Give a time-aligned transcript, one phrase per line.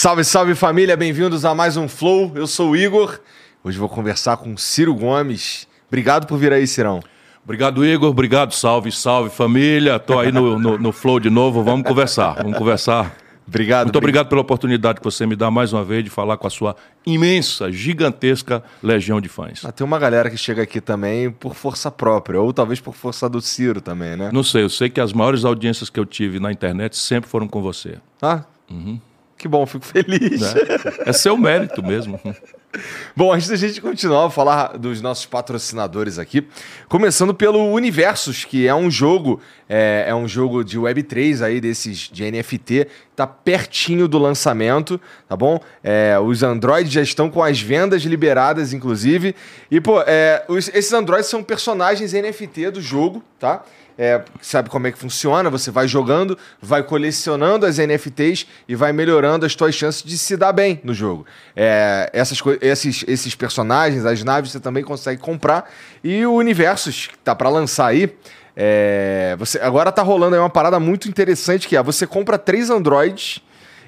[0.00, 2.32] Salve, salve família, bem-vindos a mais um Flow.
[2.34, 3.20] Eu sou o Igor.
[3.62, 5.68] Hoje vou conversar com Ciro Gomes.
[5.88, 7.00] Obrigado por vir aí, Cirão.
[7.44, 8.08] Obrigado, Igor.
[8.08, 9.98] Obrigado, salve, salve família.
[9.98, 11.62] Tô aí no, no, no Flow de novo.
[11.62, 12.36] Vamos conversar.
[12.42, 13.14] Vamos conversar.
[13.46, 13.88] Obrigado.
[13.88, 16.50] Muito obrigado pela oportunidade que você me dá mais uma vez de falar com a
[16.50, 19.62] sua imensa, gigantesca legião de fãs.
[19.66, 23.28] Ah, tem uma galera que chega aqui também por força própria, ou talvez por força
[23.28, 24.30] do Ciro também, né?
[24.32, 27.46] Não sei, eu sei que as maiores audiências que eu tive na internet sempre foram
[27.46, 27.98] com você.
[28.22, 28.44] Ah?
[28.70, 28.98] Uhum.
[29.40, 30.42] Que bom, fico feliz.
[30.42, 32.20] É, é seu mérito mesmo.
[33.16, 36.46] Bom, antes da gente continuar a falar dos nossos patrocinadores aqui,
[36.90, 42.10] começando pelo Universos, que é um jogo, é, é um jogo de Web3 aí, desses
[42.12, 42.86] de NFT,
[43.16, 45.58] tá pertinho do lançamento, tá bom?
[45.82, 49.34] É, os Androids já estão com as vendas liberadas, inclusive.
[49.70, 53.64] E, pô, é, os, esses Androids são personagens NFT do jogo, tá?
[53.98, 58.92] É, sabe como é que funciona, você vai jogando, vai colecionando as NFTs e vai
[58.92, 61.26] melhorando as suas chances de se dar bem no jogo.
[61.54, 65.70] É, essas esses, esses personagens, as naves, você também consegue comprar.
[66.02, 68.14] E o Universos, que tá para lançar aí,
[68.56, 72.68] é, você, agora tá rolando aí uma parada muito interessante que é, você compra três
[72.68, 73.40] androids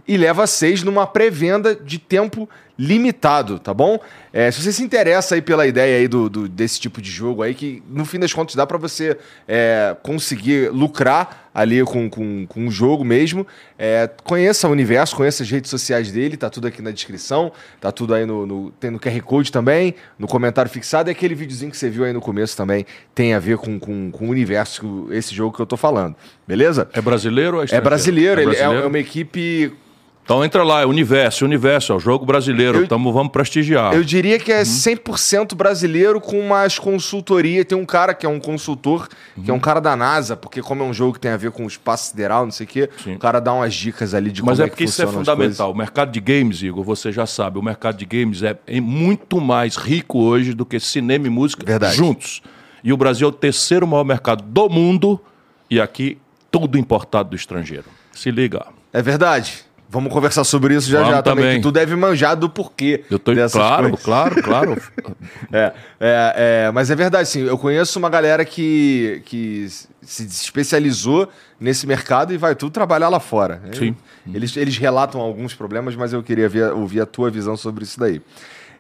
[0.07, 3.99] e leva seis numa pré-venda de tempo limitado, tá bom?
[4.33, 7.43] É, se você se interessa aí pela ideia aí do, do, desse tipo de jogo
[7.43, 9.17] aí, que no fim das contas dá para você
[9.47, 13.47] é, conseguir lucrar ali com, com, com o jogo mesmo,
[13.79, 17.93] é, conheça o universo, conheça as redes sociais dele, tá tudo aqui na descrição, tá
[17.93, 21.71] tudo aí no, no, tem no QR Code também, no comentário fixado, e aquele videozinho
[21.71, 25.09] que você viu aí no começo também tem a ver com, com, com o universo,
[25.11, 26.17] esse jogo que eu tô falando,
[26.49, 26.89] beleza?
[26.95, 28.73] É brasileiro ou é É brasileiro, é, brasileiro?
[28.73, 29.77] Ele é, é uma equipe
[30.25, 33.93] então entra lá, é Universo, Universo, é o jogo brasileiro, eu, tamo, vamos prestigiar.
[33.93, 37.65] Eu diria que é 100% brasileiro com umas consultorias.
[37.65, 39.43] Tem um cara que é um consultor, uhum.
[39.43, 41.51] que é um cara da NASA, porque como é um jogo que tem a ver
[41.51, 43.17] com o espaço sideral, não sei o quê, Sim.
[43.17, 45.73] o cara dá umas dicas ali de Mas como é, é que isso é fundamental.
[45.73, 49.41] O mercado de games, Igor, você já sabe, o mercado de games é, é muito
[49.41, 51.97] mais rico hoje do que cinema e música Verdade.
[51.97, 52.43] juntos.
[52.85, 55.21] E o Brasil é o terceiro maior mercado do mundo
[55.69, 56.19] e aqui
[56.49, 57.87] tudo importado do estrangeiro.
[58.13, 58.67] Se liga.
[58.93, 59.65] É verdade.
[59.93, 61.45] Vamos conversar sobre isso já Vamos já também.
[61.45, 61.57] também.
[61.59, 63.05] Que tu deve manjar do porquê.
[63.11, 64.03] Eu tô claro, coisas.
[64.03, 64.83] claro, claro.
[65.53, 66.35] é, é,
[66.71, 67.43] é, mas é verdade, sim.
[67.47, 69.69] Eu conheço uma galera que, que
[70.01, 71.29] se especializou
[71.61, 73.61] nesse mercado e vai tudo trabalhar lá fora.
[73.75, 73.95] Sim.
[74.33, 78.01] Eles, eles relatam alguns problemas, mas eu queria ver, ouvir a tua visão sobre isso
[78.01, 78.23] daí.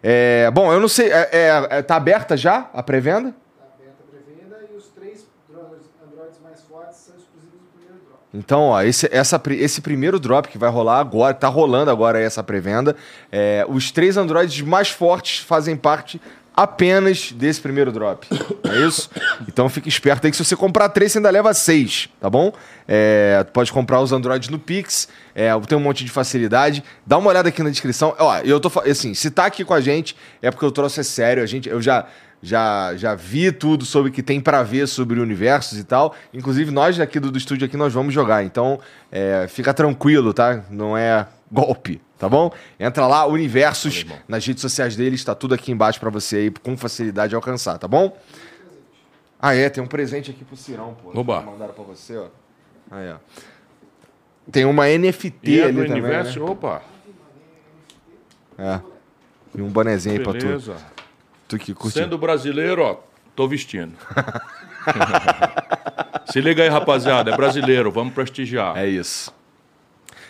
[0.02, 1.12] É, bom, eu não sei.
[1.12, 3.34] É, é, é tá aberta já a pré-venda?
[8.34, 12.42] Então, ó, esse, essa, esse primeiro drop que vai rolar agora, tá rolando agora essa
[12.42, 12.96] pré-venda.
[13.30, 16.20] É, os três Androids mais fortes fazem parte
[16.54, 18.26] apenas desse primeiro drop.
[18.72, 19.10] É isso?
[19.46, 22.50] Então fique esperto aí que se você comprar três, você ainda leva seis, tá bom?
[22.88, 26.82] É, pode comprar os Androids no Pix, é, tem um monte de facilidade.
[27.06, 28.14] Dá uma olhada aqui na descrição.
[28.18, 31.02] Ó, eu tô assim, se tá aqui com a gente, é porque eu trouxe é
[31.02, 31.42] sério.
[31.42, 32.06] A gente, eu já
[32.42, 36.14] já, já vi tudo sobre o que tem para ver sobre universos e tal.
[36.34, 38.42] Inclusive, nós aqui do, do estúdio aqui, nós vamos jogar.
[38.42, 38.80] Então,
[39.10, 40.64] é, fica tranquilo, tá?
[40.68, 42.50] Não é golpe, tá bom?
[42.80, 46.76] Entra lá, Universos, nas redes sociais dele, está tudo aqui embaixo para você aí com
[46.76, 48.16] facilidade alcançar, tá bom?
[49.40, 51.18] Ah, é, tem um presente aqui pro Cirão, pô.
[51.18, 51.40] Oba.
[51.42, 52.26] Mandaram pra você, ó.
[52.90, 53.16] Aí, ó.
[54.50, 56.50] Tem uma NFT E é ali do também, universo, né?
[56.50, 56.82] opa,
[58.58, 58.80] É.
[59.54, 60.46] E um bonezinho aí pra tu.
[60.46, 60.76] beleza.
[61.52, 61.98] Tu que curte.
[61.98, 62.96] Sendo brasileiro, ó,
[63.36, 63.92] tô vestindo.
[66.32, 68.78] Se liga aí, rapaziada, é brasileiro, vamos prestigiar.
[68.78, 69.30] É isso.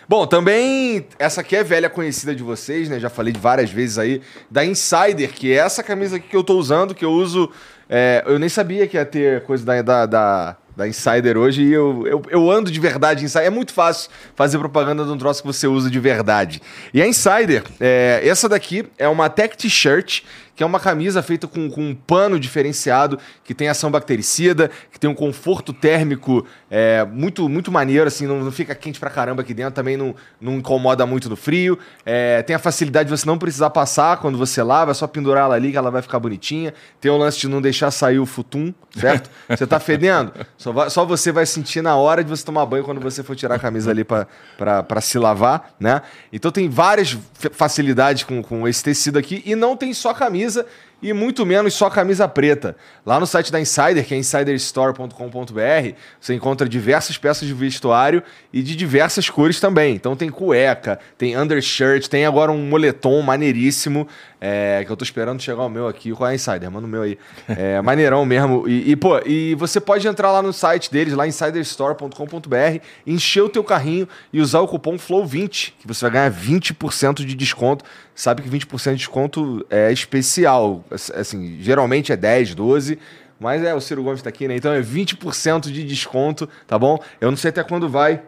[0.07, 2.99] Bom, também essa aqui é velha conhecida de vocês, né?
[2.99, 4.21] Já falei de várias vezes aí
[4.51, 7.49] da Insider, que é essa camisa aqui que eu tô usando, que eu uso.
[7.89, 11.71] é, eu nem sabia que ia ter coisa da, da, da, da Insider hoje e
[11.71, 13.47] eu, eu, eu ando de verdade Insider.
[13.47, 16.61] É muito fácil fazer propaganda de um troço que você usa de verdade.
[16.93, 20.23] E a Insider, é, essa daqui é uma Tech T-shirt,
[20.55, 24.99] que é uma camisa feita com, com um pano diferenciado, que tem ação bactericida, que
[24.99, 29.41] tem um conforto térmico é, muito, muito maneiro, assim, não, não fica quente pra caramba
[29.41, 31.77] aqui dentro, também não, não incomoda muito no frio.
[32.05, 35.45] É, tem a facilidade de você não precisar passar quando você lava, é só pendurar
[35.45, 36.73] ela ali que ela vai ficar bonitinha.
[37.01, 39.29] Tem o lance de não deixar sair o futum, certo?
[39.49, 40.31] Você tá fedendo?
[40.57, 43.35] Só, vai- só você vai sentir na hora de você tomar banho quando você for
[43.35, 46.01] tirar a camisa ali pra se lavar, né?
[46.31, 50.42] Então tem várias fa- facilidades com, com esse tecido aqui e não tem só camisa
[50.43, 50.65] camisa
[51.03, 52.75] e muito menos só camisa preta.
[53.05, 58.63] Lá no site da Insider, que é insiderstore.com.br, você encontra diversas peças de vestuário e
[58.63, 59.93] de diversas cores também.
[59.95, 64.07] Então tem cueca, tem undershirt, tem agora um moletom maneiríssimo,
[64.39, 66.11] é, que eu tô esperando chegar o meu aqui.
[66.11, 66.69] Qual é a Insider?
[66.71, 67.17] Manda o meu aí.
[67.47, 68.67] É maneirão mesmo.
[68.67, 73.49] E, e, pô, e você pode entrar lá no site deles, lá insiderstore.com.br, encher o
[73.49, 77.85] teu carrinho e usar o cupom FLOW20, que você vai ganhar 20% de desconto.
[78.15, 80.83] Sabe que 20% de desconto é especial.
[80.93, 82.99] Assim, geralmente é 10, 12,
[83.39, 84.55] mas é, o Ciro Gomes tá aqui, né?
[84.55, 86.97] Então é 20% de desconto, tá bom?
[87.19, 88.21] Eu não sei até quando vai.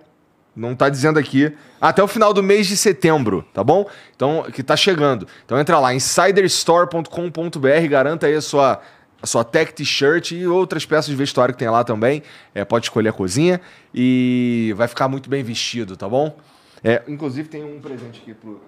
[0.56, 1.52] Não tá dizendo aqui.
[1.82, 3.88] Até o final do mês de setembro, tá bom?
[4.16, 5.28] Então, que tá chegando.
[5.46, 8.82] Então entra lá, insiderstore.com.br, garanta aí a sua,
[9.22, 12.24] a sua tech t-shirt e outras peças de vestuário que tem lá também.
[12.54, 13.60] É, pode escolher a cozinha
[13.94, 16.38] e vai ficar muito bem vestido, tá bom?
[16.82, 18.62] É, inclusive tem um presente aqui pro.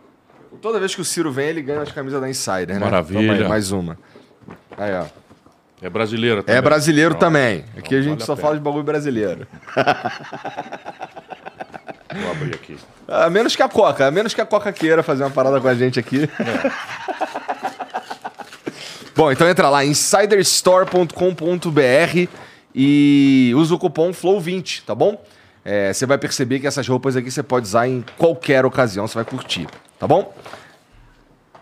[0.61, 2.79] Toda vez que o Ciro vem, ele ganha as camisas da Insider, né?
[2.79, 3.19] Maravilha.
[3.19, 3.97] Toma aí, mais uma.
[4.77, 5.05] Aí, ó.
[5.81, 6.57] É brasileiro também.
[6.57, 7.63] É brasileiro Não, também.
[7.77, 8.47] Aqui a gente vale só pena.
[8.47, 9.47] fala de bagulho brasileiro.
[12.15, 12.77] Vou abrir aqui.
[13.07, 15.67] A menos que a Coca, a menos que a Coca queira fazer uma parada com
[15.67, 16.27] a gente aqui.
[19.15, 22.27] Bom, então entra lá, insiderstore.com.br
[22.73, 25.19] e usa o cupom FLOW20, tá bom?
[25.65, 29.15] É, Você vai perceber que essas roupas aqui você pode usar em qualquer ocasião, você
[29.15, 29.65] vai curtir,
[29.99, 30.33] tá bom?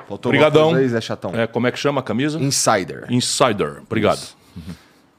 [0.07, 0.69] Faltou Obrigadão.
[0.69, 1.31] coisa aí, Zé Chatão?
[1.33, 2.39] É, como é que chama a camisa?
[2.39, 3.05] Insider.
[3.09, 3.81] Insider.
[3.81, 4.21] Obrigado.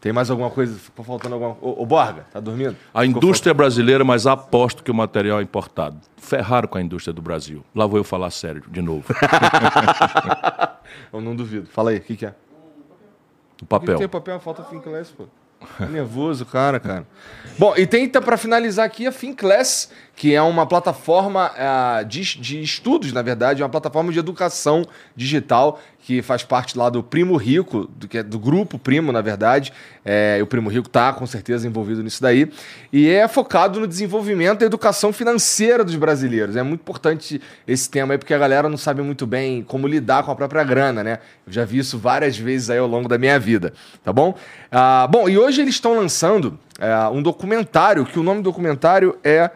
[0.01, 0.79] Tem mais alguma coisa?
[0.79, 2.77] Ficou faltando alguma Ô, ô Borga, tá dormindo?
[2.95, 5.97] A Ficou indústria é brasileira, mas aposto que o material é importado.
[6.17, 7.65] Ferraram com a indústria do Brasil.
[7.75, 9.03] Lá vou eu falar sério de novo.
[9.13, 10.77] faltando-
[11.12, 11.67] Eu não duvido.
[11.67, 12.29] Fala aí, o que, que é?
[12.29, 13.99] O Por que papel.
[13.99, 14.39] tem papel?
[14.39, 15.25] Falta Finclass, pô.
[15.91, 17.06] Nervoso, cara, cara.
[17.58, 22.62] Bom, e tem pra finalizar aqui a Finclass, que é uma plataforma ah, de, de
[22.62, 27.91] estudos, na verdade, uma plataforma de educação digital que faz parte lá do Primo Rico,
[27.97, 29.73] do, que é do grupo Primo, na verdade.
[30.05, 32.49] É, o Primo Rico tá com certeza envolvido nisso daí.
[32.93, 36.55] E é focado no desenvolvimento da educação financeira dos brasileiros.
[36.55, 40.23] É muito importante esse tema aí, porque a galera não sabe muito bem como lidar
[40.23, 41.19] com a própria grana, né?
[41.44, 43.73] Eu já vi isso várias vezes aí ao longo da minha vida,
[44.05, 44.32] tá bom?
[44.70, 49.19] Ah, bom, e hoje eles estão lançando é, um documentário, que o nome do documentário
[49.25, 49.50] é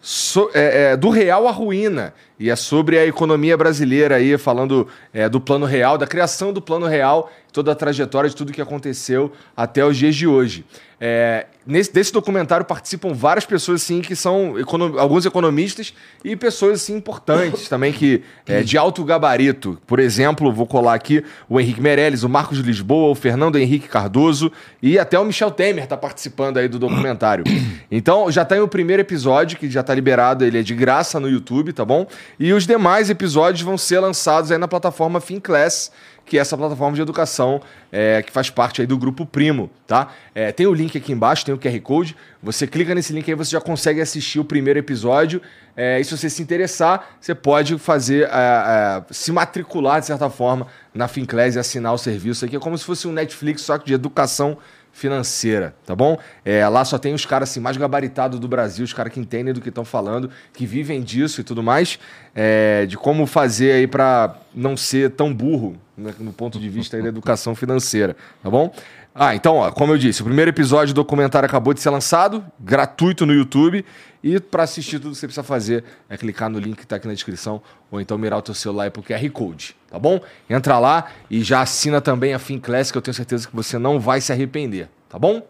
[0.00, 2.14] So- é, é, do real à ruína.
[2.38, 6.60] E é sobre a economia brasileira aí, falando é, do plano real, da criação do
[6.62, 10.64] plano real, toda a trajetória de tudo que aconteceu até os dias de hoje.
[11.02, 16.82] É, nesse, desse documentário participam várias pessoas assim que são econo- alguns economistas e pessoas
[16.82, 19.78] assim importantes também que é, de alto gabarito.
[19.86, 23.88] Por exemplo, vou colar aqui o Henrique Meirelles, o Marcos de Lisboa, o Fernando Henrique
[23.88, 24.52] Cardoso
[24.82, 27.44] e até o Michel Temer está participando aí do documentário.
[27.92, 31.28] Então já tem o primeiro episódio que já está liberado, ele é de graça no
[31.28, 32.06] YouTube, tá bom?
[32.38, 35.90] E os demais episódios vão ser lançados aí na plataforma Finclass
[36.30, 37.60] que é essa plataforma de educação
[37.90, 40.12] é, que faz parte aí do Grupo Primo, tá?
[40.32, 42.16] É, tem o link aqui embaixo, tem o QR Code.
[42.40, 45.42] Você clica nesse link aí, você já consegue assistir o primeiro episódio.
[45.76, 50.30] É, e se você se interessar, você pode fazer, é, é, se matricular, de certa
[50.30, 52.54] forma, na Finclass e assinar o serviço aqui.
[52.54, 54.56] É como se fosse um Netflix, só que de educação
[54.92, 56.18] financeira, tá bom?
[56.44, 59.54] É, lá só tem os caras assim, mais gabaritados do Brasil, os caras que entendem
[59.54, 61.98] do que estão falando, que vivem disso e tudo mais,
[62.34, 67.00] é, de como fazer aí para não ser tão burro né, no ponto de vista
[67.00, 68.72] da educação financeira, tá bom?
[69.14, 72.44] Ah, então, ó, como eu disse, o primeiro episódio do documentário acabou de ser lançado,
[72.58, 73.84] gratuito no YouTube.
[74.22, 77.08] E para assistir tudo que você precisa fazer é clicar no link que está aqui
[77.08, 80.20] na descrição ou então mirar o teu celular e pro QR Code, tá bom?
[80.48, 83.98] Entra lá e já assina também a Fin Classic, eu tenho certeza que você não
[83.98, 85.42] vai se arrepender, tá bom?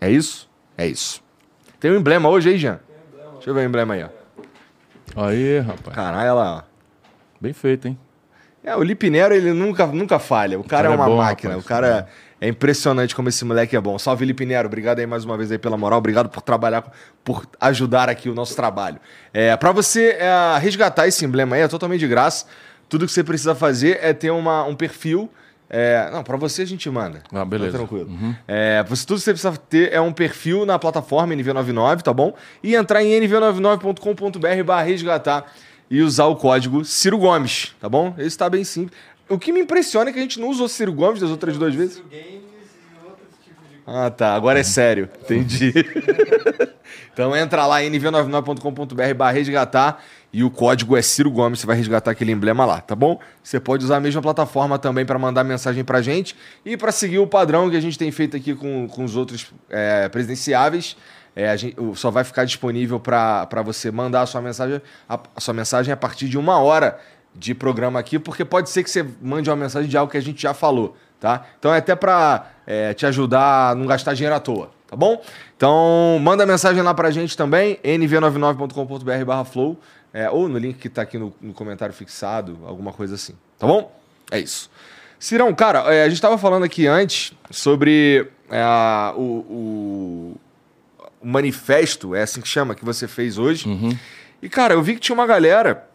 [0.00, 0.50] É isso?
[0.76, 1.22] É isso.
[1.78, 2.80] Tem um emblema hoje aí, Jean?
[3.34, 5.26] Deixa eu ver o emblema aí, ó.
[5.26, 5.94] Aí, rapaz.
[5.94, 6.62] Caralho, olha lá, ó.
[7.40, 7.98] Bem feito, hein?
[8.62, 10.58] É, o Lipinero, ele nunca, nunca falha.
[10.58, 11.50] O cara, cara é uma é bom, máquina.
[11.50, 11.64] rapaz.
[11.64, 12.06] O cara é
[12.46, 13.98] impressionante como esse moleque é bom.
[13.98, 14.68] Salve, Lipinero.
[14.68, 15.98] Obrigado aí mais uma vez aí pela moral.
[15.98, 16.84] Obrigado por trabalhar,
[17.24, 19.00] por ajudar aqui o nosso trabalho.
[19.34, 22.46] É, para você é, resgatar esse emblema aí, é totalmente de graça.
[22.88, 25.28] Tudo que você precisa fazer é ter uma, um perfil.
[25.68, 27.22] é, não, para você a gente manda.
[27.32, 27.72] Ah, beleza.
[27.72, 28.08] Tá tranquilo.
[28.46, 32.34] É, você, tudo que você precisa ter é um perfil na plataforma NV99, tá bom?
[32.62, 35.52] E entrar em nv99.com.br barra resgatar
[35.90, 38.14] e usar o código Ciro Gomes, tá bom?
[38.18, 38.96] Esse tá bem simples.
[39.28, 41.74] O que me impressiona é que a gente não usou Ciro Gomes das outras duas
[41.74, 42.02] vezes.
[43.86, 44.34] Ah, tá.
[44.34, 45.08] Agora é sério.
[45.22, 45.72] Entendi.
[47.12, 51.74] então entra lá em nv99.com.br barra resgatar e o código é Ciro Gomes, você vai
[51.74, 53.18] resgatar aquele emblema lá, tá bom?
[53.42, 57.18] Você pode usar a mesma plataforma também para mandar mensagem pra gente e para seguir
[57.18, 60.96] o padrão que a gente tem feito aqui com, com os outros é, presidenciáveis.
[61.34, 65.40] É, a gente, só vai ficar disponível para você mandar a sua mensagem a, a
[65.40, 66.98] sua mensagem a partir de uma hora
[67.38, 70.22] de programa aqui, porque pode ser que você mande uma mensagem de algo que a
[70.22, 71.46] gente já falou, tá?
[71.58, 72.46] Então é até para
[72.96, 75.22] te ajudar a não gastar dinheiro à toa, tá bom?
[75.56, 79.78] Então manda mensagem lá pra gente também, nv99.com.br barra flow,
[80.12, 83.66] é, ou no link que tá aqui no, no comentário fixado, alguma coisa assim, tá
[83.66, 83.92] bom?
[84.30, 84.70] É isso.
[85.18, 88.62] Cirão, cara, é, a gente tava falando aqui antes sobre é,
[89.16, 90.36] o, o-
[91.20, 93.68] o manifesto, é assim que chama, que você fez hoje.
[94.40, 95.87] E, cara, eu vi que tinha uma galera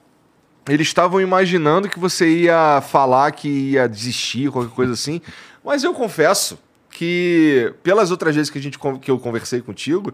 [0.68, 5.22] eles estavam imaginando que você ia falar que ia desistir, qualquer coisa assim.
[5.64, 6.58] Mas eu confesso
[6.90, 10.14] que, pelas outras vezes que, a gente, que eu conversei contigo,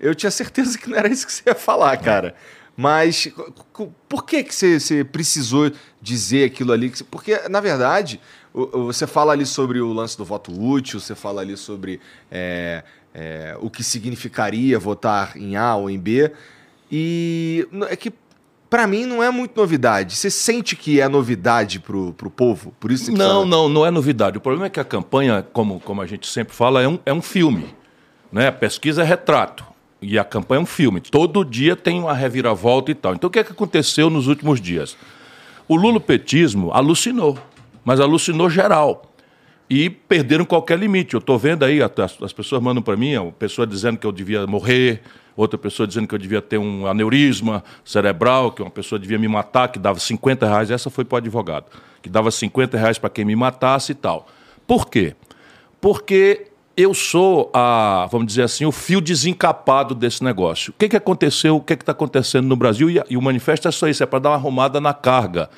[0.00, 2.34] eu tinha certeza que não era isso que você ia falar, cara.
[2.76, 3.28] Mas
[4.08, 5.70] por que, que você, você precisou
[6.02, 6.92] dizer aquilo ali?
[7.10, 8.20] Porque, na verdade,
[8.52, 12.82] você fala ali sobre o lance do voto útil, você fala ali sobre é,
[13.14, 16.32] é, o que significaria votar em A ou em B.
[16.90, 18.12] E é que
[18.74, 20.16] Pra mim não é muito novidade.
[20.16, 22.74] Você sente que é novidade pro, pro povo?
[22.80, 24.36] Por isso Não, você- não, não é novidade.
[24.36, 27.12] O problema é que a campanha, como, como a gente sempre fala, é um, é
[27.12, 27.72] um filme.
[28.32, 28.48] Né?
[28.48, 29.64] A pesquisa é retrato.
[30.02, 31.00] E a campanha é um filme.
[31.00, 33.14] Todo dia tem uma reviravolta e tal.
[33.14, 34.96] Então o que, é que aconteceu nos últimos dias?
[35.68, 37.38] O lulopetismo alucinou,
[37.84, 39.13] mas alucinou geral.
[39.68, 41.14] E perderam qualquer limite.
[41.14, 41.90] Eu estou vendo aí, as,
[42.22, 45.02] as pessoas mandam para mim, uma pessoa dizendo que eu devia morrer,
[45.36, 49.28] outra pessoa dizendo que eu devia ter um aneurisma cerebral, que uma pessoa devia me
[49.28, 50.70] matar, que dava 50 reais.
[50.70, 51.66] Essa foi para o advogado,
[52.02, 54.26] que dava 50 reais para quem me matasse e tal.
[54.66, 55.14] Por quê?
[55.80, 60.72] Porque eu sou, a, vamos dizer assim, o fio desencapado desse negócio.
[60.72, 62.90] O que, que aconteceu, o que está acontecendo no Brasil?
[62.90, 65.48] E, e o manifesto é só isso, é para dar uma arrumada na carga.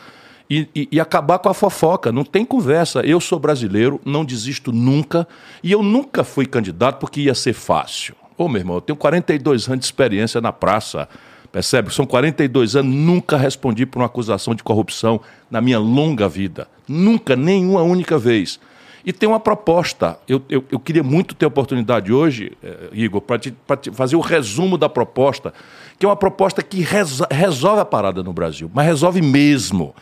[0.48, 2.12] E, e- e acabar com a fofoca.
[2.12, 3.00] Não tem conversa.
[3.00, 5.26] Eu sou brasileiro, não desisto nunca.
[5.62, 8.14] E eu nunca fui candidato porque ia ser fácil.
[8.38, 11.08] Ô, meu irmão, eu tenho 42 anos de experiência na praça.
[11.50, 11.92] Percebe?
[11.92, 16.68] São 42 anos, nunca respondi por uma acusação de corrupção na minha longa vida.
[16.86, 18.60] Nunca, nenhuma única vez.
[19.04, 20.18] E tem uma proposta.
[20.28, 24.20] Eu, eu, eu queria muito ter oportunidade hoje, eh, Igor, para te, te fazer o
[24.20, 25.54] resumo da proposta,
[25.98, 29.94] que é uma proposta que reso- resolve a parada no Brasil, mas resolve mesmo.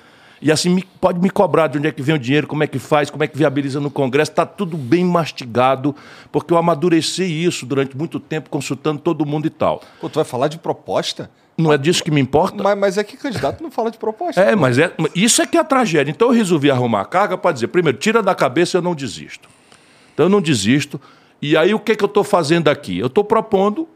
[0.43, 2.67] E assim, me- pode me cobrar de onde é que vem o dinheiro, como é
[2.67, 4.31] que faz, como é que viabiliza no Congresso.
[4.31, 5.95] Está tudo bem mastigado,
[6.31, 9.81] porque eu amadureci isso durante muito tempo, consultando todo mundo e tal.
[10.00, 11.31] Pô, tu vai falar de proposta?
[11.57, 12.62] Não é disso que me importa?
[12.62, 14.41] Mas, mas é que candidato não fala de proposta.
[14.41, 16.11] É, mas é, isso é que é a tragédia.
[16.11, 19.49] Então eu resolvi arrumar a carga para dizer, primeiro, tira da cabeça, eu não desisto.
[20.12, 21.00] Então eu não desisto.
[21.41, 22.99] E aí o que, que eu estou fazendo aqui?
[22.99, 23.88] Eu estou propondo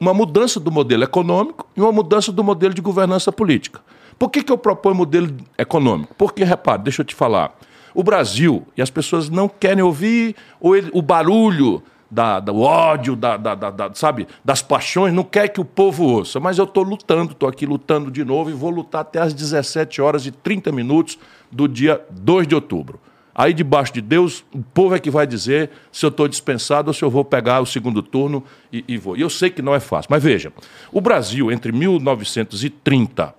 [0.00, 3.80] uma mudança do modelo econômico e uma mudança do modelo de governança política.
[4.18, 5.28] Por que, que eu proponho modelo
[5.58, 6.14] econômico?
[6.16, 7.56] Porque, repare, deixa eu te falar.
[7.94, 13.16] O Brasil, e as pessoas não querem ouvir ou ele- o barulho da, do ódio,
[13.16, 16.38] da, da- da- sabe, das paixões, não quer que o povo ouça.
[16.40, 20.00] Mas eu estou lutando, estou aqui lutando de novo e vou lutar até às 17
[20.00, 21.18] horas e 30 minutos
[21.50, 23.00] do dia 2 de outubro.
[23.36, 26.94] Aí, debaixo de Deus, o povo é que vai dizer se eu estou dispensado ou
[26.94, 29.16] se eu vou pegar o segundo turno e, e vou.
[29.16, 30.08] E eu sei que não é fácil.
[30.08, 30.52] Mas veja,
[30.92, 33.34] o Brasil, entre 1930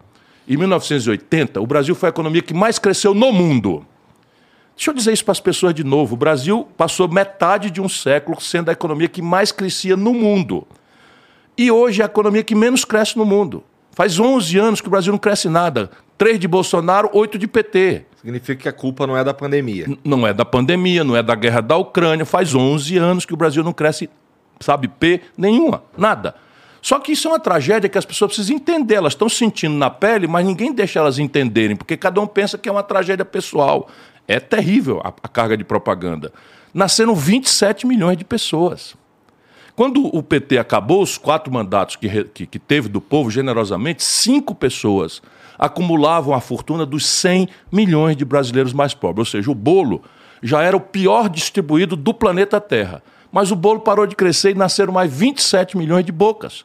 [0.47, 3.85] e 1980, o Brasil foi a economia que mais cresceu no mundo.
[4.75, 6.15] Deixa eu dizer isso para as pessoas de novo.
[6.15, 10.67] O Brasil passou metade de um século sendo a economia que mais crescia no mundo.
[11.57, 13.63] E hoje é a economia que menos cresce no mundo.
[13.91, 15.89] Faz 11 anos que o Brasil não cresce nada.
[16.17, 18.05] Três de Bolsonaro, oito de PT.
[18.17, 19.85] Significa que a culpa não é da pandemia.
[19.85, 22.25] N não é da pandemia, não é da guerra da Ucrânia.
[22.25, 24.09] Faz 11 anos que o Brasil não cresce,
[24.59, 26.35] sabe, P nenhuma, nada.
[26.85, 28.93] Só que isso é uma tragédia que as pessoas precisam entender.
[28.93, 32.69] Elas estão sentindo na pele, mas ninguém deixa elas entenderem, porque cada um pensa que
[32.69, 33.89] é uma tragédia pessoal.
[34.27, 36.31] É terrível a, a carga de propaganda.
[36.71, 38.95] Nasceram 27 milhões de pessoas.
[39.75, 44.53] Quando o PT acabou os quatro mandatos que, que, que teve do povo, generosamente, cinco
[44.53, 45.23] pessoas
[45.57, 49.29] acumulavam a fortuna dos 100 milhões de brasileiros mais pobres.
[49.29, 50.03] Ou seja, o bolo
[50.39, 53.01] já era o pior distribuído do planeta Terra.
[53.31, 56.63] Mas o bolo parou de crescer e nasceram mais 27 milhões de bocas.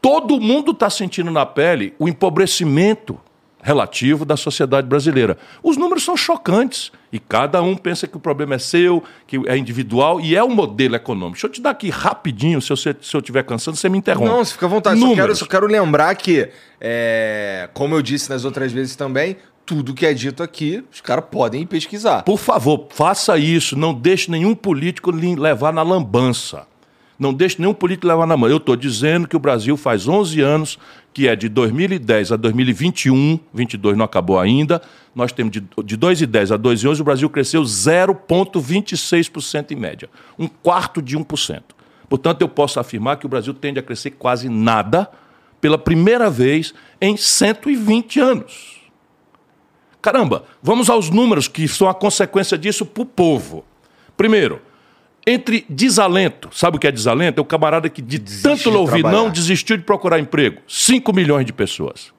[0.00, 3.18] Todo mundo está sentindo na pele o empobrecimento
[3.60, 5.36] relativo da sociedade brasileira.
[5.62, 9.56] Os números são chocantes e cada um pensa que o problema é seu, que é
[9.56, 11.32] individual e é um modelo econômico.
[11.32, 12.74] Deixa eu te dar aqui rapidinho, se eu
[13.20, 14.30] estiver cansando, você me interrompe.
[14.30, 15.00] Não, você fica à vontade.
[15.00, 16.48] Só quero, só quero, lembrar que,
[16.80, 19.36] é, como eu disse nas outras vezes também,
[19.66, 22.22] tudo que é dito aqui, os caras podem pesquisar.
[22.22, 23.76] Por favor, faça isso.
[23.76, 26.66] Não deixe nenhum político levar na lambança.
[27.18, 28.48] Não deixe nenhum político levar na mão.
[28.48, 30.78] Eu estou dizendo que o Brasil faz 11 anos,
[31.12, 34.80] que é de 2010 a 2021, 22 não acabou ainda,
[35.14, 40.08] nós temos de, de 2010 a 2011, o Brasil cresceu 0,26% em média,
[40.38, 41.62] um quarto de 1%.
[42.08, 45.10] Portanto, eu posso afirmar que o Brasil tende a crescer quase nada
[45.60, 48.78] pela primeira vez em 120 anos.
[50.00, 53.64] Caramba, vamos aos números que são a consequência disso para o povo.
[54.16, 54.62] Primeiro,
[55.28, 57.38] entre desalento, sabe o que é desalento?
[57.38, 60.62] É o camarada que de tanto ouvir não desistiu de procurar emprego.
[60.66, 62.12] 5 milhões de pessoas.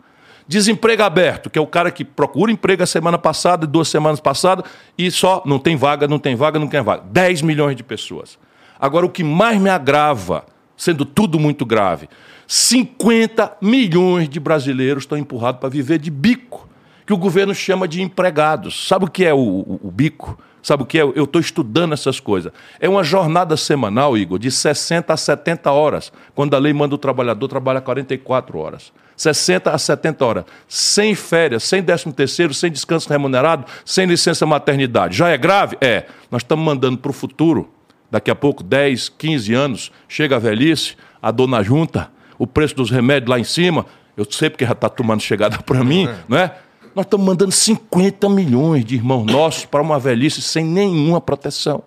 [0.47, 4.65] Desemprego aberto, que é o cara que procura emprego a semana passada, duas semanas passadas,
[4.97, 7.03] e só não tem vaga, não tem vaga, não tem vaga.
[7.05, 8.37] 10 milhões de pessoas.
[8.79, 10.45] Agora, o que mais me agrava,
[10.77, 12.07] sendo tudo muito grave,
[12.47, 16.67] 50 milhões de brasileiros estão empurrados para viver de bico,
[17.05, 18.87] que o governo chama de empregados.
[18.87, 20.37] Sabe o que é o, o, o bico?
[20.69, 21.01] Sabe o que é?
[21.01, 22.53] Eu estou estudando essas coisas.
[22.79, 26.13] É uma jornada semanal, Igor, de 60 a 70 horas.
[26.35, 28.93] Quando a lei manda o trabalhador trabalhar 44 horas.
[29.17, 30.45] 60 a 70 horas.
[30.67, 35.17] Sem férias, sem décimo terceiro, sem descanso remunerado, sem licença maternidade.
[35.17, 35.75] Já é grave?
[35.81, 36.05] É.
[36.29, 37.67] Nós estamos mandando para o futuro,
[38.11, 42.91] daqui a pouco, 10, 15 anos, chega a velhice, a dona junta, o preço dos
[42.91, 43.87] remédios lá em cima.
[44.15, 46.53] Eu sei porque já está tomando chegada para mim, não é?
[46.99, 51.81] Nós estamos mandando 50 milhões de irmãos nossos para uma velhice sem nenhuma proteção.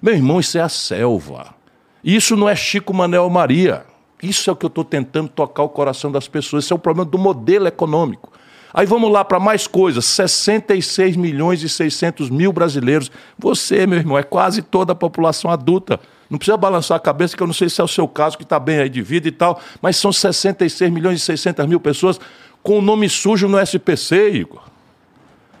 [0.00, 1.52] Meu irmão, isso é a selva.
[2.04, 3.84] Isso não é Chico Manel Maria.
[4.22, 6.62] Isso é o que eu estou tentando tocar o coração das pessoas.
[6.62, 8.30] Esse é o problema do modelo econômico.
[8.72, 10.04] Aí vamos lá para mais coisas.
[10.04, 13.10] 66 milhões e 600 mil brasileiros.
[13.36, 15.98] Você, meu irmão, é quase toda a população adulta.
[16.30, 18.44] Não precisa balançar a cabeça, que eu não sei se é o seu caso, que
[18.44, 22.18] está bem aí de vida e tal, mas são 66 milhões e 600 mil pessoas
[22.64, 24.62] com o nome sujo no SPC, Igor.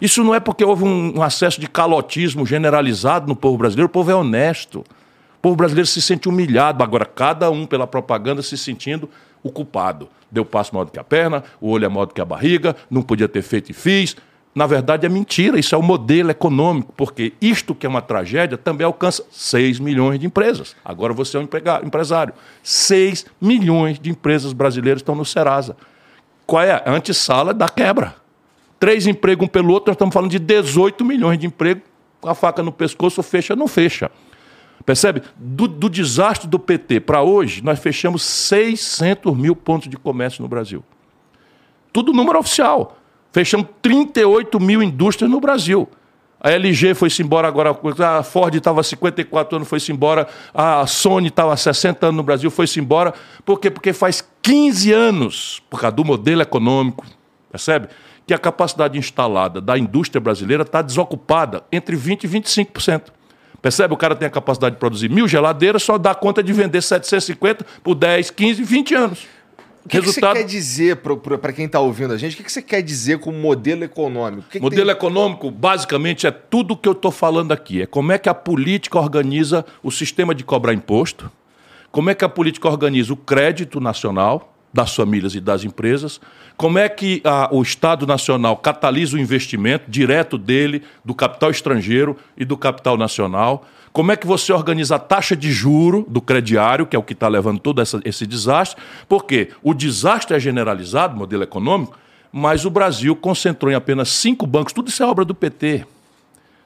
[0.00, 3.92] Isso não é porque houve um, um acesso de calotismo generalizado no povo brasileiro, o
[3.92, 4.78] povo é honesto.
[4.78, 9.08] O povo brasileiro se sente humilhado, agora cada um pela propaganda se sentindo
[9.42, 10.08] o culpado.
[10.30, 12.74] Deu passo maior do que a perna, o olho é maior do que a barriga,
[12.90, 14.16] não podia ter feito e fiz.
[14.54, 18.00] Na verdade é mentira, isso é o um modelo econômico, porque isto que é uma
[18.00, 20.74] tragédia também alcança 6 milhões de empresas.
[20.82, 21.48] Agora você é um
[21.84, 22.32] empresário.
[22.62, 25.76] 6 milhões de empresas brasileiras estão no Serasa.
[26.46, 26.72] Qual é?
[26.72, 28.14] A antessala da quebra.
[28.78, 31.82] Três empregos um pelo outro, nós estamos falando de 18 milhões de empregos.
[32.20, 34.10] Com a faca no pescoço, fecha, não fecha.
[34.84, 35.22] Percebe?
[35.36, 40.48] Do, do desastre do PT para hoje, nós fechamos 600 mil pontos de comércio no
[40.48, 40.84] Brasil.
[41.92, 42.98] Tudo número oficial.
[43.32, 45.88] Fechamos 38 mil indústrias no Brasil.
[46.40, 51.56] A LG foi-se embora agora, a Ford estava 54 anos, foi-se embora, a Sony estava
[51.56, 53.14] 60 anos no Brasil, foi-se embora.
[53.46, 53.70] Por quê?
[53.70, 57.06] Porque faz 15 anos, por causa do modelo econômico,
[57.50, 57.88] percebe?
[58.26, 63.04] Que a capacidade instalada da indústria brasileira está desocupada entre 20% e 25%.
[63.62, 63.94] Percebe?
[63.94, 67.64] O cara tem a capacidade de produzir mil geladeiras, só dá conta de vender 750
[67.82, 69.26] por 10, 15, 20 anos.
[69.82, 70.32] O que, Resultado...
[70.32, 70.96] que você quer dizer
[71.40, 72.34] para quem está ouvindo a gente?
[72.34, 74.46] O que, que você quer dizer com modelo econômico?
[74.50, 74.92] Que modelo tem...
[74.94, 77.80] econômico, basicamente, é tudo o que eu estou falando aqui.
[77.80, 81.32] É como é que a política organiza o sistema de cobrar imposto,
[81.94, 86.20] como é que a política organiza o crédito nacional das famílias e das empresas,
[86.56, 92.16] como é que a, o Estado Nacional catalisa o investimento direto dele, do capital estrangeiro
[92.36, 96.84] e do capital nacional, como é que você organiza a taxa de juro do crediário,
[96.84, 98.82] que é o que está levando todo essa, esse desastre?
[99.08, 101.96] Porque o desastre é generalizado, modelo econômico,
[102.32, 105.86] mas o Brasil concentrou em apenas cinco bancos, tudo isso é obra do PT.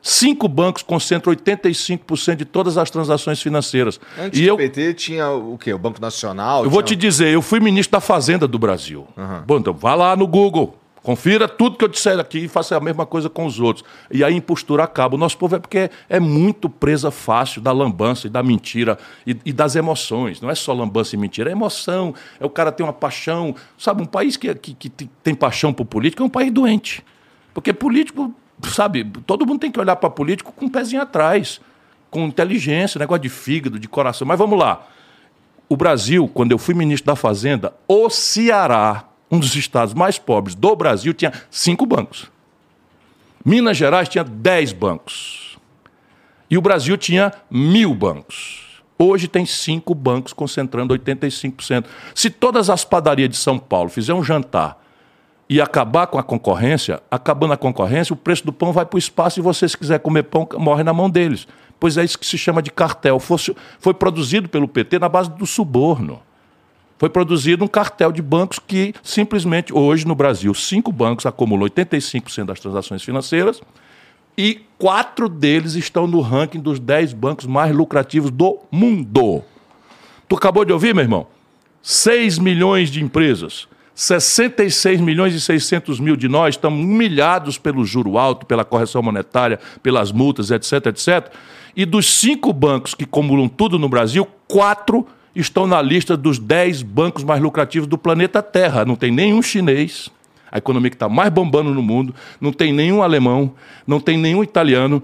[0.01, 4.01] Cinco bancos concentram 85% de todas as transações financeiras.
[4.19, 4.57] Antes e do eu...
[4.57, 5.73] PT tinha o quê?
[5.73, 6.59] O Banco Nacional?
[6.59, 6.73] Eu tinha...
[6.73, 9.07] vou te dizer, eu fui ministro da Fazenda do Brasil.
[9.17, 9.43] Uhum.
[9.47, 12.81] Bom, então vá lá no Google, Confira tudo que eu disser aqui e faça a
[12.81, 13.83] mesma coisa com os outros.
[14.11, 15.15] E aí impostura acaba.
[15.15, 19.35] O nosso povo é porque é muito presa fácil da lambança e da mentira e,
[19.43, 20.41] e, das emoções.
[20.43, 22.15] Não é só lambança e mentira, é emoção.
[22.39, 23.55] É o cara ter uma paixão.
[23.79, 27.03] Sabe, um país que, que, que tem paixão por política é um país doente.
[27.55, 31.61] Porque político, sabe, todo mundo tem que olhar para político com um pezinho atrás,
[32.11, 34.27] com inteligência, negócio de fígado, de coração.
[34.27, 34.87] Mas vamos lá.
[35.69, 40.55] O Brasil, quando eu fui ministro da Fazenda, o Ceará um dos estados mais pobres
[40.55, 42.31] do Brasil, tinha cinco bancos.
[43.45, 45.59] Minas Gerais tinha dez bancos.
[46.51, 48.83] E o Brasil tinha mil bancos.
[48.99, 51.85] Hoje tem cinco bancos concentrando 85%.
[52.15, 54.83] Se todas as padarias de São Paulo fizerem um jantar
[55.49, 58.99] e acabar com a concorrência, acabando a concorrência, o preço do pão vai para o
[58.99, 61.49] espaço e você, se quiser comer pão, morre na mão deles.
[61.81, 63.19] Pois é isso que se chama de cartel.
[63.19, 66.21] Foi, produzido pelo PT na base do suborno
[66.99, 72.47] foi produzido um cartel de bancos que simplesmente, hoje no Brasil, cinco bancos acumulam 85%
[72.47, 73.63] das transações financeiras
[74.37, 79.45] e quatro deles estão no ranking dos dez bancos mais lucrativos do mundo.
[80.29, 81.27] Tu acabou de ouvir, meu irmão?
[81.81, 88.17] 6 milhões de empresas, 66 milhões e 600 mil de nós estamos humilhados pelo juro
[88.17, 91.33] alto, pela correção monetária, pelas multas, etc, etc.
[91.75, 96.83] E dos cinco bancos que acumulam tudo no Brasil, quatro estão na lista dos 10
[96.83, 98.85] bancos mais lucrativos do planeta Terra.
[98.85, 100.09] Não tem nenhum chinês,
[100.49, 103.53] a economia que está mais bombando no mundo, não tem nenhum alemão,
[103.85, 105.03] não tem nenhum italiano,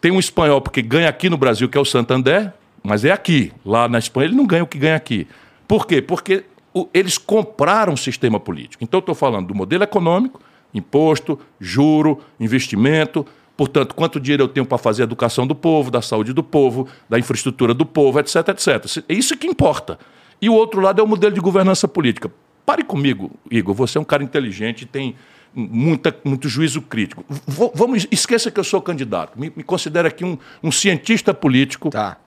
[0.00, 3.52] tem um espanhol, porque ganha aqui no Brasil, que é o Santander, mas é aqui.
[3.64, 5.26] Lá na Espanha ele não ganha o que ganha aqui.
[5.66, 6.00] Por quê?
[6.00, 6.44] Porque
[6.76, 8.84] o, eles compraram o sistema político.
[8.84, 10.40] Então estou falando do modelo econômico,
[10.74, 13.24] imposto, juro, investimento,
[13.56, 16.86] Portanto, quanto dinheiro eu tenho para fazer a educação do povo, da saúde do povo,
[17.08, 19.02] da infraestrutura do povo, etc, etc.
[19.08, 19.98] É isso que importa.
[20.42, 22.30] E o outro lado é o modelo de governança política.
[22.66, 25.16] Pare comigo, Igor, você é um cara inteligente, tem
[25.54, 27.24] muita, muito juízo crítico.
[27.30, 29.40] V vamos, esqueça que eu sou candidato.
[29.40, 32.18] Me, me considero aqui um, um cientista político tá.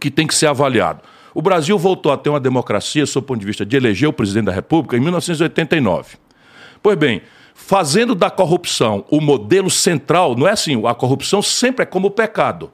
[0.00, 1.00] que tem que ser avaliado.
[1.34, 4.12] O Brasil voltou a ter uma democracia, sob o ponto de vista de eleger o
[4.12, 6.16] presidente da República, em 1989.
[6.82, 7.22] Pois bem,
[7.54, 12.10] fazendo da corrupção o modelo central, não é assim, a corrupção sempre é como o
[12.10, 12.70] pecado.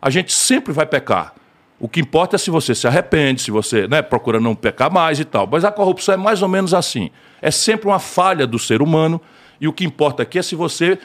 [0.00, 1.34] A gente sempre vai pecar.
[1.78, 5.18] O que importa é se você se arrepende, se você né, procura não pecar mais
[5.20, 5.46] e tal.
[5.50, 7.10] Mas a corrupção é mais ou menos assim.
[7.42, 9.20] É sempre uma falha do ser humano
[9.60, 10.98] e o que importa aqui é se você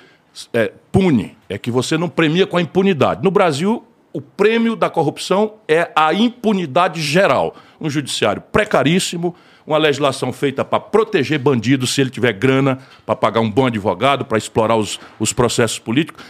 [0.54, 3.24] é, pune, é que você não premia com a impunidade.
[3.24, 7.56] No Brasil, o prêmio da corrupção é a impunidade geral.
[7.80, 13.40] Um judiciário precaríssimo, uma legislação feita para proteger bandido se ele tiver grana, para pagar
[13.40, 16.24] um bom advogado, para explorar os, os processos políticos.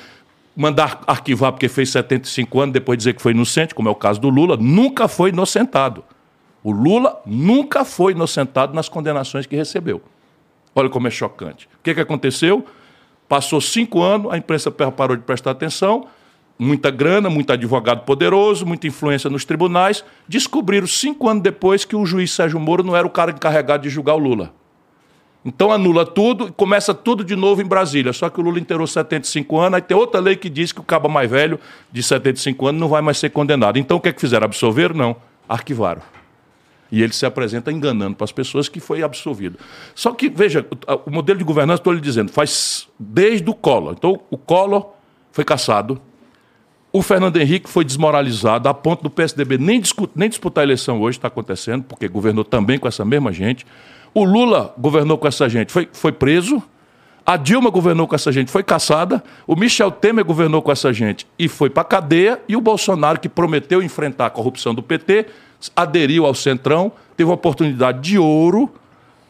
[0.56, 4.20] Mandar arquivar porque fez 75 anos, depois dizer que foi inocente, como é o caso
[4.20, 6.04] do Lula, nunca foi inocentado.
[6.62, 10.02] O Lula nunca foi inocentado nas condenações que recebeu.
[10.76, 11.68] Olha como é chocante.
[11.80, 12.65] O que, que aconteceu?
[13.30, 16.08] Passou cinco anos, a imprensa parou de prestar atenção,
[16.60, 20.04] muita grana, muito advogado poderoso, muita influência nos tribunais.
[20.28, 23.89] Descobriram cinco anos depois que o juiz Sérgio Moro não era o cara encarregado de
[23.89, 24.54] julgar o Lula.
[25.45, 28.12] Então anula tudo e começa tudo de novo em Brasília.
[28.12, 30.84] Só que o Lula inteirou 75 anos, aí tem outra lei que diz que o
[30.84, 31.58] cabo mais velho
[31.89, 33.80] de 75 anos não vai mais ser condenado.
[33.80, 34.43] Então o que é que fizeram?
[34.43, 34.95] Absolveram?
[34.95, 35.15] Não.
[35.48, 36.02] Arquivaram.
[36.91, 39.58] E ele se apresenta enganando para as pessoas que foi absolvido.
[39.95, 40.65] Só que, veja,
[41.06, 43.93] o modelo de governança, estou lhe dizendo, faz desde o Collor.
[43.98, 44.91] Então, o Collor
[45.32, 46.02] foi caçado,
[46.91, 49.82] o Fernando Henrique foi desmoralizado a ponto do PSDB nem,
[50.15, 53.65] nem disputar a eleição hoje, está acontecendo, porque governou também com essa mesma gente.
[54.13, 56.62] O Lula governou com essa gente, foi, foi preso.
[57.23, 59.23] A Dilma governou com essa gente, foi caçada.
[59.45, 62.41] O Michel Temer governou com essa gente e foi para cadeia.
[62.47, 65.28] E o Bolsonaro, que prometeu enfrentar a corrupção do PT,
[65.75, 68.73] aderiu ao Centrão, teve uma oportunidade de ouro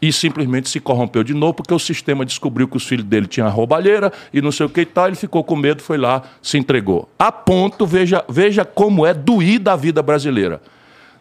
[0.02, 3.50] e simplesmente se corrompeu de novo porque o sistema descobriu que os filhos dele tinham
[3.50, 6.58] roubalheira e não sei o que e tal, ele ficou com medo, foi lá, se
[6.58, 7.10] entregou.
[7.18, 10.62] A ponto, veja, veja como é doída a vida brasileira.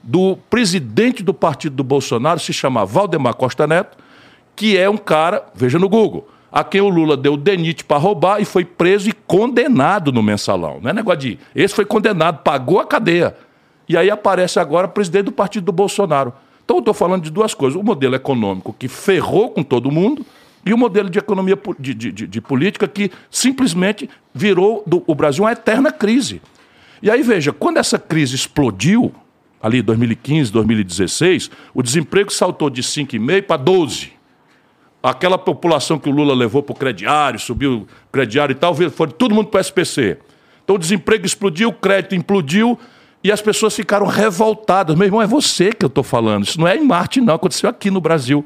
[0.03, 3.97] Do presidente do partido do Bolsonaro se chama Valdemar Costa Neto,
[4.55, 7.99] que é um cara, veja no Google, a quem o Lula deu o DENIT para
[7.99, 10.79] roubar e foi preso e condenado no mensalão.
[10.81, 11.39] Não é negócio de.
[11.55, 13.37] Esse foi condenado, pagou a cadeia.
[13.89, 16.33] E aí aparece agora presidente do partido do Bolsonaro.
[16.69, 20.25] Então, eu estou falando de duas coisas: o modelo econômico que ferrou com todo mundo
[20.67, 25.15] e o modelo de economia de, de, de, de política que simplesmente virou do, o
[25.15, 26.43] Brasil uma eterna crise.
[27.03, 29.15] E aí, veja, quando essa crise explodiu,
[29.63, 34.11] ali 2015, 2016, o desemprego saltou de 5,5% para 12%.
[35.03, 39.09] Aquela população que o Lula levou para o crediário, subiu o crediário e tal, foi
[39.09, 40.19] todo mundo para o SPC.
[40.65, 42.79] Então o desemprego explodiu, o crédito implodiu,
[43.23, 44.97] e as pessoas ficaram revoltadas.
[44.97, 46.45] Meu irmão, é você que eu estou falando.
[46.45, 47.35] Isso não é em Marte, não.
[47.35, 48.45] Aconteceu aqui no Brasil.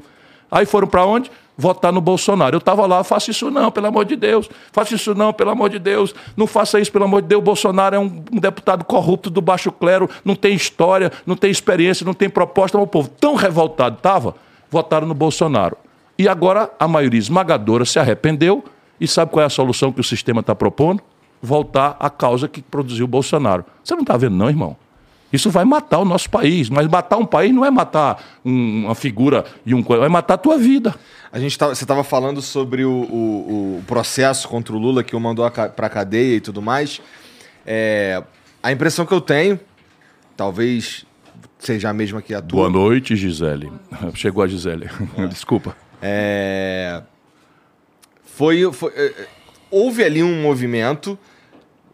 [0.50, 1.30] Aí foram para onde?
[1.56, 2.56] votar no Bolsonaro.
[2.56, 4.48] Eu estava lá, faça isso não, pelo amor de Deus.
[4.72, 6.14] Faça isso não, pelo amor de Deus.
[6.36, 7.40] Não faça isso, pelo amor de Deus.
[7.40, 11.50] O Bolsonaro é um, um deputado corrupto do baixo clero, não tem história, não tem
[11.50, 12.78] experiência, não tem proposta.
[12.78, 14.34] O povo tão revoltado estava,
[14.70, 15.76] votaram no Bolsonaro.
[16.18, 18.64] E agora a maioria esmagadora se arrependeu
[19.00, 21.02] e sabe qual é a solução que o sistema está propondo?
[21.42, 23.64] Voltar à causa que produziu o Bolsonaro.
[23.82, 24.76] Você não está vendo, não, irmão?
[25.32, 26.68] Isso vai matar o nosso país.
[26.68, 30.38] Mas matar um país não é matar um, uma figura e um é matar a
[30.38, 30.94] tua vida.
[31.32, 35.16] A gente tá, você estava falando sobre o, o, o, processo contra o Lula que
[35.16, 37.00] o mandou para a cadeia e tudo mais.
[37.66, 38.22] É,
[38.62, 39.58] a impressão que eu tenho,
[40.36, 41.06] talvez
[41.58, 42.68] seja a mesma que a tua.
[42.68, 43.72] Boa noite, Gisele.
[44.14, 44.90] Chegou a Gisele.
[45.16, 45.26] É.
[45.28, 45.74] Desculpa.
[46.02, 47.02] É,
[48.24, 49.26] foi, foi, é,
[49.70, 51.18] houve ali um movimento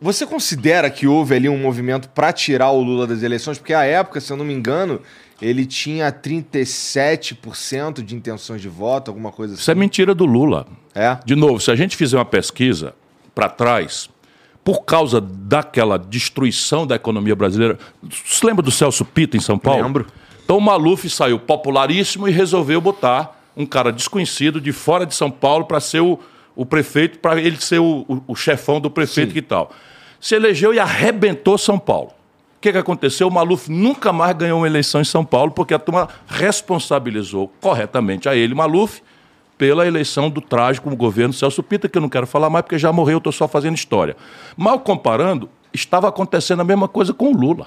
[0.01, 3.59] você considera que houve ali um movimento para tirar o Lula das eleições?
[3.59, 5.01] Porque à época, se eu não me engano,
[5.43, 9.63] ele tinha 37% de intenções de voto, alguma coisa assim.
[9.63, 10.67] Isso é mentira do Lula.
[10.95, 11.19] É?
[11.25, 12.95] De novo, se a gente fizer uma pesquisa
[13.35, 14.09] para trás,
[14.65, 17.79] por causa daquela destruição da economia brasileira.
[18.03, 19.83] Você lembra do Celso Pita em São Paulo?
[19.83, 20.07] Lembro.
[20.45, 25.31] Então o Maluf saiu popularíssimo e resolveu botar um cara desconhecido de fora de São
[25.31, 26.19] Paulo para ser o,
[26.55, 29.39] o prefeito, para ele ser o, o, o, chefão do prefeito Sim.
[29.39, 29.73] e tal
[30.21, 32.09] se elegeu e arrebentou São Paulo.
[32.59, 33.29] O que, que aconteceu?
[33.29, 38.29] O Maluf nunca mais ganhou uma eleição em São Paulo, porque a turma responsabilizou corretamente
[38.29, 39.01] a ele, Maluf,
[39.57, 42.93] pela eleição do trágico governo Celso Pita, que eu não quero falar mais porque já
[42.93, 44.17] morreu, estou só fazendo história.
[44.57, 47.67] Mal comparando, estava acontecendo a mesma coisa com o Lula.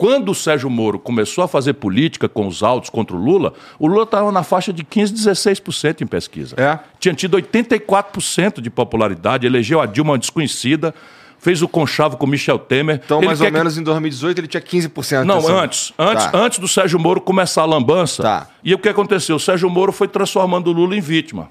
[0.00, 3.86] Quando o Sérgio Moro começou a fazer política com os autos contra o Lula, o
[3.86, 6.56] Lula estava na faixa de 15%, 16% em pesquisa.
[6.58, 6.78] É.
[6.98, 10.94] Tinha tido 84% de popularidade, elegeu a Dilma desconhecida,
[11.38, 13.02] fez o conchavo com Michel Temer.
[13.04, 13.80] Então, ele mais ou menos que...
[13.80, 15.24] em 2018, ele tinha 15%.
[15.24, 15.92] Não, antes.
[15.98, 16.30] Antes, tá.
[16.32, 18.22] antes do Sérgio Moro começar a lambança.
[18.22, 18.48] Tá.
[18.64, 19.36] E o que aconteceu?
[19.36, 21.50] O Sérgio Moro foi transformando o Lula em vítima.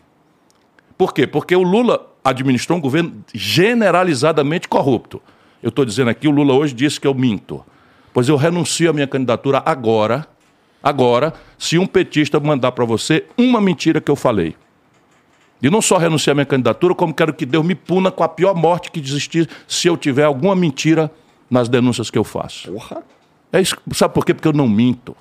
[0.98, 1.28] Por quê?
[1.28, 5.22] Porque o Lula administrou um governo generalizadamente corrupto.
[5.62, 7.64] Eu estou dizendo aqui, o Lula hoje disse que eu minto.
[8.14, 10.28] Pois eu renuncio à minha candidatura agora,
[10.82, 14.56] agora, se um petista mandar para você uma mentira que eu falei.
[15.62, 18.30] E não só renunciar à minha candidatura, como quero que Deus me puna com a
[18.30, 21.12] pior morte que existir se eu tiver alguma mentira
[21.50, 22.72] nas denúncias que eu faço.
[22.72, 23.04] Porra.
[23.52, 24.34] É isso, sabe por quê?
[24.34, 25.16] Porque eu não minto.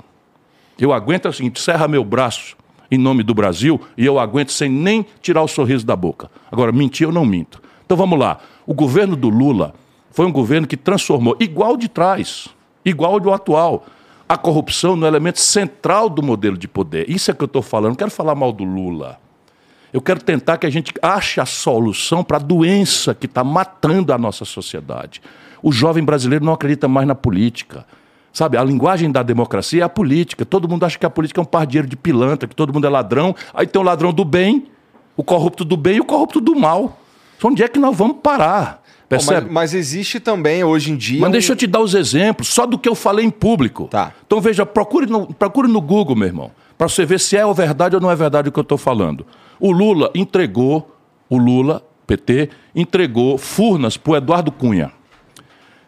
[0.78, 2.56] Eu aguento é o seguinte, serra meu braço
[2.90, 6.30] em nome do Brasil e eu aguento sem nem tirar o sorriso da boca.
[6.50, 7.60] Agora, mentir eu não minto.
[7.84, 8.38] Então vamos lá.
[8.66, 9.74] O governo do Lula
[10.10, 12.48] foi um governo que transformou, igual de trás,
[12.88, 13.86] igual ao do atual.
[14.28, 17.08] A corrupção no elemento central do modelo de poder.
[17.08, 17.90] Isso é que eu estou falando.
[17.90, 19.18] Não quero falar mal do Lula.
[19.92, 24.12] Eu quero tentar que a gente ache a solução para a doença que está matando
[24.12, 25.22] a nossa sociedade.
[25.62, 27.86] O jovem brasileiro não acredita mais na política.
[28.30, 30.44] Sabe, a linguagem da democracia é a política.
[30.44, 32.72] Todo mundo acha que a política é um par de dinheiro de pilantra, que todo
[32.72, 33.34] mundo é ladrão.
[33.54, 34.68] Aí tem o ladrão do bem,
[35.16, 37.00] o corrupto do bem e o corrupto do mal.
[37.42, 38.82] Onde é que nós vamos parar?
[39.08, 39.46] Percebe?
[39.46, 41.20] Mas, mas, existe também hoje em dia.
[41.20, 41.32] Mas um...
[41.32, 43.88] deixa eu te dar os exemplos, só do que eu falei em público.
[43.88, 44.12] Tá.
[44.26, 47.94] Então veja, procure no, procure no Google, meu irmão, para você ver se é verdade
[47.94, 49.24] ou não é verdade o que eu estou falando.
[49.58, 50.94] O Lula entregou,
[51.28, 54.92] o Lula, PT, entregou Furnas para o Eduardo Cunha.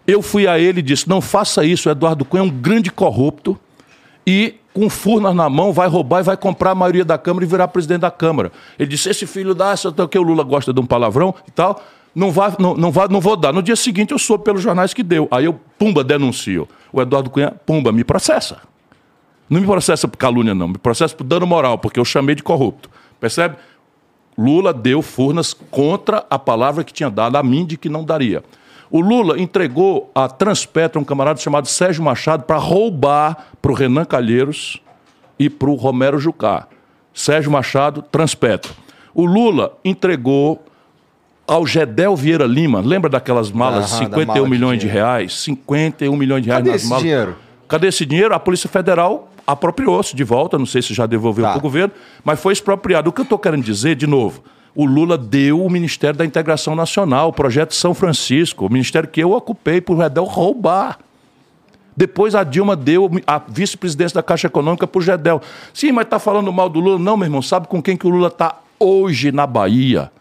[0.06, 2.90] Eu fui a ele e disse: não faça isso, o Eduardo Cunha é um grande
[2.90, 3.58] corrupto
[4.26, 7.48] e com Furnas na mão vai roubar e vai comprar a maioria da Câmara e
[7.48, 8.50] virar presidente da Câmara.
[8.78, 9.74] Ele disse: esse filho dá,
[10.10, 11.82] que o Lula gosta de um palavrão e tal
[12.14, 13.52] não, vai, não, não, vai, não vou dar.
[13.52, 15.28] No dia seguinte eu soube pelos jornais que deu.
[15.30, 16.68] Aí eu, pumba, denuncio.
[16.92, 18.58] O Eduardo Cunha, pumba, me processa.
[19.48, 20.68] Não me processa por calúnia, não.
[20.68, 22.90] Me processa por dano moral, porque eu chamei de corrupto.
[23.18, 23.56] Percebe?
[24.36, 28.42] Lula deu Furnas contra a palavra que tinha dado a mim de que não daria.
[28.90, 34.04] O Lula entregou a Transpetra um camarada chamado Sérgio Machado para roubar para o Renan
[34.04, 34.80] Calheiros
[35.38, 36.66] e para o Romero Jucá.
[37.12, 38.72] Sérgio Machado, Transpetra.
[39.14, 40.64] O Lula entregou
[41.50, 45.34] ao Gedel Vieira Lima, lembra daquelas malas de 51 mala milhões de, de, reais?
[45.40, 47.02] 51 milhões de reais Cadê nas esse malas.
[47.02, 47.36] dinheiro?
[47.66, 48.32] Cadê esse dinheiro?
[48.32, 51.50] A Polícia Federal apropriou-se de volta, não sei se já devolveu tá.
[51.50, 53.10] para o governo, mas foi expropriado.
[53.10, 54.44] O que eu estou querendo dizer, de novo,
[54.76, 59.20] o Lula deu o Ministério da Integração Nacional, o Projeto São Francisco, o ministério que
[59.20, 61.00] eu ocupei por Gedel roubar.
[61.96, 65.42] Depois a Dilma deu a vice-presidência da Caixa Econômica para o Gedel.
[65.74, 66.96] Sim, mas está falando mal do Lula?
[66.96, 70.12] Não, meu irmão, sabe com quem que o Lula está hoje na Bahia?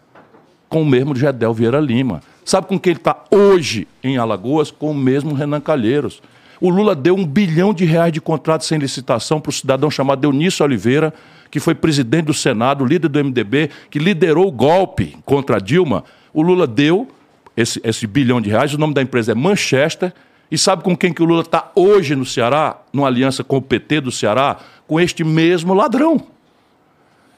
[0.70, 2.22] Com o mesmo Gedel Vieira Lima.
[2.44, 4.70] Sabe com quem ele está hoje em Alagoas?
[4.70, 6.22] Com o mesmo Renan Calheiros.
[6.60, 10.24] O Lula deu um bilhão de reais de contrato sem licitação para o cidadão chamado
[10.24, 11.12] Eunício Oliveira,
[11.50, 16.04] que foi presidente do Senado, líder do MDB, que liderou o golpe contra Dilma.
[16.32, 17.08] O Lula deu
[17.56, 20.12] esse, esse bilhão de reais, o nome da empresa é Manchester.
[20.50, 23.62] E sabe com quem que o Lula está hoje no Ceará, numa aliança com o
[23.62, 24.58] PT do Ceará?
[24.86, 26.20] Com este mesmo ladrão.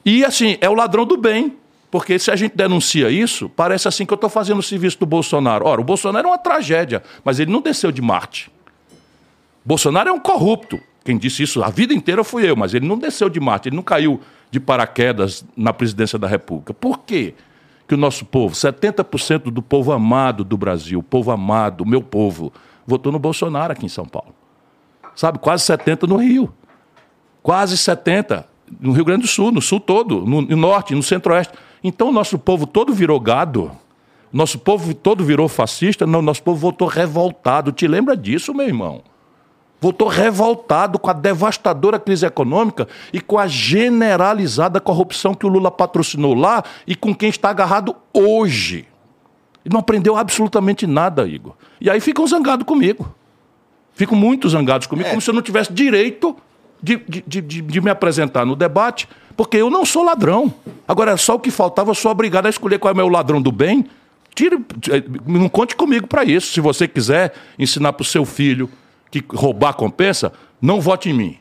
[0.05, 1.55] E assim, é o ladrão do bem.
[1.93, 5.05] Porque se a gente denuncia isso, parece assim que eu estou fazendo o serviço do
[5.05, 5.67] Bolsonaro.
[5.67, 8.51] Ora, o Bolsonaro é uma tragédia, mas ele não desceu de Marte.
[9.63, 10.79] Bolsonaro é um corrupto.
[11.05, 13.75] Quem disse isso a vida inteira fui eu, mas ele não desceu de Marte, ele
[13.75, 16.73] não caiu de paraquedas na presidência da República.
[16.73, 17.35] Por quê?
[17.87, 22.51] Que o nosso povo, 70% do povo amado do Brasil, o povo amado, meu povo,
[22.87, 24.33] votou no Bolsonaro aqui em São Paulo.
[25.15, 26.51] Sabe, quase 70 no Rio.
[27.43, 28.47] Quase 70
[28.79, 31.53] no Rio Grande do Sul, no sul todo, no norte, no centro-oeste.
[31.83, 33.71] Então o nosso povo todo virou gado.
[34.31, 36.07] Nosso povo todo virou fascista.
[36.07, 37.71] Não, nosso povo voltou revoltado.
[37.71, 39.03] Te lembra disso, meu irmão?
[39.79, 45.69] Voltou revoltado com a devastadora crise econômica e com a generalizada corrupção que o Lula
[45.69, 48.87] patrocinou lá e com quem está agarrado hoje.
[49.65, 51.53] E não aprendeu absolutamente nada, Igor.
[51.81, 53.13] E aí ficam zangados comigo.
[53.93, 55.09] Ficam muito zangados comigo, é.
[55.11, 56.35] como se eu não tivesse direito
[56.81, 60.53] de, de, de, de me apresentar no debate porque eu não sou ladrão.
[60.87, 63.41] Agora, só o que faltava, eu sou obrigado a escolher qual é o meu ladrão
[63.41, 63.85] do bem.
[64.35, 64.57] Tire,
[64.89, 66.51] eh, não conte comigo para isso.
[66.51, 68.69] Se você quiser ensinar para o seu filho
[69.11, 71.37] que roubar compensa, não vote em mim.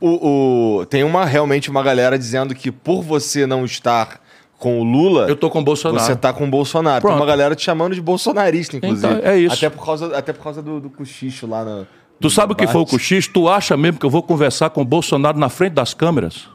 [0.00, 4.20] O, o, tem uma realmente uma galera dizendo que por você não estar
[4.58, 5.28] com o Lula.
[5.28, 6.04] Eu tô com o Bolsonaro.
[6.04, 7.00] Você tá com o Bolsonaro.
[7.00, 7.14] Pronto.
[7.14, 9.14] Tem uma galera te chamando de bolsonarista, inclusive.
[9.14, 9.54] Então, é isso.
[9.54, 11.86] Até por causa, até por causa do, do cochicho lá no.
[12.20, 13.30] Tu sabe o que foi o cochicho?
[13.32, 16.48] Tu acha mesmo que eu vou conversar com o Bolsonaro na frente das câmeras?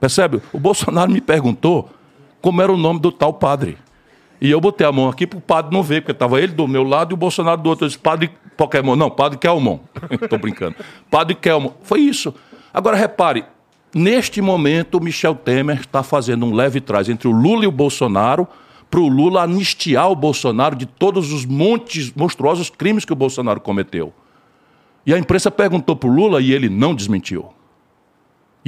[0.00, 0.40] Percebe?
[0.52, 1.90] O Bolsonaro me perguntou
[2.40, 3.78] como era o nome do tal padre.
[4.40, 6.68] E eu botei a mão aqui para o padre não ver, porque estava ele do
[6.68, 7.84] meu lado e o Bolsonaro do outro.
[7.84, 8.96] Eu disse, padre Pokémon.
[8.96, 9.80] Não, padre Kelmon.
[10.10, 10.76] Estou brincando.
[11.10, 11.72] Padre Kelmon.
[11.82, 12.34] Foi isso.
[12.72, 13.44] Agora, repare,
[13.94, 17.72] neste momento, o Michel Temer está fazendo um leve trás entre o Lula e o
[17.72, 18.46] Bolsonaro
[18.90, 23.60] para o Lula anistiar o Bolsonaro de todos os montes monstruosos crimes que o Bolsonaro
[23.60, 24.12] cometeu.
[25.04, 27.48] E a imprensa perguntou para o Lula e ele não desmentiu.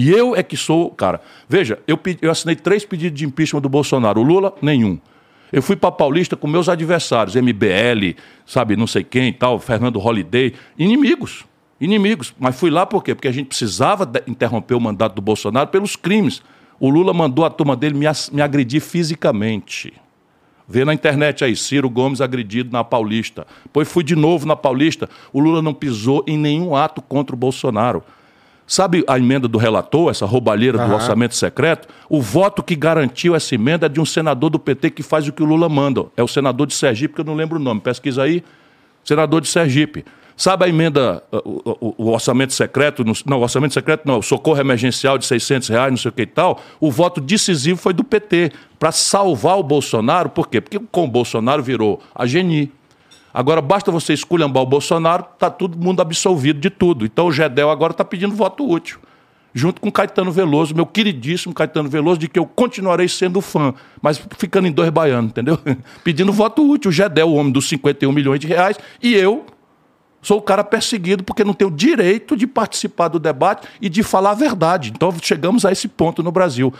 [0.00, 1.20] E eu é que sou, cara.
[1.46, 4.18] Veja, eu, eu assinei três pedidos de impeachment do Bolsonaro.
[4.18, 4.98] O Lula, nenhum.
[5.52, 10.54] Eu fui para Paulista com meus adversários, MBL, sabe, não sei quem tal, Fernando Holliday,
[10.78, 11.44] inimigos.
[11.78, 12.32] Inimigos.
[12.38, 13.14] Mas fui lá por quê?
[13.14, 16.40] Porque a gente precisava interromper o mandato do Bolsonaro pelos crimes.
[16.78, 19.92] O Lula mandou a turma dele me, me agredir fisicamente.
[20.66, 23.46] Vê na internet aí, Ciro Gomes agredido na Paulista.
[23.64, 25.10] Depois fui de novo na Paulista.
[25.30, 28.02] O Lula não pisou em nenhum ato contra o Bolsonaro.
[28.70, 30.86] Sabe a emenda do relator, essa roubalheira uhum.
[30.90, 31.88] do orçamento secreto?
[32.08, 35.32] O voto que garantiu essa emenda é de um senador do PT que faz o
[35.32, 36.06] que o Lula manda.
[36.16, 37.80] É o senador de Sergipe, que eu não lembro o nome.
[37.80, 38.44] Pesquisa aí.
[39.04, 40.04] Senador de Sergipe.
[40.36, 44.60] Sabe a emenda, o, o, o orçamento secreto, não, o orçamento secreto não, o socorro
[44.60, 48.04] emergencial de 600 reais, não sei o que e tal, o voto decisivo foi do
[48.04, 50.60] PT, para salvar o Bolsonaro, por quê?
[50.60, 52.72] Porque com o Bolsonaro virou a Geni,
[53.32, 57.04] Agora basta você esculhambar o Bolsonaro, está todo mundo absolvido de tudo.
[57.04, 58.98] Então o Gedel agora está pedindo voto útil.
[59.52, 64.20] Junto com Caetano Veloso, meu queridíssimo Caetano Veloso, de que eu continuarei sendo fã, mas
[64.36, 65.58] ficando em dois baianos, entendeu?
[66.04, 66.88] Pedindo voto útil.
[66.88, 69.44] O Gedel, o homem dos 51 milhões de reais, e eu
[70.22, 74.32] sou o cara perseguido porque não tenho direito de participar do debate e de falar
[74.32, 74.92] a verdade.
[74.94, 76.72] Então chegamos a esse ponto no Brasil.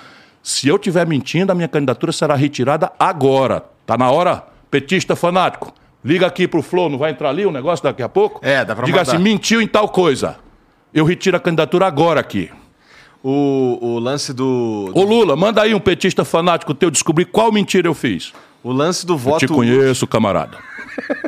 [0.42, 3.64] Se eu estiver mentindo, a minha candidatura será retirada agora.
[3.82, 5.74] Está na hora, petista fanático.
[6.04, 8.40] Liga aqui pro Flow, não vai entrar ali o negócio daqui a pouco?
[8.42, 9.12] É, dá pra Diga mandar.
[9.12, 10.36] assim, mentiu em tal coisa.
[10.92, 12.50] Eu retiro a candidatura agora aqui.
[13.22, 14.98] O, o lance do, do...
[14.98, 18.32] Ô Lula, manda aí um petista fanático teu descobrir qual mentira eu fiz.
[18.62, 19.44] O lance do voto...
[19.44, 20.56] Eu te conheço, camarada.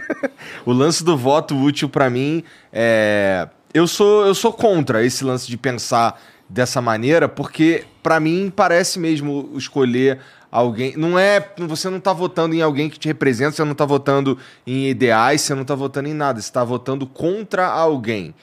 [0.64, 3.48] o lance do voto útil para mim é...
[3.74, 8.98] Eu sou, eu sou contra esse lance de pensar dessa maneira, porque para mim parece
[8.98, 10.18] mesmo escolher
[10.52, 10.94] alguém.
[10.96, 11.44] Não é.
[11.66, 14.36] Você não está votando em alguém que te representa, você não está votando
[14.66, 16.40] em ideais, você não está votando em nada.
[16.40, 18.34] Você está votando contra alguém.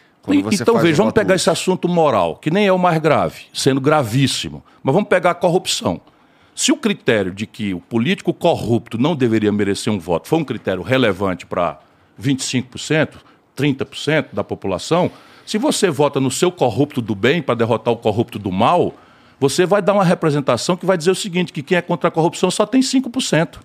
[0.51, 4.63] então, veja, vamos pegar esse assunto moral, que nem é o mais grave, sendo gravíssimo.
[4.81, 6.01] Mas vamos pegar a corrupção.
[6.55, 10.43] Se o critério de que o político corrupto não deveria merecer um voto foi um
[10.43, 11.79] critério relevante para
[12.21, 13.13] 25%,
[13.55, 15.09] 30% da população,
[15.45, 18.93] se você vota no seu corrupto do bem para derrotar o corrupto do mal,
[19.39, 22.11] você vai dar uma representação que vai dizer o seguinte, que quem é contra a
[22.11, 23.59] corrupção só tem 5%.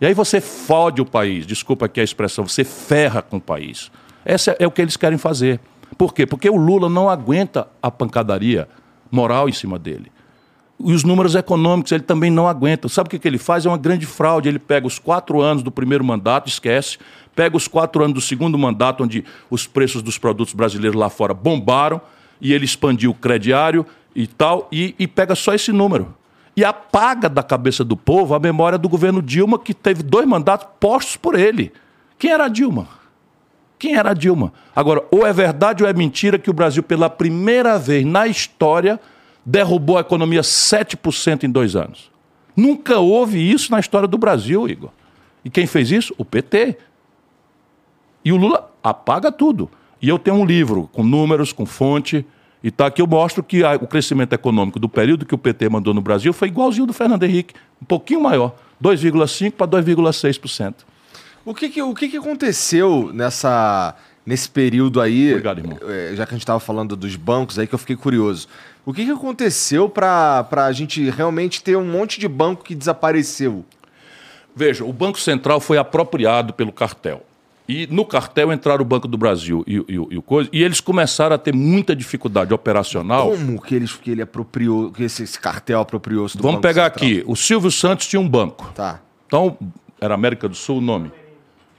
[0.00, 3.90] E aí você fode o país, desculpa aqui a expressão, você ferra com o país.
[4.24, 5.60] Esse é o que eles querem fazer.
[5.96, 6.26] Por quê?
[6.26, 8.68] Porque o Lula não aguenta a pancadaria
[9.10, 10.12] moral em cima dele.
[10.78, 12.88] E os números econômicos ele também não aguenta.
[12.88, 13.66] Sabe o que, que ele faz?
[13.66, 14.48] É uma grande fraude.
[14.48, 16.98] Ele pega os quatro anos do primeiro mandato, esquece,
[17.34, 21.34] pega os quatro anos do segundo mandato, onde os preços dos produtos brasileiros lá fora
[21.34, 22.00] bombaram,
[22.40, 23.84] e ele expandiu o crediário,
[24.18, 26.12] e tal, e, e pega só esse número.
[26.56, 30.66] E apaga da cabeça do povo a memória do governo Dilma, que teve dois mandatos
[30.80, 31.72] postos por ele.
[32.18, 32.88] Quem era a Dilma?
[33.78, 34.52] Quem era a Dilma?
[34.74, 38.98] Agora, ou é verdade ou é mentira que o Brasil, pela primeira vez na história,
[39.46, 42.10] derrubou a economia 7% em dois anos.
[42.56, 44.90] Nunca houve isso na história do Brasil, Igor.
[45.44, 46.12] E quem fez isso?
[46.18, 46.76] O PT.
[48.24, 49.70] E o Lula apaga tudo.
[50.02, 52.26] E eu tenho um livro com números, com fonte,
[52.62, 55.68] e tá aqui eu mostro que a, o crescimento econômico do período que o PT
[55.68, 60.74] mandou no Brasil foi igualzinho do Fernando Henrique, um pouquinho maior, 2,5 para 2,6%.
[61.44, 63.94] O que, que, o que, que aconteceu nessa
[64.26, 65.78] nesse período aí, Obrigado, irmão.
[65.88, 68.46] é, já que a gente estava falando dos bancos aí, que eu fiquei curioso.
[68.84, 73.64] O que, que aconteceu para a gente realmente ter um monte de banco que desapareceu?
[74.54, 77.24] Veja, o Banco Central foi apropriado pelo cartel.
[77.68, 80.80] E no cartel entraram o Banco do Brasil e, e, e o coisa, e eles
[80.80, 83.30] começaram a ter muita dificuldade operacional.
[83.30, 86.84] Como que, eles, que ele apropriou, que esse, esse cartel apropriou-se do Vamos Banco pegar
[86.84, 87.06] Central?
[87.06, 87.24] aqui.
[87.26, 88.72] O Silvio Santos tinha um banco.
[88.74, 89.00] Tá.
[89.26, 89.58] Então,
[90.00, 91.12] era América do Sul o nome?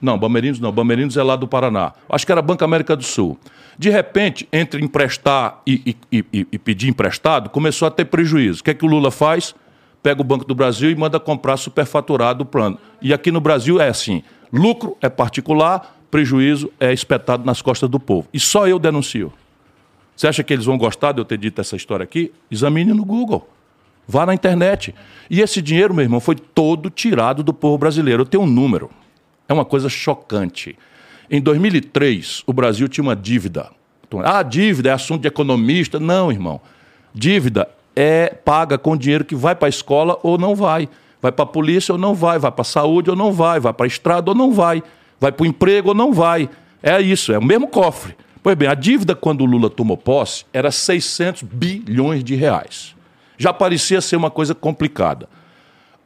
[0.00, 0.70] Não, Bamerinos não.
[0.70, 1.92] Bamerinos é lá do Paraná.
[2.08, 3.36] Acho que era Banco América do Sul.
[3.76, 8.60] De repente, entre emprestar e- e pedir emprestado, começou a ter prejuízo.
[8.60, 9.54] O que é que o Lula faz?
[10.02, 12.78] Pega o Banco do Brasil e manda comprar superfaturado o plano.
[13.02, 14.22] E aqui no Brasil é assim:
[14.52, 18.28] lucro é particular, prejuízo é espetado nas costas do povo.
[18.32, 19.32] E só eu denuncio.
[20.16, 22.32] Você acha que eles vão gostar de eu ter dito essa história aqui?
[22.50, 23.48] Examine no Google.
[24.06, 24.94] Vá na internet.
[25.30, 28.22] E esse dinheiro, meu irmão, foi todo tirado do povo brasileiro.
[28.22, 28.90] Eu tenho um número.
[29.48, 30.76] É uma coisa chocante.
[31.30, 33.70] Em 2003, o Brasil tinha uma dívida.
[34.24, 36.00] Ah, dívida é assunto de economista.
[36.00, 36.60] Não, irmão.
[37.14, 40.88] Dívida é paga com dinheiro que vai para a escola ou não vai.
[41.20, 42.38] Vai para a polícia ou não vai.
[42.38, 43.60] Vai para a saúde ou não vai.
[43.60, 44.82] Vai para a estrada ou não vai.
[45.20, 46.48] Vai para o emprego ou não vai.
[46.82, 48.16] É isso, é o mesmo cofre.
[48.42, 52.96] Pois bem, a dívida quando o Lula tomou posse era 600 bilhões de reais.
[53.36, 55.28] Já parecia ser uma coisa complicada.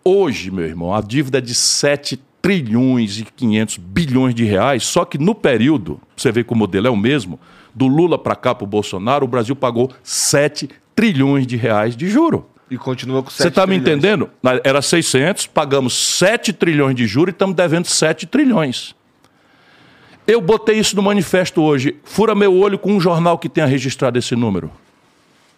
[0.04, 5.04] Hoje, meu irmão, a dívida é de 7 trilhões e 500 bilhões de reais, só
[5.04, 7.40] que no período, você vê que o modelo é o mesmo,
[7.74, 12.08] do Lula para cá para o Bolsonaro, o Brasil pagou 7 trilhões de reais de
[12.08, 12.46] juro.
[12.70, 14.30] E continua com Você 7 está me entendendo?
[14.62, 18.94] Era 600, pagamos 7 trilhões de juros e estamos devendo 7 trilhões.
[20.26, 21.96] Eu botei isso no manifesto hoje.
[22.02, 24.70] Fura meu olho com um jornal que tenha registrado esse número.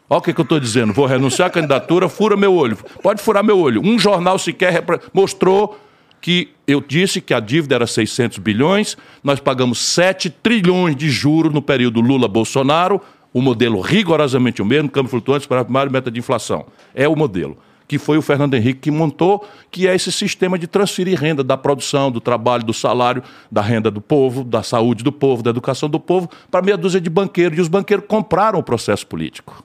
[0.08, 0.92] Olha o que, que eu estou dizendo.
[0.92, 2.76] Vou renunciar à candidatura, fura meu olho.
[3.02, 3.80] Pode furar meu olho.
[3.84, 5.78] Um jornal sequer mostrou
[6.20, 11.52] que eu disse que a dívida era 600 bilhões, nós pagamos 7 trilhões de juros
[11.52, 13.00] no período Lula-Bolsonaro,
[13.36, 16.64] o modelo rigorosamente o mesmo, câmbio flutuante para a primária meta de inflação.
[16.94, 17.58] É o modelo.
[17.86, 21.54] Que foi o Fernando Henrique que montou, que é esse sistema de transferir renda da
[21.54, 23.22] produção, do trabalho, do salário,
[23.52, 26.98] da renda do povo, da saúde do povo, da educação do povo, para meia dúzia
[26.98, 27.58] de banqueiros.
[27.58, 29.62] E os banqueiros compraram o processo político.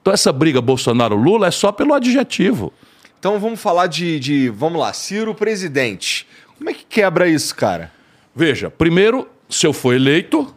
[0.00, 2.72] Então essa briga Bolsonaro-Lula é só pelo adjetivo.
[3.18, 4.50] Então vamos falar de, de.
[4.50, 6.28] Vamos lá, Ciro presidente.
[6.56, 7.90] Como é que quebra isso, cara?
[8.36, 10.54] Veja, primeiro, se eu for eleito,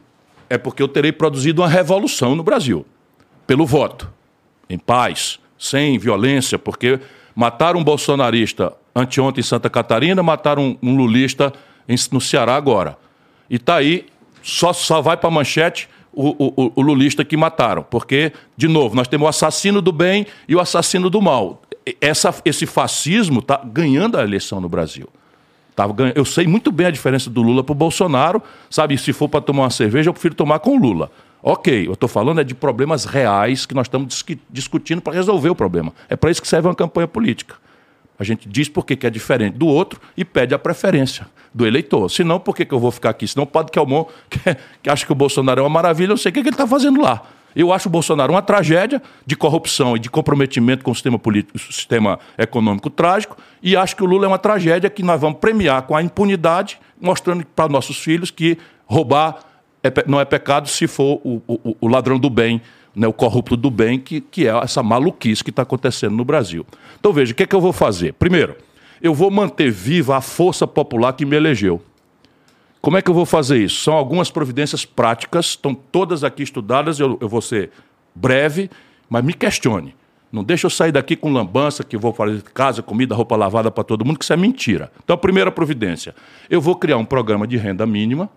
[0.49, 2.85] é porque eu terei produzido uma revolução no Brasil.
[3.45, 4.11] Pelo voto.
[4.69, 6.99] Em paz, sem violência, porque
[7.35, 11.53] mataram um bolsonarista anteontem em Santa Catarina, mataram um, um lulista
[11.87, 12.97] em- no Ceará agora.
[13.49, 14.05] E tá aí,
[14.43, 16.29] só, só vai para manchete o,
[16.63, 17.83] o- o- lulista que mataram.
[17.83, 21.61] Porque, de novo, nós temos o assassino do bem e o assassino do mal.
[22.01, 25.07] Essa, esse fascismo está ganhando a eleição no Brasil.
[25.77, 28.41] Tava ganha- Eu sei muito bem a diferença do Lula para o Bolsonaro.
[28.67, 31.11] Sabe, se for para tomar uma cerveja, eu prefiro tomar com o Lula.
[31.43, 35.55] Ok, eu estou falando é de problemas reais que nós estamos discutindo para resolver o
[35.55, 35.93] problema.
[36.09, 37.55] É para isso que serve uma campanha política.
[38.19, 42.09] A gente diz por que é diferente do outro e pede a preferência do eleitor.
[42.09, 43.27] Senão, por que, que eu vou ficar aqui?
[43.27, 43.71] Senão o Padre
[44.31, 44.39] que,
[44.81, 46.55] que acha que o Bolsonaro é uma maravilha, eu não sei o que, que ele
[46.55, 47.21] está fazendo lá.
[47.57, 51.57] Eu acho o Bolsonaro uma tragédia de corrupção e de comprometimento com o sistema político,
[51.57, 55.39] o sistema econômico trágico, e acho que o Lula é uma tragédia que nós vamos
[55.39, 59.39] premiar com a impunidade, mostrando para nossos filhos que roubar
[59.83, 62.61] é não é pecado se for o, o- o ladrão do bem,
[62.95, 66.65] né, o corrupto do bem, que, que é essa maluquice que está acontecendo no Brasil.
[66.99, 68.13] Então veja, o que, é que eu vou fazer?
[68.13, 68.55] Primeiro,
[69.01, 71.81] eu vou manter viva a força popular que me elegeu.
[72.87, 73.81] Como é que eu vou fazer isso?
[73.81, 77.69] São algumas providências práticas, estão todas aqui estudadas, eu, eu vou ser
[78.15, 78.71] breve,
[79.09, 79.93] mas me questione.
[80.31, 83.83] Não deixa eu sair daqui com lambança, que vou fazer casa, comida, roupa lavada para
[83.83, 84.89] todo mundo, que isso é mentira.
[85.03, 86.15] Então, a primeira providência,
[86.49, 88.29] eu vou criar um programa de renda mínima,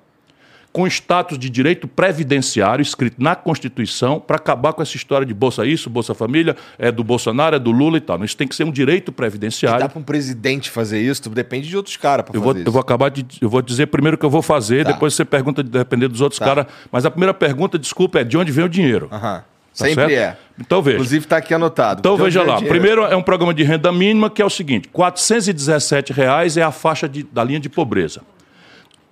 [0.72, 5.66] com status de direito previdenciário escrito na Constituição para acabar com essa história de Bolsa
[5.66, 8.18] Isso, Bolsa Família, é do Bolsonaro, é do Lula e tal.
[8.18, 9.80] Não, Isso tem que ser um direito previdenciário.
[9.80, 11.28] Dá para um presidente fazer isso?
[11.30, 12.68] Depende de outros caras para Eu fazer vou, isso.
[12.68, 13.26] eu vou acabar de.
[13.40, 14.92] Eu vou dizer primeiro o que eu vou fazer, Tá.
[14.92, 16.44] depois você pergunta de depender dos outros Tá.
[16.44, 16.66] caras.
[16.92, 19.08] Mas a primeira pergunta, desculpa, é de onde vem o dinheiro.
[19.10, 19.42] Aham.
[19.76, 20.10] Tá Sempre certo?
[20.12, 20.36] é.
[20.60, 20.96] Então veja.
[20.98, 22.00] Inclusive tá aqui anotado.
[22.00, 22.56] Então veja lá.
[22.56, 22.68] dinheiro?
[22.68, 26.70] Primeiro é um programa de renda mínima que é o seguinte: 417 reais é a
[26.72, 28.20] faixa de- da linha de pobreza.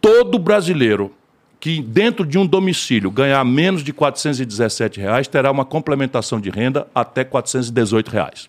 [0.00, 1.12] Todo brasileiro
[1.60, 6.86] que dentro de um domicílio ganhar menos de 417 reais terá uma complementação de renda
[6.94, 8.48] até 418 reais.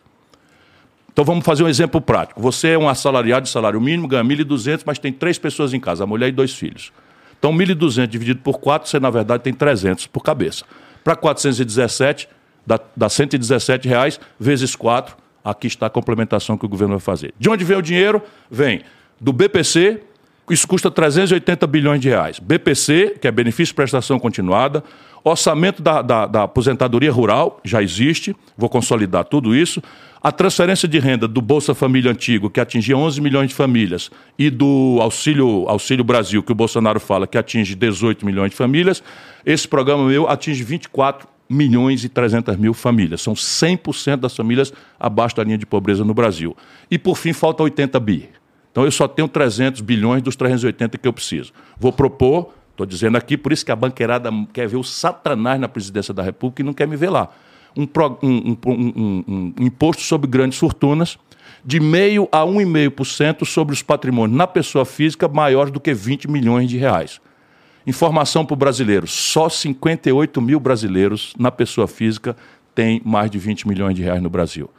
[1.11, 2.39] Então vamos fazer um exemplo prático.
[2.41, 6.03] Você é um assalariado de salário mínimo, ganha 1.200, mas tem três pessoas em casa,
[6.03, 6.93] a mulher e dois filhos.
[7.37, 10.63] Então 1.200 dividido por 4, você na verdade tem 300 por cabeça.
[11.03, 12.29] Para 417,
[12.65, 17.33] dá, dá 117 reais vezes 4, aqui está a complementação que o governo vai fazer.
[17.39, 18.21] De onde vem o dinheiro?
[18.49, 18.81] Vem
[19.19, 20.01] do BPC,
[20.49, 22.39] isso custa 380 bilhões de reais.
[22.39, 24.83] BPC, que é benefício de prestação continuada,
[25.23, 29.81] orçamento da, da, da, aposentadoria rural, já existe, vou consolidar tudo isso.
[30.21, 34.49] A transferência de renda do Bolsa Família Antigo, que atingia 11 milhões de famílias, e
[34.49, 39.01] do Auxílio, Auxílio Brasil, que o Bolsonaro fala que atinge 18 milhões de famílias,
[39.45, 43.21] esse programa meu atinge 24 milhões e 300 mil famílias.
[43.21, 46.55] São 100% das famílias abaixo da linha de pobreza no Brasil.
[46.91, 48.29] E, por fim, falta 80 bi.
[48.71, 51.51] Então eu só tenho 300 bilhões dos 380 que eu preciso.
[51.77, 55.67] Vou propor, estou dizendo aqui, por isso que a banqueirada quer ver o Satanás na
[55.67, 57.29] presidência da República e não quer me ver lá.
[57.77, 57.87] Um,
[58.23, 61.17] um, um, um imposto sobre grandes fortunas
[61.63, 66.69] de meio a 1,5% sobre os patrimônios na pessoa física maiores do que 20 milhões
[66.69, 67.19] de reais.
[67.85, 72.35] Informação para o brasileiro: só 58 mil brasileiros na pessoa física
[72.73, 74.69] têm mais de 20 milhões de reais no Brasil.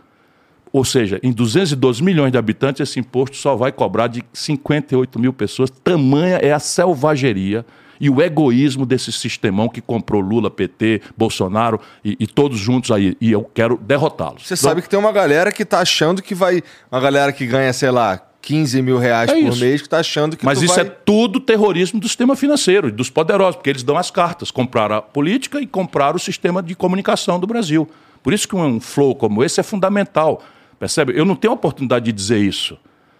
[0.72, 5.32] Ou seja, em 212 milhões de habitantes, esse imposto só vai cobrar de 58 mil
[5.32, 5.70] pessoas.
[5.70, 7.64] Tamanha é a selvageria
[8.00, 13.16] e o egoísmo desse sistemão que comprou Lula, PT, Bolsonaro e, e todos juntos aí.
[13.20, 14.46] E eu quero derrotá-los.
[14.46, 16.62] Você sabe que tem uma galera que está achando que vai.
[16.90, 19.60] Uma galera que ganha, sei lá, 15 mil reais é por isso.
[19.60, 20.44] mês que está achando que.
[20.44, 20.84] Mas isso vai...
[20.84, 24.50] é tudo terrorismo do sistema financeiro, dos poderosos, porque eles dão as cartas.
[24.50, 27.88] Compraram a política e compraram o sistema de comunicação do Brasil.
[28.22, 30.42] Por isso que um flow como esse é fundamental.
[30.80, 31.12] Percebe?
[31.14, 32.78] Eu não tenho a oportunidade de dizer isso.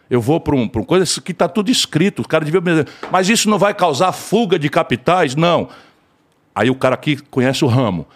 [0.08, 2.22] Eu vou para um, uma coisa que está tudo escrito.
[2.22, 5.36] O cara devia me dizer, mas isso não vai causar fuga de capitais?
[5.36, 5.68] Não.
[6.54, 8.06] Aí o cara aqui conhece o ramo.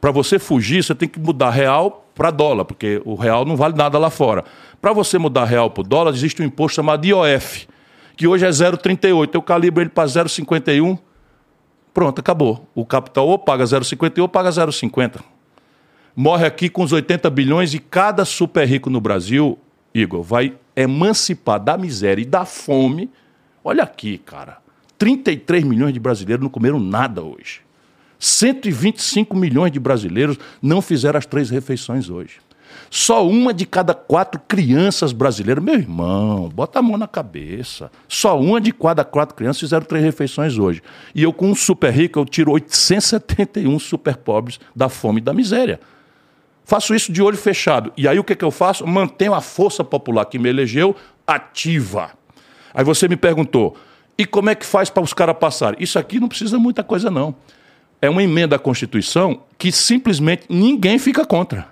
[0.00, 3.74] Para você fugir, você tem que mudar real para dólar, porque o real não vale
[3.74, 4.44] nada lá fora.
[4.82, 7.66] Para você mudar real para dólar, existe um imposto chamado IOF,
[8.16, 9.30] que hoje é 0,38.
[9.32, 10.98] Eu calibro ele para 0,51.
[11.94, 12.68] Pronto, acabou.
[12.74, 15.31] O capital ou paga 0,51 ou paga 0,50
[16.14, 19.58] morre aqui com os 80 bilhões e cada super rico no Brasil,
[19.94, 23.10] Igor, vai emancipar da miséria e da fome.
[23.64, 24.58] Olha aqui, cara.
[24.98, 27.60] 33 milhões de brasileiros não comeram nada hoje.
[28.18, 32.38] 125 milhões de brasileiros não fizeram as três refeições hoje.
[32.88, 37.90] Só uma de cada quatro crianças brasileiras, meu irmão, bota a mão na cabeça.
[38.06, 40.82] Só uma de cada quatro crianças fizeram três refeições hoje.
[41.14, 45.34] E eu, com um super rico, eu tiro 871 super pobres da fome e da
[45.34, 45.80] miséria.
[46.72, 47.92] Faço isso de olho fechado.
[47.98, 48.86] E aí o que, que eu faço?
[48.86, 50.96] Mantenho a força popular que me elegeu
[51.26, 52.12] ativa.
[52.72, 53.76] Aí você me perguntou,
[54.16, 55.76] e como é que faz para os caras passarem?
[55.82, 57.34] Isso aqui não precisa muita coisa, não.
[58.00, 61.68] É uma emenda à Constituição que simplesmente ninguém fica contra.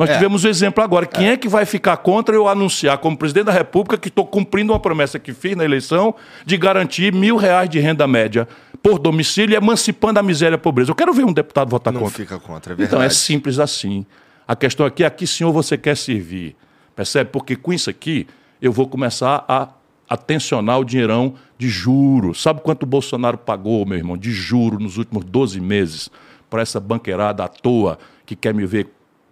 [0.00, 0.14] Nós é.
[0.14, 1.04] tivemos o um exemplo agora.
[1.04, 1.32] Quem é.
[1.32, 1.36] é.
[1.36, 5.18] que vai ficar contra eu anunciar como presidente da República que estou cumprindo uma promessa
[5.18, 6.14] que fiz na eleição
[6.46, 8.48] de garantir mil reais de renda média
[8.82, 10.90] por domicílio e emancipando a miséria e a pobreza?
[10.90, 12.18] Eu quero ver um deputado votar Não contra.
[12.18, 12.96] Não fica contra, é verdade.
[12.96, 14.06] Então é simples assim.
[14.48, 16.56] A questão aqui é a que senhor você quer servir.
[16.96, 17.28] Percebe?
[17.28, 18.26] Porque com isso aqui
[18.62, 19.68] eu vou começar a
[20.08, 22.40] atencionar o dinheirão de juros.
[22.40, 26.10] Sabe quanto o Bolsonaro pagou, meu irmão, de juro nos últimos 12 meses
[26.48, 28.88] para essa banqueirada à toa que quer me ver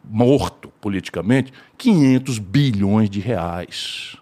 [0.08, 4.16] morto politicamente, 500 bilhões de reais.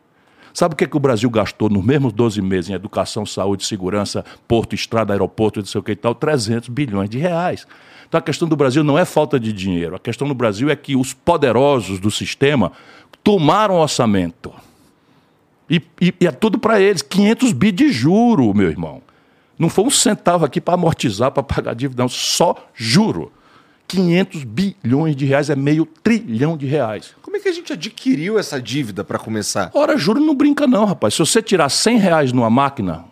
[0.52, 3.66] Sabe o que, é que o Brasil gastou nos mesmos 12 meses em educação, saúde,
[3.66, 6.14] segurança, porto, estrada, aeroporto, não sei o que e tal?
[6.14, 7.66] 300 bilhões de reais.
[8.08, 9.94] Então a questão do Brasil não é falta de dinheiro.
[9.94, 12.72] A questão do Brasil é que os poderosos do sistema
[13.22, 14.52] tomaram orçamento.
[15.68, 17.02] E, e, e é tudo para eles.
[17.02, 19.02] 500 bi de juro, meu irmão.
[19.58, 22.08] Não foi um centavo aqui para amortizar, para pagar dívida, não.
[22.08, 23.32] Só juro.
[23.86, 27.14] 500 bilhões de reais, é meio trilhão de reais.
[27.22, 29.70] Como é que a gente adquiriu essa dívida para começar?
[29.74, 31.14] Ora, juro não brinca não, rapaz.
[31.14, 33.04] Se você tirar 100 reais numa máquina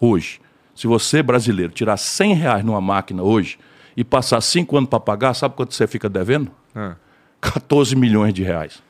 [0.00, 0.40] hoje,
[0.74, 3.58] se você, brasileiro, tirar 100 reais numa máquina hoje
[3.96, 6.50] e passar 5 anos para pagar, sabe quanto você fica devendo?
[6.74, 6.96] Ah.
[7.40, 8.82] 14 milhões de reais.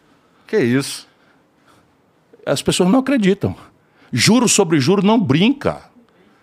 [0.46, 1.08] Que isso?
[2.44, 3.54] As pessoas não acreditam.
[4.12, 5.82] Juro sobre juro não brinca.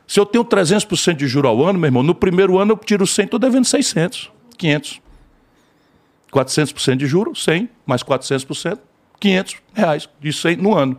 [0.08, 3.06] Se eu tenho 300% de juro ao ano, meu irmão, no primeiro ano eu tiro
[3.06, 4.32] 100, estou devendo 600.
[4.58, 5.01] 500.
[6.32, 8.80] 400% de juros, 100, mais 400%,
[9.20, 10.97] 500 reais de 100 no ano.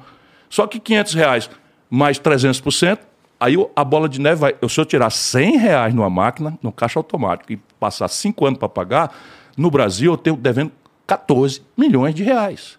[0.49, 1.51] Só que 500 reais
[1.91, 2.99] mais 300%,
[3.39, 4.55] aí a bola de neve vai...
[4.69, 8.69] Se eu tirar 100 reais numa máquina, no caixa automático, e passar 5 anos para
[8.69, 9.15] pagar,
[9.57, 10.73] no Brasil eu tenho devendo
[11.07, 12.79] 14 milhões de reais.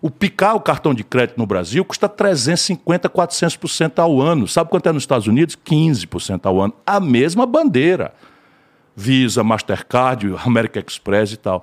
[0.00, 4.46] O picar o cartão de crédito no Brasil custa 350, 400% ao ano.
[4.46, 5.56] Sabe quanto é nos Estados Unidos?
[5.56, 6.74] 15% ao ano.
[6.86, 8.14] A mesma bandeira.
[8.96, 11.62] Visa, Mastercard, American Express e tal.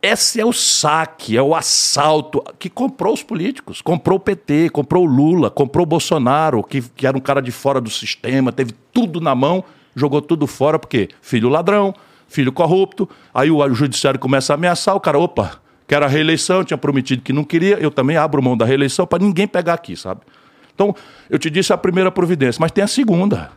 [0.00, 3.82] Esse é o saque, é o assalto que comprou os políticos.
[3.82, 7.50] Comprou o PT, comprou o Lula, comprou o Bolsonaro, que, que era um cara de
[7.50, 9.64] fora do sistema, teve tudo na mão,
[9.96, 11.92] jogou tudo fora, porque filho ladrão,
[12.28, 13.08] filho corrupto.
[13.34, 17.32] Aí o judiciário começa a ameaçar, o cara, opa, quero a reeleição, tinha prometido que
[17.32, 20.20] não queria, eu também abro mão da reeleição para ninguém pegar aqui, sabe?
[20.72, 20.94] Então,
[21.28, 23.50] eu te disse a primeira providência, mas tem a segunda.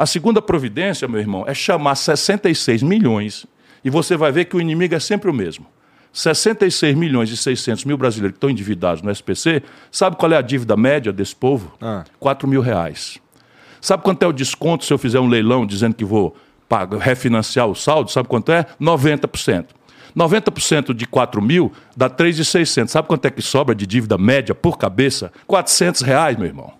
[0.00, 3.44] A segunda providência, meu irmão, é chamar 66 milhões
[3.84, 5.66] e você vai ver que o inimigo é sempre o mesmo.
[6.10, 10.40] 66 milhões e 600 mil brasileiros que estão endividados no SPC, sabe qual é a
[10.40, 11.76] dívida média desse povo?
[11.82, 12.04] Ah.
[12.18, 13.18] 4 mil reais.
[13.78, 16.34] Sabe quanto é o desconto se eu fizer um leilão dizendo que vou
[16.66, 18.10] pagar, refinanciar o saldo?
[18.10, 18.64] Sabe quanto é?
[18.80, 19.66] 90%.
[20.16, 22.90] 90% de 4 mil dá 3,600.
[22.90, 25.30] Sabe quanto é que sobra de dívida média por cabeça?
[25.46, 26.79] 400 reais, meu irmão.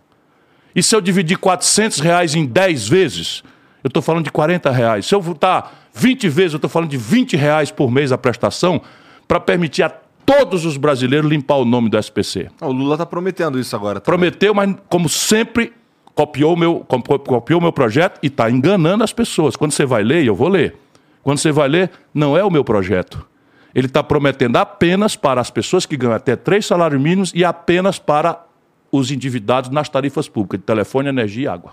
[0.74, 3.42] E se eu dividir 400 reais em 10 vezes,
[3.82, 5.06] eu estou falando de 40 reais.
[5.06, 8.80] Se eu votar 20 vezes, eu estou falando de 20 reais por mês a prestação
[9.26, 9.90] para permitir a
[10.24, 12.48] todos os brasileiros limpar o nome do SPC.
[12.60, 14.00] O Lula está prometendo isso agora.
[14.00, 14.18] Também.
[14.18, 15.72] Prometeu, mas como sempre
[16.14, 19.56] copiou meu copiou meu projeto e está enganando as pessoas.
[19.56, 20.76] Quando você vai ler, eu vou ler.
[21.22, 23.26] Quando você vai ler, não é o meu projeto.
[23.74, 27.98] Ele está prometendo apenas para as pessoas que ganham até três salários mínimos e apenas
[27.98, 28.44] para
[28.90, 31.72] os endividados nas tarifas públicas de telefone, energia e água.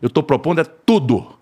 [0.00, 1.40] Eu estou propondo é tudo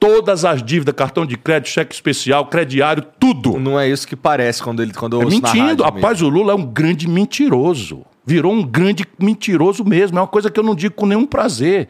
[0.00, 3.60] todas as dívidas, cartão de crédito, cheque especial, crediário, tudo.
[3.60, 5.84] Não é isso que parece quando ele quando eu é mentindo.
[5.84, 8.02] Rapaz, o Lula é um grande mentiroso.
[8.24, 10.18] Virou um grande mentiroso mesmo.
[10.18, 11.88] É uma coisa que eu não digo com nenhum prazer.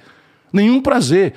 [0.53, 1.35] Nenhum prazer.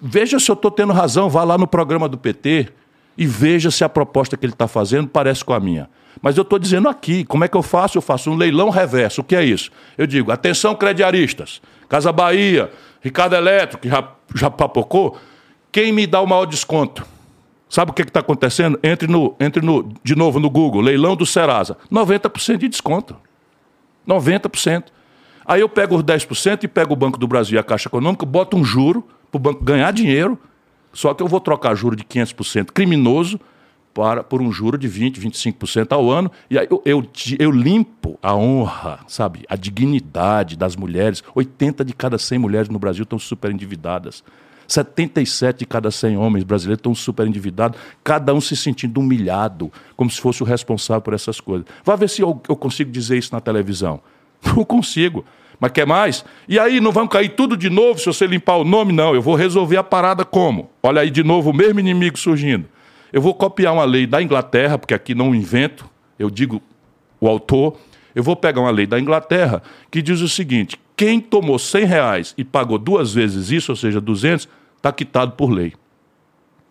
[0.00, 1.28] Veja se eu estou tendo razão.
[1.28, 2.68] Vá lá no programa do PT
[3.16, 5.88] e veja se a proposta que ele está fazendo parece com a minha.
[6.20, 7.98] Mas eu estou dizendo aqui, como é que eu faço?
[7.98, 9.20] Eu faço um leilão reverso.
[9.20, 9.70] O que é isso?
[9.96, 15.18] Eu digo, atenção crediaristas, Casa Bahia, Ricardo Elétrico, que já, já papocou,
[15.70, 17.04] quem me dá o maior desconto?
[17.68, 18.78] Sabe o que está acontecendo?
[18.82, 21.78] Entre, no, entre no, de novo no Google, leilão do Serasa.
[21.90, 23.16] 90% de desconto.
[24.06, 24.84] 90%.
[25.44, 28.26] Aí eu pego os 10% e pego o Banco do Brasil e a Caixa Econômica,
[28.26, 30.38] boto um juro para o banco ganhar dinheiro,
[30.92, 33.40] só que eu vou trocar juro de 500% criminoso
[33.94, 37.06] para, por um juro de 20%, 25% ao ano, e aí eu, eu,
[37.38, 41.22] eu, limpo a honra, sabe, a dignidade das mulheres.
[41.34, 44.24] 80 de cada 100 mulheres no Brasil estão super endividadas.
[44.66, 50.10] 77 de cada 100 homens brasileiros estão super endividados, cada um se sentindo humilhado, como
[50.10, 51.66] se fosse o responsável por essas coisas.
[51.84, 54.00] Vá ver se eu, eu consigo dizer isso na televisão.
[54.44, 55.24] Não consigo.
[55.62, 56.24] Mas quer mais?
[56.48, 58.92] E aí, não vão cair tudo de novo se você limpar o nome?
[58.92, 60.72] Não, eu vou resolver a parada como?
[60.82, 62.68] Olha aí de novo o mesmo inimigo surgindo.
[63.12, 65.88] Eu vou copiar uma lei da Inglaterra, porque aqui não invento,
[66.18, 66.60] eu digo
[67.20, 67.78] o autor.
[68.12, 72.34] Eu vou pegar uma lei da Inglaterra que diz o seguinte: quem tomou 100 reais
[72.36, 74.48] e pagou duas vezes isso, ou seja, 200,
[74.78, 75.74] está quitado por lei.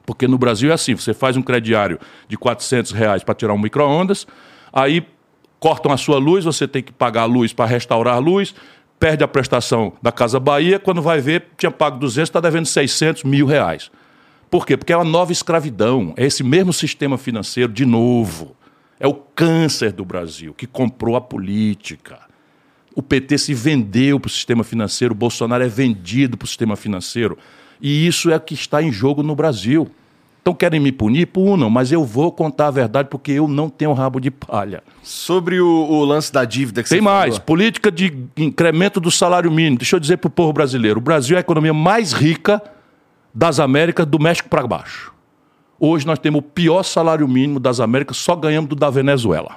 [0.06, 3.58] Porque no Brasil é assim: você faz um crediário de 400 reais para tirar um
[3.58, 4.28] micro-ondas,
[4.74, 5.08] aí
[5.62, 8.56] cortam a sua luz, você tem que pagar a luz para restaurar a luz,
[9.02, 13.24] perde a prestação da Casa Bahia, quando vai ver, tinha pago 200, está devendo 600
[13.24, 13.90] mil reais.
[14.48, 14.78] Por quê?
[14.78, 18.56] Porque é uma nova escravidão, é esse mesmo sistema financeiro de novo.
[19.00, 22.20] É o câncer do Brasil, que comprou a política.
[22.94, 26.76] O PT se vendeu para o sistema financeiro, o Bolsonaro é vendido para o sistema
[26.76, 27.40] financeiro.
[27.82, 29.90] E isso é o que está em jogo no Brasil.
[30.42, 31.28] Então querem me punir?
[31.28, 34.82] Punam, mas eu vou contar a verdade porque eu não tenho rabo de palha.
[35.04, 37.46] Sobre o, o lance da dívida que Tem você mais, falou.
[37.46, 39.78] política de incremento do salário mínimo.
[39.78, 42.62] Deixa eu dizer para o povo brasileiro: o Brasil é a economia mais rica
[43.34, 45.14] das Américas, do México para baixo.
[45.80, 49.56] Hoje nós temos o pior salário mínimo das Américas, só ganhamos do da Venezuela.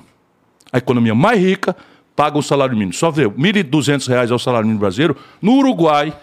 [0.71, 1.75] A economia mais rica,
[2.15, 2.93] paga o salário mínimo.
[2.93, 5.17] Só vê, R$ 1.200 é o salário mínimo brasileiro.
[5.41, 6.15] No Uruguai,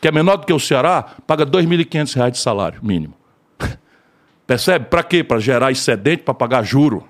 [0.00, 3.14] que é menor do que o Ceará, paga R$ 2.500 de salário mínimo.
[4.50, 4.86] Percebe?
[4.86, 5.22] Para quê?
[5.22, 7.06] Para gerar excedente, para pagar juro.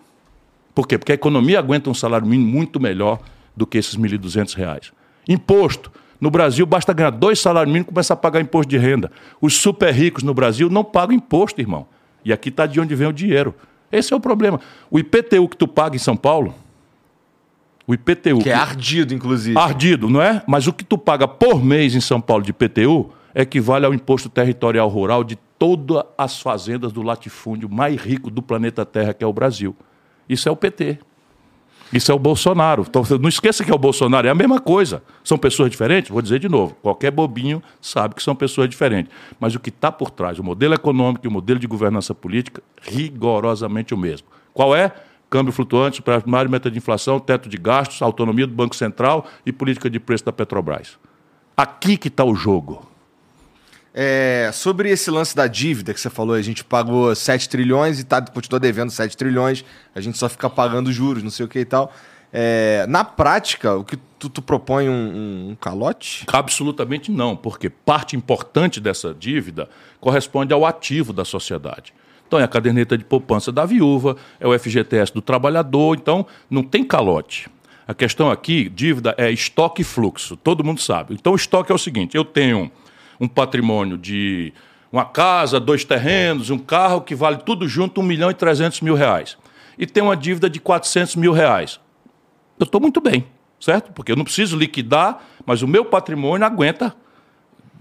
[0.75, 0.99] Por quê?
[0.99, 3.19] Porque a economia aguenta um salário mínimo muito melhor
[3.57, 4.93] do que esses R$ 1.200.
[5.27, 5.91] Imposto.
[6.21, 9.11] No Brasil, basta ganhar dois salários mínimos e começar a pagar imposto de renda.
[9.41, 11.87] Os super ricos no Brasil não pagam imposto, irmão.
[12.23, 13.55] E aqui está de onde vem o dinheiro.
[13.91, 14.61] Esse é o problema.
[14.91, 16.55] O IPTU que tu paga em São Paulo,
[17.87, 18.41] o IPTU.
[18.41, 19.59] Que é ardido, inclusive.
[19.59, 20.43] Ardido, não é?
[20.47, 24.29] Mas o que tu paga por mês em São Paulo de IPTU equivale ao imposto
[24.29, 29.27] territorial rural de todas as fazendas do latifúndio mais rico do planeta Terra, que é
[29.27, 29.77] o Brasil.
[30.27, 30.99] Isso é o PT.
[31.93, 32.87] Isso é o Bolsonaro.
[32.89, 35.03] Então, não esqueça que é o Bolsonaro, é a mesma coisa.
[35.23, 36.11] São pessoas diferentes?
[36.11, 39.13] Vou dizer de novo: qualquer bobinho sabe que são pessoas diferentes.
[39.39, 42.63] Mas o que está por trás, o modelo econômico e o modelo de governança política,
[42.81, 44.29] rigorosamente o mesmo.
[44.55, 44.93] Qual é?
[45.29, 49.89] câmbio flutuante, superávit meta de inflação, teto de gastos, autonomia do Banco Central e política
[49.89, 50.99] de preço da Petrobras.
[51.57, 52.90] Aqui que está o jogo.
[53.93, 58.05] É, sobre esse lance da dívida que você falou, a gente pagou 7 trilhões e
[58.05, 59.65] tá, continua devendo 7 trilhões,
[59.95, 61.93] a gente só fica pagando juros, não sei o que e tal.
[62.33, 66.25] É, na prática, o que tu, tu propõe um, um, calote?
[66.33, 69.69] Absolutamente não, porque parte importante dessa dívida
[70.01, 71.93] corresponde ao ativo da sociedade.
[72.29, 76.63] Então é a caderneta de poupança da viúva, é o FGTS do trabalhador, então não
[76.63, 77.51] tem calote.
[77.89, 81.15] A questão aqui, dívida é estoque e fluxo, todo mundo sabe.
[81.15, 82.71] Então o estoque é o seguinte: eu tenho
[83.21, 84.53] um patrimônio de
[84.91, 88.95] uma casa, dois terrenos, um carro que vale tudo junto 1 milhão e 300 mil
[88.95, 89.37] reais.
[89.79, 91.79] E tem uma dívida de 400 mil reais.
[92.59, 93.27] Eu estou muito bem,
[93.61, 93.93] certo?
[93.93, 96.95] Porque eu não preciso liquidar, mas o meu patrimônio aguenta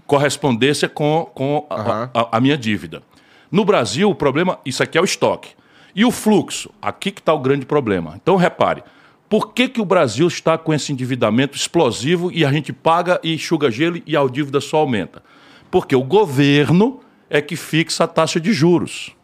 [0.06, 2.10] correspondência com, com a, uhum.
[2.14, 3.02] a, a minha dívida.
[3.50, 5.50] No Brasil, o problema, isso aqui é o estoque.
[5.94, 8.14] E o fluxo, aqui que está o grande problema.
[8.22, 8.82] Então, repare,
[9.30, 13.32] por que, que o Brasil está com esse endividamento explosivo e a gente paga e
[13.32, 15.22] enxuga gelo e a dívida só aumenta?
[15.70, 16.98] Porque o governo
[17.30, 19.14] é que fixa a taxa de juros.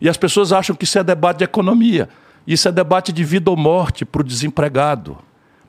[0.00, 2.08] E as pessoas acham que isso é debate de economia.
[2.44, 5.16] Isso é debate de vida ou morte para o desempregado.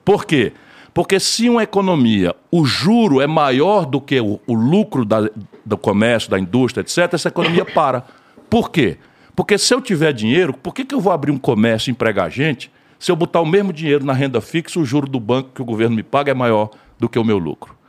[0.03, 0.51] Por quê?
[0.91, 5.29] Porque se uma economia, o juro é maior do que o, o lucro da,
[5.63, 8.03] do comércio, da indústria, etc., essa economia para.
[8.49, 8.97] Por quê?
[9.35, 12.31] Porque se eu tiver dinheiro, por que, que eu vou abrir um comércio e empregar
[12.31, 15.61] gente se eu botar o mesmo dinheiro na renda fixa, o juro do banco que
[15.61, 16.69] o governo me paga é maior
[16.99, 17.79] do que o meu lucro?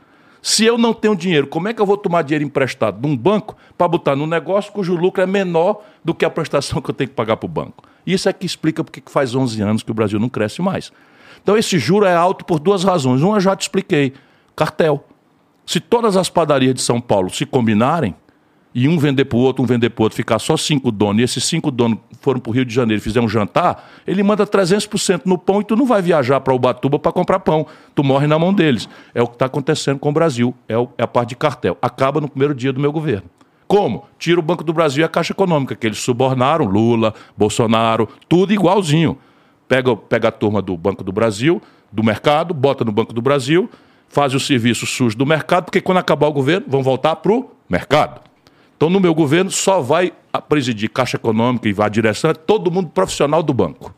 [0.41, 3.15] Se eu não tenho dinheiro, como é que eu vou tomar dinheiro emprestado de um
[3.15, 6.95] banco para botar no negócio cujo lucro é menor do que a prestação que eu
[6.95, 7.83] tenho que pagar para o banco?
[8.07, 10.91] Isso é que explica porque faz 11 anos que o Brasil não cresce mais.
[11.43, 13.21] Então esse juro é alto por duas razões.
[13.21, 14.13] Uma eu já te expliquei,
[14.55, 15.05] cartel.
[15.65, 18.15] Se todas as padarias de São Paulo se combinarem,
[18.73, 21.21] e um vender para o outro, um vender para o outro, ficar só cinco donos,
[21.21, 24.23] e esses cinco donos foram para o Rio de Janeiro e fizeram um jantar, ele
[24.23, 27.65] manda 300% no pão e tu não vai viajar para Ubatuba para comprar pão.
[27.93, 28.87] Tu morre na mão deles.
[29.13, 30.55] É o que está acontecendo com o Brasil.
[30.69, 31.77] É, o, é a parte de cartel.
[31.81, 33.23] Acaba no primeiro dia do meu governo.
[33.67, 34.05] Como?
[34.19, 38.53] Tira o Banco do Brasil e a Caixa Econômica, que eles subornaram Lula, Bolsonaro, tudo
[38.53, 39.17] igualzinho.
[39.67, 41.61] Pega, pega a turma do Banco do Brasil,
[41.91, 43.69] do mercado, bota no Banco do Brasil,
[44.09, 47.49] faz o serviço sujo do mercado, porque quando acabar o governo, vão voltar para o
[47.69, 48.30] mercado.
[48.81, 50.11] Então, no meu governo, só vai
[50.49, 53.93] presidir Caixa Econômica e vai à direção, é todo mundo profissional do banco.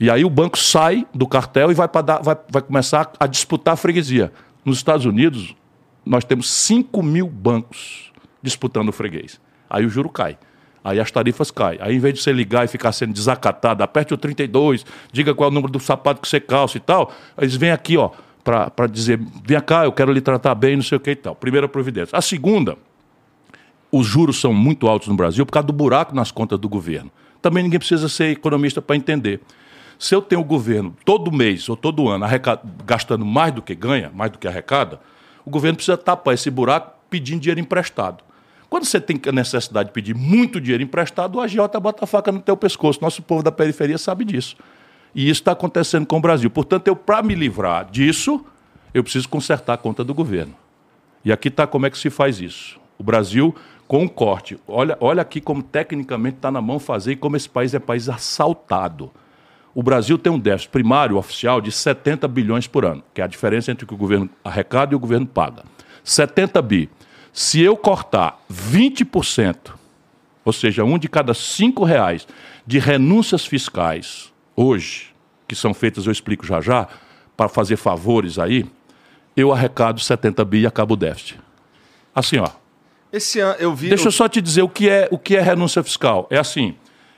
[0.00, 3.74] E aí o banco sai do cartel e vai, dar, vai, vai começar a disputar
[3.74, 4.32] a freguesia.
[4.64, 5.54] Nos Estados Unidos,
[6.04, 8.10] nós temos 5 mil bancos
[8.42, 9.40] disputando o freguês.
[9.70, 10.36] Aí o juro cai.
[10.82, 11.78] Aí as tarifas caem.
[11.80, 15.48] Aí, em vez de você ligar e ficar sendo desacatado, aperte o 32, diga qual
[15.48, 18.10] é o número do sapato que você calça e tal, eles vêm aqui, ó,
[18.42, 21.36] para dizer: vem cá, eu quero lhe tratar bem, não sei o que e tal.
[21.36, 22.18] Primeira providência.
[22.18, 22.76] A segunda,
[23.90, 27.10] os juros são muito altos no Brasil por causa do buraco nas contas do governo.
[27.40, 29.40] Também ninguém precisa ser economista para entender.
[29.98, 32.26] Se eu tenho o governo todo mês ou todo ano
[32.84, 35.00] gastando mais do que ganha, mais do que arrecada,
[35.44, 38.22] o governo precisa tapar esse buraco pedindo dinheiro emprestado.
[38.68, 42.32] Quando você tem a necessidade de pedir muito dinheiro emprestado, o agiota bota a faca
[42.32, 42.98] no teu pescoço.
[43.00, 44.56] Nosso povo da periferia sabe disso.
[45.14, 46.50] E isso está acontecendo com o Brasil.
[46.50, 48.44] Portanto, eu, para me livrar disso,
[48.92, 50.54] eu preciso consertar a conta do governo.
[51.24, 52.78] E aqui está como é que se faz isso.
[52.98, 53.54] O Brasil,
[53.86, 54.58] com um corte.
[54.66, 58.08] Olha, olha aqui como tecnicamente está na mão fazer e como esse país é país
[58.08, 59.10] assaltado.
[59.74, 63.26] O Brasil tem um déficit primário oficial de 70 bilhões por ano, que é a
[63.26, 65.64] diferença entre o que o governo arrecada e o governo paga.
[66.02, 66.88] 70 bi.
[67.32, 69.74] Se eu cortar 20%,
[70.44, 72.26] ou seja, um de cada cinco reais
[72.66, 75.14] de renúncias fiscais hoje,
[75.46, 76.88] que são feitas, eu explico já já,
[77.36, 78.64] para fazer favores aí,
[79.36, 81.38] eu arrecado 70 bi e acabo o déficit.
[82.14, 82.48] Assim, ó.
[83.12, 83.88] Esse ano eu vi.
[83.88, 86.26] Deixa eu só te dizer o que é o que é renúncia fiscal.
[86.30, 86.74] É assim.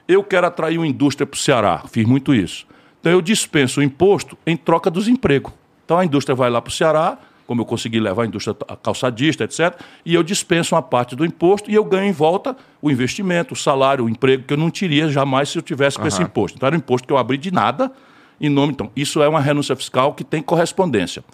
[0.06, 2.66] Eu quero atrair uma indústria para o Ceará, fiz muito isso.
[3.00, 5.52] Então eu dispenso o imposto em troca dos empregos.
[5.84, 9.44] Então a indústria vai lá para o Ceará, como eu consegui levar a indústria calçadista,
[9.44, 9.74] etc.,
[10.04, 13.56] e eu dispenso uma parte do imposto e eu ganho em volta o investimento, o
[13.56, 16.08] salário, o emprego, que eu não teria jamais se eu tivesse com uhum.
[16.08, 16.56] esse imposto.
[16.56, 17.92] Então era um imposto que eu abri de nada
[18.40, 18.72] em nome.
[18.72, 21.24] Então, isso é uma renúncia fiscal que tem correspondência.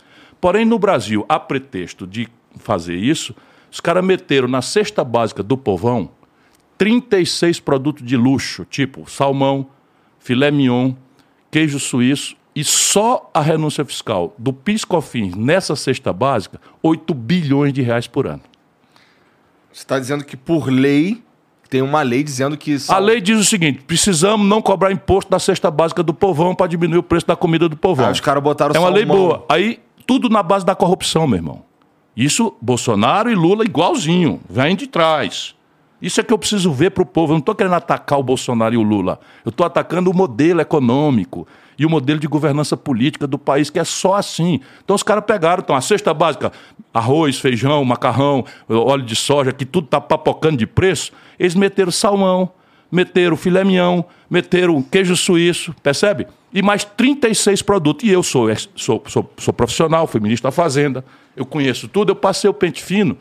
[0.40, 2.28] Porém, no Brasil, a pretexto de
[2.58, 3.34] fazer isso,
[3.74, 6.08] os caras meteram na cesta básica do povão
[6.78, 9.66] 36 produtos de luxo, tipo salmão,
[10.20, 10.92] filé mignon,
[11.50, 17.82] queijo suíço e só a renúncia fiscal do PIS/COFINS nessa cesta básica, 8 bilhões de
[17.82, 18.42] reais por ano.
[19.72, 21.20] Você está dizendo que por lei
[21.68, 25.40] tem uma lei dizendo que a lei diz o seguinte: precisamos não cobrar imposto da
[25.40, 28.06] cesta básica do povão para diminuir o preço da comida do povão.
[28.06, 29.44] Ah, os caras botaram É uma lei boa.
[29.48, 31.73] Aí tudo na base da corrupção, meu irmão.
[32.16, 35.54] Isso Bolsonaro e Lula igualzinho, vem de trás.
[36.00, 37.32] Isso é que eu preciso ver para o povo.
[37.32, 39.18] Eu não estou querendo atacar o Bolsonaro e o Lula.
[39.44, 41.46] Eu estou atacando o modelo econômico
[41.78, 44.60] e o modelo de governança política do país, que é só assim.
[44.84, 46.52] Então os caras pegaram, então, a cesta básica,
[46.92, 52.50] arroz, feijão, macarrão, óleo de soja, que tudo está papocando de preço, eles meteram salmão,
[52.92, 56.26] meteram filé mignon, meteram queijo suíço, percebe?
[56.52, 58.08] E mais 36 produtos.
[58.08, 61.04] E eu sou, sou, sou, sou profissional, fui ministro da Fazenda,
[61.36, 63.16] eu conheço tudo, eu passei o pente fino.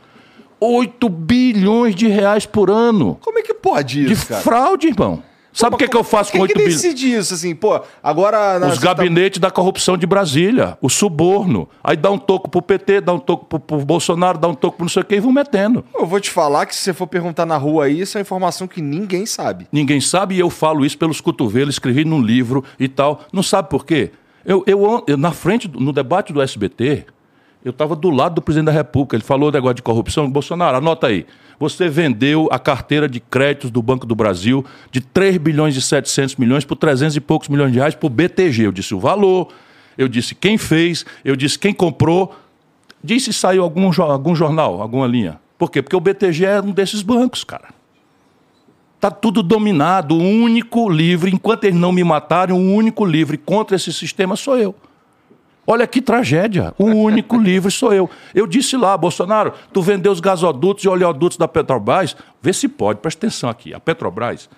[0.60, 3.18] 8 bilhões de reais por ano.
[3.22, 4.42] Como é que pode isso, de cara?
[4.42, 5.22] fraude, irmão.
[5.54, 6.82] Sabe o que, é que eu faço com 8 bilhões?
[6.82, 7.54] Quem decide isso, assim?
[7.54, 8.66] Pô, agora...
[8.68, 9.48] Os gabinetes tá...
[9.48, 11.70] da corrupção de Brasília, o suborno.
[11.84, 14.78] Aí dá um toco pro PT, dá um toco pro, pro Bolsonaro, dá um toco
[14.78, 15.86] pro não sei o quê e vão metendo.
[15.94, 18.68] Eu vou te falar que se você for perguntar na rua aí, isso é informação
[18.68, 19.68] que ninguém sabe.
[19.72, 23.24] Ninguém sabe e eu falo isso pelos cotovelos, escrevi num livro e tal.
[23.32, 24.12] Não sabe por quê?
[24.44, 27.06] Eu, eu, eu na frente, no debate do SBT,
[27.64, 29.16] eu estava do lado do presidente da República.
[29.16, 30.30] Ele falou o negócio de corrupção.
[30.30, 31.26] Bolsonaro, anota aí.
[31.60, 36.36] Você vendeu a carteira de créditos do Banco do Brasil de 3 bilhões e 700
[36.36, 38.64] milhões por 300 e poucos milhões de reais para o BTG.
[38.64, 39.48] Eu disse o valor,
[39.98, 42.36] eu disse quem fez, eu disse quem comprou.
[43.02, 45.40] Disse se saiu algum, algum jornal, alguma linha.
[45.58, 45.82] Por quê?
[45.82, 47.70] Porque o BTG é um desses bancos, cara.
[48.96, 50.16] Está tudo dominado.
[50.16, 54.58] O único livre, enquanto eles não me matarem, o único livre contra esse sistema sou
[54.58, 54.76] eu.
[55.66, 56.74] Olha que tragédia.
[56.78, 58.10] O único livre sou eu.
[58.36, 62.16] Eu disse lá, Bolsonaro, tu vendeu os gasodutos e oleodutos da Petrobras.
[62.42, 63.74] Vê se pode, presta atenção aqui.
[63.74, 64.50] A Petrobras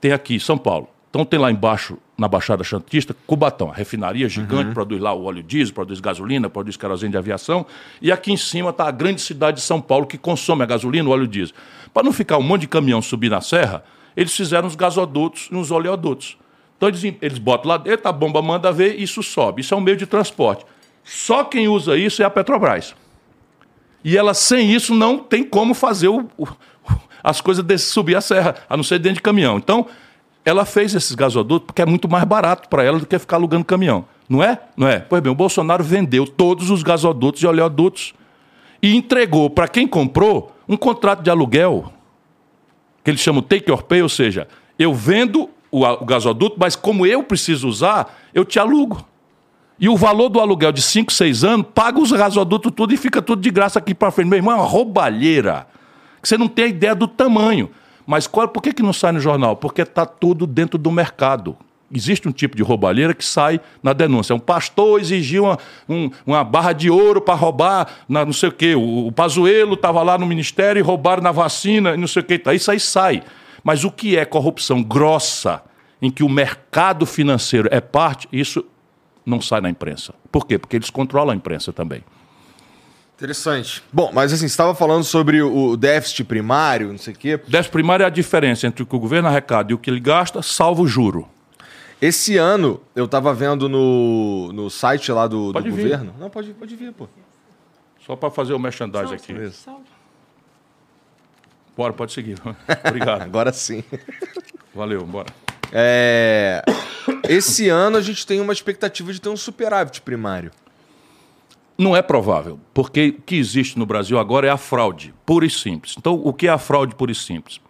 [0.00, 0.88] tem aqui São Paulo.
[1.10, 4.72] Então tem lá embaixo, na Baixada Santista, Cubatão, a refinaria gigante, uhum.
[4.72, 7.66] produz lá o óleo diesel, produz gasolina, produz querosene de aviação.
[8.00, 11.04] E aqui em cima está a grande cidade de São Paulo, que consome a gasolina
[11.04, 11.54] e o óleo diesel.
[11.92, 13.84] Para não ficar um monte de caminhão subir na serra,
[14.16, 16.38] eles fizeram os gasodutos e os oleodutos.
[16.82, 19.60] Então eles, eles botam lá dentro, a bomba manda ver, isso sobe.
[19.60, 20.66] Isso é um meio de transporte.
[21.04, 22.92] Só quem usa isso é a Petrobras.
[24.02, 26.44] E ela, sem isso, não tem como fazer o, o,
[27.22, 29.58] as coisas desse, subir a serra, a não ser dentro de caminhão.
[29.58, 29.86] Então,
[30.44, 33.64] ela fez esses gasodutos porque é muito mais barato para ela do que ficar alugando
[33.64, 34.04] caminhão.
[34.28, 34.58] Não é?
[34.76, 34.98] Não é?
[34.98, 38.12] Pois bem, o Bolsonaro vendeu todos os gasodutos e oleodutos
[38.82, 41.92] e entregou para quem comprou um contrato de aluguel,
[43.04, 47.06] que eles chamam take or pay, ou seja, eu vendo o, o gasoduto, mas como
[47.06, 49.04] eu preciso usar, eu te alugo.
[49.80, 53.20] E o valor do aluguel de 5, 6 anos, paga os gasodutos tudo e fica
[53.20, 54.28] tudo de graça aqui para frente.
[54.28, 55.66] Meu irmão, é uma roubalheira.
[56.22, 57.68] Você não tem a ideia do tamanho.
[58.06, 59.56] Mas qual, por que, que não sai no jornal?
[59.56, 61.56] Porque está tudo dentro do mercado.
[61.92, 64.34] Existe um tipo de roubalheira que sai na denúncia.
[64.34, 65.58] Um pastor exigiu uma,
[65.88, 68.74] um, uma barra de ouro para roubar na, não sei o quê.
[68.74, 72.40] O, o Pazuelo estava lá no ministério e roubaram na vacina não sei o quê.
[72.54, 73.22] Isso aí sai.
[73.62, 75.62] Mas o que é corrupção grossa,
[76.00, 78.64] em que o mercado financeiro é parte, isso
[79.24, 80.14] não sai na imprensa.
[80.30, 80.58] Por quê?
[80.58, 82.04] Porque eles controlam a imprensa também.
[83.14, 83.82] Interessante.
[83.92, 87.40] Bom, mas assim, você estava falando sobre o déficit primário, não sei o quê.
[87.46, 90.00] Déficit primário é a diferença entre o que o governo arrecada e o que ele
[90.00, 91.28] gasta, salvo o juro.
[92.00, 96.12] Esse ano, eu estava vendo no, no site lá do, do governo.
[96.18, 97.06] Não, pode, pode vir, pô.
[98.04, 99.50] Só para fazer o merchandising aqui.
[99.52, 99.91] Salve.
[101.76, 102.36] Bora, pode seguir.
[102.86, 103.22] Obrigado.
[103.22, 103.82] Agora sim.
[104.74, 105.28] Valeu, bora.
[105.72, 106.62] É...
[107.28, 110.50] Esse ano a gente tem uma expectativa de ter um superávit primário.
[111.76, 115.50] Não é provável, porque o que existe no Brasil agora é a fraude, pura e
[115.50, 115.94] simples.
[115.98, 117.60] Então, o que é a fraude pura e simples?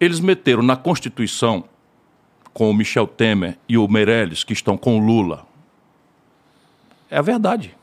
[0.00, 1.64] Eles meteram na Constituição,
[2.54, 5.46] com o Michel Temer e o Meirelles, que estão com o Lula.
[7.10, 7.76] É a verdade.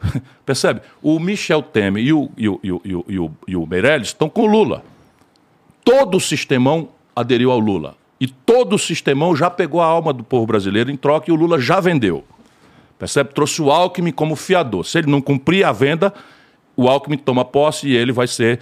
[0.46, 0.80] Percebe?
[1.02, 4.30] O Michel Temer e o, e o, e o, e o, e o Meirelles estão
[4.30, 4.84] com o Lula
[5.88, 7.96] todo o sistemão aderiu ao Lula.
[8.20, 11.34] E todo o sistemão já pegou a alma do povo brasileiro em troca e o
[11.34, 12.26] Lula já vendeu.
[12.98, 13.32] Percebe?
[13.32, 14.84] Trouxe o Alckmin como fiador.
[14.84, 16.12] Se ele não cumprir a venda,
[16.76, 18.60] o Alckmin toma posse e ele vai ser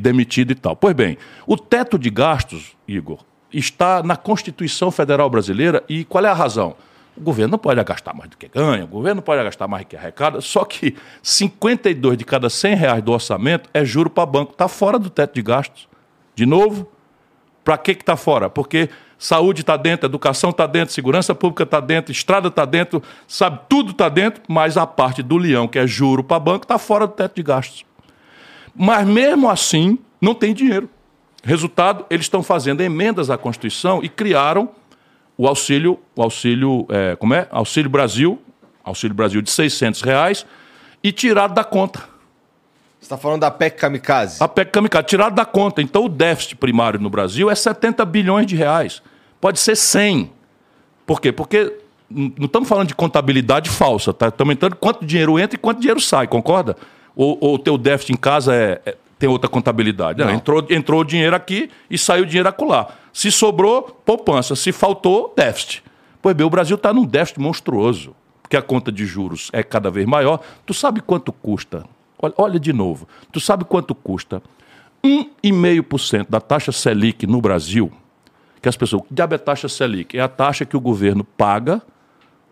[0.00, 0.74] demitido e tal.
[0.74, 3.18] Pois bem, o teto de gastos, Igor,
[3.52, 6.74] está na Constituição Federal Brasileira e qual é a razão?
[7.14, 9.84] O governo não pode gastar mais do que ganha, o governo não pode gastar mais
[9.84, 14.24] do que arrecada, só que 52 de cada 100 reais do orçamento é juro para
[14.24, 15.89] banco, está fora do teto de gastos.
[16.34, 16.90] De novo,
[17.64, 18.48] para que está fora?
[18.48, 23.60] Porque saúde está dentro, educação está dentro, segurança pública está dentro, estrada está dentro, sabe,
[23.68, 27.06] tudo está dentro, mas a parte do leão, que é juro para banco, está fora
[27.06, 27.84] do teto de gastos.
[28.74, 30.88] Mas mesmo assim, não tem dinheiro.
[31.42, 34.70] Resultado, eles estão fazendo emendas à Constituição e criaram
[35.36, 37.48] o auxílio, o auxílio, é, como é?
[37.50, 38.40] Auxílio Brasil,
[38.84, 40.46] auxílio Brasil de 600 reais
[41.02, 42.09] e tirado da conta.
[43.00, 44.42] Você está falando da PEC Kamikaze?
[44.42, 45.80] A PEC Kamikaze, tirado da conta.
[45.80, 49.02] Então, o déficit primário no Brasil é 70 bilhões de reais.
[49.40, 50.30] Pode ser 100.
[51.06, 51.32] Por quê?
[51.32, 51.78] Porque
[52.10, 54.28] não estamos falando de contabilidade falsa, tá?
[54.28, 56.76] Estamos entrando quanto dinheiro entra e quanto dinheiro sai, concorda?
[57.16, 60.18] Ou o teu déficit em casa é, é tem outra contabilidade.
[60.18, 62.88] Não, entrou, entrou o dinheiro aqui e saiu o dinheiro acolá.
[63.12, 64.56] Se sobrou, poupança.
[64.56, 65.82] Se faltou, déficit.
[66.22, 69.90] Pois bem, o Brasil está num déficit monstruoso, porque a conta de juros é cada
[69.90, 70.40] vez maior.
[70.64, 71.84] Tu sabe quanto custa?
[72.20, 73.08] Olha, olha de novo.
[73.32, 74.42] Tu sabe quanto custa
[75.02, 77.90] 1,5% da taxa Selic no Brasil?
[78.60, 79.02] Que as pessoas.
[79.02, 80.16] Que diabo é taxa Selic?
[80.16, 81.80] É a taxa que o governo paga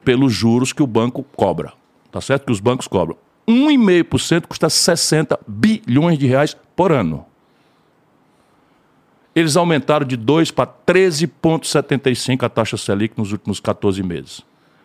[0.04, 1.72] pelos juros que o banco cobra.
[2.10, 2.46] Tá certo?
[2.46, 3.16] Que os bancos cobram.
[3.46, 7.26] 1,5% custa 60 bilhões de reais por ano.
[9.34, 14.42] Eles aumentaram de 2 para 13,75 a taxa Selic nos últimos 14 meses.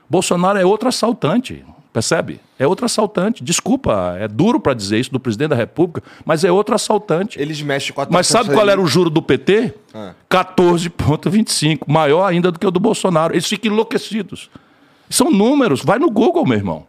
[0.09, 2.39] Bolsonaro é outro assaltante, percebe?
[2.57, 3.43] É outro assaltante.
[3.43, 7.39] Desculpa, é duro para dizer isso do presidente da República, mas é outro assaltante.
[7.39, 9.73] Eles mexem com a Mas sabe qual era o juro do PT?
[9.93, 10.13] Ah.
[10.29, 13.33] 14,25, maior ainda do que o do Bolsonaro.
[13.33, 14.49] Eles ficam enlouquecidos.
[15.09, 16.87] São números, vai no Google, meu irmão.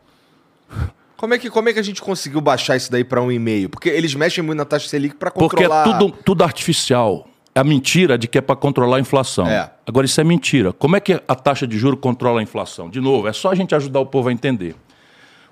[1.17, 3.69] Como é que, como é que a gente conseguiu baixar isso daí para um e-mail?
[3.69, 5.85] Porque eles mexem muito na taxa Selic para controlar...
[5.85, 7.29] Porque é tudo, tudo artificial.
[7.55, 9.47] É a mentira de que é para controlar a inflação.
[9.47, 9.71] É.
[9.87, 10.73] Agora, isso é mentira.
[10.73, 12.91] Como é que a taxa de juro controla a inflação?
[12.91, 14.75] De novo, é só a gente ajudar o povo a entender.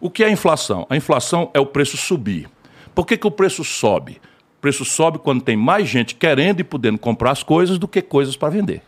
[0.03, 0.85] O que é a inflação?
[0.91, 2.51] A inflação é o preço subir.
[2.93, 4.21] Por que, que o preço sobe?
[4.59, 8.03] O preço sobe quando tem mais gente querendo e podendo comprar as coisas do que
[8.03, 8.83] coisas para vender.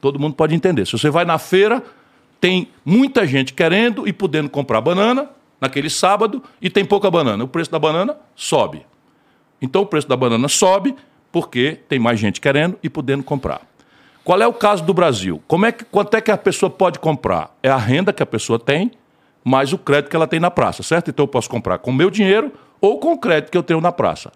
[0.00, 0.86] Todo mundo pode entender.
[0.86, 1.80] Se você vai na feira,
[2.40, 5.30] tem muita gente querendo e podendo comprar banana
[5.60, 7.44] naquele sábado e tem pouca banana.
[7.44, 8.84] O preço da banana sobe.
[9.62, 10.96] Então o preço da banana sobe
[11.30, 13.60] porque tem mais gente querendo e podendo comprar.
[14.24, 15.40] Qual é o caso do Brasil?
[15.46, 17.56] Como é que, quanto é que a pessoa pode comprar?
[17.62, 18.90] É a renda que a pessoa tem,
[19.44, 21.10] mais o crédito que ela tem na praça, certo?
[21.10, 23.80] Então eu posso comprar com o meu dinheiro ou com o crédito que eu tenho
[23.80, 24.32] na praça.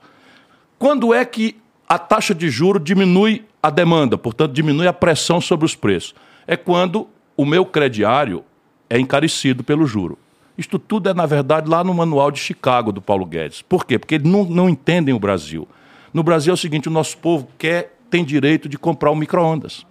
[0.79, 1.57] Quando é que
[1.89, 6.15] a taxa de juro diminui a demanda, portanto, diminui a pressão sobre os preços?
[6.47, 8.45] É quando o meu crediário
[8.89, 10.19] é encarecido pelo juro.
[10.57, 13.61] Isto tudo é, na verdade, lá no manual de Chicago do Paulo Guedes.
[13.63, 13.99] Por quê?
[13.99, 15.67] Porque eles não, não entendem o Brasil.
[16.13, 19.85] No Brasil é o seguinte: o nosso povo quer, tem direito de comprar um micro-ondas.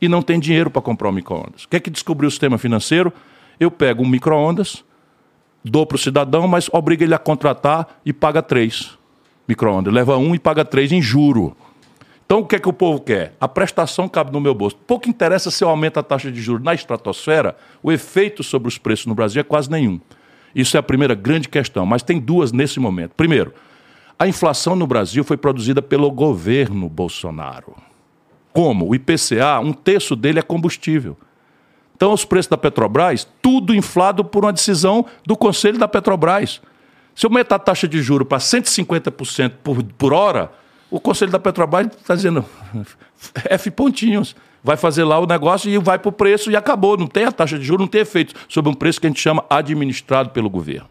[0.00, 1.64] E não tem dinheiro para comprar um micro-ondas.
[1.64, 3.12] Quer que descobriu o sistema financeiro?
[3.58, 4.84] Eu pego um micro-ondas,
[5.64, 8.98] dou para o cidadão, mas obriga ele a contratar e paga três
[9.46, 9.92] micro-ondas.
[9.92, 11.56] Leva um e paga três em juro.
[12.24, 13.34] Então, o que é que o povo quer?
[13.38, 14.76] A prestação cabe no meu bolso.
[14.86, 18.78] Pouco interessa se eu aumento a taxa de juros na estratosfera, o efeito sobre os
[18.78, 20.00] preços no Brasil é quase nenhum.
[20.54, 23.12] Isso é a primeira grande questão, mas tem duas nesse momento.
[23.14, 23.52] Primeiro,
[24.18, 27.74] a inflação no Brasil foi produzida pelo governo Bolsonaro.
[28.52, 28.88] Como?
[28.88, 31.16] O IPCA, um terço dele é combustível.
[32.02, 36.60] Então, os preços da Petrobras, tudo inflado por uma decisão do Conselho da Petrobras.
[37.14, 40.50] Se eu aumentar a taxa de juro para 150% por, por hora,
[40.90, 42.44] o Conselho da Petrobras está dizendo
[43.48, 44.34] F pontinhos.
[44.64, 46.96] Vai fazer lá o negócio e vai para o preço e acabou.
[46.96, 49.20] Não tem a taxa de juros, não tem efeito sobre um preço que a gente
[49.20, 50.88] chama administrado pelo governo.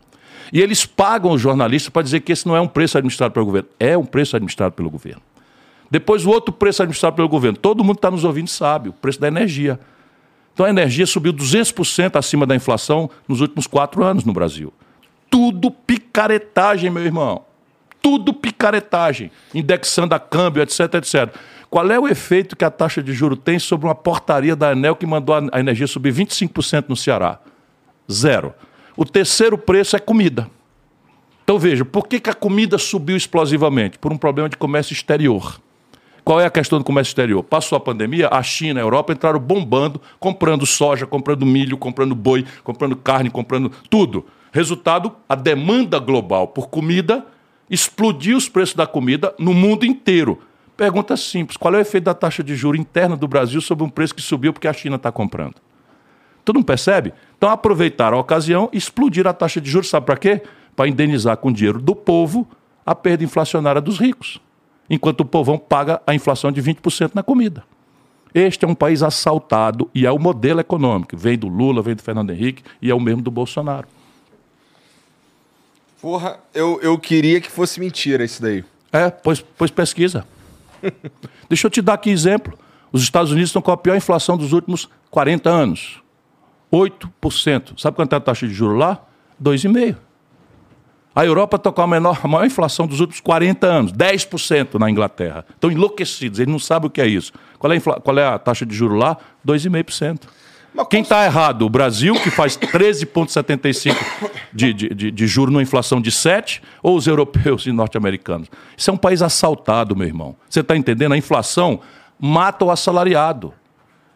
[0.54, 3.48] E eles pagam os jornalistas para dizer que esse não é um preço administrado pelo
[3.48, 3.68] governo.
[3.78, 5.22] É um preço administrado pelo governo.
[5.92, 7.58] Depois, o outro preço administrado pelo governo.
[7.58, 9.78] Todo mundo está nos ouvindo sabe, o preço da energia.
[10.54, 14.74] Então, a energia subiu 200% acima da inflação nos últimos quatro anos no Brasil.
[15.30, 17.46] Tudo picaretagem, meu irmão
[18.02, 21.36] tudo picaretagem, indexando a câmbio, etc, etc.
[21.70, 24.96] Qual é o efeito que a taxa de juro tem sobre uma portaria da Enel
[24.96, 27.40] que mandou a energia subir 25% no Ceará?
[28.12, 28.54] Zero.
[28.98, 30.50] O terceiro preço é comida.
[31.44, 34.00] Então veja, por que, que a comida subiu explosivamente?
[34.00, 35.62] Por um problema de comércio exterior.
[36.24, 37.44] Qual é a questão do comércio exterior?
[37.44, 42.14] Passou a pandemia, a China e a Europa entraram bombando, comprando soja, comprando milho, comprando
[42.14, 44.26] boi, comprando carne, comprando tudo.
[44.52, 47.26] Resultado, a demanda global por comida
[47.70, 50.40] explodiu os preços da comida no mundo inteiro.
[50.78, 53.90] Pergunta simples: qual é o efeito da taxa de juro interna do Brasil sobre um
[53.90, 55.56] preço que subiu porque a China está comprando?
[56.44, 57.14] Tu não percebe?
[57.38, 60.42] Então aproveitaram a ocasião e explodiram a taxa de juros, sabe para quê?
[60.76, 62.48] Para indenizar com dinheiro do povo
[62.86, 64.40] a perda inflacionária dos ricos,
[64.92, 67.64] enquanto o povão paga a inflação de 20% na comida.
[68.34, 71.16] Este é um país assaltado e é o modelo econômico.
[71.16, 73.88] Vem do Lula, vem do Fernando Henrique e é o mesmo do Bolsonaro.
[76.02, 78.66] Porra, eu, eu queria que fosse mentira isso daí.
[78.92, 80.28] É, pois, pois pesquisa.
[81.48, 82.58] Deixa eu te dar aqui exemplo.
[82.92, 86.02] Os Estados Unidos estão com a pior inflação dos últimos 40 anos.
[86.72, 87.80] 8%.
[87.80, 89.06] Sabe quanto é a taxa de juros lá?
[89.42, 89.96] 2,5%.
[91.14, 94.90] A Europa está com a, menor, a maior inflação dos últimos 40 anos, 10% na
[94.90, 95.46] Inglaterra.
[95.54, 97.34] Estão enlouquecidos, eles não sabem o que é isso.
[97.60, 99.18] Qual é a, qual é a taxa de juros lá?
[99.46, 100.22] 2,5%.
[100.74, 101.64] Mas Quem está errado?
[101.64, 103.94] O Brasil, que faz 13,75%
[104.54, 108.48] de, de, de, de juros numa inflação de 7%, ou os europeus e norte-americanos?
[108.78, 110.36] Isso é um país assaltado, meu irmão.
[110.50, 111.12] Você está entendendo?
[111.12, 111.82] A inflação
[112.18, 113.54] mata o assalariado.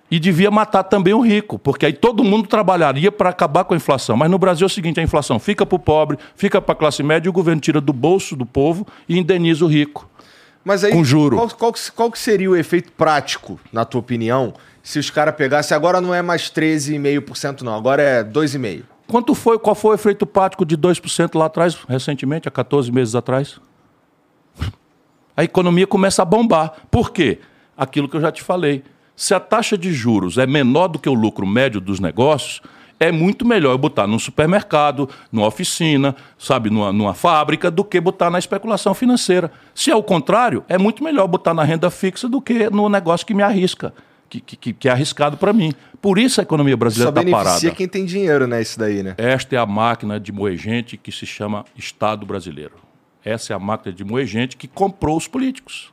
[0.10, 3.78] E devia matar também o rico, porque aí todo mundo trabalharia para acabar com a
[3.78, 4.16] inflação.
[4.16, 6.76] Mas no Brasil é o seguinte: a inflação fica para o pobre, fica para a
[6.76, 10.08] classe média, e o governo tira do bolso do povo e indeniza o rico.
[10.64, 11.38] Mas aí, com juro.
[11.38, 14.54] Qual, qual, qual que seria o efeito prático, na tua opinião,
[14.86, 15.76] se os caras pegassem.
[15.76, 18.84] Agora não é mais 13,5%, não, agora é 2,5%.
[19.08, 23.16] Quanto foi, qual foi o efeito prático de 2% lá atrás, recentemente, há 14 meses
[23.16, 23.60] atrás?
[25.36, 26.74] A economia começa a bombar.
[26.90, 27.40] Por quê?
[27.76, 28.84] Aquilo que eu já te falei
[29.16, 32.62] se a taxa de juros é menor do que o lucro médio dos negócios,
[33.00, 38.00] é muito melhor eu botar num supermercado, numa oficina, sabe, numa, numa, fábrica, do que
[38.00, 39.52] botar na especulação financeira.
[39.74, 43.26] Se é o contrário, é muito melhor botar na renda fixa do que no negócio
[43.26, 43.94] que me arrisca,
[44.30, 45.74] que, que, que é arriscado para mim.
[46.02, 47.36] Por isso a economia brasileira está parada.
[47.38, 49.16] Só beneficia quem tem dinheiro, né, isso daí, né?
[49.18, 52.74] Esta é a máquina de moer gente que se chama Estado brasileiro.
[53.24, 55.92] Essa é a máquina de moer gente que comprou os políticos.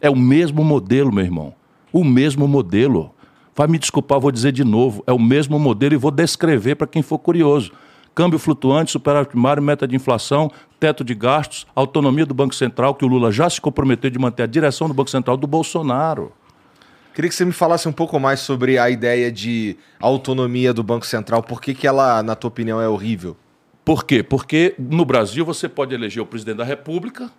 [0.00, 1.54] É o mesmo modelo, meu irmão
[1.92, 3.14] o mesmo modelo.
[3.54, 6.86] Vai me desculpar, vou dizer de novo, é o mesmo modelo e vou descrever para
[6.86, 7.72] quem for curioso.
[8.14, 13.04] Câmbio flutuante, superávit primário, meta de inflação, teto de gastos, autonomia do Banco Central, que
[13.04, 16.32] o Lula já se comprometeu de manter a direção do Banco Central do Bolsonaro.
[17.14, 21.06] Queria que você me falasse um pouco mais sobre a ideia de autonomia do Banco
[21.06, 21.42] Central.
[21.42, 23.34] Por que, que ela, na tua opinião, é horrível?
[23.82, 24.22] Por quê?
[24.22, 27.30] Porque no Brasil você pode eleger o presidente da República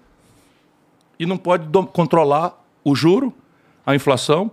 [1.20, 3.34] e não pode controlar o juro,
[3.88, 4.52] a inflação,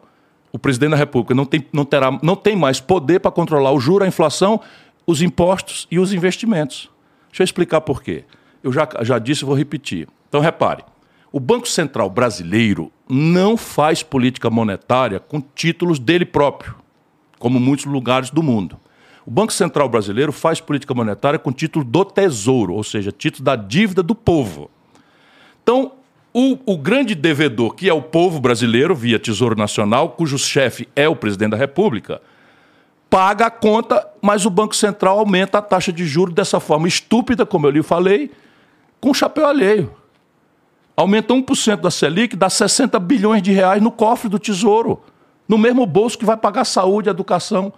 [0.52, 3.80] o presidente da República não tem, não terá, não tem mais poder para controlar o
[3.80, 4.60] juro, a inflação,
[5.04, 6.88] os impostos e os investimentos.
[7.30, 8.24] Deixa eu explicar por quê.
[8.62, 10.06] Eu já, já disse e vou repetir.
[10.28, 10.84] Então, repare:
[11.32, 16.76] o Banco Central brasileiro não faz política monetária com títulos dele próprio,
[17.40, 18.78] como muitos lugares do mundo.
[19.26, 23.56] O Banco Central brasileiro faz política monetária com título do Tesouro, ou seja, título da
[23.56, 24.70] dívida do povo.
[25.62, 25.92] Então,
[26.36, 31.08] o, o, grande devedor, que é o povo brasileiro, via Tesouro Nacional, cujo chefe é
[31.08, 32.20] o presidente da República,
[33.08, 37.46] paga a conta, mas o Banco Central aumenta a taxa de juros dessa forma estúpida,
[37.46, 38.32] como eu lhe falei,
[39.00, 39.94] com chapéu alheio.
[40.96, 45.04] Aumenta 1% da Selic, dá 60 bilhões de reais no cofre do Tesouro,
[45.48, 47.72] no mesmo bolso que vai pagar saúde e educação.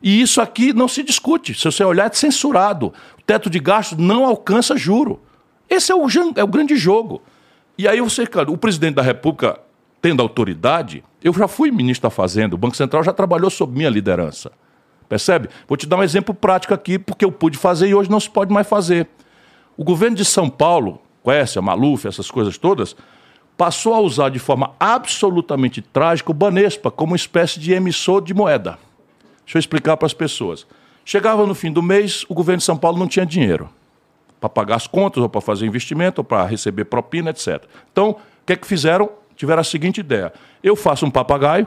[0.00, 1.52] E isso aqui não se discute.
[1.52, 2.92] Se você olhar, é censurado.
[3.18, 5.20] O teto de gastos não alcança juro.
[5.68, 7.20] Esse é o, é o grande jogo.
[7.78, 9.60] E aí você, cara, o presidente da República,
[10.02, 13.88] tendo autoridade, eu já fui ministro da Fazenda, o Banco Central já trabalhou sob minha
[13.88, 14.50] liderança.
[15.08, 15.48] Percebe?
[15.68, 18.28] Vou te dar um exemplo prático aqui, porque eu pude fazer e hoje não se
[18.28, 19.06] pode mais fazer.
[19.76, 22.96] O governo de São Paulo, conhece a Maluf, essas coisas todas,
[23.56, 28.34] passou a usar de forma absolutamente trágica o Banespa como uma espécie de emissor de
[28.34, 28.76] moeda.
[29.44, 30.66] Deixa eu explicar para as pessoas.
[31.04, 33.70] Chegava no fim do mês, o governo de São Paulo não tinha dinheiro
[34.40, 37.64] para pagar as contas, ou para fazer investimento, ou para receber propina, etc.
[37.92, 38.16] Então, o
[38.46, 39.10] que é que fizeram?
[39.36, 40.32] Tiveram a seguinte ideia:
[40.62, 41.66] eu faço um papagaio,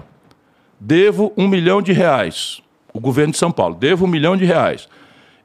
[0.79, 2.61] devo um milhão de reais.
[2.93, 4.89] O governo de São Paulo, devo um milhão de reais.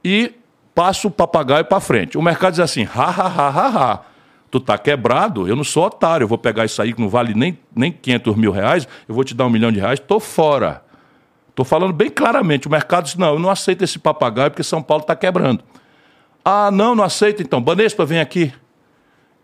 [0.04, 0.34] E
[0.74, 2.18] passo o papagaio para frente.
[2.18, 4.00] O mercado diz assim: ha, ha, ha, ha, ha.
[4.50, 7.34] Tu tá quebrado, eu não sou otário, eu vou pegar isso aí que não vale
[7.34, 10.82] nem, nem 500 mil reais, eu vou te dar um milhão de reais, tô fora.
[11.50, 12.68] Estou falando bem claramente.
[12.68, 15.64] O mercado diz: não, eu não aceito esse papagaio porque São Paulo está quebrando.
[16.48, 17.60] Ah, não, não aceito então.
[17.60, 18.52] Banespa, vem aqui.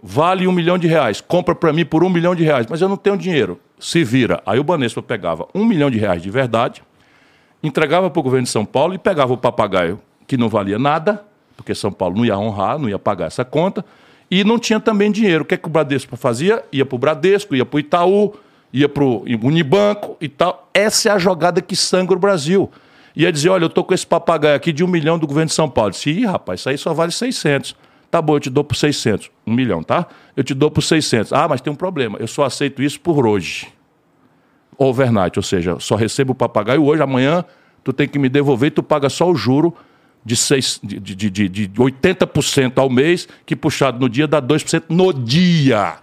[0.01, 1.21] Vale um milhão de reais.
[1.21, 2.65] Compra para mim por um milhão de reais.
[2.71, 3.59] Mas eu não tenho dinheiro.
[3.77, 4.41] Se vira.
[4.47, 6.81] Aí o Banespa pegava um milhão de reais de verdade,
[7.61, 11.25] entregava para o governo de São Paulo e pegava o papagaio, que não valia nada,
[11.57, 13.85] porque São Paulo não ia honrar, não ia pagar essa conta,
[14.31, 15.43] e não tinha também dinheiro.
[15.43, 16.65] O que, é que o Bradesco fazia?
[16.71, 18.33] Ia para o Bradesco, ia para o Itaú,
[18.73, 20.71] ia para o Unibanco e tal.
[20.73, 22.71] Essa é a jogada que sangra o Brasil
[23.15, 25.55] ia dizer, olha, eu tô com esse papagaio aqui de um milhão do governo de
[25.55, 25.91] São Paulo.
[25.91, 27.77] Disse, Ih, rapaz, isso aí só vale 600.
[28.11, 29.31] Tá bom, eu te dou por 600.
[29.47, 30.07] Um milhão, tá?
[30.37, 31.33] Eu te dou por 600.
[31.33, 32.19] Ah, mas tem um problema.
[32.19, 33.69] Eu só aceito isso por hoje.
[34.77, 37.45] Overnight, ou seja, só recebo o papagaio hoje, amanhã
[37.85, 39.75] tu tem que me devolver e tu paga só o juro
[40.25, 44.85] de, seis, de, de, de, de 80% ao mês, que puxado no dia dá 2%
[44.89, 45.97] no dia.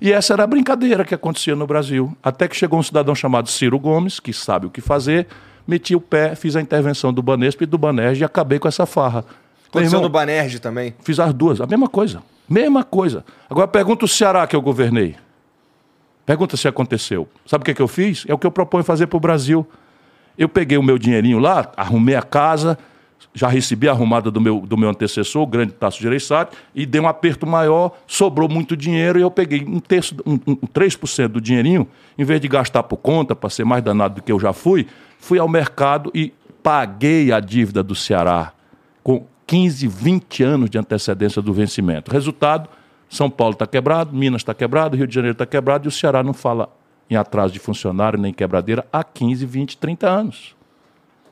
[0.00, 2.16] E essa era a brincadeira que acontecia no Brasil.
[2.22, 5.26] Até que chegou um cidadão chamado Ciro Gomes, que sabe o que fazer,
[5.66, 8.86] meti o pé, fiz a intervenção do Banesp e do Banerj e acabei com essa
[8.86, 9.24] farra.
[9.68, 10.94] Aconteceu no Banerj também?
[11.02, 12.22] Fiz as duas, a mesma coisa.
[12.48, 13.24] Mesma coisa.
[13.48, 15.16] Agora pergunta o Ceará que eu governei.
[16.26, 17.26] Pergunta se aconteceu.
[17.46, 18.24] Sabe o que, é que eu fiz?
[18.28, 19.66] É o que eu proponho fazer para o Brasil.
[20.36, 22.78] Eu peguei o meu dinheirinho lá, arrumei a casa,
[23.34, 27.00] já recebi a arrumada do meu, do meu antecessor, o grande Tasso Gereissati, e dei
[27.00, 31.40] um aperto maior, sobrou muito dinheiro e eu peguei um terço, um, um 3% do
[31.40, 31.86] dinheirinho,
[32.18, 34.86] em vez de gastar por conta, para ser mais danado do que eu já fui,
[35.22, 36.34] fui ao mercado e
[36.64, 38.52] paguei a dívida do Ceará
[39.04, 42.10] com 15, 20 anos de antecedência do vencimento.
[42.10, 42.68] Resultado,
[43.08, 46.24] São Paulo está quebrado, Minas está quebrado, Rio de Janeiro está quebrado e o Ceará
[46.24, 46.68] não fala
[47.08, 50.56] em atraso de funcionário nem quebradeira há 15, 20, 30 anos.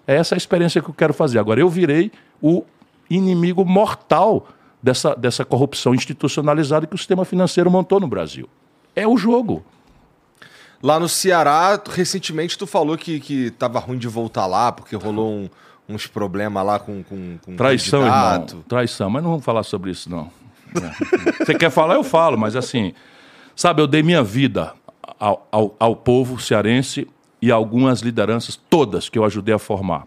[0.06, 1.40] É essa a experiência que eu quero fazer.
[1.40, 2.62] Agora, eu virei o
[3.10, 4.46] inimigo mortal
[4.80, 8.48] dessa, dessa corrupção institucionalizada que o sistema financeiro montou no Brasil.
[8.94, 9.64] É o jogo.
[10.82, 15.31] Lá no Ceará, recentemente tu falou que, que tava ruim de voltar lá, porque rolou
[15.31, 15.51] um,
[15.89, 18.51] uns problemas lá com, com, com Traição, candidato.
[18.52, 18.65] irmão.
[18.66, 20.31] Traição, mas não vamos falar sobre isso, não.
[20.74, 21.44] É.
[21.44, 22.94] Você quer falar, eu falo, mas assim,
[23.55, 24.73] sabe, eu dei minha vida
[25.19, 27.07] ao, ao, ao povo cearense
[27.43, 30.07] e algumas lideranças, todas que eu ajudei a formar.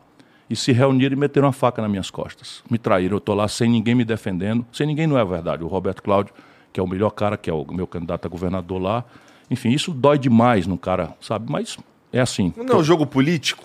[0.49, 2.63] E se reuniram e meteram uma faca nas minhas costas.
[2.69, 4.65] Me traíram, eu estou lá sem ninguém me defendendo.
[4.71, 5.63] Sem ninguém não é verdade.
[5.63, 6.33] O Roberto Cláudio,
[6.71, 9.05] que é o melhor cara, que é o meu candidato a governador lá.
[9.53, 11.51] Enfim, isso dói demais no cara, sabe?
[11.51, 11.77] Mas
[12.11, 12.51] é assim.
[12.57, 13.63] Não é um jogo político?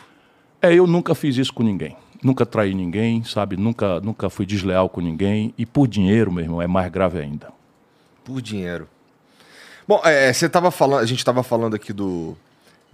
[0.60, 1.96] É, eu nunca fiz isso com ninguém.
[2.22, 3.56] Nunca traí ninguém, sabe?
[3.56, 5.54] Nunca, nunca fui desleal com ninguém.
[5.56, 7.48] E por dinheiro, meu irmão, é mais grave ainda.
[8.22, 8.86] Por dinheiro.
[9.86, 12.36] Bom, é, você estava falando, a gente estava falando aqui do.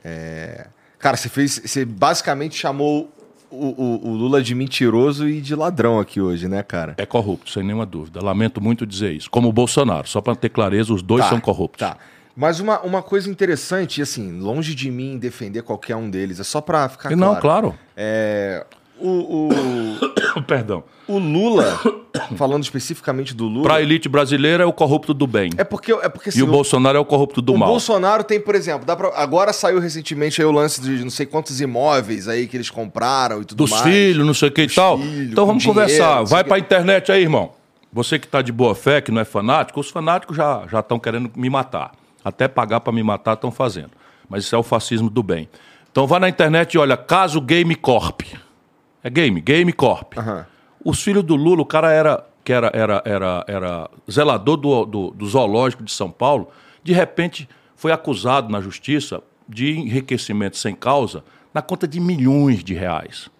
[0.04, 0.68] É,
[0.98, 1.60] cara, você fez.
[1.64, 3.10] Você basicamente chamou
[3.50, 6.94] o, o, o, Lula de mentiroso e de ladrão aqui hoje, né, cara?
[6.96, 8.22] É corrupto, sem nenhuma dúvida.
[8.22, 9.28] Lamento muito dizer isso.
[9.28, 11.80] Como o Bolsonaro, só para ter clareza, os dois tá, são corruptos.
[11.80, 11.96] Tá.
[12.36, 16.60] Mas uma, uma coisa interessante, assim, longe de mim defender qualquer um deles, é só
[16.60, 17.20] para ficar claro.
[17.20, 17.78] Não, claro.
[17.96, 18.66] É,
[18.98, 20.42] o, o...
[20.46, 20.82] Perdão.
[21.06, 21.78] O Lula,
[22.36, 23.64] falando especificamente do Lula.
[23.64, 25.50] Para a elite brasileira é o corrupto do bem.
[25.56, 25.92] É porque.
[25.92, 27.68] É porque assim, e o, o Bolsonaro é o corrupto do o mal.
[27.68, 31.10] O Bolsonaro tem, por exemplo, dá pra, agora saiu recentemente aí o lance de não
[31.10, 33.82] sei quantos imóveis aí que eles compraram e tudo Dos mais.
[33.84, 34.98] Dos filhos, não sei o que e tal.
[34.98, 36.22] Filhos, então vamos dinheiro, conversar.
[36.24, 37.52] Vai para a internet aí, irmão.
[37.92, 41.30] Você que está de boa fé, que não é fanático, os fanáticos já estão querendo
[41.36, 41.92] me matar.
[42.24, 43.90] Até pagar para me matar estão fazendo.
[44.28, 45.48] Mas isso é o fascismo do bem.
[45.90, 48.22] Então vá na internet e olha, caso Game Corp.
[49.02, 50.16] É game, Game Corp.
[50.16, 50.44] Uhum.
[50.84, 55.10] Os filhos do Lula, o cara era que era, era, era, era zelador do, do,
[55.10, 56.48] do zoológico de São Paulo,
[56.82, 61.24] de repente foi acusado na justiça de enriquecimento sem causa
[61.54, 63.30] na conta de milhões de reais.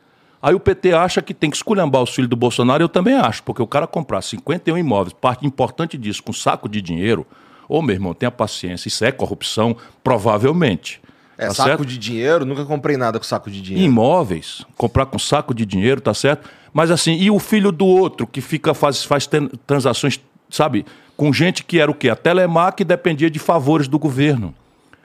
[0.41, 3.43] Aí o PT acha que tem que esculhambar os filhos do Bolsonaro, eu também acho,
[3.43, 7.27] porque o cara comprar 51 imóveis, parte importante disso, com saco de dinheiro,
[7.69, 11.01] ô meu irmão, tenha paciência, isso é corrupção, provavelmente.
[11.37, 11.85] É, tá saco certo?
[11.85, 13.87] de dinheiro, nunca comprei nada com saco de dinheiro.
[13.87, 16.49] Imóveis, comprar com saco de dinheiro, tá certo?
[16.73, 19.29] Mas assim, e o filho do outro que fica faz, faz
[19.67, 20.87] transações, sabe,
[21.17, 22.09] com gente que era o quê?
[22.09, 24.55] A Telemar que dependia de favores do governo.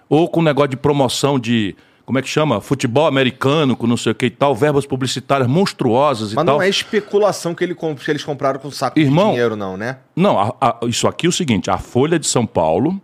[0.08, 1.76] Ou com negócio de promoção de,
[2.10, 2.60] como é que chama?
[2.60, 6.58] Futebol americano, com não sei o que e tal, verbas publicitárias monstruosas e Mas tal.
[6.58, 9.78] Mas não é especulação que, ele, que eles compraram com saco Irmão, de dinheiro, não,
[9.78, 9.98] né?
[10.16, 13.00] Não, a, a, isso aqui é o seguinte: a Folha de São Paulo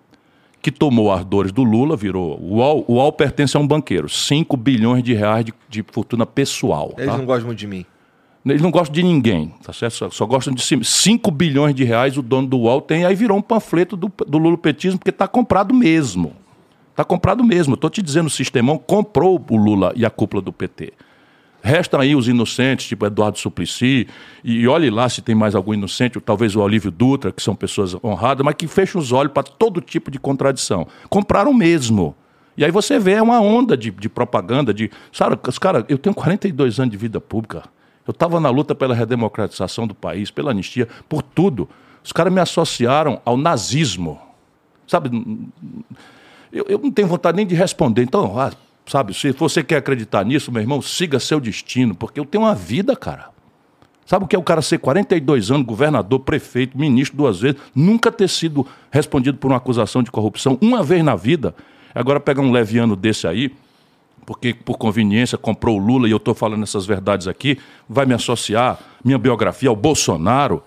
[0.59, 2.39] que tomou as dores do Lula, virou.
[2.41, 4.09] O UOL, o UOL pertence a um banqueiro.
[4.09, 6.91] 5 bilhões de reais de, de fortuna pessoal.
[6.97, 7.15] Eles tá?
[7.15, 7.85] não gostam muito de mim.
[8.43, 9.93] Eles não gostam de ninguém, tá certo?
[9.93, 10.83] Só, só gostam de si.
[10.83, 14.39] 5 bilhões de reais o dono do UOL tem, aí virou um panfleto do, do
[14.39, 16.33] lulopetismo, porque está comprado mesmo.
[16.95, 17.73] Está comprado mesmo.
[17.73, 20.93] Estou te dizendo, o Sistemão comprou o Lula e a cúpula do PT.
[21.61, 24.07] Restam aí os inocentes, tipo Eduardo Suplicy,
[24.41, 27.97] e olhe lá se tem mais algum inocente, talvez o Olívio Dutra, que são pessoas
[28.01, 30.87] honradas, mas que fecham os olhos para todo tipo de contradição.
[31.09, 32.15] Compraram mesmo.
[32.55, 34.89] E aí você vê uma onda de, de propaganda, de.
[35.11, 37.63] Sabe, os caras, eu tenho 42 anos de vida pública.
[38.07, 41.67] Eu estava na luta pela redemocratização do país, pela anistia, por tudo.
[42.01, 44.17] Os caras me associaram ao nazismo.
[44.87, 45.09] Sabe?
[46.55, 48.03] Eu, eu, não tenho vontade nem de responder.
[48.03, 48.51] Então, ah,
[48.85, 52.53] Sabe, se você quer acreditar nisso, meu irmão, siga seu destino, porque eu tenho uma
[52.53, 53.29] vida, cara.
[54.05, 58.11] Sabe o que é o cara ser 42 anos, governador, prefeito, ministro duas vezes, nunca
[58.11, 61.55] ter sido respondido por uma acusação de corrupção uma vez na vida?
[61.95, 63.51] Agora pegar um leviano desse aí,
[64.23, 67.57] porque por conveniência comprou o Lula e eu estou falando essas verdades aqui,
[67.89, 70.61] vai me associar minha biografia ao Bolsonaro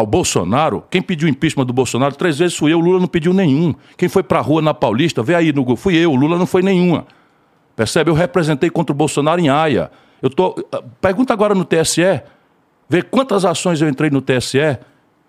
[0.00, 3.34] ao Bolsonaro, quem pediu impeachment do Bolsonaro três vezes fui eu, o Lula não pediu
[3.34, 3.74] nenhum.
[3.96, 6.38] Quem foi para a rua na Paulista, vê aí no Google, fui eu, o Lula
[6.38, 7.06] não foi nenhuma.
[7.76, 8.10] Percebe?
[8.10, 9.90] Eu representei contra o Bolsonaro em Haia.
[10.22, 10.54] Eu tô...
[11.00, 12.22] Pergunta agora no TSE,
[12.88, 14.78] vê quantas ações eu entrei no TSE,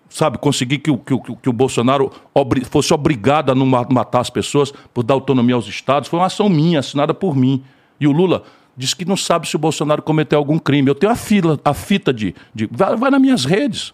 [0.08, 2.64] sabe, consegui que o, que, o, que o Bolsonaro obri...
[2.64, 6.08] fosse obrigado a não matar as pessoas por dar autonomia aos estados.
[6.08, 7.62] Foi uma ação minha, assinada por mim.
[8.00, 8.42] E o Lula
[8.74, 10.88] disse que não sabe se o Bolsonaro cometeu algum crime.
[10.88, 12.34] Eu tenho a, fila, a fita de.
[12.54, 12.66] de...
[12.70, 13.92] Vai, vai nas minhas redes.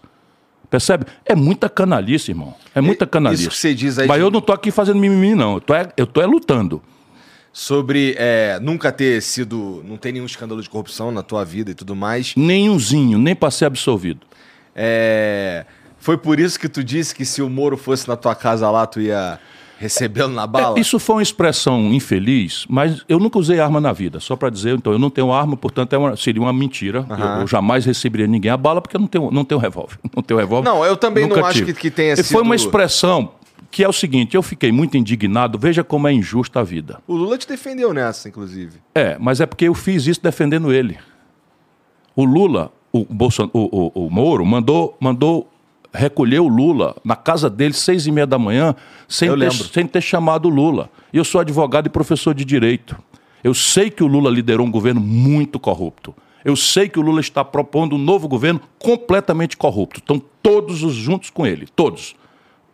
[0.69, 1.05] Percebe?
[1.25, 2.53] É muita canalice, irmão.
[2.75, 3.43] É muita canalice.
[3.43, 4.07] Isso que você diz aí.
[4.07, 4.23] Mas de...
[4.23, 5.55] eu não tô aqui fazendo mimimi, não.
[5.55, 6.81] Eu tô, é, eu tô é lutando
[7.51, 9.83] sobre é, nunca ter sido.
[9.85, 12.35] não ter nenhum escândalo de corrupção na tua vida e tudo mais.
[12.35, 14.27] Nenhumzinho, nem para ser absolvido.
[14.75, 15.65] É,
[15.97, 18.85] foi por isso que tu disse que se o Moro fosse na tua casa lá,
[18.85, 19.39] tu ia
[19.79, 20.77] recebê-lo na bala?
[20.77, 24.19] É, isso foi uma expressão infeliz, mas eu nunca usei arma na vida.
[24.19, 27.05] Só para dizer, então, eu não tenho arma, portanto, é uma, seria uma mentira.
[27.09, 27.17] Uhum.
[27.17, 29.97] Eu, eu, jamais receberia ninguém a bala porque eu não tenho, não tenho revólver.
[30.15, 30.67] Não tenho revólver.
[30.69, 32.25] Não, eu também não acho que, que tenha sido.
[32.25, 33.31] Foi uma expressão
[33.71, 36.99] que é o seguinte, eu fiquei muito indignado, veja como é injusta a vida.
[37.07, 38.79] O Lula te defendeu nessa, inclusive.
[38.93, 40.97] É, mas é porque eu fiz isso defendendo ele.
[42.15, 45.48] O Lula, o, Bolson, o, o, o Moro, mandou, mandou
[45.93, 48.75] recolher o Lula na casa dele seis e meia da manhã,
[49.07, 50.89] sem, ter, sem ter chamado o Lula.
[51.11, 52.95] E eu sou advogado e professor de direito.
[53.43, 56.13] Eu sei que o Lula liderou um governo muito corrupto.
[56.43, 59.99] Eu sei que o Lula está propondo um novo governo completamente corrupto.
[59.99, 62.15] Estão todos os juntos com ele, todos.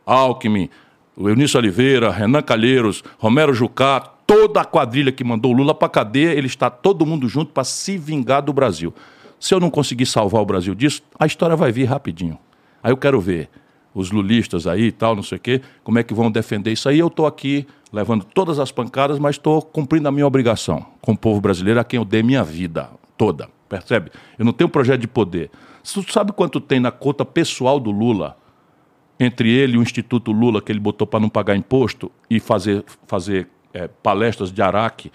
[0.05, 0.69] Alckmin,
[1.15, 5.89] o Eunício Oliveira, Renan Calheiros, Romero Jucá, toda a quadrilha que mandou o Lula para
[5.89, 8.93] cadeia, ele está todo mundo junto para se vingar do Brasil.
[9.39, 12.37] Se eu não conseguir salvar o Brasil disso, a história vai vir rapidinho.
[12.85, 13.49] Aí eu quero ver
[13.95, 16.87] os lulistas aí e tal, não sei o quê, como é que vão defender isso
[16.87, 16.99] aí.
[16.99, 21.17] Eu estou aqui levando todas as pancadas, mas estou cumprindo a minha obrigação com o
[21.17, 24.11] povo brasileiro a quem eu dei minha vida toda, percebe?
[24.37, 25.49] Eu não tenho projeto de poder.
[25.81, 28.37] Você sabe quanto tem na conta pessoal do Lula,
[29.19, 32.85] entre ele e o Instituto Lula, que ele botou para não pagar imposto e fazer,
[33.07, 35.11] fazer é, palestras de Araque?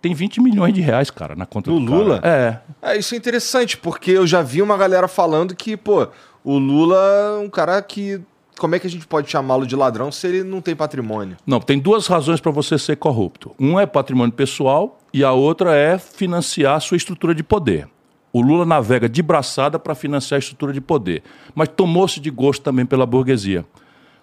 [0.00, 2.20] Tem 20 milhões de reais, cara, na conta do, do Lula?
[2.22, 2.58] É.
[2.80, 2.96] é.
[2.96, 6.06] Isso é interessante, porque eu já vi uma galera falando que, pô,
[6.44, 8.20] o Lula é um cara que.
[8.58, 11.36] Como é que a gente pode chamá-lo de ladrão se ele não tem patrimônio?
[11.46, 13.54] Não, tem duas razões para você ser corrupto.
[13.58, 17.88] Um é patrimônio pessoal e a outra é financiar a sua estrutura de poder.
[18.32, 21.22] O Lula navega de braçada para financiar a estrutura de poder,
[21.54, 23.64] mas tomou-se de gosto também pela burguesia.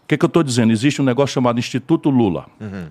[0.04, 0.72] O que, que eu estou dizendo?
[0.72, 2.46] Existe um negócio chamado Instituto Lula.
[2.60, 2.88] Uhum.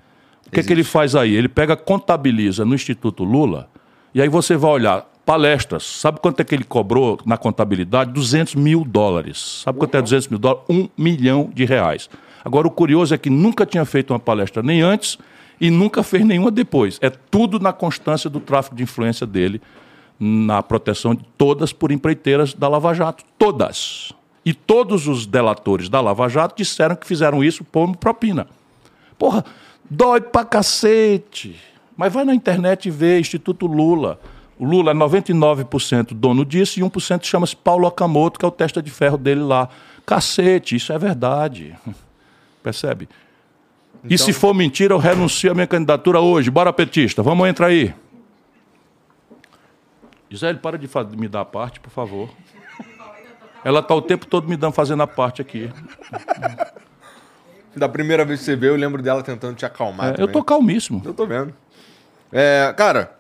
[0.47, 1.35] O que, que ele faz aí?
[1.35, 3.69] Ele pega, contabiliza no Instituto Lula,
[4.15, 5.85] e aí você vai olhar palestras.
[5.85, 8.13] Sabe quanto é que ele cobrou na contabilidade?
[8.13, 9.63] 200 mil dólares.
[9.65, 10.65] Sabe quanto é 200 mil dólares?
[10.69, 12.09] Um milhão de reais.
[12.45, 15.19] Agora, o curioso é que nunca tinha feito uma palestra nem antes
[15.61, 16.99] e nunca fez nenhuma depois.
[17.01, 19.63] É tudo na constância do tráfico de influência dele,
[20.21, 23.25] na proteção de todas por empreiteiras da Lava Jato.
[23.39, 24.13] Todas.
[24.45, 28.47] E todos os delatores da Lava Jato disseram que fizeram isso por propina.
[29.19, 29.43] Porra,
[29.89, 31.57] dói pra cacete.
[31.97, 34.21] Mas vai na internet e vê Instituto Lula.
[34.59, 38.83] O Lula é 99% dono disso e 1% chama-se Paulo Okamoto, que é o testa
[38.83, 39.69] de ferro dele lá.
[40.07, 41.77] Cacete, isso é verdade.
[42.63, 43.09] Percebe?
[43.97, 44.11] Então...
[44.11, 46.51] E se for mentira, eu renuncio à minha candidatura hoje.
[46.51, 47.95] Bora, petista, vamos entrar aí.
[50.31, 52.29] Gisele, para de me dar a parte, por favor.
[53.65, 55.71] Ela está o tempo todo me dando, fazendo a parte aqui.
[57.77, 60.15] Da primeira vez que você veio, eu lembro dela tentando te acalmar.
[60.17, 61.03] É, eu tô calmíssimo.
[61.05, 61.53] Eu tô vendo.
[62.33, 63.19] É, cara,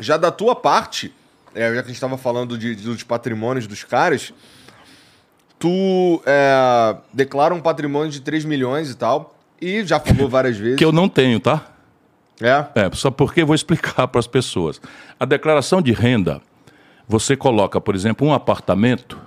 [0.00, 1.12] já da tua parte,
[1.54, 4.32] é, já que a gente estava falando de, de, dos patrimônios dos caras,
[5.58, 10.76] tu é, declara um patrimônio de 3 milhões e tal, e já falou várias vezes.
[10.76, 11.66] Que eu não tenho, tá?
[12.40, 12.66] É?
[12.74, 14.80] É, só porque eu vou explicar para as pessoas.
[15.18, 16.40] A declaração de renda,
[17.06, 19.18] você coloca, por exemplo, um apartamento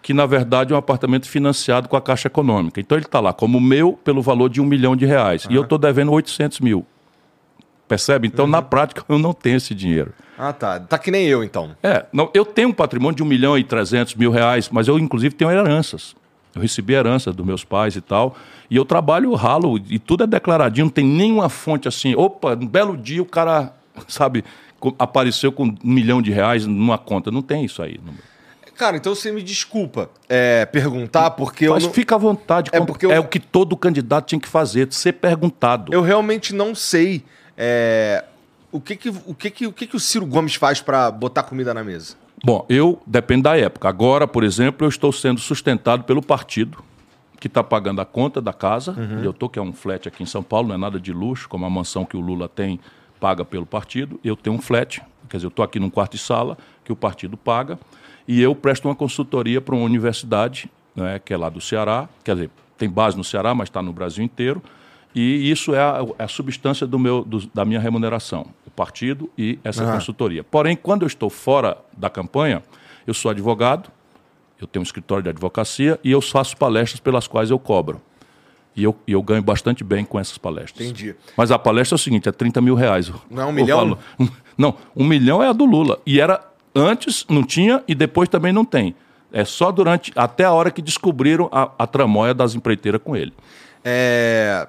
[0.00, 2.80] que na verdade é um apartamento financiado com a Caixa Econômica.
[2.80, 5.44] Então ele está lá como meu pelo valor de um milhão de reais.
[5.44, 5.52] Uhum.
[5.52, 6.86] E eu estou devendo 800 mil.
[7.88, 8.28] Percebe?
[8.28, 8.50] Então, uhum.
[8.50, 10.12] na prática, eu não tenho esse dinheiro.
[10.38, 10.78] Ah, tá.
[10.78, 11.74] Tá que nem eu, então.
[11.82, 14.98] É, não, eu tenho um patrimônio de um milhão e trezentos mil reais, mas eu,
[14.98, 16.14] inclusive, tenho heranças.
[16.54, 18.36] Eu recebi herança dos meus pais e tal.
[18.70, 22.14] E eu trabalho, ralo, e tudo é declaradinho, não tem nenhuma fonte assim.
[22.14, 23.72] Opa, um belo dia o cara,
[24.06, 24.44] sabe,
[24.98, 27.30] apareceu com um milhão de reais numa conta.
[27.30, 27.98] Não tem isso aí.
[28.76, 31.88] Cara, então você me desculpa é, perguntar, porque Mas eu.
[31.88, 31.94] Não...
[31.94, 32.70] fica à vontade.
[32.72, 33.10] É, porque eu...
[33.10, 35.92] é o que todo candidato tinha que fazer, ser perguntado.
[35.92, 37.24] Eu realmente não sei
[37.58, 38.24] é,
[38.70, 41.42] o que que, o que, que, o que, que o Ciro Gomes faz para botar
[41.42, 42.14] comida na mesa?
[42.44, 43.88] Bom, eu depende da época.
[43.88, 46.78] Agora, por exemplo, eu estou sendo sustentado pelo partido
[47.40, 48.92] que está pagando a conta da casa.
[48.92, 49.22] Uhum.
[49.24, 51.48] Eu estou, que é um flat aqui em São Paulo, não é nada de luxo,
[51.48, 52.78] como a mansão que o Lula tem,
[53.18, 54.20] paga pelo partido.
[54.22, 56.96] Eu tenho um flat, quer dizer, eu estou aqui num quarto de sala que o
[56.96, 57.78] partido paga,
[58.26, 62.34] e eu presto uma consultoria para uma universidade, né, que é lá do Ceará, quer
[62.34, 64.62] dizer, tem base no Ceará, mas está no Brasil inteiro,
[65.14, 69.30] e isso é a, é a substância do meu, do, da minha remuneração, o partido
[69.36, 69.92] e essa uhum.
[69.92, 70.44] consultoria.
[70.44, 72.62] Porém, quando eu estou fora da campanha,
[73.06, 73.90] eu sou advogado,
[74.60, 78.00] eu tenho um escritório de advocacia e eu faço palestras pelas quais eu cobro.
[78.76, 80.86] E eu, eu ganho bastante bem com essas palestras.
[80.86, 81.16] Entendi.
[81.36, 83.10] Mas a palestra é o seguinte: é 30 mil reais.
[83.28, 83.98] Não é um milhão?
[84.56, 85.98] Não, um milhão é a do Lula.
[86.06, 86.44] E era
[86.74, 88.94] antes, não tinha, e depois também não tem.
[89.32, 93.32] É só durante, até a hora que descobriram a, a tramóia das empreiteiras com ele.
[93.84, 94.68] É.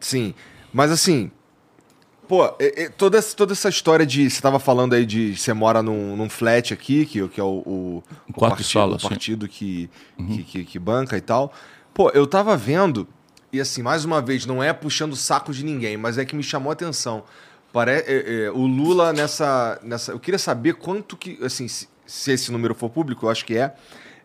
[0.00, 0.34] Sim.
[0.72, 1.30] Mas assim,
[2.28, 2.48] Pô,
[2.96, 4.28] toda, toda essa história de.
[4.28, 5.36] Você tava falando aí de.
[5.36, 8.96] Você mora num, num flat aqui, que, que é o, o, o quarto partido, sala,
[8.96, 10.26] o partido que, uhum.
[10.28, 11.52] que, que, que, banca e tal.
[11.94, 13.06] Pô, eu tava vendo,
[13.52, 16.34] e assim, mais uma vez, não é puxando o saco de ninguém, mas é que
[16.34, 17.22] me chamou a atenção.
[17.72, 20.10] Pare, é, é, o Lula nessa, nessa.
[20.10, 21.38] Eu queria saber quanto que.
[21.44, 23.72] Assim, se, se esse número for público, eu acho que é.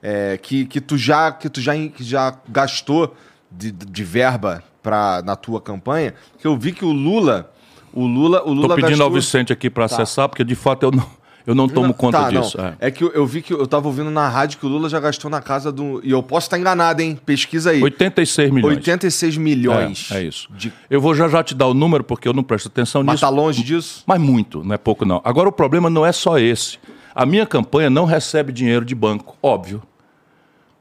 [0.01, 3.15] é que, que tu já, que tu já, que já gastou
[3.51, 7.51] de, de verba pra, na tua campanha, que eu vi que o Lula.
[7.93, 8.41] O Lula.
[8.43, 9.05] O Lula Tô pedindo gastou...
[9.05, 11.05] ao Vicente aqui para acessar, porque de fato eu não,
[11.45, 12.59] eu não tomo Não, conta tá, disso.
[12.59, 12.75] é.
[12.79, 12.91] É.
[12.91, 15.29] que eu, eu vi que eu tava ouvindo na rádio que o Lula já gastou
[15.29, 15.99] na casa do.
[16.03, 17.19] E eu posso estar enganado, hein?
[17.25, 17.81] Pesquisa aí.
[17.81, 18.77] 86 milhões.
[18.77, 20.09] 86 milhões.
[20.11, 20.47] É, é isso.
[20.51, 20.71] De...
[20.89, 23.21] Eu vou já já te dar o número, porque eu não presto atenção Mas nisso.
[23.21, 24.03] tá longe disso?
[24.05, 25.21] Mas muito, não é pouco não.
[25.23, 26.77] Agora o problema não é só esse.
[27.13, 29.81] A minha campanha não recebe dinheiro de banco, óbvio.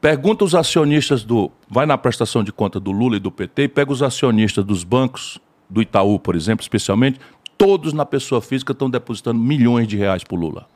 [0.00, 1.50] Pergunta os acionistas do.
[1.68, 4.82] Vai na prestação de conta do Lula e do PT e pega os acionistas dos
[4.82, 7.20] bancos, do Itaú, por exemplo, especialmente,
[7.58, 10.66] todos na pessoa física estão depositando milhões de reais para o Lula.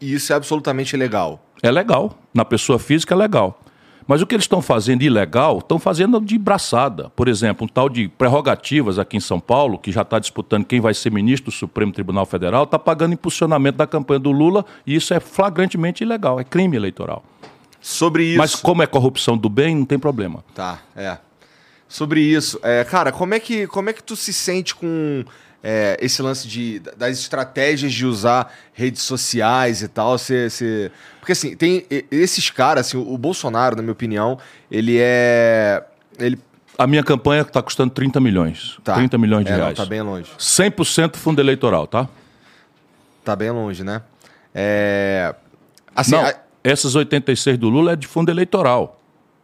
[0.00, 1.44] E isso é absolutamente legal.
[1.62, 2.18] É legal.
[2.32, 3.60] Na pessoa física é legal.
[4.06, 7.10] Mas o que eles estão fazendo ilegal, estão fazendo de braçada.
[7.10, 10.80] Por exemplo, um tal de prerrogativas aqui em São Paulo, que já está disputando quem
[10.80, 14.96] vai ser ministro do Supremo Tribunal Federal, está pagando impulsionamento da campanha do Lula e
[14.96, 17.22] isso é flagrantemente ilegal, é crime eleitoral.
[17.80, 18.38] Sobre isso.
[18.38, 20.44] Mas como é corrupção do bem, não tem problema.
[20.54, 21.18] Tá, é.
[21.88, 22.60] Sobre isso.
[22.62, 25.24] É, cara, como é, que, como é que tu se sente com
[25.62, 30.16] é, esse lance de, das estratégias de usar redes sociais e tal?
[30.16, 30.92] Cê, cê...
[31.18, 34.38] Porque assim, tem esses caras, assim, o Bolsonaro, na minha opinião,
[34.70, 35.84] ele é.
[36.18, 36.38] Ele.
[36.78, 38.78] A minha campanha está custando 30 milhões.
[38.84, 38.94] Tá.
[38.94, 39.76] 30 milhões de é, não, reais.
[39.76, 40.30] tá bem longe.
[40.38, 42.08] 100% fundo eleitoral, tá?
[43.24, 44.00] Tá bem longe, né?
[44.54, 45.34] É.
[45.94, 49.00] Assim, não, a- essas 86 do Lula é de fundo eleitoral.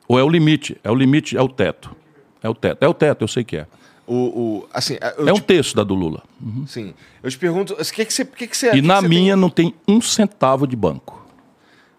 [0.09, 0.79] Ou é o limite?
[0.85, 1.95] É o limite, é o teto.
[2.43, 2.83] É o teto.
[2.83, 3.67] É o teto, eu sei que é.
[4.07, 6.23] o, o, assim, É um te- terço da do Lula.
[6.67, 6.95] Sim.
[7.23, 8.25] Eu te pergunto, o que, que você.
[8.25, 11.27] Que que você E que na você minha tem- não tem um centavo de banco.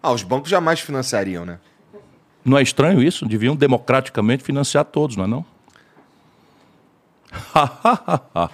[0.02, 1.58] Ah, os bancos jamais financiariam, né?
[2.44, 3.26] Não é estranho isso?
[3.26, 5.44] Deviam democraticamente financiar todos, não é não?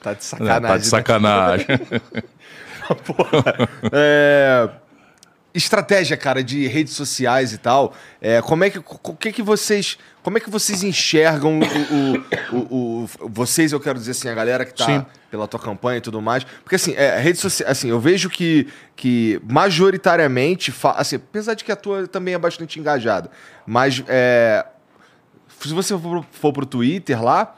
[0.00, 0.62] Tá de sacanagem.
[0.62, 0.90] tá de né?
[0.90, 1.66] sacanagem.
[3.90, 4.70] É,
[5.56, 7.94] estratégia, cara, de redes sociais e tal.
[8.20, 12.56] É, como é que, o que que vocês, como é que vocês enxergam o, o,
[12.58, 15.06] o- o- vocês, eu quero dizer assim, a galera que tá Sim.
[15.30, 18.68] pela tua campanha e tudo mais, porque assim, é, rede social, assim, eu vejo que,
[18.94, 23.30] que majoritariamente, assim, apesar de que a tua também é bastante engajada,
[23.66, 24.64] mas é,
[25.60, 27.56] se você for, for pro Twitter lá,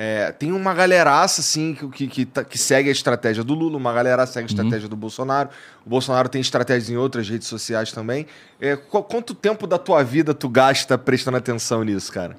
[0.00, 3.92] é, tem uma galeraça, assim, que, que, que, tá- segue a estratégia do Lula, uma
[3.92, 5.48] galera segue a estratégia do Bolsonaro.
[5.84, 8.24] O Bolsonaro tem estratégias em outras redes sociais também.
[8.60, 12.36] É, qu- quanto tempo da tua vida tu gasta prestando atenção nisso, cara?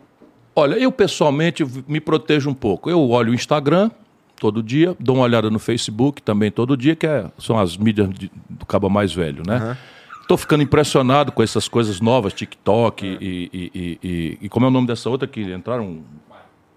[0.56, 2.90] Olha, eu pessoalmente me protejo um pouco.
[2.90, 3.91] Eu olho o Instagram
[4.40, 8.10] todo dia, dou uma olhada no Facebook também todo dia, que é- são as mídias
[8.10, 9.76] de- do cabo mais velho, né?
[10.22, 14.69] Estou ficando impressionado com essas coisas novas, TikTok e, e, e- e- e como é
[14.69, 16.03] o nome dessa outra que entraram?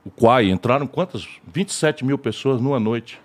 [0.04, 1.26] O Quai, entraram quantas?
[1.52, 3.20] 27 mil pessoas numa noite.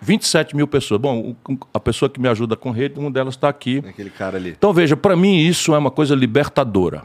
[0.00, 1.00] 27 mil pessoas.
[1.00, 1.34] Bom,
[1.74, 3.78] a pessoa que me ajuda com rede, uma delas está aqui.
[3.78, 4.50] Aquele cara ali.
[4.50, 7.02] Então, veja, para mim isso é uma coisa libertadora.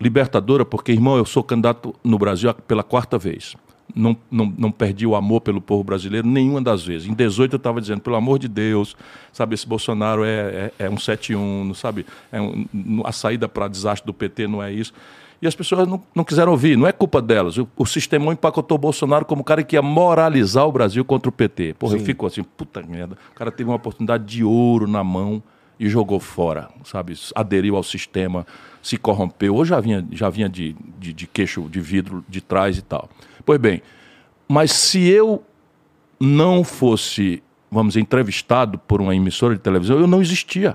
[0.00, 3.54] Libertadora porque, irmão, eu sou candidato no Brasil pela quarta vez.
[3.94, 7.06] Não, não, não perdi o amor pelo povo brasileiro nenhuma das vezes.
[7.06, 8.96] Em 18 eu estava dizendo, pelo amor de Deus,
[9.32, 12.04] sabe, esse Bolsonaro é, é, é um 7-1, não sabe?
[12.32, 12.66] É um-
[13.04, 14.92] a saída para desastre do PT não é isso.
[15.44, 17.58] E as pessoas não, não quiseram ouvir, não é culpa delas.
[17.58, 21.28] O, o sistema empacotou o Bolsonaro como o cara que ia moralizar o Brasil contra
[21.28, 21.74] o PT.
[21.78, 23.18] Porra, eu fico assim, puta merda.
[23.30, 25.42] O cara teve uma oportunidade de ouro na mão
[25.78, 27.12] e jogou fora, sabe?
[27.34, 28.46] Aderiu ao sistema,
[28.82, 29.54] se corrompeu.
[29.54, 33.10] Ou já vinha, já vinha de, de, de queixo de vidro de trás e tal.
[33.44, 33.82] Pois bem,
[34.48, 35.44] mas se eu
[36.18, 40.74] não fosse, vamos dizer, entrevistado por uma emissora de televisão, eu não existia.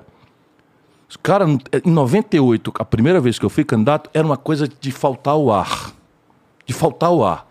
[1.23, 5.35] Cara, em 98, a primeira vez que eu fui candidato, era uma coisa de faltar
[5.35, 5.91] o ar.
[6.65, 7.47] De faltar o ar.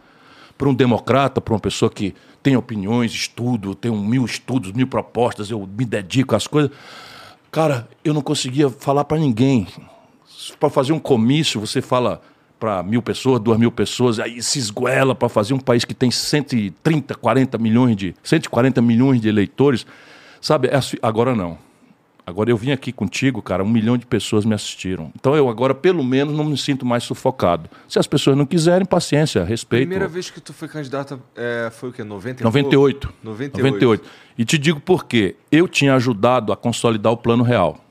[0.56, 5.50] Para um democrata, para uma pessoa que tem opiniões, estudo, tem mil estudos, mil propostas,
[5.50, 6.70] eu me dedico às coisas.
[7.50, 9.66] Cara, eu não conseguia falar para ninguém.
[10.60, 12.22] Para fazer um comício, você fala
[12.58, 16.10] para mil pessoas, duas mil pessoas, aí se esguela para fazer um país que tem
[16.10, 19.86] 130, 40 milhões de, 140 milhões de eleitores.
[20.40, 21.58] Sabe, é assim- agora não.
[22.28, 25.10] Agora eu vim aqui contigo, cara, um milhão de pessoas me assistiram.
[25.18, 27.70] Então eu agora, pelo menos, não me sinto mais sufocado.
[27.88, 29.88] Se as pessoas não quiserem, paciência, respeito.
[29.88, 32.04] Primeira vez que tu foi candidato é, foi o quê?
[32.04, 33.06] 90 e 98.
[33.06, 33.18] pouco?
[33.24, 33.62] 98.
[33.62, 34.08] 98.
[34.36, 35.36] E te digo por quê.
[35.50, 37.82] Eu tinha ajudado a consolidar o Plano Real.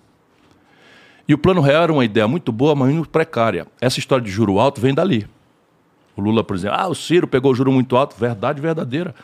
[1.28, 3.66] E o Plano Real era uma ideia muito boa, mas muito precária.
[3.82, 5.28] Essa história de juro alto vem dali.
[6.16, 8.16] O Lula, por exemplo, ah, o Ciro pegou juro muito alto.
[8.16, 9.16] Verdade verdadeira.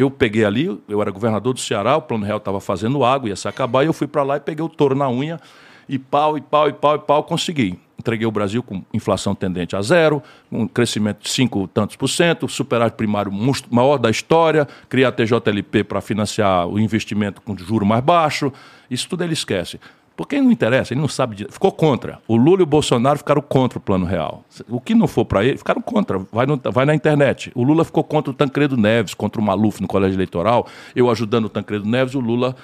[0.00, 3.36] Eu peguei ali, eu era governador do Ceará, o Plano Real estava fazendo água, ia
[3.36, 5.38] se acabar, e eu fui para lá e peguei o touro na unha,
[5.86, 7.78] e pau, e pau, e pau, e pau, consegui.
[7.98, 12.48] Entreguei o Brasil com inflação tendente a zero, um crescimento de 5 tantos por cento,
[12.48, 13.30] superávit primário
[13.70, 18.50] maior da história, criar a TJLP para financiar o investimento com juro mais baixo,
[18.90, 19.78] isso tudo ele esquece.
[20.20, 21.34] Porque não interessa, ele não sabe.
[21.34, 21.46] De...
[21.50, 22.18] Ficou contra.
[22.28, 24.44] O Lula e o Bolsonaro ficaram contra o Plano Real.
[24.68, 26.18] O que não for para ele, ficaram contra.
[26.30, 27.50] Vai, no, vai na internet.
[27.54, 30.66] O Lula ficou contra o Tancredo Neves, contra o Maluf no colégio eleitoral.
[30.94, 32.54] Eu ajudando o Tancredo Neves, o Lula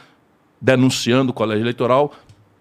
[0.61, 2.13] denunciando o colégio eleitoral,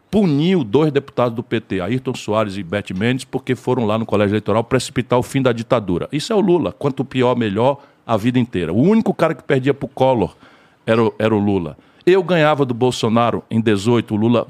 [0.10, 4.32] puniu dois deputados do PT, Ayrton Soares e Beth Mendes, porque foram lá no colégio
[4.32, 6.08] eleitoral precipitar o fim da ditadura.
[6.10, 6.72] Isso é o Lula.
[6.72, 8.72] Quanto pior, melhor a vida inteira.
[8.72, 10.38] O único cara que perdia para o Collor
[10.86, 11.78] era, o, era o Lula.
[12.06, 14.48] Eu ganhava do Bolsonaro em 18, o Lula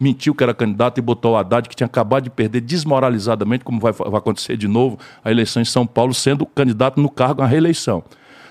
[0.00, 3.78] mentiu que era candidato e botou o Haddad, que tinha acabado de perder desmoralizadamente, como
[3.78, 7.46] vai, vai acontecer de novo, a eleição em São Paulo, sendo candidato no cargo à
[7.46, 8.02] reeleição.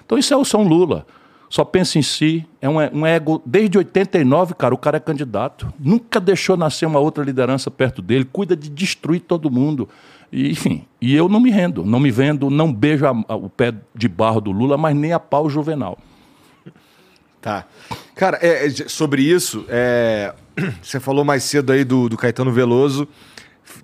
[0.05, 1.05] Então isso é o São Lula.
[1.49, 3.41] Só pensa em si, é um, um ego.
[3.43, 5.73] Desde 89, cara, o cara é candidato.
[5.79, 9.89] Nunca deixou nascer uma outra liderança perto dele, cuida de destruir todo mundo.
[10.31, 13.49] E, enfim, e eu não me rendo, não me vendo, não beijo a, a, o
[13.49, 15.97] pé de barro do Lula, mas nem a pau juvenal.
[17.41, 17.65] Tá.
[18.19, 20.33] Cara, é, é sobre isso, é,
[20.83, 23.07] você falou mais cedo aí do, do Caetano Veloso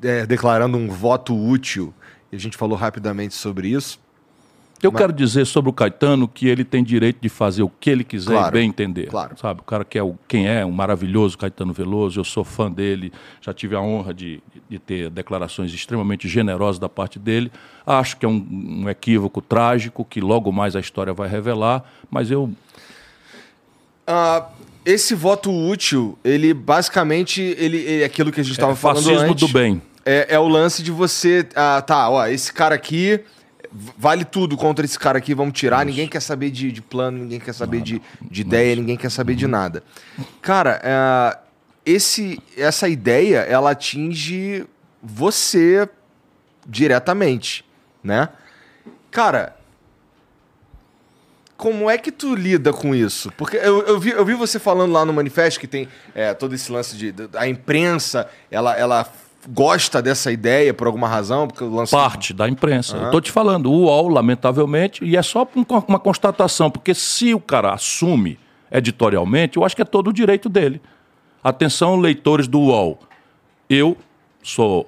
[0.04, 1.94] é, declarando um voto útil.
[2.30, 3.98] E a gente falou rapidamente sobre isso.
[4.84, 5.02] Eu Mas...
[5.02, 8.34] quero dizer sobre o Caetano que ele tem direito de fazer o que ele quiser
[8.34, 9.08] claro, e bem entender.
[9.08, 9.38] Claro.
[9.38, 9.62] Sabe?
[9.62, 13.14] O cara que é o, quem é, um maravilhoso Caetano Veloso, eu sou fã dele,
[13.40, 17.50] já tive a honra de, de ter declarações extremamente generosas da parte dele.
[17.88, 18.46] Acho que é um,
[18.84, 22.52] um equívoco trágico que logo mais a história vai revelar, mas eu.
[24.08, 24.46] Uh,
[24.86, 29.32] esse voto útil, ele basicamente ele, é aquilo que a gente estava é, falando fascismo
[29.32, 29.48] antes.
[29.48, 29.82] do bem.
[30.06, 31.48] É, é, o lance de você.
[31.56, 33.20] Ah, tá, ó, esse cara aqui
[33.98, 35.78] vale tudo contra esse cara aqui, vamos tirar.
[35.78, 35.88] Isso.
[35.88, 39.36] Ninguém quer saber de, de, plano, ninguém quer saber de, de ideia, ninguém quer saber
[39.36, 39.84] de nada.
[40.42, 41.38] Cara, é,
[41.86, 44.66] esse, essa ideia, ela atinge
[45.02, 45.90] você
[46.68, 47.66] diretamente,
[48.04, 48.30] né?
[49.12, 49.56] Cara,
[51.66, 53.32] como é que tu lida com isso?
[53.36, 56.54] Porque eu, eu, vi, eu vi você falando lá no manifesto que tem é, todo
[56.54, 57.12] esse lance de.
[57.34, 59.12] A imprensa, ela, ela
[59.50, 61.48] gosta dessa ideia por alguma razão?
[61.48, 61.92] Porque lance...
[61.92, 62.96] Parte da imprensa.
[62.96, 63.06] Uhum.
[63.06, 65.48] Eu tô te falando, o UOL, lamentavelmente, e é só
[65.88, 68.38] uma constatação, porque se o cara assume
[68.72, 70.80] editorialmente, eu acho que é todo o direito dele.
[71.44, 73.00] Atenção, leitores do UOL.
[73.68, 73.98] Eu
[74.44, 74.88] sou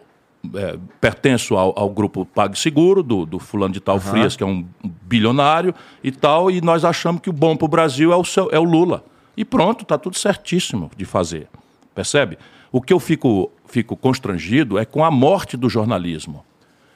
[0.56, 4.02] é, pertenço ao, ao, grupo PagSeguro, do, do fulano de tal uhum.
[4.02, 7.68] Frias, que é um bilionário e tal, e nós achamos que o bom para o
[7.68, 9.04] Brasil é o, seu, é o Lula.
[9.36, 11.48] E pronto, está tudo certíssimo de fazer.
[11.94, 12.38] Percebe?
[12.72, 16.44] O que eu fico, fico constrangido é com a morte do jornalismo.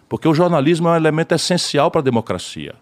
[0.09, 2.75] Porque o jornalismo é um elemento essencial para a democracia.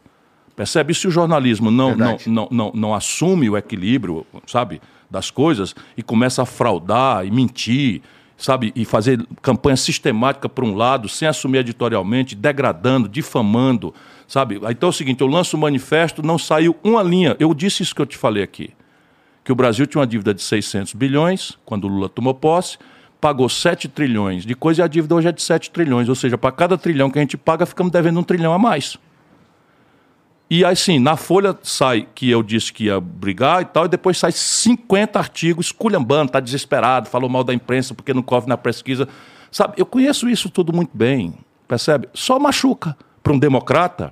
[0.55, 0.91] Percebe?
[0.91, 5.75] E se o jornalismo não, não, não, não, não assume o equilíbrio, sabe, das coisas
[5.97, 8.01] e começa a fraudar e mentir
[8.39, 13.93] sabe, e fazer campanha sistemática por um lado, sem assumir editorialmente, degradando, difamando,
[14.27, 14.59] sabe?
[14.69, 17.35] Então é o seguinte, eu lanço o um manifesto, não saiu uma linha.
[17.37, 18.71] Eu disse isso que eu te falei aqui,
[19.43, 22.77] que o Brasil tinha uma dívida de 600 bilhões, quando o Lula tomou posse,
[23.19, 26.37] pagou 7 trilhões de coisa e a dívida hoje é de 7 trilhões, ou seja,
[26.37, 28.97] para cada trilhão que a gente paga, ficamos devendo um trilhão a mais.
[30.49, 34.17] E assim, na Folha sai que eu disse que ia brigar e tal, e depois
[34.17, 39.07] sai 50 artigos esculhambando, tá desesperado, falou mal da imprensa porque não corre na pesquisa.
[39.51, 41.35] Sabe, eu conheço isso tudo muito bem,
[41.67, 42.09] percebe?
[42.15, 44.11] Só machuca para um democrata.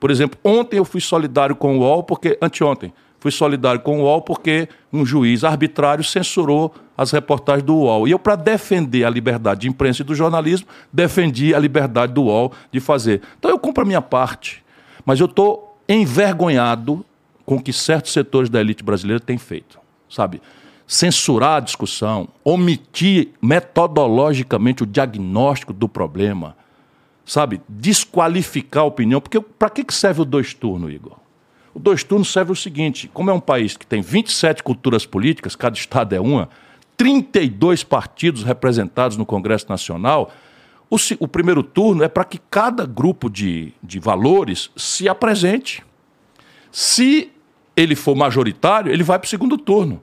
[0.00, 4.02] Por exemplo, ontem eu fui solidário com o UOL, porque, anteontem, fui solidário com o
[4.02, 8.08] UOL porque um juiz arbitrário censurou as reportagens do UOL.
[8.08, 12.24] E eu, para defender a liberdade de imprensa e do jornalismo, defendi a liberdade do
[12.24, 13.22] UOL de fazer.
[13.38, 14.64] Então eu cumpro a minha parte.
[15.04, 17.04] Mas eu estou envergonhado
[17.44, 20.42] com o que certos setores da elite brasileira têm feito, sabe?
[20.86, 26.56] Censurar a discussão, omitir metodologicamente o diagnóstico do problema,
[27.24, 27.60] sabe?
[27.68, 31.16] Desqualificar a opinião, porque para que serve o dois turnos, Igor?
[31.74, 35.54] O dois turnos serve o seguinte: como é um país que tem 27 culturas políticas,
[35.54, 36.48] cada estado é uma,
[36.96, 40.32] 32 partidos representados no Congresso Nacional,
[40.88, 45.84] o, o primeiro turno é para que cada grupo de, de valores se apresente.
[46.70, 47.32] Se
[47.76, 50.02] ele for majoritário, ele vai para o segundo turno.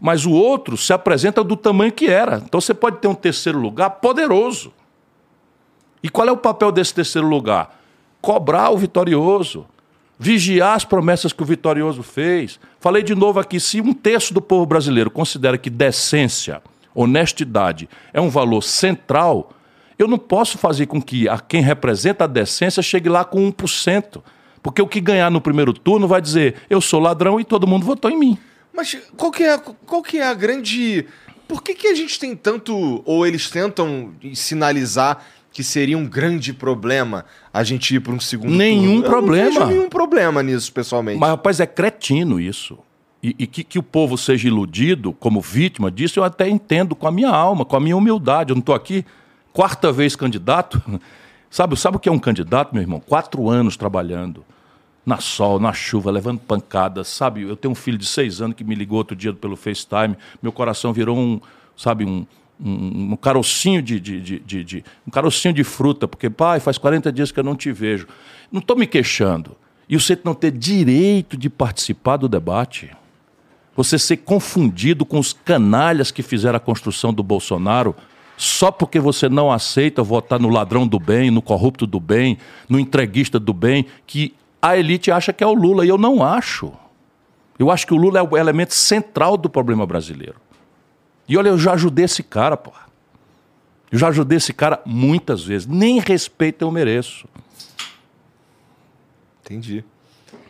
[0.00, 2.42] Mas o outro se apresenta do tamanho que era.
[2.44, 4.72] Então você pode ter um terceiro lugar poderoso.
[6.02, 7.76] E qual é o papel desse terceiro lugar?
[8.20, 9.66] Cobrar o vitorioso,
[10.18, 12.60] vigiar as promessas que o vitorioso fez.
[12.78, 16.62] Falei de novo aqui: se um terço do povo brasileiro considera que decência,
[16.94, 19.50] honestidade é um valor central,
[19.98, 24.22] eu não posso fazer com que a quem representa a decência chegue lá com 1%.
[24.62, 27.84] Porque o que ganhar no primeiro turno vai dizer, eu sou ladrão e todo mundo
[27.84, 28.38] votou em mim.
[28.72, 31.06] Mas qual que é, qual que é a grande.
[31.48, 33.02] Por que, que a gente tem tanto.
[33.04, 38.54] Ou eles tentam sinalizar que seria um grande problema a gente ir para um segundo
[38.54, 39.08] nenhum turno?
[39.08, 39.48] problema.
[39.48, 41.18] Eu não nenhum problema nisso, pessoalmente.
[41.18, 42.78] Mas, rapaz, é cretino isso.
[43.20, 47.08] e, e que, que, o povo seja iludido como vítima disso, eu até entendo com
[47.08, 48.50] a minha alma, com a minha humildade.
[48.50, 49.04] Eu não estou aqui
[49.58, 50.80] quarta vez candidato.
[51.50, 53.00] Sabe, sabe o que é um candidato, meu irmão?
[53.00, 54.44] Quatro anos trabalhando,
[55.04, 57.42] na sol, na chuva, levando pancadas, sabe?
[57.42, 60.52] Eu tenho um filho de seis anos que me ligou outro dia pelo FaceTime, meu
[60.52, 61.40] coração virou um,
[61.76, 62.24] sabe, um,
[62.60, 67.10] um, um carocinho de, de, de, de, um carocinho de fruta, porque, pai, faz 40
[67.10, 68.06] dias que eu não te vejo.
[68.52, 69.56] Não estou me queixando.
[69.88, 72.92] E você não ter direito de participar do debate
[73.78, 77.94] você ser confundido com os canalhas que fizeram a construção do Bolsonaro
[78.38, 82.38] só porque você não aceita votar no ladrão do bem, no corrupto do bem,
[82.68, 84.32] no entreguista do bem, que
[84.62, 85.84] a elite acha que é o Lula.
[85.84, 86.72] E eu não acho.
[87.58, 90.36] Eu acho que o Lula é o elemento central do problema brasileiro.
[91.28, 92.82] E olha, eu já ajudei esse cara, porra.
[93.90, 95.66] Eu já ajudei esse cara muitas vezes.
[95.66, 97.26] Nem respeito eu mereço.
[99.44, 99.84] Entendi.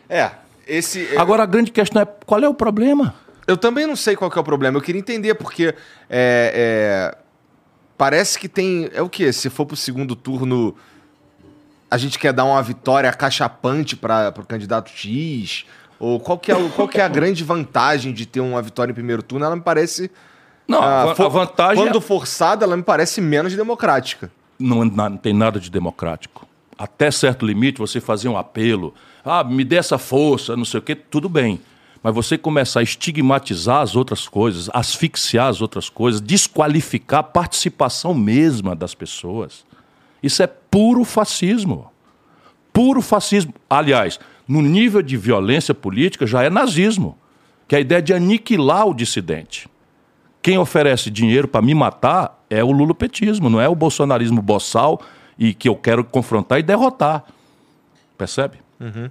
[0.07, 0.31] É,
[0.67, 1.07] esse.
[1.15, 3.15] É- Agora a grande questão é qual é o problema?
[3.47, 4.77] Eu também não sei qual é o problema.
[4.77, 5.73] Eu queria entender, porque
[6.07, 7.17] é, é,
[7.99, 8.89] parece que tem.
[8.93, 9.31] É o quê?
[9.31, 10.73] Se for pro segundo turno,
[11.91, 15.65] a gente quer dar uma vitória cachapante para o candidato X?
[15.99, 18.95] Ou qual que, é, qual que é a grande vantagem de ter uma vitória em
[18.95, 19.45] primeiro turno?
[19.45, 20.09] Ela me parece.
[20.65, 21.83] Não, ah, a, vantagem.
[21.83, 22.01] Quando é...
[22.01, 24.31] forçada, ela me parece menos democrática.
[24.57, 26.47] Não, não tem nada de democrático.
[26.77, 28.93] Até certo limite, você fazia um apelo
[29.23, 31.59] ah, me dê essa força, não sei o quê, tudo bem.
[32.01, 38.13] Mas você começar a estigmatizar as outras coisas, asfixiar as outras coisas, desqualificar a participação
[38.13, 39.65] mesma das pessoas,
[40.23, 41.91] isso é puro fascismo.
[42.71, 43.53] Puro fascismo.
[43.69, 47.17] Aliás, no nível de violência política já é nazismo,
[47.67, 49.67] que é a ideia de aniquilar o dissidente.
[50.41, 55.01] Quem oferece dinheiro para me matar é o lulopetismo, não é o bolsonarismo boçal
[55.37, 57.25] e que eu quero confrontar e derrotar.
[58.17, 58.57] Percebe?
[58.79, 59.09] Uhum.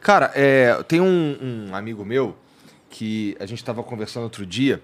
[0.00, 2.36] Cara, é, tem um, um, amigo meu
[2.88, 4.80] que a gente estava conversando outro dia.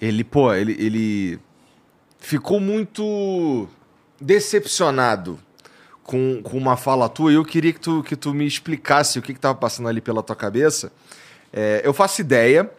[0.00, 1.38] Ele, pô, ele, ele
[2.18, 3.68] ficou muito
[4.20, 5.38] decepcionado
[6.02, 9.22] com, com uma fala tua e eu queria que tu, que tu me explicasse o
[9.22, 10.92] que estava passando ali pela tua cabeça.
[11.52, 12.70] É, eu faço ideia,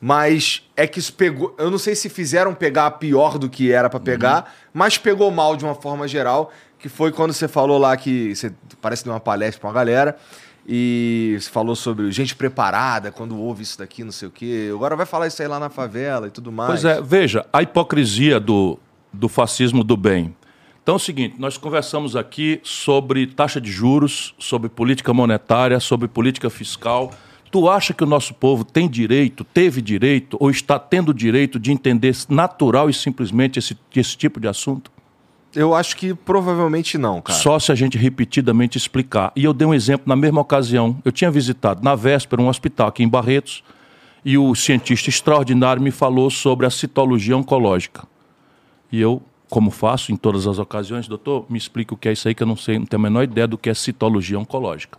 [0.00, 1.54] mas é que isso pegou.
[1.58, 4.70] Eu não sei se fizeram pegar pior do que era para pegar, uhum.
[4.74, 8.52] mas pegou mal de uma forma geral que foi quando você falou lá que você
[8.82, 10.16] parece de uma palestra pra uma galera
[10.68, 14.70] e falou sobre gente preparada quando ouve isso daqui, não sei o quê.
[14.72, 16.68] Agora vai falar isso aí lá na favela e tudo mais.
[16.68, 18.78] Pois é, veja, a hipocrisia do,
[19.12, 20.34] do fascismo do bem.
[20.82, 26.08] Então é o seguinte, nós conversamos aqui sobre taxa de juros, sobre política monetária, sobre
[26.08, 27.12] política fiscal.
[27.50, 31.70] Tu acha que o nosso povo tem direito, teve direito ou está tendo direito de
[31.70, 34.90] entender natural e simplesmente esse, esse tipo de assunto?
[35.56, 37.38] Eu acho que provavelmente não, cara.
[37.38, 39.32] Só se a gente repetidamente explicar.
[39.34, 40.98] E eu dei um exemplo na mesma ocasião.
[41.04, 43.64] Eu tinha visitado na véspera um hospital aqui em Barretos
[44.24, 48.06] e o cientista extraordinário me falou sobre a citologia oncológica.
[48.92, 52.28] E eu, como faço em todas as ocasiões, doutor, me explica o que é isso
[52.28, 54.98] aí que eu não sei, não tenho a menor ideia do que é citologia oncológica.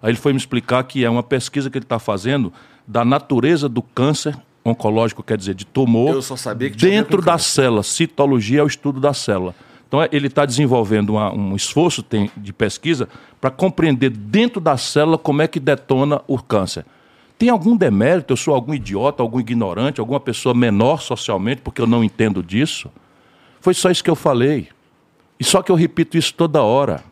[0.00, 2.52] Aí ele foi me explicar que é uma pesquisa que ele está fazendo
[2.86, 6.20] da natureza do câncer oncológico, quer dizer, de tumor,
[6.76, 7.82] dentro da célula.
[7.82, 9.54] Citologia é o estudo da célula.
[9.86, 13.08] Então, é, ele está desenvolvendo uma, um esforço tem, de pesquisa
[13.40, 16.84] para compreender dentro da célula como é que detona o câncer.
[17.38, 18.32] Tem algum demérito?
[18.32, 22.90] Eu sou algum idiota, algum ignorante, alguma pessoa menor socialmente, porque eu não entendo disso?
[23.60, 24.68] Foi só isso que eu falei.
[25.38, 27.04] E só que eu repito isso toda hora.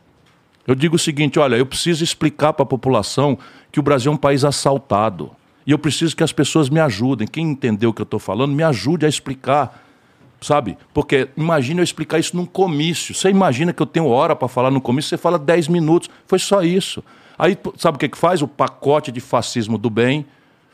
[0.66, 3.38] Eu digo o seguinte: olha, eu preciso explicar para a população
[3.70, 5.30] que o Brasil é um país assaltado.
[5.66, 7.26] E eu preciso que as pessoas me ajudem.
[7.26, 9.83] Quem entendeu o que eu estou falando, me ajude a explicar
[10.44, 10.76] sabe?
[10.92, 13.14] Porque imagina eu explicar isso num comício.
[13.14, 16.10] Você imagina que eu tenho hora para falar no comício, você fala 10 minutos.
[16.26, 17.02] Foi só isso.
[17.38, 18.42] Aí, sabe o que, que faz?
[18.42, 20.26] O pacote de fascismo do bem,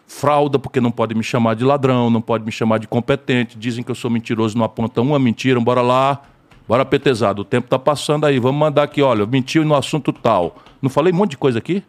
[0.07, 3.85] frauda, porque não pode me chamar de ladrão, não pode me chamar de competente, dizem
[3.85, 6.21] que eu sou mentiroso, não apontam uma mentira, bora lá,
[6.69, 10.57] bora petezado, o tempo está passando aí, vamos mandar aqui, olha, mentiu no assunto tal.
[10.83, 11.83] Não falei um monte de coisa aqui?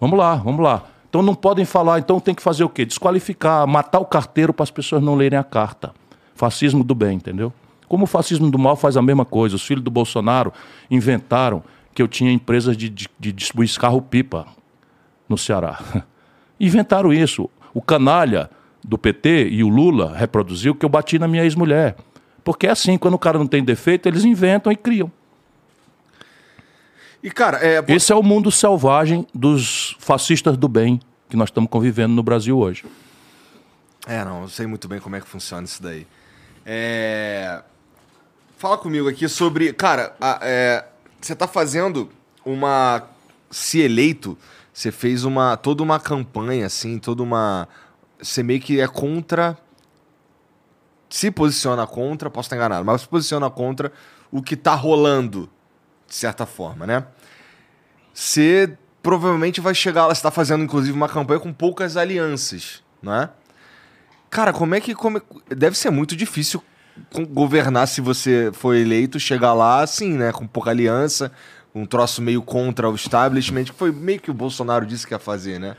[0.00, 0.84] Vamos lá, vamos lá.
[1.08, 2.84] Então não podem falar, então tem que fazer o quê?
[2.84, 5.92] Desqualificar, matar o carteiro para as pessoas não lerem a carta.
[6.36, 7.52] Fascismo do bem, entendeu?
[7.88, 9.56] Como o fascismo do mal faz a mesma coisa.
[9.56, 10.52] Os filhos do Bolsonaro
[10.90, 11.64] inventaram
[11.94, 14.46] que eu tinha empresas de, de, de distribuir carro-pipa
[15.28, 15.80] no Ceará.
[16.60, 17.48] Inventaram isso.
[17.72, 18.50] O canalha
[18.84, 21.96] do PT e o Lula reproduziu que eu bati na minha ex-mulher.
[22.44, 25.10] Porque é assim, quando o cara não tem defeito, eles inventam e criam.
[27.22, 27.82] E, cara, é...
[27.88, 32.56] Esse é o mundo selvagem dos fascistas do bem que nós estamos convivendo no Brasil
[32.56, 32.84] hoje.
[34.06, 36.06] É, não, eu sei muito bem como é que funciona isso daí.
[36.66, 37.62] É...
[38.58, 39.72] Fala comigo aqui sobre.
[39.72, 40.84] Cara, a, é...
[41.20, 42.10] você tá fazendo
[42.44, 43.04] uma.
[43.48, 44.36] Se eleito,
[44.72, 47.68] você fez uma toda uma campanha, assim, toda uma.
[48.20, 49.56] Você meio que é contra.
[51.08, 53.92] Se posiciona contra, posso estar enganado, mas se posiciona contra
[54.30, 55.48] o que tá rolando,
[56.08, 57.06] de certa forma, né?
[58.12, 63.14] Você provavelmente vai chegar lá, você tá fazendo inclusive uma campanha com poucas alianças, não
[63.14, 63.30] é?
[64.30, 64.94] Cara, como é que.
[64.94, 65.22] Como é,
[65.54, 66.62] deve ser muito difícil
[67.30, 70.32] governar se você for eleito, chegar lá assim, né?
[70.32, 71.32] Com pouca aliança,
[71.74, 75.18] um troço meio contra o establishment, que foi meio que o Bolsonaro disse que ia
[75.18, 75.76] fazer, né?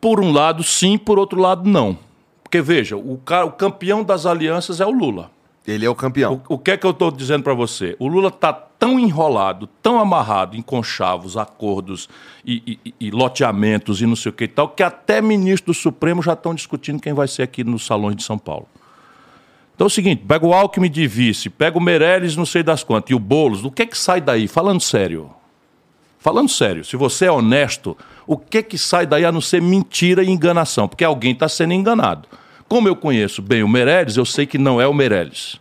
[0.00, 1.98] Por um lado, sim, por outro lado, não.
[2.42, 5.30] Porque veja, o, cara, o campeão das alianças é o Lula.
[5.66, 6.42] Ele é o campeão.
[6.48, 7.96] O, o que é que eu estou dizendo para você?
[7.98, 12.08] O Lula está tão enrolado, tão amarrado em conchavos, acordos
[12.44, 15.80] e, e, e, loteamentos e não sei o que e tal, que até ministros do
[15.82, 18.68] Supremo já estão discutindo quem vai ser aqui nos salões de São Paulo.
[19.74, 22.82] Então é o seguinte, pega o Alckmin de vice, pega o Meirelles, não sei das
[22.82, 24.48] quantas, e o Boulos, o que é que sai daí?
[24.48, 25.30] Falando sério.
[26.18, 27.96] Falando sério, se você é honesto,
[28.26, 30.88] o que é que sai daí a não ser mentira e enganação?
[30.88, 32.28] Porque alguém está sendo enganado.
[32.68, 35.60] Como eu conheço bem o Meirelles, eu sei que não é o Meirelles.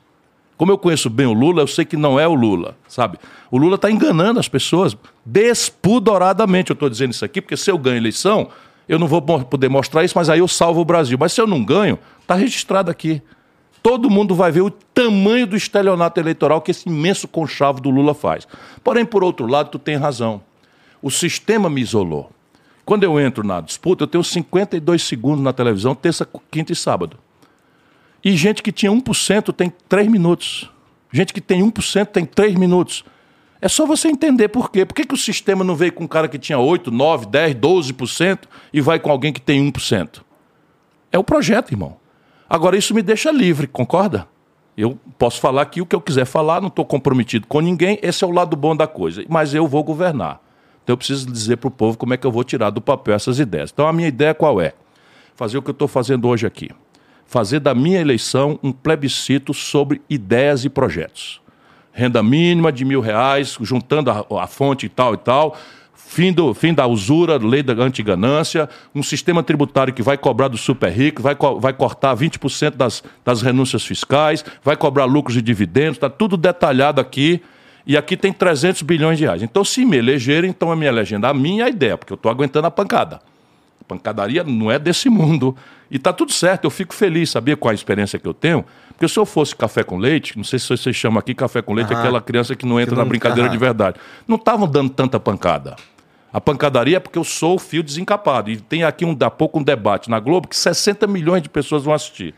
[0.58, 3.20] Como eu conheço bem o Lula, eu sei que não é o Lula, sabe?
[3.52, 6.72] O Lula está enganando as pessoas despudoradamente.
[6.72, 8.50] Eu estou dizendo isso aqui porque se eu ganho eleição,
[8.90, 11.18] eu não vou poder mostrar isso, mas aí eu salvo o Brasil.
[11.20, 13.22] Mas se eu não ganho, está registrado aqui
[13.88, 18.14] todo mundo vai ver o tamanho do estelionato eleitoral que esse imenso conchavo do Lula
[18.14, 18.46] faz.
[18.84, 20.42] Porém, por outro lado, tu tem razão.
[21.02, 22.30] O sistema me isolou.
[22.84, 27.18] Quando eu entro na disputa, eu tenho 52 segundos na televisão, terça, quinta e sábado.
[28.24, 30.70] E gente que tinha 1% tem 3 minutos.
[31.12, 33.04] Gente que tem 1% tem 3 minutos.
[33.62, 34.86] É só você entender por quê.
[34.86, 37.56] Por que, que o sistema não veio com um cara que tinha 8, 9, 10,
[37.56, 38.40] 12%
[38.72, 40.22] e vai com alguém que tem 1%?
[41.12, 41.98] É o projeto, irmão.
[42.50, 44.28] Agora, isso me deixa livre, concorda?
[44.78, 48.24] Eu posso falar aqui o que eu quiser falar, não estou comprometido com ninguém, esse
[48.24, 49.24] é o lado bom da coisa.
[49.28, 50.40] Mas eu vou governar.
[50.84, 53.16] Então eu preciso dizer para o povo como é que eu vou tirar do papel
[53.16, 53.72] essas ideias.
[53.74, 54.74] Então a minha ideia qual é?
[55.36, 56.70] Fazer o que eu estou fazendo hoje aqui.
[57.28, 61.42] Fazer da minha eleição um plebiscito sobre ideias e projetos.
[61.92, 65.58] Renda mínima de mil reais, juntando a, a fonte e tal e tal,
[65.94, 70.58] fim, do, fim da usura, lei da antiganância, um sistema tributário que vai cobrar do
[70.58, 75.98] super rico, vai, vai cortar 20% das, das renúncias fiscais, vai cobrar lucros e dividendos,
[75.98, 77.42] está tudo detalhado aqui.
[77.86, 79.42] E aqui tem 300 bilhões de reais.
[79.42, 81.30] Então, se me elegerem, então é minha legenda.
[81.30, 83.22] A minha ideia, porque eu estou aguentando a pancada.
[83.80, 85.56] A pancadaria não é desse mundo.
[85.90, 88.66] E está tudo certo, eu fico feliz, sabia, com a experiência que eu tenho.
[88.90, 91.74] Porque se eu fosse café com leite, não sei se vocês chamam aqui café com
[91.74, 93.04] leite, aquela criança que não entra que não...
[93.04, 94.00] na brincadeira de verdade.
[94.28, 95.76] Não estavam dando tanta pancada.
[96.32, 98.50] A pancadaria é porque eu sou o fio desencapado.
[98.50, 101.84] E tem aqui um, da pouco um debate na Globo que 60 milhões de pessoas
[101.84, 102.36] vão assistir.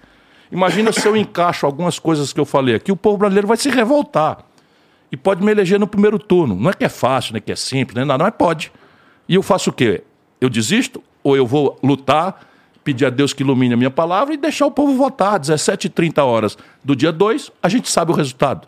[0.52, 3.70] Imagina se eu encaixo algumas coisas que eu falei aqui, o povo brasileiro vai se
[3.70, 4.40] revoltar.
[5.12, 6.56] E pode me eleger no primeiro turno.
[6.56, 8.72] Não é que é fácil, não é que é simples, não é nada, mas pode.
[9.28, 10.04] E eu faço o quê?
[10.40, 11.04] Eu desisto?
[11.24, 12.49] Ou eu vou lutar,
[12.90, 15.40] pedir a Deus que ilumine a minha palavra e deixar o povo votar.
[15.40, 18.68] 17h30 horas do dia 2, a gente sabe o resultado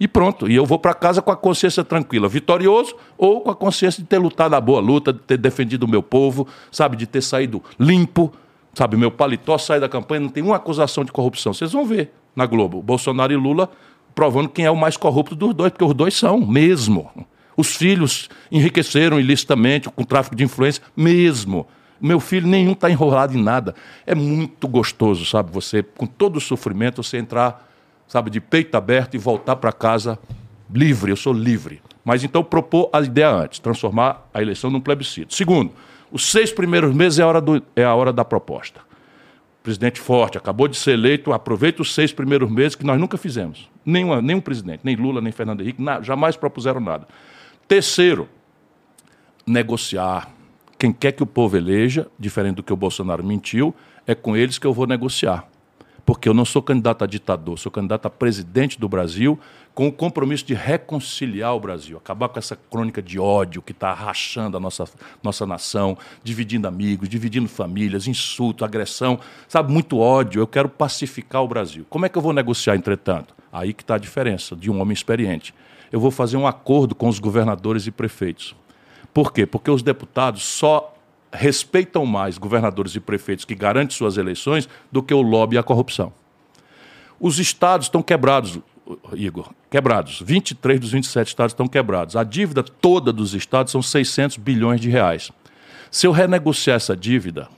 [0.00, 0.50] e pronto.
[0.50, 4.08] E eu vou para casa com a consciência tranquila, vitorioso ou com a consciência de
[4.08, 7.62] ter lutado a boa luta, de ter defendido o meu povo, sabe, de ter saído
[7.78, 8.32] limpo,
[8.74, 11.54] sabe, meu paletó sai da campanha, não tem uma acusação de corrupção.
[11.54, 13.70] Vocês vão ver na Globo, Bolsonaro e Lula
[14.12, 17.08] provando quem é o mais corrupto dos dois, porque os dois são mesmo.
[17.56, 21.64] Os filhos enriqueceram ilicitamente com tráfico de influência, mesmo.
[22.02, 23.74] Meu filho nenhum está enrolado em nada.
[24.04, 25.52] É muito gostoso, sabe?
[25.52, 27.68] Você, com todo o sofrimento, você entrar
[28.12, 30.18] sabe, de peito aberto e voltar para casa
[30.70, 31.80] livre, eu sou livre.
[32.04, 35.32] Mas então propor a ideia antes, transformar a eleição num plebiscito.
[35.32, 35.72] Segundo,
[36.10, 38.82] os seis primeiros meses é a hora, do, é a hora da proposta.
[39.62, 43.70] Presidente forte, acabou de ser eleito, aproveita os seis primeiros meses que nós nunca fizemos.
[43.82, 47.08] Nenhuma, nenhum presidente, nem Lula, nem Fernando Henrique, na, jamais propuseram nada.
[47.66, 48.28] Terceiro,
[49.46, 50.28] negociar.
[50.82, 53.72] Quem quer que o povo eleja, diferente do que o Bolsonaro mentiu,
[54.04, 55.46] é com eles que eu vou negociar
[56.04, 59.38] porque eu não sou candidato a ditador, sou candidato a presidente do Brasil,
[59.72, 63.94] com o compromisso de reconciliar o Brasil, acabar com essa crônica de ódio que está
[63.94, 64.84] rachando a nossa,
[65.22, 70.42] nossa nação, dividindo amigos, dividindo famílias, insulto, agressão, sabe, muito ódio.
[70.42, 71.86] Eu quero pacificar o Brasil.
[71.88, 73.32] Como é que eu vou negociar, entretanto?
[73.52, 75.54] Aí que está a diferença de um homem experiente.
[75.92, 78.56] Eu vou fazer um acordo com os governadores e prefeitos.
[79.12, 79.46] Por quê?
[79.46, 80.94] Porque os deputados só
[81.32, 85.62] respeitam mais governadores e prefeitos que garantem suas eleições do que o lobby e a
[85.62, 86.12] corrupção.
[87.18, 88.58] Os estados estão quebrados,
[89.14, 90.20] Igor, quebrados.
[90.24, 92.16] 23 dos 27 estados estão quebrados.
[92.16, 95.30] A dívida toda dos estados são 600 bilhões de reais.
[95.90, 97.48] Se eu renegociar essa dívida,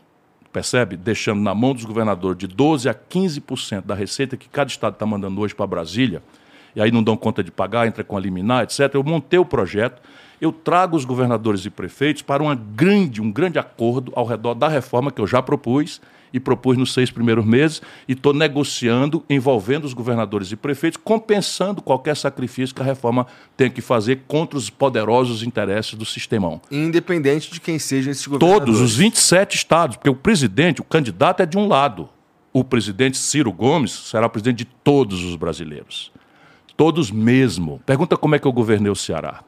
[0.53, 0.97] percebe?
[0.97, 5.07] Deixando na mão dos governadores de 12% a 15% da receita que cada estado está
[5.07, 6.23] mandando hoje para Brasília,
[6.77, 8.95] e aí não dão conta de pagar, entra com a liminar, etc.
[8.95, 10.03] Eu montei o projeto
[10.45, 14.69] eu trago os governadores e prefeitos para uma grande, um grande acordo ao redor da
[14.69, 16.01] reforma que eu já propus
[16.35, 21.81] e propus nos seis primeiros meses e estou negociando, envolvendo os governadores e prefeitos, compensando
[21.81, 23.27] qualquer sacrifício que a reforma
[23.57, 26.61] tem que fazer contra os poderosos interesses do sistemão.
[26.71, 28.67] Independente de quem seja esse governador.
[28.67, 32.09] Todos, os 27 estados, porque o presidente, o candidato é de um lado.
[32.53, 36.13] O presidente Ciro Gomes será o presidente de todos os brasileiros.
[36.77, 37.81] Todos mesmo.
[37.87, 39.43] Pergunta como é que eu governei o Ceará.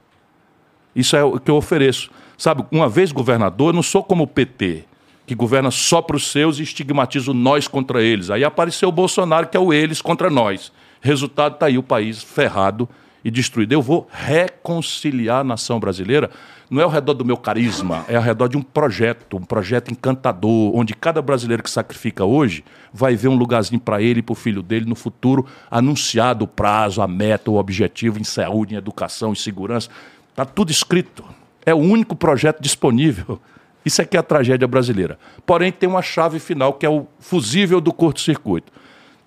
[0.97, 2.11] Isso é o que eu ofereço.
[2.37, 4.85] Sabe, uma vez governador, eu não sou como o PT
[5.27, 8.31] que governa só para os seus e estigmatiza nós contra eles.
[8.31, 10.73] Aí apareceu o Bolsonaro, que é o eles contra nós.
[11.01, 12.89] Resultado está aí o país ferrado
[13.25, 13.73] e destruído.
[13.73, 16.31] Eu vou reconciliar a nação brasileira,
[16.71, 19.91] não é ao redor do meu carisma, é ao redor de um projeto, um projeto
[19.91, 24.33] encantador, onde cada brasileiro que sacrifica hoje vai ver um lugarzinho para ele e para
[24.33, 28.79] o filho dele no futuro, anunciado o prazo, a meta, o objetivo em saúde, em
[28.79, 29.91] educação, em segurança.
[30.37, 31.25] Está tudo escrito.
[31.65, 33.41] É o único projeto disponível.
[33.87, 35.19] Isso aqui é a tragédia brasileira.
[35.47, 38.71] Porém, tem uma chave final, que é o fusível do curto-circuito.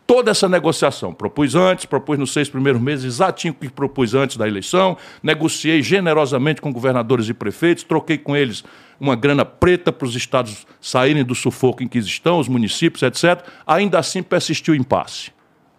[0.05, 4.37] Toda essa negociação, propus antes, propus nos seis primeiros meses, exatinho o que propus antes
[4.37, 8.63] da eleição, negociei generosamente com governadores e prefeitos, troquei com eles
[8.99, 13.43] uma grana preta para os estados saírem do sufoco em que estão, os municípios, etc.
[13.65, 15.31] Ainda assim persistiu o impasse.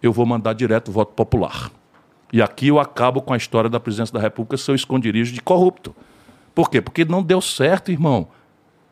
[0.03, 1.71] Eu vou mandar direto o voto popular.
[2.31, 5.95] E aqui eu acabo com a história da presidência da República, seu esconderijo de corrupto.
[6.55, 6.81] Por quê?
[6.81, 8.27] Porque não deu certo, irmão.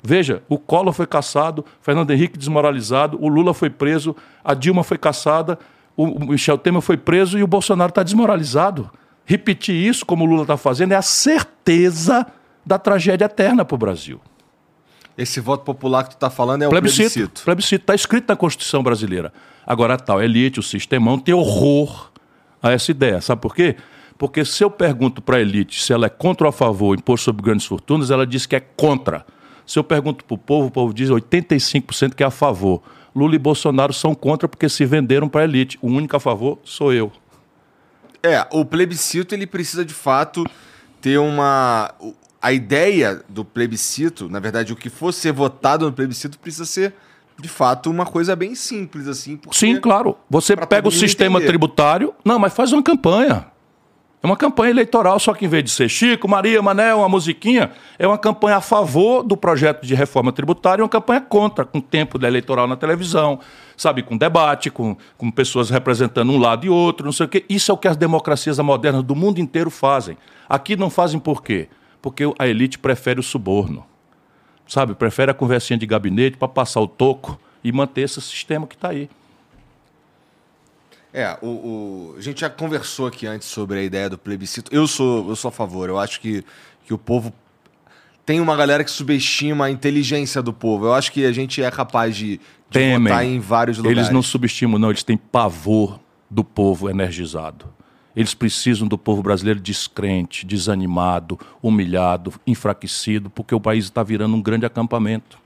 [0.02, 4.98] Veja, o Collor foi caçado, Fernando Henrique desmoralizado, o Lula foi preso, a Dilma foi
[4.98, 5.60] caçada,
[5.96, 8.90] o Michel Temer foi preso e o Bolsonaro está desmoralizado.
[9.26, 12.26] Repetir isso, como o Lula está fazendo, é a certeza
[12.66, 14.22] da tragédia eterna para o Brasil.
[15.18, 17.44] Esse voto popular que tu está falando é o plebiscito.
[17.44, 19.34] Plebiscito, está escrito na Constituição brasileira.
[19.68, 22.10] Agora, a tal elite, o sistemão, tem horror
[22.62, 23.22] a essa ideia.
[23.22, 23.76] Sabe por quê?
[24.18, 27.00] Porque se eu pergunto para a elite se ela é contra ou a favor do
[27.00, 29.26] imposto sobre grandes fortunas, ela diz que é contra.
[29.66, 32.82] Se eu pergunto para o povo, o povo diz 85% que é a favor.
[33.16, 35.78] Lula e Bolsonaro são contra porque se venderam para a elite.
[35.82, 37.12] O único a favor sou eu.
[38.22, 40.46] É, o plebiscito ele precisa de fato
[41.02, 41.94] ter uma.
[42.42, 46.94] A ideia do plebiscito, na verdade, o que for ser votado no plebiscito precisa ser
[47.42, 49.40] de fato uma coisa bem simples assim.
[49.52, 50.18] Sim, claro.
[50.30, 51.48] Você pega o sistema entender.
[51.48, 53.48] tributário, não, mas faz uma campanha.
[54.22, 57.72] É uma campanha eleitoral, só que em vez de ser Chico, Maria, Mané, uma musiquinha,
[57.98, 61.80] é uma campanha a favor do projeto de reforma tributária e uma campanha contra, com
[61.80, 63.40] tempo eleitoral na televisão,
[63.78, 67.46] sabe, com debate, com, com pessoas representando um lado e outro, não sei o quê.
[67.48, 70.18] Isso é o que as democracias modernas do mundo inteiro fazem.
[70.50, 71.70] Aqui não fazem por quê?
[72.02, 73.86] Porque a elite prefere o suborno.
[74.70, 78.76] Sabe, prefere a conversinha de gabinete para passar o toco e manter esse sistema que
[78.76, 79.10] está aí.
[81.12, 84.74] É, o, o, a gente já conversou aqui antes sobre a ideia do plebiscito.
[84.74, 85.90] Eu sou, eu sou a favor.
[85.90, 86.46] Eu acho que,
[86.86, 87.34] que o povo.
[88.24, 90.86] Tem uma galera que subestima a inteligência do povo.
[90.86, 92.40] Eu acho que a gente é capaz de,
[92.70, 93.98] de votar em vários lugares.
[93.98, 94.92] Eles não subestimam, não.
[94.92, 97.66] Eles têm pavor do povo energizado.
[98.20, 104.42] Eles precisam do povo brasileiro descrente, desanimado, humilhado, enfraquecido, porque o país está virando um
[104.42, 105.40] grande acampamento.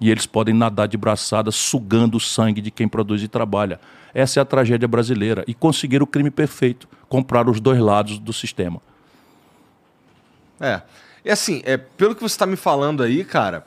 [0.00, 3.78] E eles podem nadar de braçada, sugando o sangue de quem produz e trabalha.
[4.12, 5.44] Essa é a tragédia brasileira.
[5.46, 8.82] E conseguir o crime perfeito comprar os dois lados do sistema.
[10.60, 10.82] É.
[11.24, 13.64] E assim, é, pelo que você está me falando aí, cara,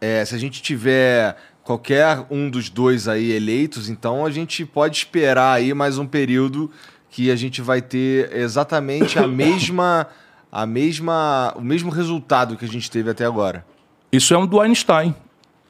[0.00, 4.98] é, se a gente tiver qualquer um dos dois aí eleitos, então a gente pode
[4.98, 6.70] esperar aí mais um período
[7.10, 10.06] que a gente vai ter exatamente a mesma,
[10.50, 13.64] a mesma, o mesmo resultado que a gente teve até agora.
[14.12, 15.14] Isso é um do Einstein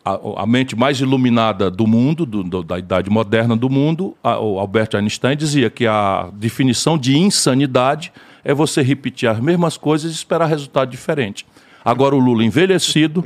[0.06, 4.38] a, a, mente mais iluminada do mundo, do, do, da idade moderna do mundo, a,
[4.38, 8.12] o Albert Einstein dizia que a definição de insanidade
[8.44, 11.44] é você repetir as mesmas coisas e esperar resultado diferente.
[11.84, 13.24] Agora o Lula envelhecido,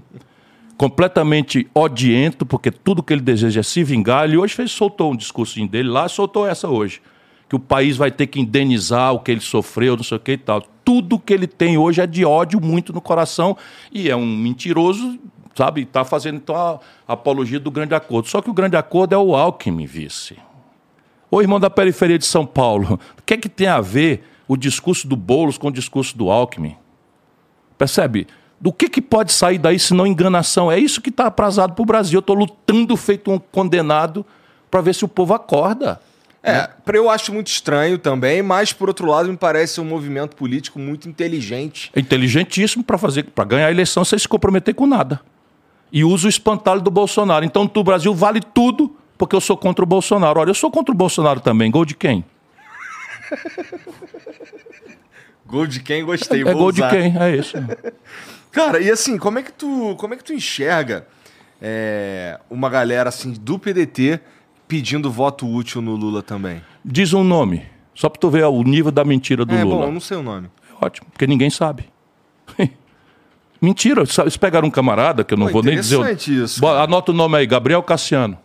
[0.78, 4.24] completamente odiento, porque tudo que ele deseja é se vingar.
[4.24, 7.02] Ele hoje fez, soltou um discurso dele lá, soltou essa hoje.
[7.50, 10.32] Que o país vai ter que indenizar o que ele sofreu, não sei o que
[10.32, 10.62] e tal.
[10.82, 13.56] Tudo que ele tem hoje é de ódio muito no coração
[13.92, 15.18] e é um mentiroso
[15.54, 18.28] sabe, está fazendo então a, apologia do grande acordo.
[18.28, 20.38] Só que o grande acordo é o Alckmin, vice.
[21.30, 24.56] Ô irmão da periferia de São Paulo, o que é que tem a ver o
[24.56, 26.76] discurso do Boulos com o discurso do Alckmin?
[27.76, 28.26] Percebe?
[28.60, 30.70] Do que, que pode sair daí se não enganação?
[30.70, 32.18] É isso que está aprazado para o Brasil.
[32.18, 34.24] Eu estou lutando feito um condenado
[34.70, 36.00] para ver se o povo acorda.
[36.42, 36.68] É, né?
[36.94, 41.08] eu acho muito estranho também, mas por outro lado me parece um movimento político muito
[41.08, 41.90] inteligente.
[41.94, 45.20] É inteligentíssimo para fazer, para ganhar a eleição sem se comprometer com nada
[45.92, 47.44] e usa o espantalho do Bolsonaro.
[47.44, 50.40] Então, tu, Brasil, vale tudo porque eu sou contra o Bolsonaro.
[50.40, 51.70] Olha, eu sou contra o Bolsonaro também.
[51.70, 52.24] Gol de quem?
[55.46, 56.90] Gol de quem gostei, É vou gol de usar.
[56.90, 57.16] quem?
[57.20, 57.56] É isso.
[58.52, 61.06] Cara, e assim, como é que tu, como é que tu enxerga
[61.60, 64.20] é, uma galera assim do PDT
[64.70, 66.62] pedindo voto útil no Lula também?
[66.84, 67.64] Diz um nome.
[67.92, 69.86] Só pra tu ver o nível da mentira do é, bom, Lula.
[69.86, 70.48] eu não sei o nome.
[70.80, 71.84] Ótimo, porque ninguém sabe.
[73.60, 75.96] Mentira, eles pegaram um camarada, que eu não Pô, vou nem dizer.
[75.96, 76.84] interessante isso, cara.
[76.84, 78.38] Anota o nome aí, Gabriel Cassiano.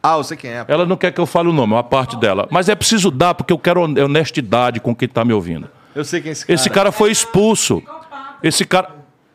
[0.00, 0.64] Ah, eu sei quem é.
[0.68, 2.46] Ela não quer que eu fale o nome, uma parte dela.
[2.50, 5.68] Mas é preciso dar, porque eu quero hon- honestidade com quem tá me ouvindo.
[5.94, 6.54] Eu sei quem é esse cara.
[6.54, 7.82] Esse cara foi expulso.
[8.42, 8.90] Esse cara,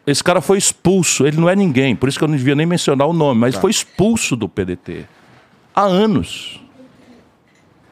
[0.06, 1.26] esse cara foi expulso.
[1.28, 3.56] Ele não é ninguém, por isso que eu não devia nem mencionar o nome, mas
[3.56, 5.06] foi expulso do PDT.
[5.78, 6.60] Há anos.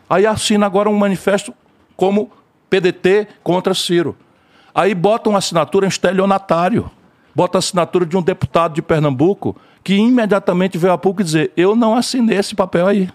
[0.10, 1.54] Aí assina agora um manifesto
[1.96, 2.32] como
[2.68, 4.18] PDT contra Ciro.
[4.74, 6.90] Aí bota uma assinatura, um estelionatário.
[7.36, 11.76] Bota a assinatura de um deputado de Pernambuco que imediatamente veio a público dizer: Eu
[11.76, 13.08] não assinei esse papel aí.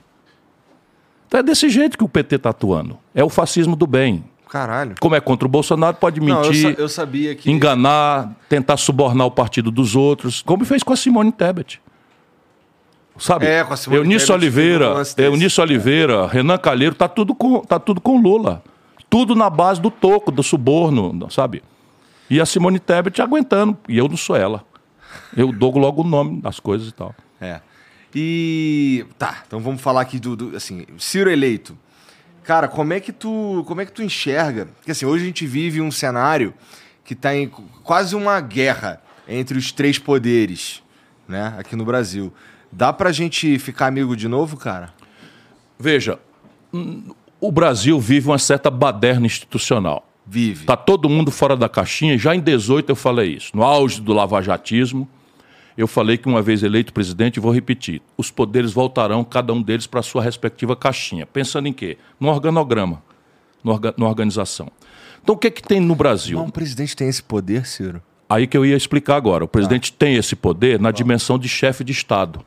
[1.26, 2.96] Então é desse jeito que o PT está atuando.
[3.12, 4.22] É o fascismo do bem.
[4.48, 4.94] Caralho.
[5.00, 7.50] Como é contra o Bolsonaro, pode Não, eu, mentir, sa- eu sabia que.
[7.50, 11.80] enganar, tentar subornar o partido dos outros, como fez com a Simone Tebet.
[13.20, 13.46] Sabe?
[13.46, 14.92] É, com a Simone Eunice Oliveira.
[15.18, 18.62] Eunice Oliveira, Renan Calheiro, tá tudo com, tá tudo com Lula.
[19.08, 21.62] Tudo na base do toco, do suborno, sabe?
[22.30, 24.64] E a Simone Tebet aguentando, e eu não sou ela.
[25.36, 27.14] Eu dou logo o nome das coisas e tal.
[27.40, 27.60] É.
[28.14, 29.04] E.
[29.18, 31.76] Tá, então vamos falar aqui do, do- assim, Ciro eleito.
[32.44, 34.66] Cara, como é que tu, como é que tu enxerga?
[34.78, 36.54] Porque assim, hoje a gente vive um cenário
[37.04, 37.48] que tá em
[37.82, 40.82] quase uma guerra entre os três poderes,
[41.28, 42.32] né, aqui no Brasil.
[42.72, 44.92] Dá pra gente ficar amigo de novo, cara?
[45.78, 46.18] Veja,
[47.40, 50.06] o Brasil vive uma certa baderna institucional.
[50.26, 50.64] Vive.
[50.66, 52.16] Tá todo mundo fora da caixinha.
[52.16, 53.50] Já em 18 eu falei isso.
[53.56, 55.08] No auge do lavajatismo,
[55.76, 59.60] eu falei que uma vez eleito presidente, e vou repetir, os poderes voltarão, cada um
[59.62, 61.26] deles, para sua respectiva caixinha.
[61.26, 61.98] Pensando em quê?
[62.20, 63.02] No organograma,
[63.64, 64.68] no orga- na organização.
[65.22, 66.38] Então o que, que tem no Brasil?
[66.38, 68.00] Mas um presidente tem esse poder, Ciro?
[68.28, 69.42] Aí que eu ia explicar agora.
[69.44, 72.44] O presidente tem esse poder na dimensão de chefe de Estado.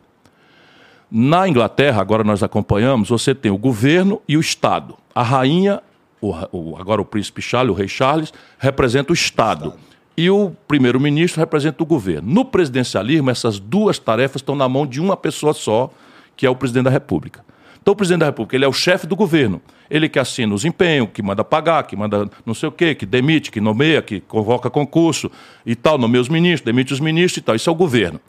[1.16, 4.98] Na Inglaterra, agora nós acompanhamos, você tem o governo e o Estado.
[5.14, 5.80] A rainha,
[6.20, 9.76] o o- agora o príncipe Charles, o rei Charles, representa o Estado.
[10.18, 12.28] E o primeiro-ministro representa o governo.
[12.34, 15.92] No presidencialismo, essas duas tarefas estão na mão de uma pessoa só,
[16.36, 17.46] que é o presidente da República.
[17.80, 19.62] Então, o presidente da República ele é o chefe do governo.
[19.92, 23.06] Ele que assina os empenhos, que manda pagar, que manda não sei o quê, que
[23.06, 25.30] demite, que nomeia, que convoca concurso
[25.64, 27.56] e tal, nomeia os ministros, demite os ministros e tal.
[27.56, 28.20] Isso é o governo.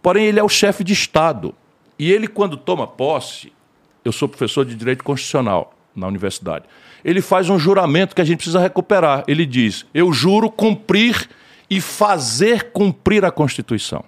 [0.00, 1.52] Porém, ele é o chefe de Estado.
[1.98, 3.52] E ele, quando toma posse,
[4.04, 6.64] eu sou professor de Direito Constitucional na universidade,
[7.04, 9.24] ele faz um juramento que a gente precisa recuperar.
[9.26, 11.28] Ele diz: Eu juro cumprir
[11.68, 14.04] e fazer cumprir a Constituição.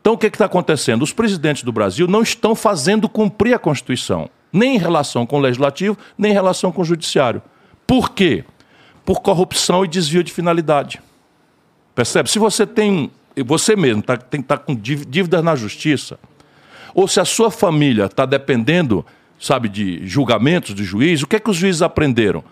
[0.00, 1.02] Então, o que está acontecendo?
[1.02, 5.40] Os presidentes do Brasil não estão fazendo cumprir a Constituição, nem em relação com o
[5.40, 7.40] Legislativo, nem em relação com o Judiciário.
[7.86, 8.44] Por quê?
[9.04, 11.00] Por corrupção e desvio de finalidade.
[11.94, 12.30] Percebe?
[12.30, 13.10] Se você tem.
[13.46, 16.18] Você mesmo tá, tem que estar com dív- dívidas na justiça,
[16.94, 19.04] ou se a sua família está dependendo,
[19.38, 22.44] sabe, de julgamentos de juiz, o que é que os juízes aprenderam?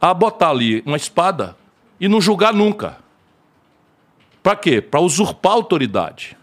[0.00, 1.56] A botar ali uma espada
[2.00, 2.98] e não julgar nunca.
[4.42, 4.80] Para quê?
[4.80, 6.36] Para usurpar a autoridade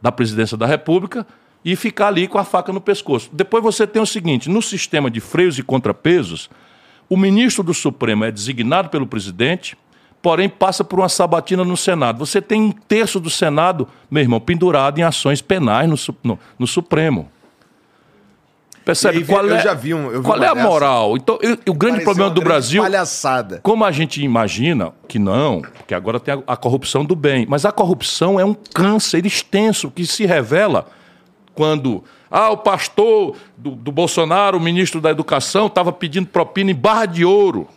[0.00, 1.26] da presidência da República
[1.64, 3.28] e ficar ali com a faca no pescoço.
[3.32, 6.48] Depois você tem o seguinte: no sistema de freios e contrapesos,
[7.08, 9.76] o ministro do Supremo é designado pelo presidente,
[10.22, 12.18] porém passa por uma sabatina no Senado.
[12.24, 16.66] Você tem um terço do Senado, meu irmão, pendurado em ações penais no, no- no
[16.66, 17.30] Supremo.
[18.84, 19.18] Percebe?
[19.18, 20.66] Aí, qual eu é, já vi um- vi qual é a dessa.
[20.66, 21.16] moral?
[21.16, 23.60] Então, eu- o grande Pareceu problema do grande Brasil Palhaçada.
[23.62, 27.64] como a gente imagina que não, porque agora tem a, a corrupção do bem, mas
[27.66, 30.86] a corrupção é um câncer extenso que se revela
[31.54, 36.74] quando ah, o pastor do, do Bolsonaro, o ministro da Educação, estava pedindo propina em
[36.74, 37.68] barra de ouro.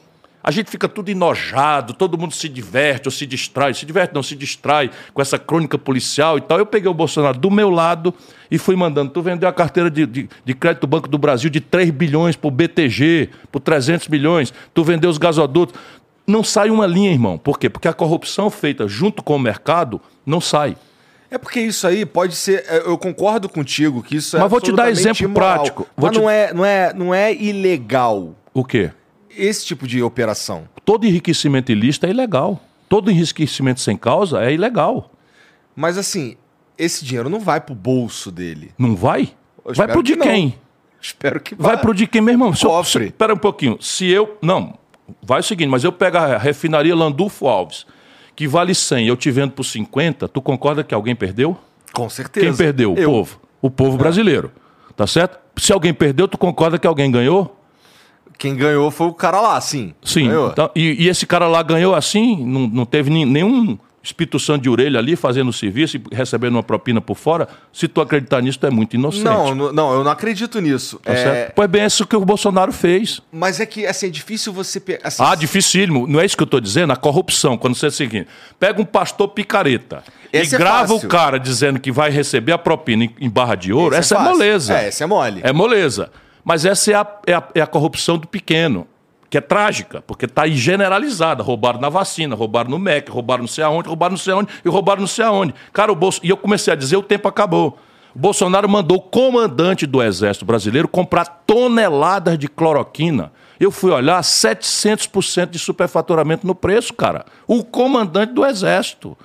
[0.43, 3.73] A gente fica tudo enojado, todo mundo se diverte ou se distrai.
[3.73, 6.59] Se diverte, não, se distrai com essa crônica policial e tal.
[6.59, 8.13] Eu peguei o Bolsonaro do meu lado
[8.51, 9.11] e fui mandando.
[9.11, 12.35] Tu vendeu a carteira de, de, de crédito do Banco do Brasil de 3 bilhões
[12.35, 14.53] por BTG, por 300 milhões.
[14.73, 15.79] Tu vendeu os gasodutos.
[16.27, 17.37] Não sai uma linha, irmão.
[17.37, 17.69] Por quê?
[17.69, 20.75] Porque a corrupção feita junto com o mercado não sai.
[21.31, 22.63] É porque isso aí pode ser.
[22.67, 24.39] é, Eu concordo contigo que isso é.
[24.41, 25.53] Mas vou te dar exemplo imoral.
[25.55, 25.87] prático.
[25.97, 28.91] Vou Mas te- não, é, não, é, não é ilegal O quê?
[29.37, 30.67] Esse tipo de operação.
[30.85, 32.61] Todo enriquecimento ilícito é ilegal.
[32.89, 35.11] Todo enriquecimento sem causa é ilegal.
[35.75, 36.37] Mas assim,
[36.77, 38.71] esse dinheiro não vai pro bolso dele.
[38.77, 39.29] Não vai?
[39.65, 40.55] Eu Vai pro de que quem?
[41.01, 41.81] Espero que Vai vá.
[41.81, 42.53] pro de quem, meu irmão?
[42.53, 43.05] Cofre.
[43.05, 43.77] Espera um pouquinho.
[43.81, 44.37] Se eu.
[44.41, 44.77] Não,
[45.21, 47.85] vai o seguinte, mas eu pego a refinaria Landulfo Alves,
[48.35, 51.57] que vale 100, eu te vendo por 50, tu concorda que alguém perdeu?
[51.91, 52.45] Com certeza.
[52.45, 52.93] Quem perdeu?
[52.93, 53.09] O Eu.
[53.09, 53.39] povo.
[53.61, 54.51] O povo brasileiro.
[54.95, 55.39] Tá certo?
[55.57, 57.57] Se alguém perdeu, tu concorda que alguém ganhou?
[58.37, 59.93] Quem ganhou foi o cara lá, sim.
[60.03, 60.29] Sim.
[60.51, 64.99] Então, e, e, esse cara lá ganhou assim, não, não teve nenhum espituação de orelha
[64.99, 67.47] ali, fazendo o serviço e recebendo uma propina por fora.
[67.71, 69.23] Se tu acreditar nisso, tu é muito inocente.
[69.23, 70.99] Não, não, eu não acredito nisso.
[71.01, 71.51] Tá é...
[71.55, 73.21] Pois bem, é isso que o Bolsonaro fez.
[73.31, 74.81] Mas é que, assim, é difícil você...
[75.01, 76.05] Assim, ah, dificílimo.
[76.05, 76.91] Não é isso que eu estou dizendo?
[76.91, 78.27] A corrupção, quando você é o seguinte,
[78.59, 80.03] pega um pastor picareta
[80.33, 83.71] Esse e é grava o cara dizendo que vai receber a propina em, barra de
[83.71, 84.73] ouro, Esse essa é, é moleza.
[84.73, 85.39] É, essa é mole.
[85.43, 86.11] É moleza.
[86.43, 88.87] Mas essa é a, é a, é a corrupção do pequeno
[89.33, 91.41] que é trágica, porque está aí generalizada.
[91.41, 94.69] Roubaram na vacina, roubaram no MEC, roubaram não sei aonde, roubaram não sei aonde e
[94.69, 95.55] roubaram não sei aonde.
[95.73, 96.19] Cara, o Bolso...
[96.21, 97.79] E eu comecei a dizer, o tempo acabou.
[98.13, 103.31] O Bolsonaro mandou o comandante do Exército Brasileiro comprar toneladas de cloroquina.
[103.59, 107.25] Eu fui olhar, 700% de superfaturamento no preço, cara.
[107.47, 109.17] O comandante do Exército.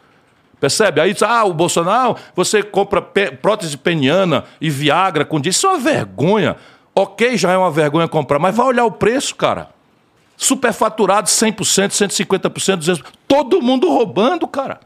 [0.59, 1.03] Percebe?
[1.03, 5.59] Aí diz, ah, o Bolsonaro, você compra prótese peniana e Viagra com disso.
[5.59, 6.57] Isso é uma vergonha.
[7.01, 9.70] Ok, já é uma vergonha comprar, mas vai olhar o preço, cara
[10.39, 13.05] superfaturado 100%, 150%, 200%.
[13.27, 14.79] Todo mundo roubando, cara.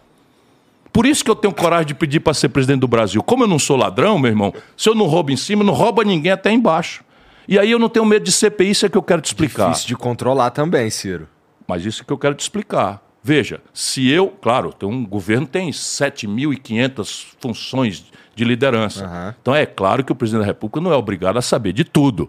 [0.91, 3.23] Por isso que eu tenho coragem de pedir para ser presidente do Brasil.
[3.23, 6.03] Como eu não sou ladrão, meu irmão, se eu não roubo em cima, não rouba
[6.05, 7.05] ninguém até embaixo.
[7.47, 9.69] E aí eu não tenho medo de CPI, isso é que eu quero te explicar.
[9.69, 11.29] Difícil de controlar também, Ciro.
[11.67, 13.03] Mas isso é que eu quero te explicar.
[13.23, 18.05] Veja, se eu, claro, tem um governo tem 7.500 funções
[18.35, 19.07] de liderança.
[19.07, 19.35] Uhum.
[19.41, 22.29] Então é claro que o presidente da República não é obrigado a saber de tudo.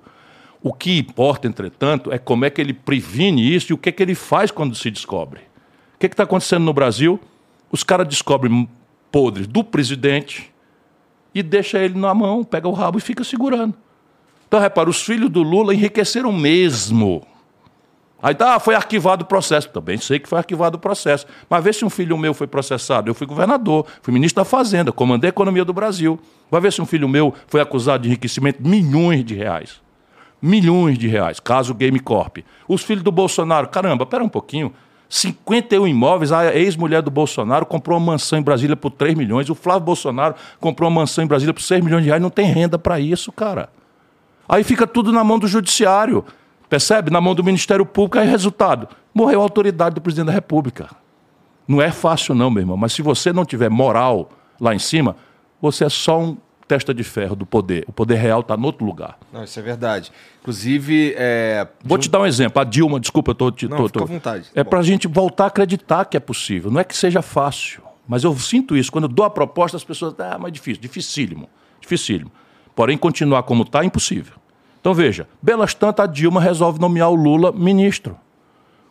[0.61, 3.91] O que importa, entretanto, é como é que ele previne isso e o que é
[3.91, 5.41] que ele faz quando se descobre.
[5.95, 7.19] O que é está acontecendo no Brasil?
[7.71, 8.69] Os caras descobrem
[9.11, 10.53] podres do presidente
[11.33, 13.73] e deixa ele na mão, pega o rabo e fica segurando.
[14.47, 17.25] Então, repara, os filhos do Lula enriqueceram mesmo.
[18.23, 19.67] Aí tá, foi arquivado o processo.
[19.69, 21.27] Também sei que foi arquivado o processo.
[21.49, 23.09] Mas vê se um filho meu foi processado.
[23.09, 26.17] Eu fui governador, fui ministro da Fazenda, comandei a economia do Brasil.
[26.49, 29.83] Vai ver se um filho meu foi acusado de enriquecimento milhões de reais
[30.43, 32.39] milhões de reais, caso Game Corp.
[32.67, 34.73] Os filhos do Bolsonaro, caramba, pera um pouquinho.
[35.07, 39.55] 51 imóveis, a ex-mulher do Bolsonaro comprou uma mansão em Brasília por 3 milhões, o
[39.55, 42.77] Flávio Bolsonaro comprou uma mansão em Brasília por 6 milhões de reais, não tem renda
[42.77, 43.69] para isso, cara.
[44.49, 46.25] Aí fica tudo na mão do judiciário,
[46.73, 47.11] percebe?
[47.11, 50.89] Na mão do Ministério Público, aí resultado, morreu a autoridade do presidente da República.
[51.67, 55.15] Não é fácil não, meu irmão, mas se você não tiver moral lá em cima,
[55.61, 56.35] você é só um
[56.67, 57.85] testa de ferro do poder.
[57.87, 59.19] O poder real está em outro lugar.
[59.31, 60.11] Não, isso é verdade.
[60.41, 61.13] Inclusive.
[61.15, 61.67] É...
[61.85, 62.59] Vou te dar um exemplo.
[62.59, 63.69] A Dilma, desculpa, eu estou.
[63.69, 64.45] Não, tô, fica à vontade.
[64.55, 66.71] É para a gente voltar a acreditar que é possível.
[66.71, 67.83] Não é que seja fácil.
[68.07, 68.91] Mas eu sinto isso.
[68.91, 70.15] Quando eu dou a proposta, as pessoas.
[70.17, 70.81] Ah, mas difícil.
[70.81, 71.47] Dificílimo.
[71.79, 72.31] Dificílimo.
[72.75, 74.33] Porém, continuar como está é impossível.
[74.83, 78.17] Então veja: belas tantas, a Dilma resolve nomear o Lula ministro.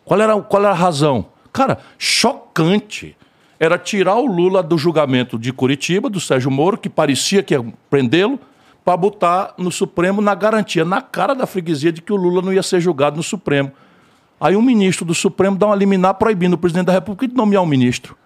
[0.06, 1.26] Qual era, qual era a razão?
[1.52, 3.14] Cara, chocante
[3.60, 7.62] era tirar o Lula do julgamento de Curitiba, do Sérgio Moro, que parecia que ia
[7.90, 8.40] prendê-lo,
[8.82, 12.54] para botar no Supremo na garantia, na cara da freguesia, de que o Lula não
[12.54, 13.70] ia ser julgado no Supremo.
[14.40, 17.62] Aí um ministro do Supremo dá uma liminar proibindo o presidente da República de nomear
[17.62, 18.16] um ministro.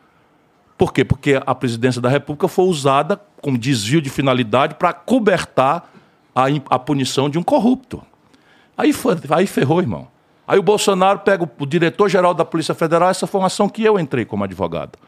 [0.78, 1.04] Por quê?
[1.04, 5.90] Porque a presidência da República foi usada como desvio de finalidade para cobertar
[6.36, 8.02] a, a, punição de um corrupto.
[8.76, 8.92] Aí,
[9.30, 10.06] aí ferrou, irmão.
[10.46, 13.82] Aí o Bolsonaro pega o, o diretor-geral da Polícia Federal, essa foi uma ação que
[13.82, 14.98] eu entrei como advogado.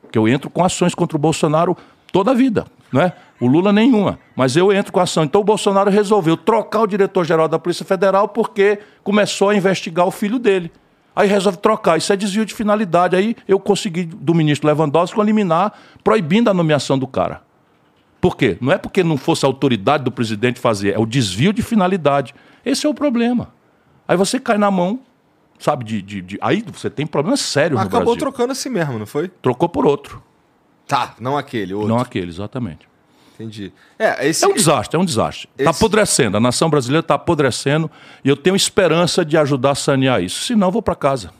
[0.00, 1.76] Porque eu entro com ações contra o Bolsonaro
[2.12, 3.12] toda a vida, não é?
[3.40, 5.24] O Lula nenhuma, mas eu entro com ação.
[5.24, 10.12] Então o Bolsonaro resolveu trocar o diretor-geral da Polícia Federal porque começou a investigar o
[10.12, 10.70] filho dele.
[11.16, 11.98] Aí resolve trocar.
[11.98, 13.16] Isso é desvio de finalidade.
[13.16, 15.72] Aí eu consegui, do ministro Lewandowski, eliminar,
[16.02, 17.42] proibindo a nomeação do cara.
[18.24, 18.56] Por quê?
[18.58, 22.34] Não é porque não fosse a autoridade do presidente fazer, é o desvio de finalidade.
[22.64, 23.52] Esse é o problema.
[24.08, 25.00] Aí você cai na mão
[25.58, 25.84] sabe?
[25.84, 28.20] De, de, de, Aí você tem problemas sérios Mas no acabou Brasil.
[28.20, 29.28] trocando assim mesmo, não foi?
[29.28, 30.22] Trocou por outro.
[30.88, 31.88] Tá, não aquele, outro.
[31.90, 32.88] Não aquele, exatamente.
[33.34, 33.70] Entendi.
[33.98, 34.42] É, esse...
[34.42, 35.46] é um desastre, é um desastre.
[35.58, 35.78] Está esse...
[35.78, 37.90] apodrecendo, a nação brasileira está apodrecendo
[38.24, 40.44] e eu tenho esperança de ajudar a sanear isso.
[40.44, 41.30] Senão, eu vou para casa.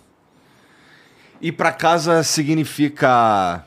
[1.40, 3.64] E para casa significa.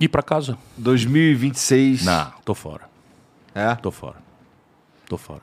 [0.00, 0.56] Ir para casa.
[0.78, 2.04] 2026.
[2.04, 2.88] Não, tô fora.
[3.54, 3.74] É?
[3.76, 4.16] Tô fora.
[5.06, 5.42] Tô fora.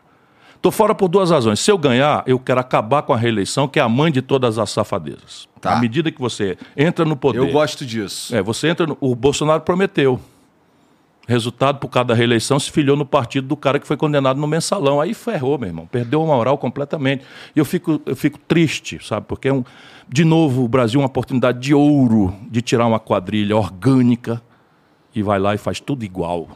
[0.56, 1.60] Estou fora por duas razões.
[1.60, 4.58] Se eu ganhar, eu quero acabar com a reeleição, que é a mãe de todas
[4.58, 5.48] as safadezas.
[5.62, 5.78] Tá.
[5.78, 7.40] À medida que você entra no poder.
[7.40, 8.36] Eu gosto disso.
[8.36, 8.88] É, você entra.
[8.88, 10.20] No, o Bolsonaro prometeu.
[11.28, 14.48] Resultado, por causa da reeleição, se filiou no partido do cara que foi condenado no
[14.48, 15.00] mensalão.
[15.00, 15.86] Aí ferrou, meu irmão.
[15.86, 17.24] Perdeu a moral completamente.
[17.56, 19.26] E eu fico, eu fico triste, sabe?
[19.28, 19.64] Porque é um.
[20.10, 24.42] De novo, o Brasil é uma oportunidade de ouro de tirar uma quadrilha orgânica
[25.14, 26.48] e vai lá e faz tudo igual.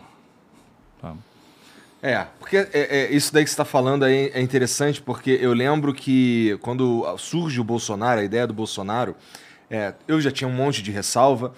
[2.03, 5.53] É, porque é, é, isso daí que você está falando aí é interessante, porque eu
[5.53, 9.15] lembro que quando surge o Bolsonaro, a ideia do Bolsonaro,
[9.69, 11.53] é, eu já tinha um monte de ressalva.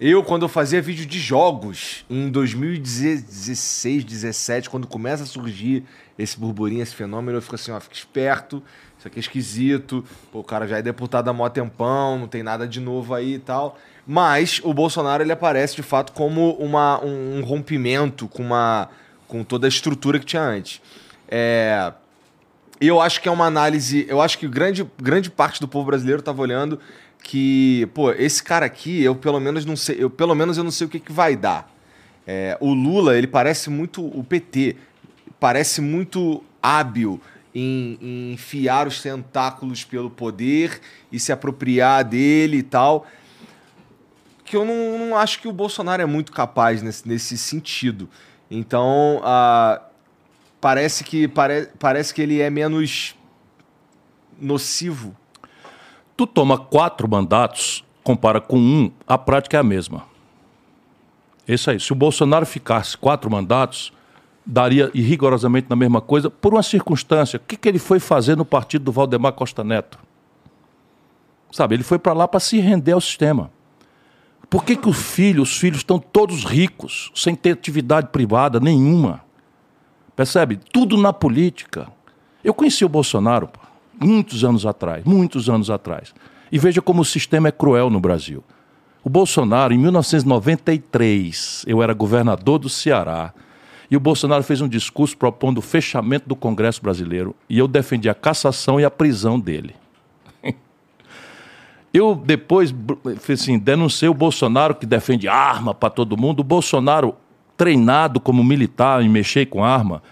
[0.00, 5.84] Eu, quando eu fazia vídeo de jogos em 2016, 17, quando começa a surgir
[6.18, 8.62] esse burburinho, esse fenômeno, eu fico assim, ó, fica esperto,
[8.98, 12.42] isso aqui é esquisito, pô, o cara já é deputado há mó tempão, não tem
[12.42, 13.78] nada de novo aí e tal.
[14.06, 18.88] Mas o Bolsonaro ele aparece de fato como uma, um, rompimento com, uma,
[19.26, 20.80] com toda a estrutura que tinha antes.
[21.28, 21.92] É,
[22.80, 24.06] eu acho que é uma análise.
[24.08, 26.78] Eu acho que grande, grande parte do povo brasileiro estava olhando
[27.22, 30.70] que, pô, esse cara aqui, eu pelo menos não sei, eu pelo menos eu não
[30.70, 31.68] sei o que, que vai dar.
[32.24, 34.76] É, o Lula, ele parece muito o PT,
[35.40, 37.20] parece muito hábil
[37.52, 40.80] em, em enfiar os tentáculos pelo poder
[41.10, 43.06] e se apropriar dele e tal.
[44.46, 48.08] Que eu não, não acho que o Bolsonaro é muito capaz nesse, nesse sentido.
[48.50, 49.80] Então, uh,
[50.60, 53.14] parece, que, pare, parece que ele é menos
[54.40, 55.14] nocivo.
[56.16, 60.04] Tu toma quatro mandatos, compara com um, a prática é a mesma.
[61.46, 61.78] Isso aí.
[61.78, 63.92] Se o Bolsonaro ficasse quatro mandatos,
[64.44, 67.36] daria rigorosamente na mesma coisa, por uma circunstância.
[67.36, 69.98] O que, que ele foi fazer no partido do Valdemar Costa Neto?
[71.50, 73.50] Sabe, ele foi para lá para se render ao sistema.
[74.48, 79.22] Por que, que os filhos, os filhos estão todos ricos, sem ter atividade privada nenhuma?
[80.14, 80.58] Percebe?
[80.72, 81.88] Tudo na política.
[82.42, 83.48] Eu conheci o Bolsonaro
[84.00, 86.14] muitos anos atrás, muitos anos atrás.
[86.50, 88.44] E veja como o sistema é cruel no Brasil.
[89.02, 93.32] O Bolsonaro, em 1993, eu era governador do Ceará,
[93.90, 98.08] e o Bolsonaro fez um discurso propondo o fechamento do Congresso brasileiro, e eu defendi
[98.08, 99.74] a cassação e a prisão dele.
[101.96, 102.74] Eu depois
[103.32, 106.40] assim, denunciei o Bolsonaro que defende arma para todo mundo.
[106.40, 107.14] O Bolsonaro,
[107.56, 110.02] treinado como militar em mexer com arma,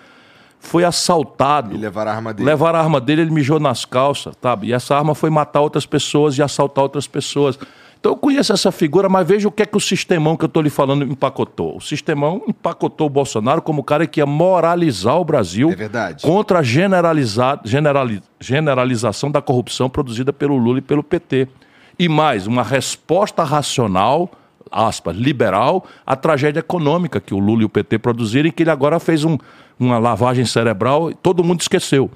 [0.59, 1.74] foi assaltado.
[1.74, 2.48] E levar a arma dele.
[2.48, 4.69] Levar a arma dele, ele mijou nas calças, sabe?
[4.69, 7.59] E essa arma foi matar outras pessoas e assaltar outras pessoas.
[8.01, 10.47] Então eu conheço essa figura, mas veja o que é que o sistemão que eu
[10.47, 11.77] estou lhe falando empacotou.
[11.77, 16.61] O sistemão empacotou o Bolsonaro como o cara que ia moralizar o Brasil é contra
[16.61, 21.48] a generaliza generali generalização da corrupção produzida pelo Lula e pelo PT.
[21.99, 24.31] E mais, uma resposta racional,
[24.71, 28.71] aspas, liberal, à tragédia econômica que o Lula e o PT produziram e que ele
[28.71, 29.39] agora fez um,
[29.79, 32.11] uma lavagem cerebral e todo mundo esqueceu.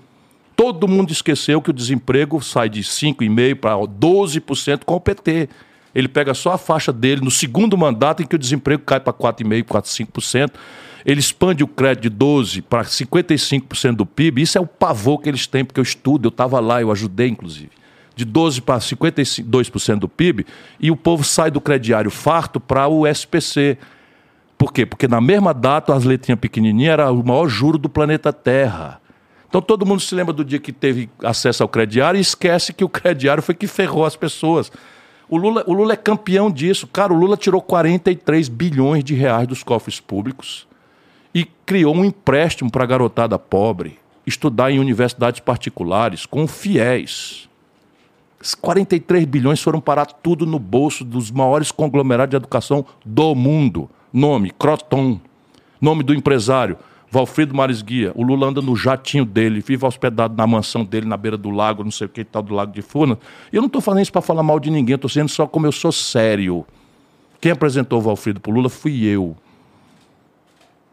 [0.56, 5.48] Todo mundo esqueceu que o desemprego sai de 5,5% para 12% com o PT
[5.94, 9.12] ele pega só a faixa dele no segundo mandato em que o desemprego cai para
[9.12, 10.50] 4,5%, 4,5%.
[11.04, 14.42] Ele expande o crédito de 12% para 55% do PIB.
[14.42, 17.28] Isso é o pavor que eles têm, porque eu estudo, eu estava lá, eu ajudei,
[17.28, 17.70] inclusive.
[18.18, 20.44] De 12% para 52% do PIB,
[20.80, 23.78] e o povo sai do crediário farto para o SPC.
[24.58, 24.84] Por quê?
[24.84, 29.00] Porque na mesma data, as letrinhas pequenininhas era o maior juro do planeta Terra.
[29.48, 32.82] Então todo mundo se lembra do dia que teve acesso ao crediário e esquece que
[32.82, 34.72] o crediário foi que ferrou as pessoas.
[35.28, 36.88] O Lula, o Lula é campeão disso.
[36.88, 40.66] Cara, o Lula tirou 43 bilhões de reais dos cofres públicos
[41.32, 43.96] e criou um empréstimo para a garotada pobre
[44.28, 47.47] estudar em universidades particulares com fiéis.
[48.60, 53.90] 43 bilhões foram parar tudo no bolso dos maiores conglomerados de educação do mundo.
[54.12, 55.20] Nome, Croton.
[55.80, 56.76] Nome do empresário,
[57.10, 61.16] Valfrido Maris Guia, o Lula anda no jatinho dele, vive hospedado na mansão dele, na
[61.16, 63.18] beira do lago, não sei o que tal, do Lago de Furnas.
[63.52, 65.66] E eu não estou falando isso para falar mal de ninguém, estou dizendo só como
[65.66, 66.66] eu sou sério.
[67.40, 69.36] Quem apresentou o Valfrido para o Lula fui eu.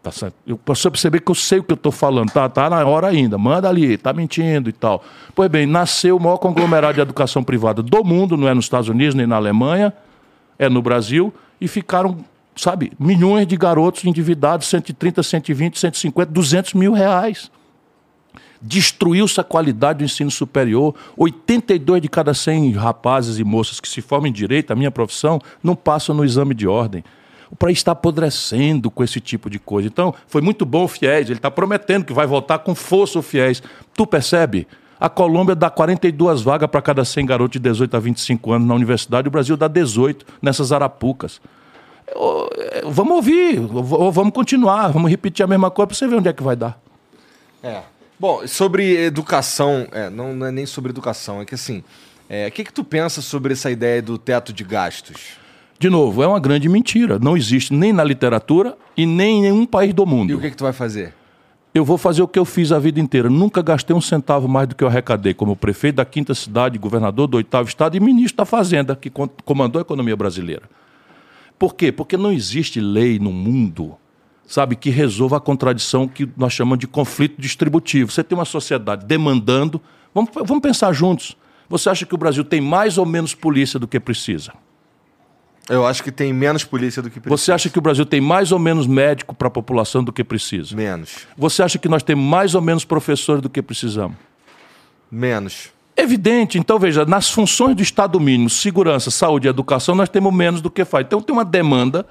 [0.05, 0.35] Tá certo?
[0.45, 3.07] Eu posso perceber que eu sei o que eu estou falando, tá, tá na hora
[3.07, 5.03] ainda, manda ali, tá mentindo e tal.
[5.33, 8.87] Pois bem, nasceu o maior conglomerado de educação privada do mundo, não é nos Estados
[8.87, 9.91] Unidos nem na Alemanha,
[10.59, 12.23] é no Brasil, e ficaram
[12.55, 17.49] sabe, milhões de garotos endividados, 130, 120, 150, 200 mil reais.
[18.61, 20.93] Destruiu-se a qualidade do ensino superior.
[21.17, 25.41] 82 de cada 100 rapazes e moças que se formam em direito, a minha profissão,
[25.63, 27.03] não passam no exame de ordem.
[27.49, 29.87] O país está apodrecendo com esse tipo de coisa.
[29.87, 33.21] Então, foi muito bom o FIES, ele está prometendo que vai voltar com força o
[33.21, 33.61] FIES.
[33.93, 34.67] Tu percebe?
[34.99, 38.73] A Colômbia dá 42 vagas para cada 100 garotos de 18 a 25 anos na
[38.73, 41.41] universidade, o Brasil dá 18 nessas arapucas.
[42.07, 46.33] É, vamos ouvir, vamos continuar, vamos repetir a mesma coisa para você ver onde é
[46.33, 46.79] que vai dar.
[47.61, 47.81] É.
[48.17, 51.83] Bom, sobre educação, é, não, não, é nem sobre educação, é que assim,
[52.29, 55.37] é, o que, que tu pensa sobre essa ideia do teto de gastos?
[55.77, 57.19] De novo, é uma grande mentira.
[57.19, 60.31] Não existe nem na literatura e nem em nenhum país do mundo.
[60.31, 61.13] E o que, que tu vai fazer?
[61.73, 63.29] Eu vou fazer o que eu fiz a vida inteira.
[63.29, 67.27] Nunca gastei um centavo mais do que eu arrecadei como prefeito da quinta cidade, governador
[67.27, 69.11] do oitavo estado e ministro da Fazenda, que
[69.43, 70.63] comandou a economia brasileira.
[71.59, 71.91] Por quê?
[71.91, 73.95] Porque não existe lei no mundo,
[74.47, 78.09] sabe, que resolva a contradição que nós chamamos de conflito distributivo.
[78.09, 79.81] Você tem uma sociedade demandando.
[80.13, 81.35] Vamos, vamos pensar juntos.
[81.67, 84.53] Você acha que o Brasil tem mais ou menos polícia do que precisa?
[85.69, 87.37] Eu acho que tem menos polícia do que precisa.
[87.37, 90.23] Você acha que o Brasil tem mais ou menos médico para a população do que
[90.23, 90.75] precisa?
[90.75, 91.27] Menos.
[91.35, 94.15] Você acha que nós temos mais ou menos professores do que precisamos?
[95.09, 95.69] Menos.
[95.97, 100.61] Evidente, então veja, nas funções do Estado mínimo, segurança, saúde e educação, nós temos menos
[100.61, 101.05] do que faz.
[101.05, 102.05] Então tem uma demanda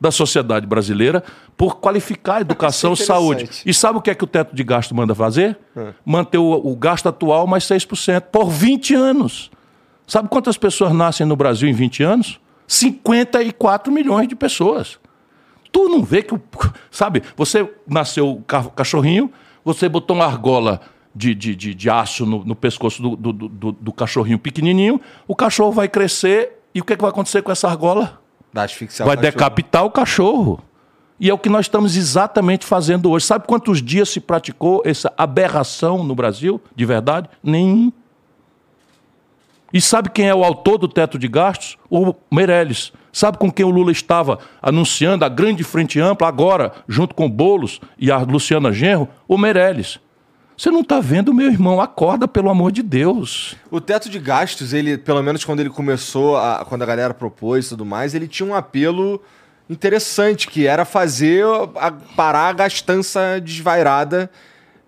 [0.00, 1.22] da sociedade brasileira
[1.56, 3.48] por qualificar a educação e saúde.
[3.64, 5.56] E sabe o que é que o teto de gasto manda fazer?
[5.76, 5.92] Hum.
[6.04, 9.50] Manter o, o gasto atual mais 6% por 20 anos.
[10.06, 12.40] Sabe quantas pessoas nascem no Brasil em 20 anos?
[12.68, 14.98] 54 milhões de pessoas.
[15.72, 16.42] Tu não vê que o.
[16.90, 18.42] Sabe, você nasceu
[18.76, 19.32] cachorrinho,
[19.64, 20.80] você botou uma argola
[21.14, 25.34] de, de, de, de aço no, no pescoço do, do, do, do, cachorrinho pequenininho, o
[25.34, 28.20] cachorro vai crescer e o que, é que vai acontecer com essa argola?
[29.06, 30.62] Vai o decapitar o cachorro.
[31.20, 33.26] E é o que nós estamos exatamente fazendo hoje.
[33.26, 37.28] Sabe quantos dias se praticou essa aberração no Brasil, de verdade?
[37.42, 37.92] Nenhum.
[39.72, 41.76] E sabe quem é o autor do teto de gastos?
[41.90, 42.92] O Meirelles.
[43.12, 47.28] Sabe com quem o Lula estava anunciando a grande frente ampla agora, junto com o
[47.28, 49.08] Boulos e a Luciana Genro?
[49.26, 49.98] O Meirelles.
[50.56, 51.80] Você não está vendo, meu irmão?
[51.80, 53.54] Acorda, pelo amor de Deus.
[53.70, 57.66] O teto de gastos, ele, pelo menos quando ele começou, a, quando a galera propôs
[57.66, 59.22] e tudo mais, ele tinha um apelo
[59.70, 61.44] interessante, que era fazer
[61.76, 64.28] a, parar a gastança desvairada.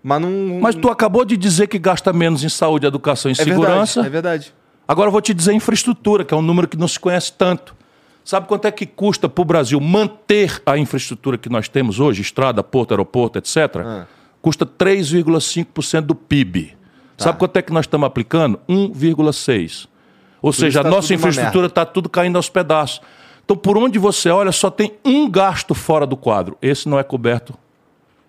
[0.03, 0.59] Mas não.
[0.61, 4.03] Mas tu acabou de dizer que gasta menos em saúde, educação e é segurança.
[4.03, 4.60] Verdade, é verdade.
[4.91, 7.77] Agora eu vou te dizer infraestrutura, que é um número que não se conhece tanto.
[8.25, 12.23] Sabe quanto é que custa para o Brasil manter a infraestrutura que nós temos hoje,
[12.23, 13.77] estrada, porto, aeroporto, etc?
[13.77, 14.07] Ah
[14.41, 16.77] custa 3,5% do PIB.
[17.17, 17.25] Tá.
[17.25, 18.59] Sabe quanto é que nós estamos aplicando?
[18.69, 19.89] 1,6%.
[20.43, 23.03] Ou seja, a tá nossa infraestrutura está tudo caindo aos pedaços.
[23.45, 26.57] Então, por onde você olha, só tem um gasto fora do quadro.
[26.63, 27.55] Esse não é coberto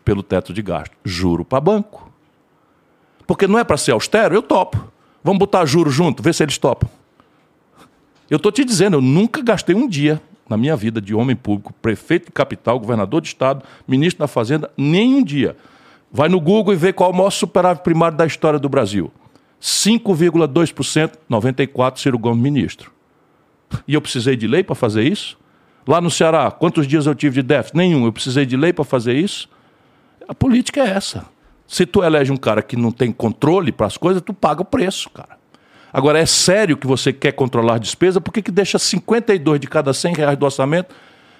[0.04, 0.92] pelo teto de gasto.
[1.06, 2.12] Juro para banco.
[3.26, 4.91] Porque não é para ser austero, eu topo.
[5.24, 6.90] Vamos botar juro junto, ver se eles topam.
[8.30, 11.74] Eu estou te dizendo, eu nunca gastei um dia na minha vida de homem público,
[11.82, 15.56] prefeito de capital, governador de estado, ministro da Fazenda, nem um dia
[16.12, 19.10] Vai no Google e vê qual é o maior superávit primário da história do Brasil.
[19.62, 22.92] 5,2%, 94 Ciro Gomes ministro.
[23.88, 25.38] E eu precisei de lei para fazer isso?
[25.88, 27.78] Lá no Ceará, quantos dias eu tive de déficit?
[27.78, 28.06] Nenhum.
[28.06, 29.48] Eu precisei de lei para fazer isso?
[30.28, 31.26] A política é essa.
[31.72, 34.66] Se tu elege um cara que não tem controle para as coisas, tu paga o
[34.66, 35.38] preço, cara.
[35.94, 38.20] Agora, é sério que você quer controlar a despesa?
[38.20, 40.94] Por que, que deixa 52 de cada 100 reais do orçamento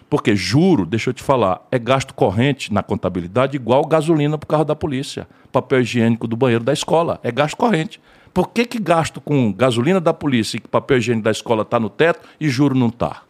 [0.10, 4.48] porque juro, deixa eu te falar, é gasto corrente na contabilidade igual gasolina para o
[4.48, 8.00] carro da polícia, papel higiênico do banheiro da escola, é gasto corrente.
[8.34, 11.90] Por que, que gasto com gasolina da polícia e papel higiênico da escola está no
[11.90, 13.24] teto e juro não está?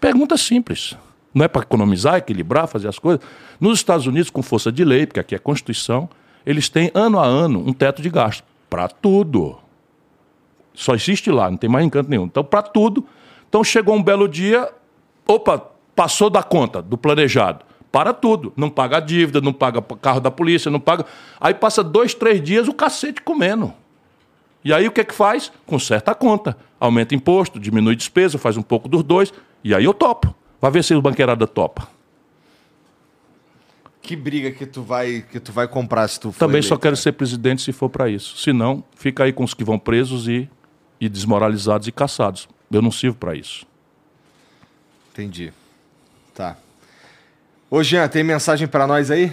[0.00, 0.96] Pergunta simples.
[1.34, 3.20] Não é para economizar, equilibrar, fazer as coisas.
[3.60, 6.08] Nos Estados Unidos, com força de lei, porque aqui é Constituição,
[6.44, 8.44] eles têm ano a ano um teto de gasto.
[8.68, 9.58] Para tudo.
[10.72, 12.24] Só existe lá, não tem mais encanto nenhum.
[12.24, 13.06] Então, para tudo.
[13.48, 14.68] Então, chegou um belo dia,
[15.26, 17.64] Opa, passou da conta, do planejado.
[17.90, 18.52] Para tudo.
[18.56, 21.06] Não paga a dívida, não paga carro da polícia, não paga.
[21.40, 23.72] Aí passa dois, três dias o cacete comendo.
[24.64, 25.52] E aí o que é que faz?
[25.64, 26.56] Conserta a conta.
[26.80, 29.32] Aumenta imposto, diminui despesa, faz um pouco dos dois.
[29.62, 30.34] E aí eu topo.
[30.60, 31.86] Vai ver se o banqueirada topa.
[34.04, 36.76] Que briga que tu vai que tu vai comprar se tu for Também eleito, só
[36.76, 38.36] quero ser presidente se for para isso.
[38.36, 40.46] Se não, fica aí com os que vão presos e,
[41.00, 42.46] e desmoralizados e caçados.
[42.70, 43.66] Eu não sirvo para isso.
[45.10, 45.54] Entendi.
[46.34, 46.58] Tá.
[47.70, 49.32] Ô, Jean, tem mensagem para nós aí?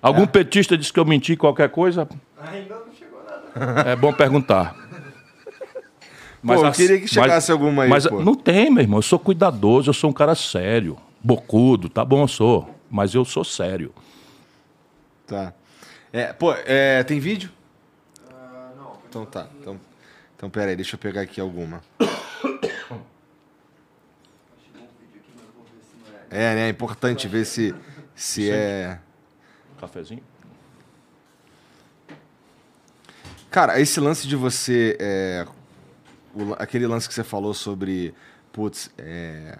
[0.00, 0.26] Algum é.
[0.26, 2.08] petista disse que eu menti qualquer coisa?
[2.40, 3.82] Ainda não chegou nada.
[3.90, 4.76] É bom perguntar.
[6.40, 7.88] Mas pô, eu queria que chegasse mas, alguma aí.
[7.88, 8.22] Mas pô.
[8.22, 8.98] não tem, meu irmão.
[8.98, 10.96] Eu sou cuidadoso, eu sou um cara sério.
[11.20, 12.81] Bocudo, tá bom, eu sou.
[12.92, 13.94] Mas eu sou sério.
[15.26, 15.54] Tá.
[16.12, 17.50] É, pô, é, tem vídeo?
[18.28, 18.98] Uh, não.
[19.08, 19.48] Então tá.
[19.58, 19.80] Então,
[20.36, 21.82] então pera aí, deixa eu pegar aqui alguma.
[26.28, 26.66] É, né?
[26.66, 27.74] É importante ver se,
[28.14, 28.98] se é.
[29.80, 30.22] Cafezinho?
[33.50, 34.98] Cara, esse lance de você.
[35.00, 35.46] É,
[36.34, 38.14] o, aquele lance que você falou sobre.
[38.52, 39.58] Putz, é,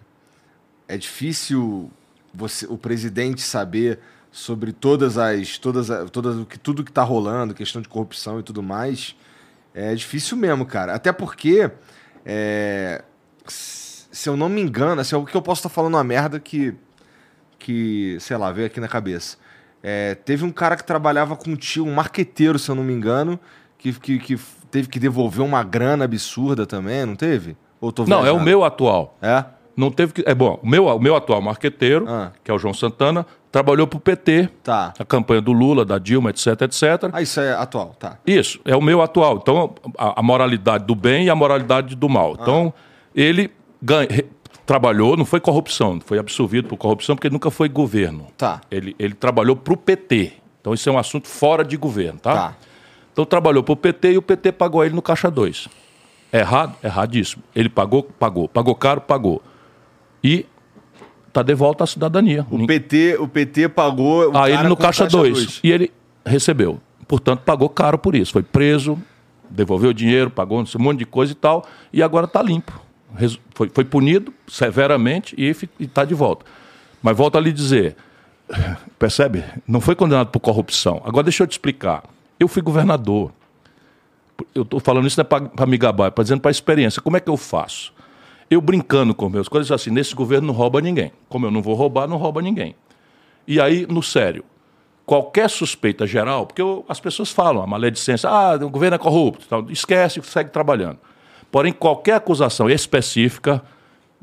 [0.86, 1.90] é difícil
[2.32, 3.98] você, o presidente saber
[4.30, 5.58] sobre todas as.
[5.58, 9.14] Todas, todas, tudo que está rolando, questão de corrupção e tudo mais.
[9.74, 10.94] É difícil mesmo, cara.
[10.94, 11.70] Até porque.
[12.24, 13.02] É,
[13.46, 16.74] se eu não me engano, assim, o que eu posso estar falando uma merda que,
[17.58, 19.38] que sei lá, veio aqui na cabeça.
[19.82, 22.92] É, teve um cara que trabalhava com um tio, um marqueteiro, se eu não me
[22.92, 23.40] engano,
[23.78, 24.38] que, que, que
[24.70, 27.56] teve que devolver uma grana absurda também, não teve?
[27.80, 29.18] Ou tô não, é o meu atual.
[29.20, 29.44] É?
[29.76, 30.24] Não teve que.
[30.26, 32.32] É bom, o meu, o meu atual marqueteiro, ah.
[32.44, 34.48] que é o João Santana, trabalhou para o PT.
[34.62, 34.92] Tá.
[34.98, 37.10] A campanha do Lula, da Dilma, etc, etc.
[37.12, 38.18] Ah, isso é atual, tá.
[38.26, 39.38] Isso, é o meu atual.
[39.40, 42.32] Então, a, a moralidade do bem e a moralidade do mal.
[42.32, 42.42] Ah.
[42.42, 42.74] Então,
[43.14, 43.50] ele
[43.80, 44.08] ganha,
[44.64, 48.28] trabalhou, não foi corrupção, foi absolvido por corrupção porque nunca foi governo.
[48.36, 48.60] Tá.
[48.70, 50.32] Ele, ele trabalhou para o PT.
[50.60, 52.34] Então isso é um assunto fora de governo, tá?
[52.34, 52.56] Tá.
[53.12, 55.68] Então trabalhou para o PT e o PT pagou ele no Caixa 2.
[56.32, 56.76] Errado?
[56.82, 57.42] Erradíssimo.
[57.54, 58.04] Ele pagou?
[58.04, 58.48] Pagou.
[58.48, 59.00] Pagou caro?
[59.00, 59.42] Pagou.
[60.22, 60.46] E
[61.28, 62.46] está de volta à cidadania.
[62.50, 65.60] O PT, o PT pagou o a ele no Caixa 2.
[65.64, 65.92] E ele
[66.24, 66.80] recebeu.
[67.08, 68.32] Portanto, pagou caro por isso.
[68.32, 68.98] Foi preso,
[69.50, 72.80] devolveu o dinheiro, pagou um monte de coisa e tal, e agora está limpo.
[73.54, 76.46] Foi, foi, punido severamente e está de volta.
[77.02, 77.96] Mas volto a lhe dizer,
[78.98, 79.44] percebe?
[79.66, 81.02] Não foi condenado por corrupção.
[81.04, 82.04] Agora deixa eu te explicar.
[82.40, 83.30] Eu fui governador.
[84.54, 87.02] Eu estou falando isso não é para me gabar, é para dizendo para a experiência.
[87.02, 87.92] Como é que eu faço?
[88.52, 91.10] Eu brincando com meus coisas assim, nesse governo não rouba ninguém.
[91.26, 92.74] Como eu não vou roubar, não rouba ninguém.
[93.48, 94.44] E aí, no sério,
[95.06, 99.46] qualquer suspeita geral, porque eu, as pessoas falam, a maledicência, ah, o governo é corrupto,
[99.48, 100.98] tal, esquece e segue trabalhando.
[101.50, 103.62] Porém, qualquer acusação específica,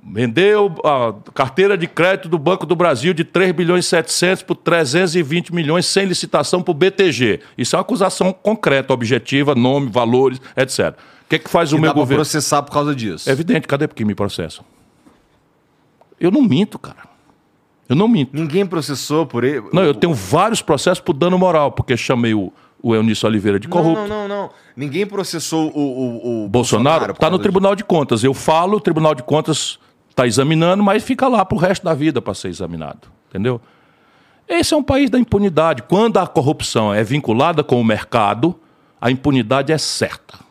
[0.04, 4.58] vendeu a carteira de crédito do Banco do Brasil de 3 bilhões e 700 por
[4.58, 7.40] 320 milhões sem licitação para o BTG.
[7.58, 10.96] Isso é uma acusação concreta, objetiva, nome, valores, etc.
[11.30, 12.24] O que, é que faz que o meu governo?
[12.24, 13.30] processar por causa disso.
[13.30, 14.66] É evidente, cadê porque me processam?
[16.20, 17.04] Eu não minto, cara.
[17.88, 18.36] Eu não minto.
[18.36, 19.70] Ninguém processou por ele.
[19.72, 22.52] Não, eu tenho vários processos por dano moral, porque chamei o,
[22.82, 24.02] o Eunício Oliveira de corrupto.
[24.02, 24.50] Não, não, não, não.
[24.76, 27.12] Ninguém processou o, o, o Bolsonaro.
[27.12, 28.24] Está no Tribunal de Contas.
[28.24, 29.78] Eu falo, o Tribunal de Contas
[30.10, 33.08] está examinando, mas fica lá para o resto da vida para ser examinado.
[33.30, 33.62] Entendeu?
[34.48, 35.84] Esse é um país da impunidade.
[35.84, 38.60] Quando a corrupção é vinculada com o mercado,
[39.00, 40.49] a impunidade é certa.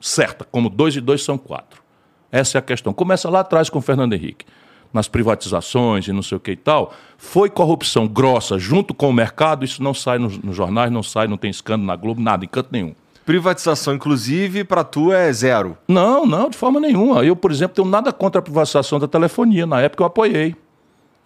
[0.00, 1.82] Certa, como dois e dois são quatro.
[2.30, 2.92] Essa é a questão.
[2.92, 4.44] Começa lá atrás com o Fernando Henrique
[4.92, 9.12] nas privatizações e não sei o que e tal, foi corrupção grossa junto com o
[9.12, 12.44] mercado, isso não sai nos, nos jornais, não sai, não tem escândalo na Globo, nada,
[12.44, 12.94] em canto nenhum.
[13.24, 15.76] Privatização, inclusive, para tu é zero?
[15.88, 17.24] Não, não, de forma nenhuma.
[17.24, 19.66] Eu, por exemplo, tenho nada contra a privatização da telefonia.
[19.66, 20.54] Na época eu apoiei.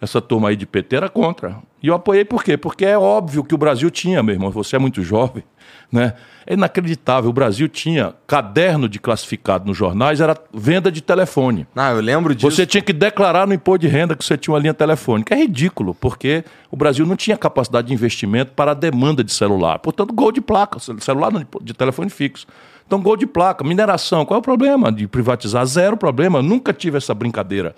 [0.01, 1.57] Essa turma aí de PT era contra.
[1.81, 2.57] E eu apoiei por quê?
[2.57, 5.43] Porque é óbvio que o Brasil tinha, meu irmão, você é muito jovem,
[5.91, 6.15] né?
[6.43, 7.29] É inacreditável.
[7.29, 11.67] O Brasil tinha caderno de classificado nos jornais, era venda de telefone.
[11.75, 12.49] Ah, eu lembro disso.
[12.49, 15.35] Você tinha que declarar no imposto de renda que você tinha uma linha telefônica.
[15.35, 19.77] É ridículo, porque o Brasil não tinha capacidade de investimento para a demanda de celular.
[19.77, 22.47] Portanto, gol de placa, celular de telefone fixo.
[22.87, 24.25] Então, gol de placa, mineração.
[24.25, 25.63] Qual é o problema de privatizar?
[25.67, 26.39] Zero problema.
[26.39, 27.75] Eu nunca tive essa brincadeira.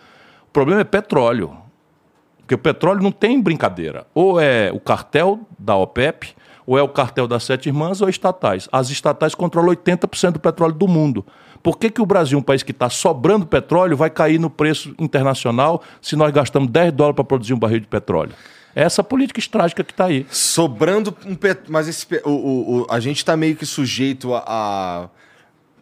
[0.48, 1.63] O problema é petróleo.
[2.44, 4.06] Porque o petróleo não tem brincadeira.
[4.14, 8.68] Ou é o cartel da OPEP, ou é o cartel das sete irmãs, ou estatais.
[8.72, 11.26] As estatais controlam 80% do petróleo do mundo.
[11.62, 14.94] Por que, que o Brasil, um país que está sobrando petróleo, vai cair no preço
[15.00, 18.34] internacional se nós gastamos 10 dólares para produzir um barril de petróleo?
[18.76, 20.26] É essa política estrágica que está aí.
[20.30, 21.72] Sobrando um petróleo.
[21.72, 25.10] Mas esse, o, o, o, a gente está meio que sujeito a, a.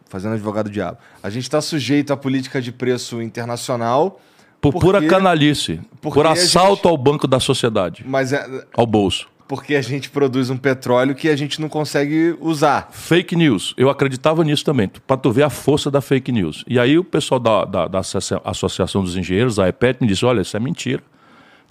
[0.08, 0.98] Fazendo advogado diabo.
[1.22, 4.20] A gente está sujeito à política de preço internacional
[4.62, 5.80] por porque, pura canalice.
[6.00, 6.86] Por assalto gente...
[6.86, 8.04] ao banco da sociedade.
[8.06, 8.46] Mas é...
[8.72, 9.26] Ao bolso.
[9.48, 12.88] Porque a gente produz um petróleo que a gente não consegue usar.
[12.92, 13.74] Fake news.
[13.76, 16.64] Eu acreditava nisso também, para tu ver a força da fake news.
[16.68, 18.00] E aí o pessoal da, da, da
[18.44, 21.02] Associação dos Engenheiros, a EPET, me disse: olha, isso é mentira.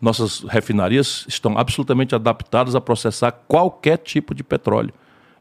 [0.02, 4.94] Nossas refinarias estão absolutamente adaptadas a processar qualquer tipo de petróleo.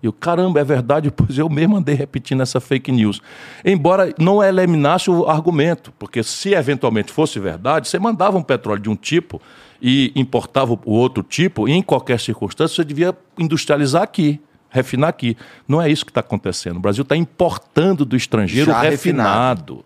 [0.03, 3.21] E o caramba, é verdade, pois eu mesmo andei repetindo essa fake news.
[3.65, 8.91] Embora não eliminasse o argumento, porque se eventualmente fosse verdade, você mandava um petróleo de
[8.91, 9.41] um tipo
[9.81, 15.37] e importava o outro tipo, e em qualquer circunstância você devia industrializar aqui, refinar aqui.
[15.67, 16.77] Não é isso que está acontecendo.
[16.77, 19.75] O Brasil está importando do estrangeiro Já refinado.
[19.75, 19.85] refinado.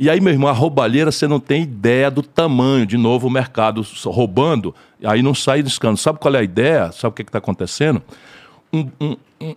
[0.00, 2.86] E aí, meu irmão, a roubalheira, você não tem ideia do tamanho.
[2.86, 4.72] De novo, o mercado roubando,
[5.02, 5.96] aí não sai do escândalo.
[5.96, 6.92] Sabe qual é a ideia?
[6.92, 8.00] Sabe o que está acontecendo?
[8.72, 9.16] Um, um,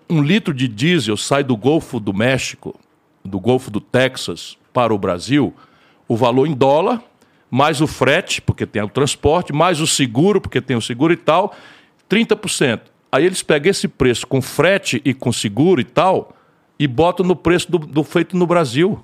[0.09, 2.75] um litro de diesel sai do Golfo do México,
[3.23, 5.53] do Golfo do Texas, para o Brasil,
[6.07, 7.01] o valor em dólar,
[7.49, 11.17] mais o frete, porque tem o transporte, mais o seguro, porque tem o seguro e
[11.17, 11.53] tal,
[12.09, 12.81] 30%.
[13.11, 16.33] Aí eles pegam esse preço com frete e com seguro e tal,
[16.79, 19.03] e botam no preço do, do feito no Brasil.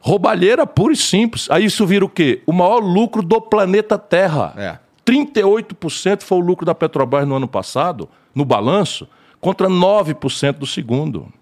[0.00, 1.50] Roubalheira pura e simples.
[1.50, 2.42] Aí isso vira o quê?
[2.46, 4.54] O maior lucro do planeta Terra.
[4.56, 4.83] É.
[5.04, 9.08] 38% foi o lucro da Petrobras no ano passado, no balanço,
[9.40, 11.32] contra 9% do segundo.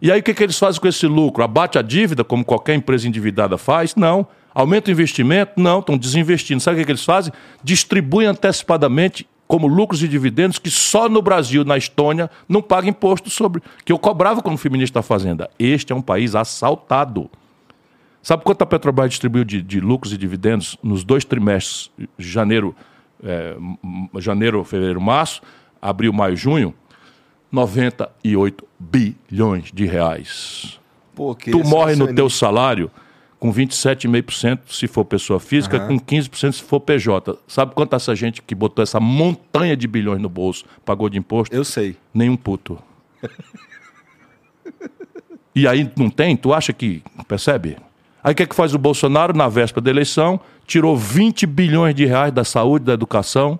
[0.00, 1.42] E aí o que, que eles fazem com esse lucro?
[1.42, 3.96] Abate a dívida, como qualquer empresa endividada faz?
[3.96, 4.26] Não.
[4.54, 5.52] Aumenta o investimento?
[5.56, 6.60] Não, estão desinvestindo.
[6.60, 7.32] Sabe o que, que eles fazem?
[7.62, 13.30] Distribuem antecipadamente como lucros e dividendos que só no Brasil, na Estônia, não paga imposto
[13.30, 13.62] sobre.
[13.84, 15.50] que eu cobrava como fui ministro da Fazenda.
[15.58, 17.30] Este é um país assaltado.
[18.22, 22.74] Sabe quanto a Petrobras distribuiu de, de lucros e dividendos nos dois trimestres, janeiro,
[23.22, 23.56] é,
[24.18, 25.40] janeiro, fevereiro, março,
[25.80, 26.74] abril, maio, junho?
[27.50, 30.78] 98 bilhões de reais.
[31.14, 32.90] Pô, tu morre no teu salário
[33.38, 37.38] com 27,5% se for pessoa física, com 15% se for PJ.
[37.46, 41.54] Sabe quanto essa gente que botou essa montanha de bilhões no bolso pagou de imposto?
[41.54, 41.96] Eu sei.
[42.12, 42.78] Nenhum puto.
[45.54, 46.36] e aí não tem?
[46.36, 47.02] Tu acha que.
[47.26, 47.76] Percebe?
[48.22, 50.40] Aí o que, é que faz o Bolsonaro na véspera da eleição?
[50.66, 53.58] Tirou 20 bilhões de reais da saúde, da educação,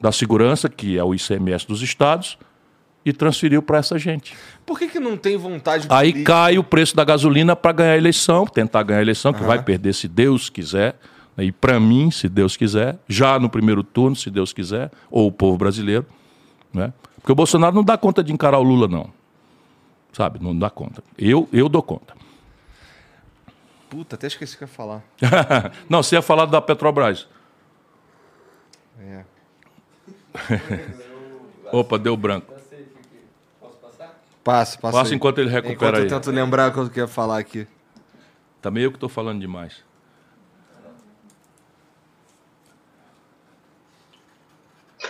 [0.00, 2.38] da segurança, que é o ICMS dos estados,
[3.04, 4.34] e transferiu para essa gente.
[4.64, 6.32] Por que, que não tem vontade Aí política?
[6.32, 9.62] cai o preço da gasolina para ganhar a eleição, tentar ganhar a eleição, que vai
[9.62, 10.96] perder se Deus quiser.
[11.36, 11.44] né?
[11.44, 15.32] E para mim, se Deus quiser, já no primeiro turno, se Deus quiser, ou o
[15.32, 16.06] povo brasileiro.
[16.72, 16.92] Né?
[17.16, 19.10] Porque o Bolsonaro não dá conta de encarar o Lula, não.
[20.12, 20.38] Sabe?
[20.42, 21.02] Não dá conta.
[21.18, 22.19] Eu, eu dou conta.
[23.90, 25.02] Puta, até esqueci o que eu ia falar.
[25.90, 27.26] não, você ia falar da Petrobras.
[29.00, 29.24] É.
[31.72, 32.54] Opa, deu branco.
[34.44, 34.98] Passa, passa.
[34.98, 36.08] Passa enquanto ele recupera Enquanto eu aí.
[36.08, 37.66] tento lembrar o que eu ia falar aqui.
[38.62, 39.82] Também eu que estou falando demais.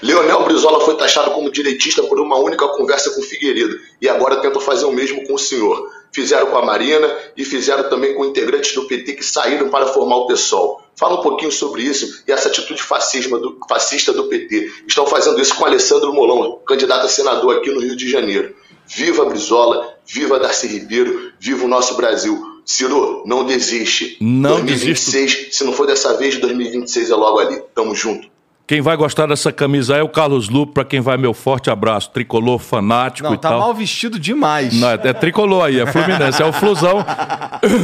[0.02, 4.60] Leonel Brizola foi taxado como direitista por uma única conversa com Figueiredo e agora tentam
[4.60, 5.99] fazer o mesmo com o senhor.
[6.12, 10.16] Fizeram com a Marina e fizeram também com integrantes do PT que saíram para formar
[10.16, 10.82] o PSOL.
[10.96, 14.70] Fala um pouquinho sobre isso e essa atitude fascismo do- fascista do PT.
[14.88, 18.54] Estão fazendo isso com Alessandro Molon, candidato a senador aqui no Rio de Janeiro.
[18.86, 22.42] Viva Brizola, viva Darcy Ribeiro, viva o nosso Brasil.
[22.64, 24.16] Ciro, não desiste.
[24.20, 27.62] Não 2026, se não for dessa vez, 2026 é logo ali.
[27.74, 28.28] Tamo junto.
[28.70, 32.08] Quem vai gostar dessa camisa é o Carlos Lupo, para quem vai meu forte abraço.
[32.12, 33.58] Tricolor fanático Não, e tá tal.
[33.58, 34.72] mal vestido demais.
[34.78, 37.04] Não, é, é tricolor aí, é Fluminense, é o Flusão.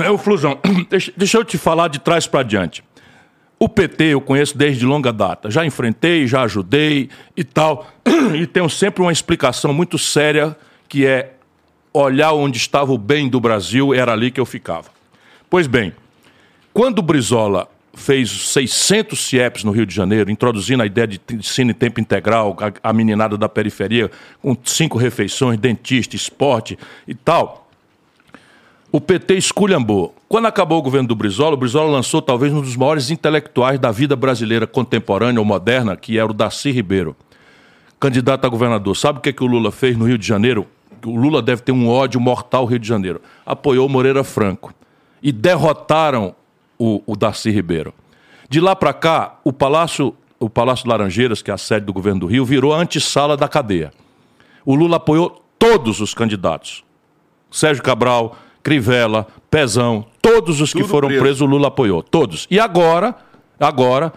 [0.04, 0.60] É o Flusão.
[0.88, 2.84] Deixa, deixa eu te falar de trás para diante.
[3.58, 5.50] O PT eu conheço desde longa data.
[5.50, 7.88] Já enfrentei, já ajudei e tal.
[8.40, 10.56] E tenho sempre uma explicação muito séria
[10.88, 11.32] que é
[11.92, 14.86] olhar onde estava o bem do Brasil, era ali que eu ficava.
[15.50, 15.92] Pois bem,
[16.72, 21.70] quando o Brizola fez 600 CIEPs no Rio de Janeiro, introduzindo a ideia de ensino
[21.70, 24.10] em tempo integral, a, a meninada da periferia,
[24.42, 26.78] com cinco refeições, dentista, esporte
[27.08, 27.68] e tal,
[28.92, 30.14] o PT esculhambou.
[30.28, 33.90] Quando acabou o governo do Brizola, o Brizola lançou talvez um dos maiores intelectuais da
[33.90, 37.16] vida brasileira contemporânea ou moderna, que era o Darcy Ribeiro,
[37.98, 38.94] candidato a governador.
[38.94, 40.66] Sabe o que, que o Lula fez no Rio de Janeiro?
[41.04, 43.22] O Lula deve ter um ódio mortal ao Rio de Janeiro.
[43.44, 44.72] Apoiou Moreira Franco.
[45.22, 46.34] E derrotaram
[46.78, 47.94] o, o Darcy Ribeiro.
[48.48, 52.20] De lá para cá, o Palácio, o Palácio Laranjeiras, que é a sede do governo
[52.20, 53.92] do Rio, virou a antessala da cadeia.
[54.64, 56.84] O Lula apoiou todos os candidatos.
[57.50, 61.22] Sérgio Cabral, Crivella, Pezão, todos os que Tudo foram preso.
[61.22, 62.02] presos, o Lula apoiou.
[62.02, 62.46] Todos.
[62.50, 63.14] E agora,
[63.58, 64.12] agora,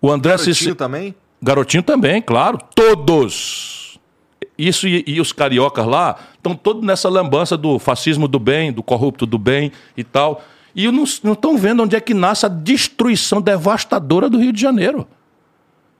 [0.00, 1.14] o André Garotinho também?
[1.40, 2.58] Garotinho também, claro.
[2.74, 3.98] Todos.
[4.58, 8.82] Isso e, e os cariocas lá estão todos nessa lambança do fascismo do bem, do
[8.82, 10.42] corrupto do bem e tal.
[10.74, 15.06] E não estão vendo onde é que nasce a destruição devastadora do Rio de Janeiro.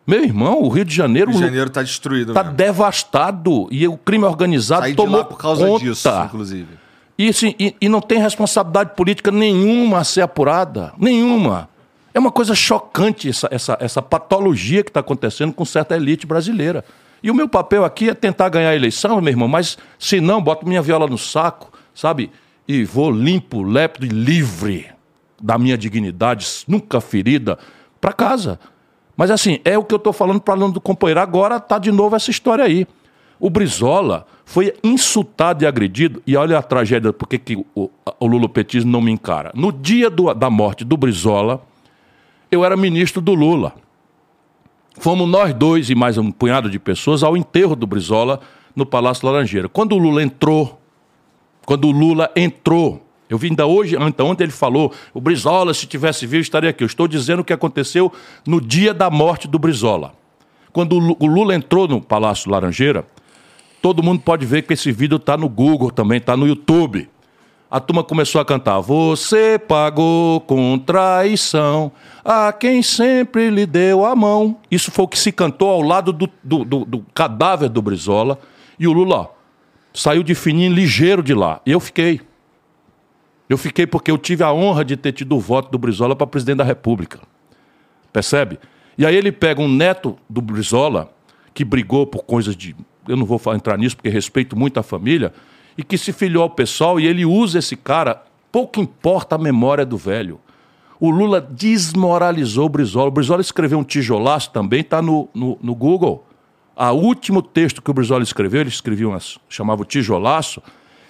[0.06, 2.32] Meu irmão, o Rio de Janeiro Rio de Janeiro tá destruído.
[2.32, 5.84] está devastado e o crime organizado Saí de tomou lá por causa conta.
[5.84, 6.68] disso, inclusive.
[7.16, 10.92] E, assim, e, e não tem responsabilidade política nenhuma a ser apurada.
[10.98, 11.68] Nenhuma.
[12.12, 16.84] É uma coisa chocante essa, essa, essa patologia que está acontecendo com certa elite brasileira.
[17.22, 20.42] E o meu papel aqui é tentar ganhar a eleição, meu irmão, mas se não,
[20.42, 22.30] boto minha viola no saco, sabe?
[22.66, 24.86] E vou limpo, lépido e livre
[25.40, 27.58] da minha dignidade, nunca ferida,
[28.00, 28.60] para casa.
[29.16, 31.20] Mas assim, é o que eu estou falando para o do companheiro.
[31.20, 32.86] Agora tá de novo essa história aí.
[33.38, 37.90] O Brizola foi insultado e agredido, e olha a tragédia, porque que o,
[38.20, 39.50] o lulopetismo não me encara.
[39.54, 41.60] No dia do- da morte do Brizola,
[42.50, 43.74] eu era ministro do Lula.
[44.98, 48.40] Fomos nós dois e mais um punhado de pessoas ao enterro do Brizola
[48.76, 49.68] no Palácio Laranjeira.
[49.68, 50.80] Quando o Lula entrou,
[51.66, 55.86] quando o Lula entrou, eu vi ainda hoje, então ontem ele falou, o Brizola, se
[55.86, 56.82] tivesse vivo, estaria aqui.
[56.84, 58.12] Eu estou dizendo o que aconteceu
[58.46, 60.12] no dia da morte do Brizola.
[60.72, 63.06] Quando o Lu- o Lula entrou no Palácio Laranjeira,
[63.80, 67.08] todo mundo pode ver que esse vídeo está no Google também, está no YouTube.
[67.70, 71.90] A turma começou a cantar: Você pagou com traição
[72.24, 74.58] a quem sempre lhe deu a mão.
[74.70, 78.38] Isso foi o que se cantou ao lado do, do- do- do cadáver do Brizola.
[78.78, 79.26] E o Lula ó,
[79.92, 81.60] saiu de fininho, ligeiro de lá.
[81.66, 82.20] E eu fiquei.
[83.48, 86.26] Eu fiquei porque eu tive a honra de ter tido o voto do Brizola para
[86.26, 87.20] presidente da República.
[88.12, 88.58] Percebe?
[88.96, 91.12] E aí ele pega um neto do Brizola,
[91.52, 92.74] que brigou por coisas de.
[93.06, 95.32] Eu não vou entrar nisso porque respeito muito a família,
[95.76, 98.22] e que se filiou ao pessoal, e ele usa esse cara.
[98.50, 100.38] Pouco importa a memória do velho.
[101.00, 103.08] O Lula desmoralizou o Brizola.
[103.08, 106.24] O Brizola escreveu um tijolaço também, está no, no, no Google.
[106.76, 110.62] O último texto que o Brizola escreveu, ele escrevia umas, chamava o tijolaço,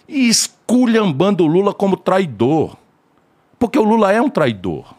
[0.09, 2.77] e esculhambando o Lula como traidor.
[3.59, 4.95] Porque o Lula é um traidor.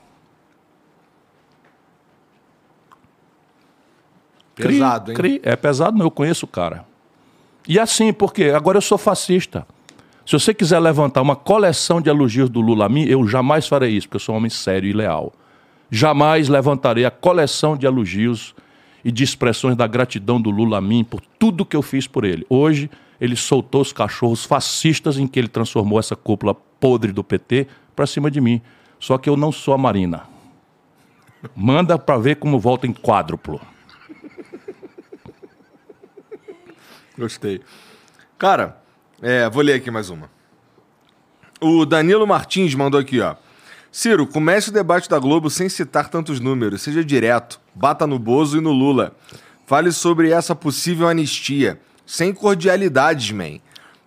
[4.56, 5.18] Pesado, hein?
[5.18, 6.06] Cri, é pesado, não.
[6.06, 6.86] Eu conheço o cara.
[7.68, 9.66] E assim, porque agora eu sou fascista.
[10.26, 13.92] Se você quiser levantar uma coleção de elogios do Lula a mim, eu jamais farei
[13.92, 15.34] isso, porque eu sou um homem sério e leal.
[15.92, 18.56] Jamais levantarei a coleção de elogios
[19.04, 22.24] e de expressões da gratidão do Lula a mim por tudo que eu fiz por
[22.24, 22.46] ele.
[22.50, 22.90] Hoje,
[23.20, 28.08] ele soltou os cachorros fascistas em que ele transformou essa cúpula podre do PT para
[28.08, 28.62] cima de mim.
[29.00, 30.24] Só que eu não sou a Marina.
[31.56, 33.60] Manda para ver como volta em quádruplo.
[37.18, 37.62] Gostei.
[38.38, 38.82] Cara,
[39.22, 40.30] é, vou ler aqui mais uma.
[41.62, 43.36] O Danilo Martins mandou aqui, ó.
[43.92, 46.82] Ciro, comece o debate da Globo sem citar tantos números.
[46.82, 47.62] Seja direto.
[47.76, 49.16] Bata no Bozo e no Lula.
[49.66, 51.80] Fale sobre essa possível anistia.
[52.06, 53.60] Sem cordialidades, man.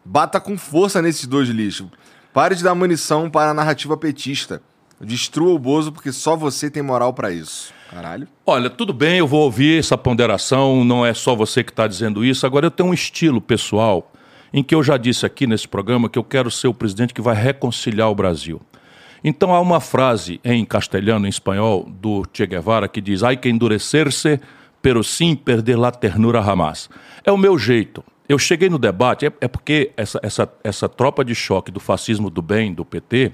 [0.05, 1.89] Bata com força nesses dois lixos.
[2.33, 4.63] Pare de dar munição para a narrativa petista.
[5.01, 7.73] Destrua o Bozo porque só você tem moral para isso.
[7.91, 8.27] Caralho.
[8.45, 12.25] Olha, tudo bem, eu vou ouvir essa ponderação, não é só você que está dizendo
[12.25, 12.47] isso.
[12.47, 14.11] Agora, eu tenho um estilo pessoal
[14.53, 17.21] em que eu já disse aqui nesse programa que eu quero ser o presidente que
[17.21, 18.61] vai reconciliar o Brasil.
[19.29, 23.49] Então, há uma frase em castelhano, em espanhol, do Che Guevara que diz: Hay que
[23.49, 24.39] endurecer-se,
[24.81, 26.89] pero sim perder la ternura jamás.
[27.25, 28.05] É o meu jeito.
[28.29, 32.31] Eu cheguei no debate, é, é porque essa, essa, essa tropa de choque do fascismo
[32.31, 33.33] do bem, do PT,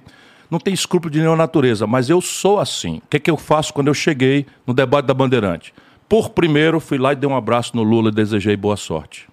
[0.50, 3.02] não tem escrúpulo de nenhuma natureza, mas eu sou assim.
[3.04, 5.74] O que, é que eu faço quando eu cheguei no debate da Bandeirante?
[6.08, 9.28] Por primeiro, fui lá e dei um abraço no Lula e desejei boa sorte.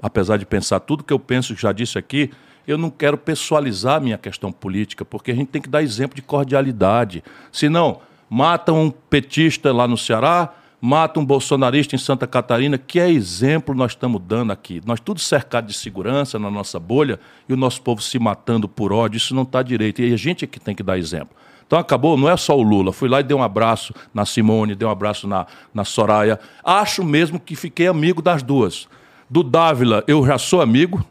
[0.00, 2.30] Apesar de pensar tudo que eu penso, já disse aqui,
[2.66, 6.14] eu não quero pessoalizar a minha questão política, porque a gente tem que dar exemplo
[6.14, 7.22] de cordialidade.
[7.50, 13.10] Senão, matam um petista lá no Ceará, mata um bolsonarista em Santa Catarina, que é
[13.10, 14.80] exemplo nós estamos dando aqui.
[14.86, 18.92] Nós tudo cercado de segurança na nossa bolha e o nosso povo se matando por
[18.92, 20.00] ódio, isso não está direito.
[20.00, 21.36] E a gente é que tem que dar exemplo.
[21.66, 22.92] Então acabou, não é só o Lula.
[22.92, 26.40] Fui lá e dei um abraço na Simone, dei um abraço na, na Soraya.
[26.64, 28.88] Acho mesmo que fiquei amigo das duas.
[29.28, 31.04] Do Dávila, eu já sou amigo,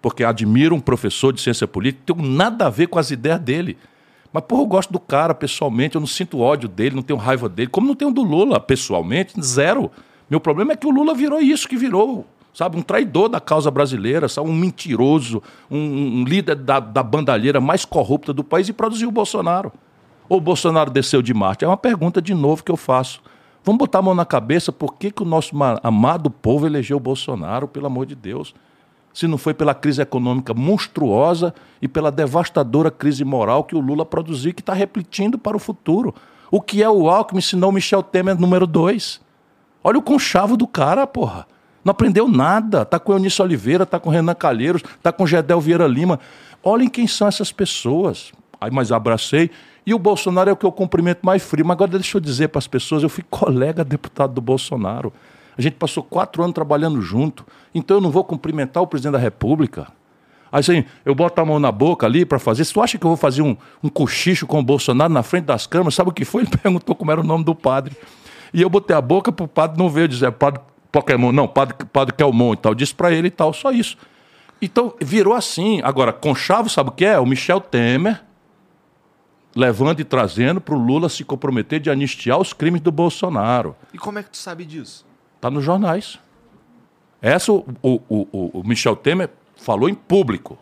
[0.00, 3.76] porque admiro um professor de ciência política, tenho nada a ver com as ideias dele.
[4.32, 7.48] Mas, porra, eu gosto do cara pessoalmente, eu não sinto ódio dele, não tenho raiva
[7.48, 7.68] dele.
[7.68, 9.90] Como não tenho do Lula pessoalmente, zero.
[10.28, 12.24] Meu problema é que o Lula virou isso que virou,
[12.54, 12.78] sabe?
[12.78, 14.48] Um traidor da causa brasileira, sabe?
[14.48, 19.12] um mentiroso, um, um líder da, da bandalheira mais corrupta do país e produziu o
[19.12, 19.72] Bolsonaro.
[20.28, 21.64] Ou o Bolsonaro desceu de Marte?
[21.64, 23.20] É uma pergunta de novo que eu faço.
[23.64, 27.00] Vamos botar a mão na cabeça, por que, que o nosso amado povo elegeu o
[27.00, 28.54] Bolsonaro, pelo amor de Deus?
[29.20, 34.06] Se não foi pela crise econômica monstruosa e pela devastadora crise moral que o Lula
[34.06, 36.14] produziu, que está repetindo para o futuro.
[36.50, 39.20] O que é o Alckmin se não Michel Temer número dois?
[39.84, 41.46] Olha o conchavo do cara, porra.
[41.84, 42.82] Não aprendeu nada.
[42.82, 46.18] Tá com Eunice Oliveira, tá com Renan Calheiros, tá com Gedel Vieira Lima.
[46.64, 48.32] Olhem quem são essas pessoas.
[48.58, 49.50] Aí, mas abracei.
[49.84, 51.66] E o Bolsonaro é o que eu cumprimento mais frio.
[51.66, 55.12] Mas agora deixa eu dizer para as pessoas, eu fui colega deputado do Bolsonaro.
[55.60, 57.46] A gente passou quatro anos trabalhando junto.
[57.74, 59.88] Então eu não vou cumprimentar o presidente da República.
[60.50, 62.64] Aí assim, eu boto a mão na boca ali para fazer.
[62.64, 65.44] Se tu acha que eu vou fazer um, um cochicho com o Bolsonaro na frente
[65.44, 66.44] das câmeras, sabe o que foi?
[66.48, 67.94] Ele perguntou como era o nome do padre.
[68.54, 71.76] E eu botei a boca para o padre não ver, dizer, padre Pokémon, não, padre,
[71.92, 72.74] padre Kelmon e tal.
[72.74, 73.98] Disse para ele e tal, só isso.
[74.62, 75.82] Então virou assim.
[75.84, 77.20] Agora, Conchavo, sabe o que é?
[77.20, 78.22] O Michel Temer
[79.54, 83.76] levando e trazendo para o Lula se comprometer de anistiar os crimes do Bolsonaro.
[83.92, 85.09] E como é que tu sabe disso?
[85.40, 86.18] Está nos jornais.
[87.22, 90.58] Essa o, o, o, o, Michel Temer falou em público.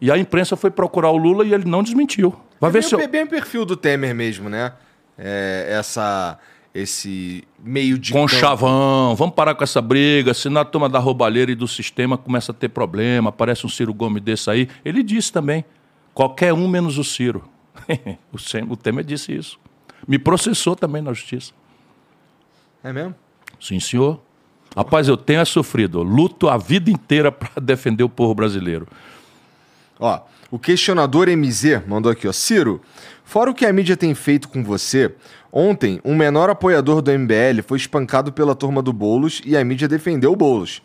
[0.00, 2.34] E a imprensa foi procurar o Lula e ele não desmentiu.
[2.60, 3.08] Vai é ver bem, se eu...
[3.08, 4.72] bem o perfil do Temer mesmo, né?
[5.16, 6.40] É, essa,
[6.74, 8.12] esse meio de.
[8.12, 10.34] Com chavão, vamos parar com essa briga.
[10.34, 13.94] Se na turma da roubalheira e do sistema começa a ter problema, aparece um Ciro
[13.94, 14.68] Gomes desse aí.
[14.84, 15.64] Ele disse também:
[16.12, 17.44] qualquer um menos o Ciro.
[18.68, 19.56] o Temer disse isso.
[20.08, 21.52] Me processou também na justiça.
[22.82, 23.14] É mesmo?
[23.60, 24.20] Sim, senhor.
[24.74, 26.02] Rapaz, eu tenho sofrido.
[26.02, 28.86] Luto a vida inteira para defender o povo brasileiro.
[29.98, 32.32] Ó, o questionador MZ mandou aqui, ó.
[32.32, 32.80] Ciro,
[33.24, 35.14] fora o que a mídia tem feito com você,
[35.52, 39.86] ontem um menor apoiador do MBL foi espancado pela turma do Bolos e a mídia
[39.86, 40.80] defendeu o Bolos.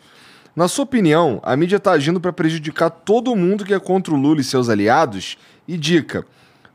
[0.54, 4.16] Na sua opinião, a mídia está agindo para prejudicar todo mundo que é contra o
[4.16, 5.36] Lula e seus aliados?
[5.68, 6.24] E dica: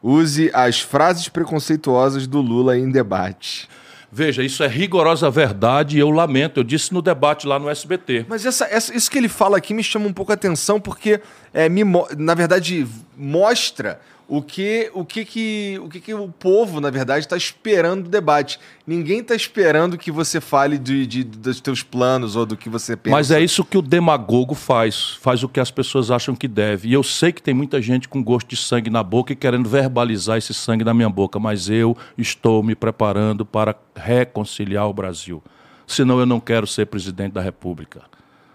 [0.04, 3.68] use as frases preconceituosas do Lula em debate.
[4.12, 6.60] Veja, isso é rigorosa verdade e eu lamento.
[6.60, 8.26] Eu disse no debate lá no SBT.
[8.28, 11.22] Mas essa, essa, isso que ele fala aqui me chama um pouco a atenção, porque,
[11.54, 11.84] é, me,
[12.18, 12.86] na verdade,
[13.22, 18.04] mostra o que o que, que, o, que, que o povo, na verdade, está esperando
[18.04, 18.58] do debate.
[18.88, 22.96] Ninguém está esperando que você fale de, de, dos teus planos ou do que você
[22.96, 23.16] pensa.
[23.16, 25.18] Mas é isso que o demagogo faz.
[25.22, 26.88] Faz o que as pessoas acham que deve.
[26.88, 29.68] E eu sei que tem muita gente com gosto de sangue na boca e querendo
[29.68, 31.38] verbalizar esse sangue na minha boca.
[31.38, 35.44] Mas eu estou me preparando para reconciliar o Brasil.
[35.86, 38.02] Senão eu não quero ser presidente da República.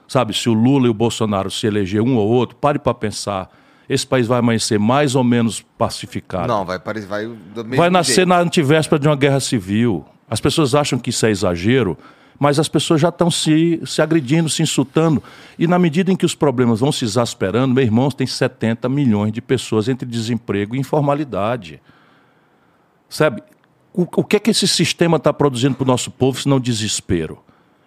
[0.09, 3.51] Sabe, se o Lula e o Bolsonaro se eleger um ou outro, pare para pensar
[3.89, 6.49] esse país vai amanhecer mais ou menos pacificado.
[6.49, 7.07] Não, vai parecer.
[7.07, 7.29] Vai,
[7.77, 8.29] vai nascer jeito.
[8.29, 10.05] na antivéspera de uma guerra civil.
[10.29, 11.97] As pessoas acham que isso é exagero,
[12.39, 15.23] mas as pessoas já estão se, se agredindo, se insultando.
[15.59, 19.33] E na medida em que os problemas vão se exasperando, meu irmão, tem 70 milhões
[19.33, 21.81] de pessoas entre desemprego e informalidade.
[23.09, 23.43] Sabe?
[23.95, 26.59] O, o que é que esse sistema está produzindo para o nosso povo, se não
[26.59, 27.39] desespero?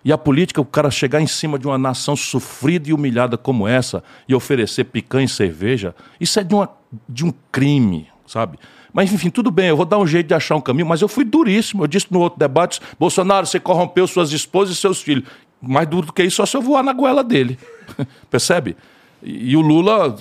[0.03, 3.67] E a política, o cara chegar em cima de uma nação sofrida e humilhada como
[3.67, 6.69] essa e oferecer picanha e cerveja, isso é de, uma,
[7.07, 8.57] de um crime, sabe?
[8.93, 11.07] Mas enfim, tudo bem, eu vou dar um jeito de achar um caminho, mas eu
[11.07, 11.83] fui duríssimo.
[11.83, 15.25] Eu disse no outro debate: Bolsonaro, você corrompeu suas esposas e seus filhos.
[15.61, 17.59] Mais duro do que isso, só se eu voar na goela dele.
[18.31, 18.77] Percebe?
[19.21, 20.15] E, o Lula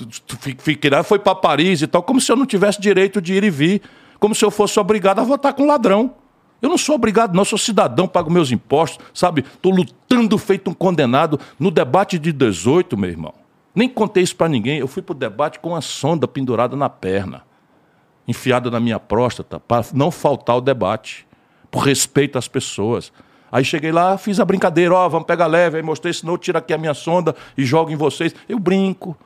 [1.04, 3.82] foi para Paris e tal, como se eu não tivesse direito de ir e vir,
[4.18, 6.14] como se eu fosse obrigado a votar com ladrão.
[6.60, 9.42] Eu não sou obrigado, não, sou cidadão, pago meus impostos, sabe?
[9.42, 11.38] Estou lutando feito um condenado.
[11.58, 13.34] No debate de 18, meu irmão,
[13.74, 14.78] nem contei isso para ninguém.
[14.78, 17.42] Eu fui para o debate com a sonda pendurada na perna,
[18.26, 21.26] enfiada na minha próstata, para não faltar o debate,
[21.70, 23.12] por respeito às pessoas.
[23.50, 26.38] Aí cheguei lá, fiz a brincadeira, ó, oh, vamos pegar leve, aí mostrei, senão eu
[26.38, 28.34] tiro aqui a minha sonda e jogo em vocês.
[28.48, 29.16] Eu brinco,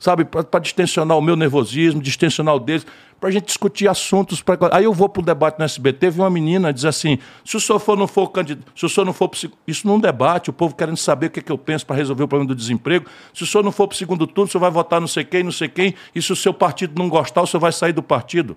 [0.00, 2.86] sabe, para distensionar o meu nervosismo, distensionar o deles,
[3.20, 4.40] para a gente discutir assuntos.
[4.40, 4.56] Pra...
[4.72, 7.60] Aí eu vou para o debate no SBT, teve uma menina diz assim: se o
[7.60, 9.30] senhor for, não for candidato, se o senhor não for
[9.66, 11.94] isso não é debate, o povo querendo saber o que, é que eu penso para
[11.94, 13.06] resolver o problema do desemprego.
[13.34, 15.22] Se o senhor não for para o segundo turno, o senhor vai votar não sei
[15.22, 17.92] quem, não sei quem, e se o seu partido não gostar, o senhor vai sair
[17.92, 18.56] do partido.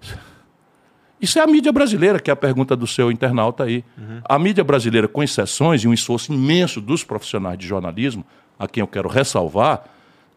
[1.20, 3.84] Isso é a mídia brasileira, que é a pergunta do seu internauta aí.
[3.98, 4.22] Uhum.
[4.24, 8.24] A mídia brasileira, com exceções e um esforço imenso dos profissionais de jornalismo,
[8.58, 9.84] a quem eu quero ressalvar,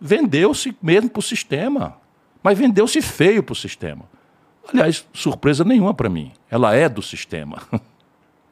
[0.04, 1.96] vendeu-se mesmo para o sistema.
[2.44, 4.04] Mas vendeu-se feio para o sistema.
[4.68, 6.34] Aliás, surpresa nenhuma para mim.
[6.52, 7.62] Ela é do sistema.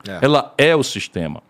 [0.07, 0.25] É.
[0.25, 1.43] Ela é o sistema.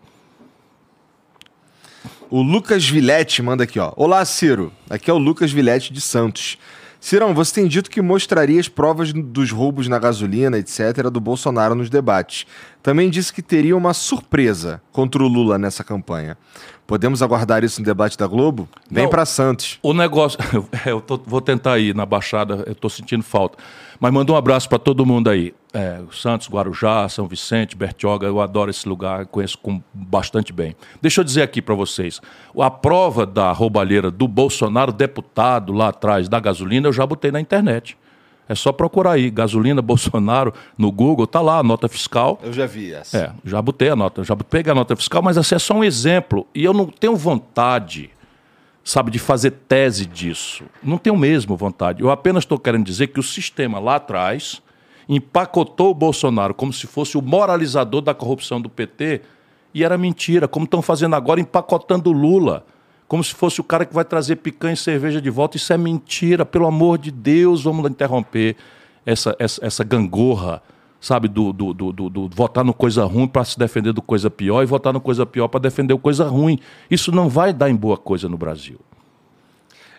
[2.28, 3.94] O Lucas Vilete manda aqui, ó.
[3.96, 4.70] Olá, Ciro.
[4.90, 6.58] Aqui é o Lucas Vilete de Santos.
[7.00, 11.74] Cirão, você tem dito que mostraria as provas dos roubos na gasolina, etc., do Bolsonaro
[11.74, 12.46] nos debates.
[12.82, 16.36] Também disse que teria uma surpresa contra o Lula nessa campanha.
[16.92, 18.68] Podemos aguardar isso no debate da Globo?
[18.90, 19.78] Vem para Santos.
[19.82, 20.38] O negócio.
[20.84, 23.56] eu tô, vou tentar ir na Baixada, eu estou sentindo falta.
[23.98, 25.54] Mas manda um abraço para todo mundo aí.
[25.72, 30.76] É, Santos, Guarujá, São Vicente, Bertioga, eu adoro esse lugar, conheço com, bastante bem.
[31.00, 32.20] Deixa eu dizer aqui para vocês:
[32.60, 37.40] a prova da roubalheira do Bolsonaro, deputado lá atrás da gasolina, eu já botei na
[37.40, 37.96] internet.
[38.52, 42.38] É só procurar aí, gasolina Bolsonaro no Google, tá lá a nota fiscal.
[42.42, 43.18] Eu já vi essa.
[43.18, 45.82] É, já botei a nota, já peguei a nota fiscal, mas essa é só um
[45.82, 46.46] exemplo.
[46.54, 48.10] E eu não tenho vontade
[48.84, 50.64] sabe, de fazer tese disso.
[50.82, 52.02] Não tenho mesmo vontade.
[52.02, 54.60] Eu apenas estou querendo dizer que o sistema lá atrás
[55.08, 59.22] empacotou o Bolsonaro como se fosse o moralizador da corrupção do PT
[59.74, 62.66] e era mentira, como estão fazendo agora empacotando o Lula,
[63.12, 65.58] como se fosse o cara que vai trazer picanha e cerveja de volta.
[65.58, 68.56] Isso é mentira, pelo amor de Deus, vamos interromper
[69.04, 70.62] essa, essa, essa gangorra
[70.98, 74.62] sabe, do, do, do, do, votar no coisa ruim para se defender do coisa pior
[74.62, 76.58] e votar no coisa pior para defender o coisa ruim.
[76.90, 78.80] Isso não vai dar em boa coisa no Brasil.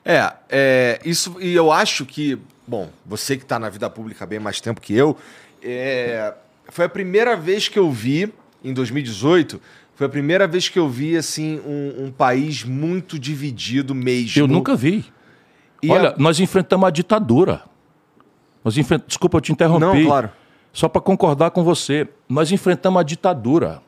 [0.03, 4.39] É, é isso, e eu acho que, bom, você que está na vida pública bem
[4.39, 5.15] mais tempo que eu,
[5.61, 6.33] é,
[6.67, 8.33] foi a primeira vez que eu vi,
[8.63, 9.61] em 2018,
[9.95, 14.41] foi a primeira vez que eu vi, assim, um, um país muito dividido mesmo.
[14.41, 15.05] Eu nunca vi.
[15.81, 16.15] E Olha, a...
[16.17, 17.61] nós enfrentamos a ditadura.
[18.63, 19.03] Nós enfrent...
[19.05, 19.85] Desculpa, eu te interrompi.
[19.85, 20.29] Não, claro.
[20.71, 23.81] Só para concordar com você, nós enfrentamos a ditadura.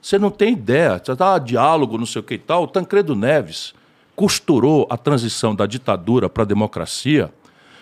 [0.00, 1.00] Você não tem ideia.
[1.00, 2.64] Tá diálogo, não sei o que e tal.
[2.64, 3.74] O Tancredo Neves
[4.14, 7.32] costurou a transição da ditadura para a democracia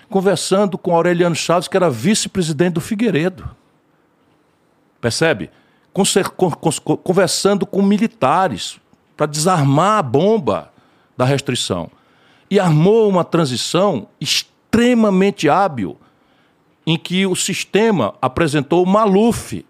[0.08, 3.48] conversando com Aureliano Chaves, que era vice-presidente do Figueiredo.
[5.00, 5.50] Percebe?
[7.02, 8.78] Conversando com militares
[9.16, 10.72] para desarmar a bomba
[11.16, 11.90] da restrição.
[12.50, 15.96] E armou uma transição extremamente hábil
[16.86, 19.64] em que o sistema apresentou o Maluf.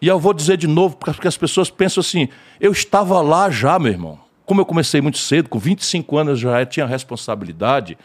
[0.00, 2.28] E eu vou dizer de novo, porque as pessoas pensam assim:
[2.60, 4.18] eu estava lá já, meu irmão.
[4.46, 7.98] Como eu comecei muito cedo, com 25 anos já tinha responsabilidade,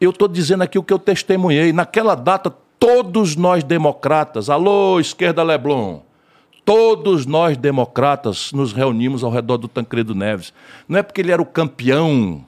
[0.00, 1.72] eu estou dizendo aqui o que eu testemunhei.
[1.72, 6.00] Naquela data, todos nós democratas, alô, esquerda Leblon,
[6.66, 10.52] todos nós democratas nos reunimos ao redor do Tancredo Neves.
[10.88, 12.44] Não é porque ele era o campeão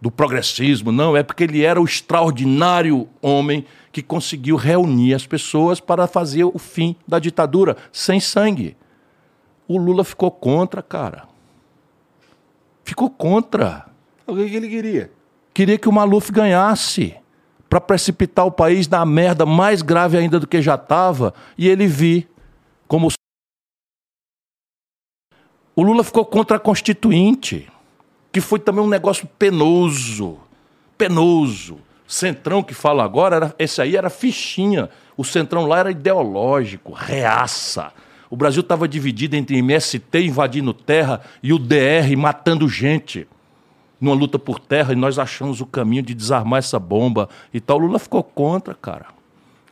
[0.00, 5.80] do progressismo, não, é porque ele era o extraordinário homem que conseguiu reunir as pessoas
[5.80, 8.76] para fazer o fim da ditadura sem sangue.
[9.66, 11.24] O Lula ficou contra, cara.
[12.84, 13.86] Ficou contra.
[14.28, 15.10] O que ele queria?
[15.52, 17.16] Queria que o Maluf ganhasse
[17.68, 21.88] para precipitar o país na merda mais grave ainda do que já estava, e ele
[21.88, 22.28] vi
[22.86, 23.08] como
[25.76, 27.68] o Lula ficou contra a Constituinte,
[28.32, 30.38] que foi também um negócio penoso.
[30.96, 31.78] Penoso.
[32.08, 34.88] Centrão que fala agora, era, esse aí era fichinha.
[35.18, 37.92] O Centrão lá era ideológico, reaça.
[38.30, 43.28] O Brasil estava dividido entre MST invadindo terra e o DR matando gente.
[44.00, 47.76] Numa luta por terra, e nós achamos o caminho de desarmar essa bomba e tal.
[47.76, 49.06] O Lula ficou contra, cara.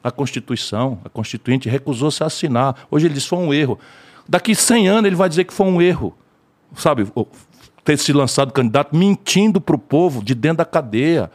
[0.03, 2.87] A Constituição, a Constituinte recusou-se a assinar.
[2.91, 3.79] Hoje ele diz que foi um erro.
[4.29, 6.15] Daqui 100 anos ele vai dizer que foi um erro,
[6.77, 7.07] sabe?
[7.85, 11.31] Ter se lançado candidato mentindo para o povo de dentro da cadeia.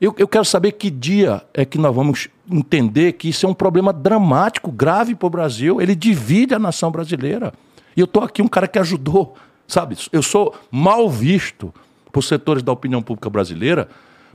[0.00, 3.54] Eu, eu quero saber que dia é que nós vamos entender que isso é um
[3.54, 5.80] problema dramático, grave para o Brasil.
[5.80, 7.52] Ele divide a nação brasileira.
[7.96, 9.34] E eu estou aqui um cara que ajudou,
[9.66, 9.96] sabe?
[10.12, 11.72] Eu sou mal visto
[12.12, 13.88] por setores da opinião pública brasileira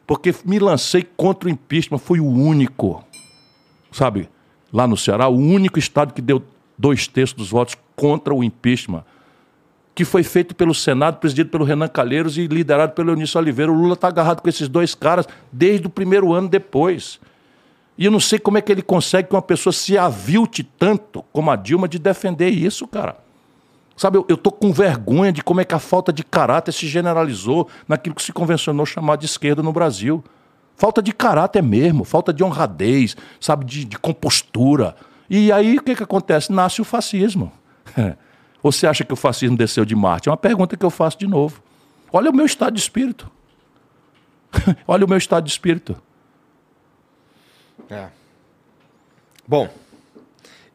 [0.07, 1.99] porque me lancei contra o impeachment.
[1.99, 3.03] Fui o único,
[3.91, 4.29] sabe?
[4.73, 6.41] Lá no Ceará, o único estado que deu
[6.81, 9.03] dois terços dos votos contra o impeachment,
[9.93, 13.71] que foi feito pelo Senado, presidido pelo Renan Calheiros e liderado pelo Eunício Oliveira.
[13.71, 17.19] O Lula está agarrado com esses dois caras desde o primeiro ano depois.
[17.97, 21.23] E eu não sei como é que ele consegue que uma pessoa se avilte tanto
[21.31, 23.17] como a Dilma de defender isso, cara.
[23.95, 27.67] Sabe, eu, estou com vergonha de como é que a falta de caráter se generalizou
[27.87, 30.23] naquilo que se convencionou chamar de esquerda no Brasil.
[30.75, 34.95] Falta de caráter mesmo, falta de honradez, sabe, de, de compostura.
[35.33, 36.51] E aí o que, que acontece?
[36.51, 37.53] Nasce o fascismo.
[38.61, 40.27] Ou você acha que o fascismo desceu de Marte?
[40.27, 41.63] É uma pergunta que eu faço de novo.
[42.11, 43.31] Olha o meu estado de espírito.
[44.85, 45.95] Olha o meu estado de espírito.
[47.89, 48.09] É.
[49.47, 49.73] Bom,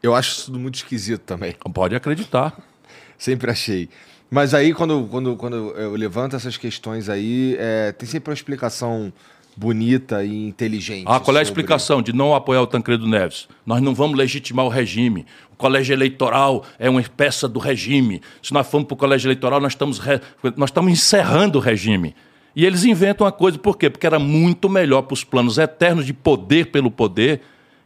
[0.02, 1.54] eu acho isso tudo muito esquisito também.
[1.74, 2.56] Pode acreditar.
[3.18, 3.90] Sempre achei.
[4.30, 9.12] Mas aí, quando, quando, quando eu levanto essas questões aí, é, tem sempre uma explicação
[9.56, 11.04] bonita e inteligente.
[11.06, 13.48] Ah, qual é a explicação de não apoiar o Tancredo Neves?
[13.64, 15.24] Nós não vamos legitimar o regime.
[15.50, 18.20] O colégio eleitoral é uma peça do regime.
[18.42, 20.20] Se nós formos para o colégio eleitoral, nós estamos, re...
[20.56, 22.14] nós estamos encerrando o regime.
[22.54, 23.88] E eles inventam uma coisa, por quê?
[23.88, 27.40] Porque era muito melhor para os planos eternos de poder pelo poder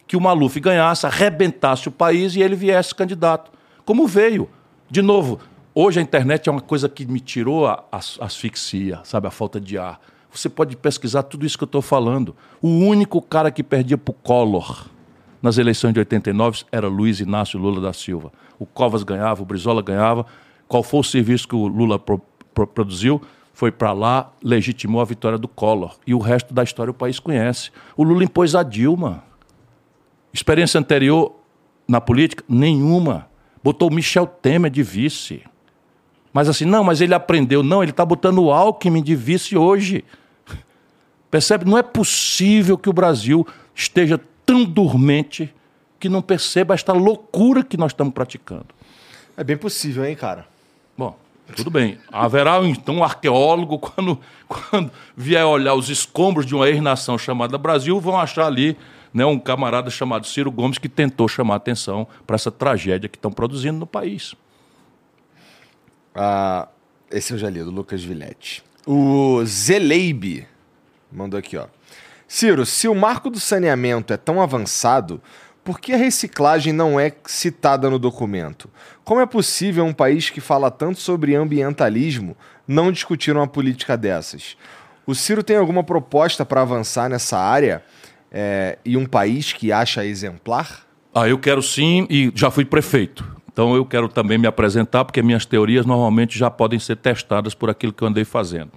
[0.06, 3.52] que o Maluf ganhasse, arrebentasse o país e ele viesse candidato.
[3.84, 4.48] Como veio.
[4.90, 5.38] De novo,
[5.72, 9.60] hoje a internet é uma coisa que me tirou a, a asfixia, sabe, a falta
[9.60, 10.00] de ar.
[10.32, 12.36] Você pode pesquisar tudo isso que eu estou falando.
[12.62, 14.86] O único cara que perdia para o Collor
[15.42, 18.32] nas eleições de 89 era Luiz Inácio Lula da Silva.
[18.58, 20.26] O Covas ganhava, o Brizola ganhava.
[20.68, 22.20] Qual foi o serviço que o Lula pro,
[22.54, 23.20] pro, produziu?
[23.52, 25.96] Foi para lá, legitimou a vitória do Collor.
[26.06, 27.70] E o resto da história o país conhece.
[27.96, 29.24] O Lula impôs a Dilma.
[30.32, 31.34] Experiência anterior
[31.88, 32.44] na política?
[32.48, 33.28] Nenhuma.
[33.62, 35.42] Botou Michel Temer de vice.
[36.32, 37.62] Mas assim, não, mas ele aprendeu.
[37.62, 40.04] Não, ele está botando o Alckmin de vice hoje.
[41.30, 41.64] Percebe?
[41.64, 45.52] Não é possível que o Brasil esteja tão dormente
[45.98, 48.66] que não perceba esta loucura que nós estamos praticando.
[49.36, 50.46] É bem possível, hein, cara?
[50.96, 51.16] Bom,
[51.54, 51.98] tudo bem.
[52.10, 54.18] Haverá então um arqueólogo, quando,
[54.48, 58.76] quando vier olhar os escombros de uma ex-nação chamada Brasil, vão achar ali
[59.12, 63.30] né, um camarada chamado Ciro Gomes que tentou chamar atenção para essa tragédia que estão
[63.30, 64.34] produzindo no país.
[66.22, 66.68] Ah,
[67.10, 68.62] esse eu já li, do Lucas Villetti.
[68.86, 70.46] O Zeleibe
[71.10, 71.64] mandou aqui, ó.
[72.28, 75.22] Ciro, se o marco do saneamento é tão avançado,
[75.64, 78.68] por que a reciclagem não é citada no documento?
[79.02, 82.36] Como é possível um país que fala tanto sobre ambientalismo
[82.68, 84.58] não discutir uma política dessas?
[85.06, 87.82] O Ciro tem alguma proposta para avançar nessa área
[88.30, 90.86] é, e um país que acha exemplar?
[91.14, 93.39] Ah, eu quero sim e já fui prefeito.
[93.52, 97.68] Então eu quero também me apresentar, porque minhas teorias normalmente já podem ser testadas por
[97.68, 98.70] aquilo que eu andei fazendo.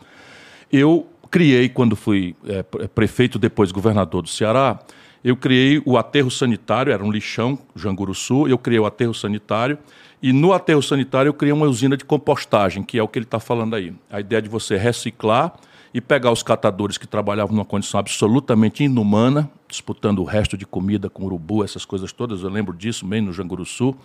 [0.71, 4.79] Eu criei, quando fui é, prefeito, depois governador do Ceará,
[5.23, 9.77] eu criei o aterro sanitário, era um lixão, Janguruçu, eu criei o aterro sanitário,
[10.21, 13.25] e no aterro sanitário eu criei uma usina de compostagem, que é o que ele
[13.25, 13.93] está falando aí.
[14.09, 15.53] A ideia de você reciclar
[15.93, 21.09] e pegar os catadores que trabalhavam numa condição absolutamente inumana, disputando o resto de comida
[21.09, 23.95] com urubu, essas coisas todas, eu lembro disso, bem no Janguruçu,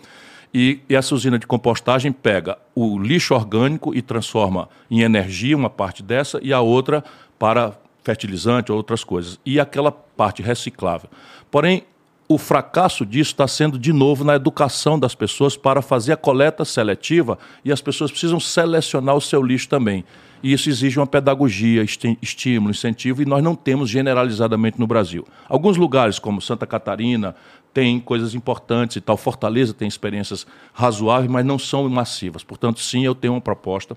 [0.53, 5.69] e, e essa usina de compostagem pega o lixo orgânico e transforma em energia uma
[5.69, 7.03] parte dessa e a outra
[7.37, 9.39] para fertilizante ou outras coisas.
[9.45, 11.09] E aquela parte reciclável.
[11.51, 11.83] Porém,
[12.27, 16.63] o fracasso disso está sendo, de novo, na educação das pessoas para fazer a coleta
[16.63, 20.05] seletiva e as pessoas precisam selecionar o seu lixo também.
[20.41, 21.83] E isso exige uma pedagogia,
[22.21, 25.27] estímulo, incentivo, e nós não temos generalizadamente no Brasil.
[25.49, 27.35] Alguns lugares, como Santa Catarina,
[27.73, 29.17] tem coisas importantes e tal.
[29.17, 32.43] Fortaleza tem experiências razoáveis, mas não são massivas.
[32.43, 33.95] Portanto, sim, eu tenho uma proposta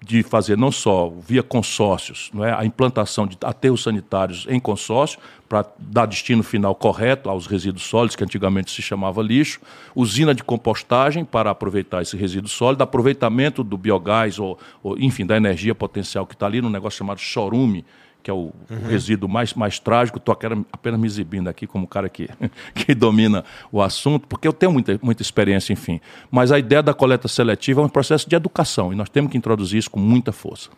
[0.00, 5.18] de fazer não só via consórcios, não é, a implantação de aterros sanitários em consórcio,
[5.48, 9.60] para dar destino final correto aos resíduos sólidos, que antigamente se chamava lixo,
[9.94, 15.36] usina de compostagem para aproveitar esse resíduo sólido, aproveitamento do biogás, ou, ou enfim, da
[15.36, 17.84] energia potencial que está ali, num negócio chamado chorume,
[18.28, 18.84] que é o, uhum.
[18.84, 20.18] o resíduo mais, mais trágico.
[20.18, 20.36] Estou
[20.70, 22.28] apenas me exibindo aqui como cara que,
[22.74, 23.42] que domina
[23.72, 25.98] o assunto, porque eu tenho muita, muita experiência, enfim.
[26.30, 29.38] Mas a ideia da coleta seletiva é um processo de educação e nós temos que
[29.38, 30.68] introduzir isso com muita força.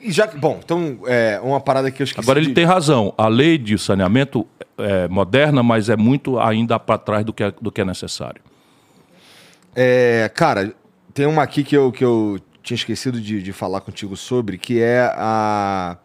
[0.00, 2.24] E já, bom, então, é uma parada que eu esqueci.
[2.24, 2.54] Agora, ele de...
[2.54, 3.12] tem razão.
[3.18, 4.46] A lei de saneamento
[4.78, 8.40] é moderna, mas é muito ainda para trás do que é, do que é necessário.
[9.76, 10.74] É, cara,
[11.12, 14.80] tem uma aqui que eu, que eu tinha esquecido de, de falar contigo sobre, que
[14.80, 15.98] é a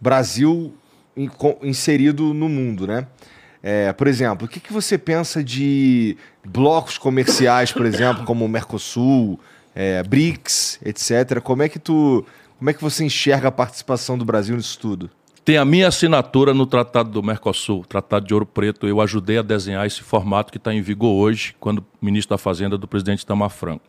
[0.00, 0.74] Brasil
[1.16, 1.30] in,
[1.62, 3.06] inserido no mundo, né?
[3.62, 8.48] É, por exemplo, o que, que você pensa de blocos comerciais, por exemplo, como o
[8.48, 9.40] Mercosul,
[9.74, 11.40] é, BRICS, etc.
[11.40, 12.26] Como é que tu,
[12.58, 15.10] como é que você enxerga a participação do Brasil nisso tudo?
[15.44, 18.86] Tem a minha assinatura no Tratado do Mercosul, Tratado de Ouro Preto.
[18.86, 22.78] Eu ajudei a desenhar esse formato que está em vigor hoje, quando ministro da Fazenda
[22.78, 23.84] do presidente Itamar Franco.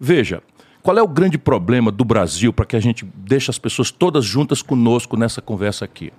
[0.00, 0.42] Veja,
[0.86, 4.24] qual é o grande problema do Brasil para que a gente deixe as pessoas todas
[4.24, 6.12] juntas conosco nessa conversa aqui?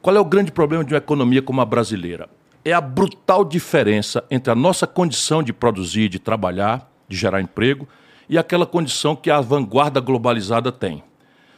[0.00, 2.26] Qual é o grande problema de uma economia como a brasileira?
[2.64, 7.86] É a brutal diferença entre a nossa condição de produzir, de trabalhar, de gerar emprego
[8.26, 11.04] e aquela condição que a vanguarda globalizada tem.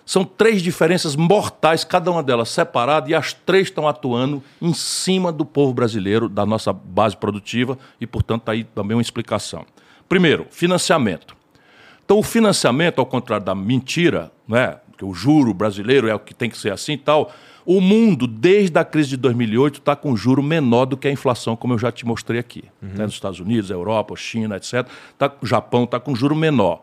[0.05, 5.31] São três diferenças mortais, cada uma delas separada, e as três estão atuando em cima
[5.31, 9.65] do povo brasileiro, da nossa base produtiva, e, portanto, está aí também uma explicação.
[10.09, 11.38] Primeiro, financiamento.
[12.09, 16.33] Então, o financiamento, ao contrário da mentira, né, que o juro brasileiro é o que
[16.33, 17.31] tem que ser assim e tal,
[17.67, 21.55] o mundo, desde a crise de 2008, está com juro menor do que a inflação,
[21.55, 22.65] como eu já te mostrei aqui.
[22.81, 22.89] Uhum.
[22.97, 24.89] Né, nos Estados Unidos, Europa, China, etc.
[25.19, 26.81] Tá, o Japão está com juro menor.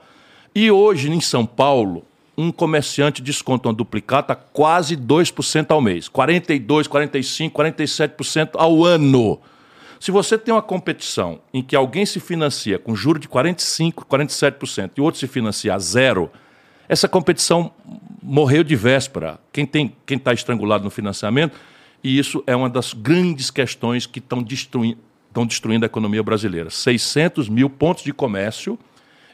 [0.54, 2.06] E hoje, em São Paulo,
[2.38, 6.08] um comerciante desconta uma duplicata quase 2% ao mês.
[6.08, 9.40] 42%, 45%, 47% ao ano.
[10.00, 14.92] Se você tem uma competição em que alguém se financia com juro de 45%, 47%
[14.98, 16.30] e outro se financia a zero,
[16.88, 17.72] essa competição
[18.22, 19.40] morreu de véspera.
[19.52, 21.58] Quem quem está estrangulado no financiamento,
[22.04, 25.00] e isso é uma das grandes questões que estão destruindo,
[25.48, 26.70] destruindo a economia brasileira.
[26.70, 28.78] 600 mil pontos de comércio.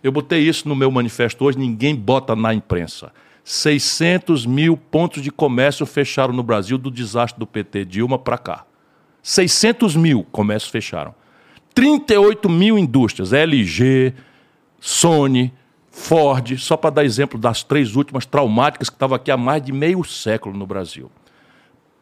[0.01, 3.11] Eu botei isso no meu manifesto hoje, ninguém bota na imprensa.
[3.43, 8.65] 600 mil pontos de comércio fecharam no Brasil do desastre do PT Dilma para cá.
[9.21, 11.13] 600 mil comércios fecharam.
[11.73, 14.13] 38 mil indústrias, LG,
[14.79, 15.53] Sony,
[15.89, 19.71] Ford, só para dar exemplo das três últimas traumáticas que estavam aqui há mais de
[19.71, 21.11] meio século no Brasil.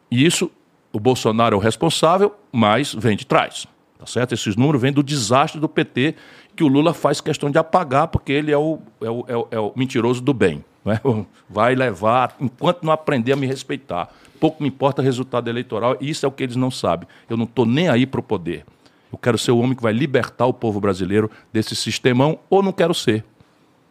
[0.10, 0.50] E isso,
[0.92, 3.68] o Bolsonaro é o responsável, mas vem de trás.
[3.98, 4.34] Tá certo?
[4.34, 6.16] Esses números vêm do desastre do PT,
[6.56, 9.48] que o Lula faz questão de apagar, porque ele é o, é o, é o,
[9.52, 10.64] é o mentiroso do bem.
[10.86, 11.02] Né?
[11.50, 14.10] Vai levar, enquanto não aprender a me respeitar.
[14.40, 17.08] Pouco me importa o resultado eleitoral, e isso é o que eles não sabem.
[17.30, 18.66] Eu não estou nem aí para o poder.
[19.12, 22.72] Eu quero ser o homem que vai libertar o povo brasileiro desse sistemão, ou não
[22.72, 23.24] quero ser.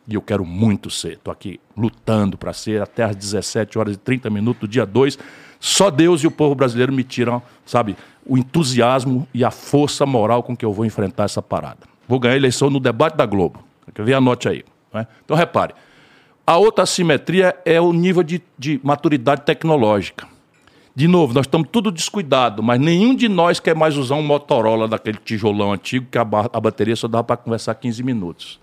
[0.06, 1.14] E eu quero muito ser.
[1.14, 5.18] Estou aqui lutando para ser até às 17 horas e 30 minutos do dia 2.
[5.60, 10.42] Só Deus e o povo brasileiro me tiram, sabe, o entusiasmo e a força moral
[10.42, 11.80] com que eu vou enfrentar essa parada.
[12.06, 13.62] Vou ganhar a eleição no debate da Globo.
[13.94, 14.14] Quer ver?
[14.14, 14.64] Anote aí.
[14.94, 15.06] Né?
[15.24, 15.74] Então, repare.
[16.46, 20.26] A outra assimetria é o nível de, de maturidade tecnológica.
[20.98, 24.88] De novo, nós estamos tudo descuidado, mas nenhum de nós quer mais usar um Motorola
[24.88, 28.60] daquele tijolão antigo que a, a bateria só dá para conversar 15 minutos.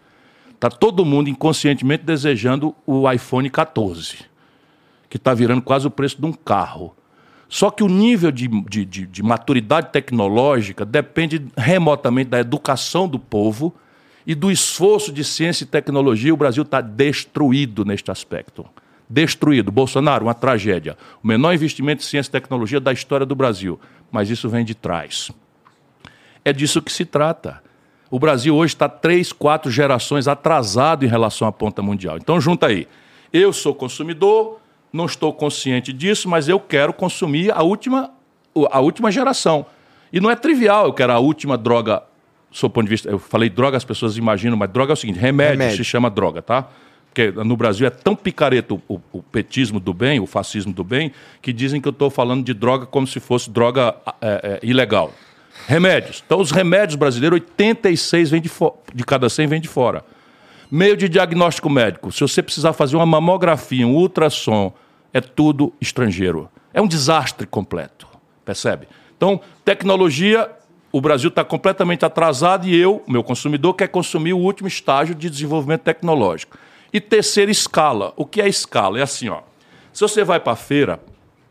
[0.54, 4.18] Está todo mundo inconscientemente desejando o iPhone 14,
[5.10, 6.94] que está virando quase o preço de um carro.
[7.48, 13.18] Só que o nível de, de, de, de maturidade tecnológica depende remotamente da educação do
[13.18, 13.74] povo
[14.28, 16.34] e do esforço de ciência e tecnologia.
[16.34, 18.66] O Brasil está destruído neste aspecto
[19.10, 19.72] destruído.
[19.72, 20.98] Bolsonaro, uma tragédia.
[21.24, 23.80] O menor investimento em ciência e tecnologia da história do Brasil.
[24.12, 25.32] Mas isso vem de trás.
[26.44, 27.62] É disso que se trata.
[28.10, 32.18] O Brasil hoje está três, quatro gerações atrasado em relação à ponta mundial.
[32.18, 32.88] Então, junta aí.
[33.34, 34.62] Eu sou consumidor,
[34.94, 38.12] não estou consciente disso, mas eu quero consumir a última,
[38.72, 39.66] a última geração.
[40.14, 42.04] E não é trivial, eu quero a última droga,
[42.62, 43.10] do ponto de vista.
[43.10, 45.78] Eu falei droga, as pessoas imaginam, mas droga é o seguinte: remédio, remédio.
[45.78, 46.70] se chama droga, tá?
[47.16, 51.14] Porque no Brasil é tão picareta o, o, petismo do bem, o fascismo do bem,
[51.42, 55.14] que dizem que eu estou falando de droga como se fosse droga é, é, ilegal.
[55.66, 56.22] Remédios.
[56.26, 58.52] Então, os remédios brasileiros, 86 vem de,
[58.94, 60.04] de cada 100 vem de fora.
[60.70, 62.12] Meio de diagnóstico médico.
[62.12, 64.74] Se você precisar fazer uma mamografia, um ultrassom,
[65.14, 66.50] é tudo estrangeiro.
[66.74, 68.06] É um desastre completo.
[68.44, 68.90] Percebe?
[69.16, 70.52] Então, tecnologia,
[70.92, 75.30] o Brasil está completamente atrasado e eu, meu consumidor, quer consumir o último estágio de
[75.30, 76.58] desenvolvimento tecnológico.
[76.96, 78.14] E terceira escala.
[78.16, 78.98] O que é escala?
[78.98, 79.42] É assim, ó.
[79.92, 80.98] Se você vai para a feira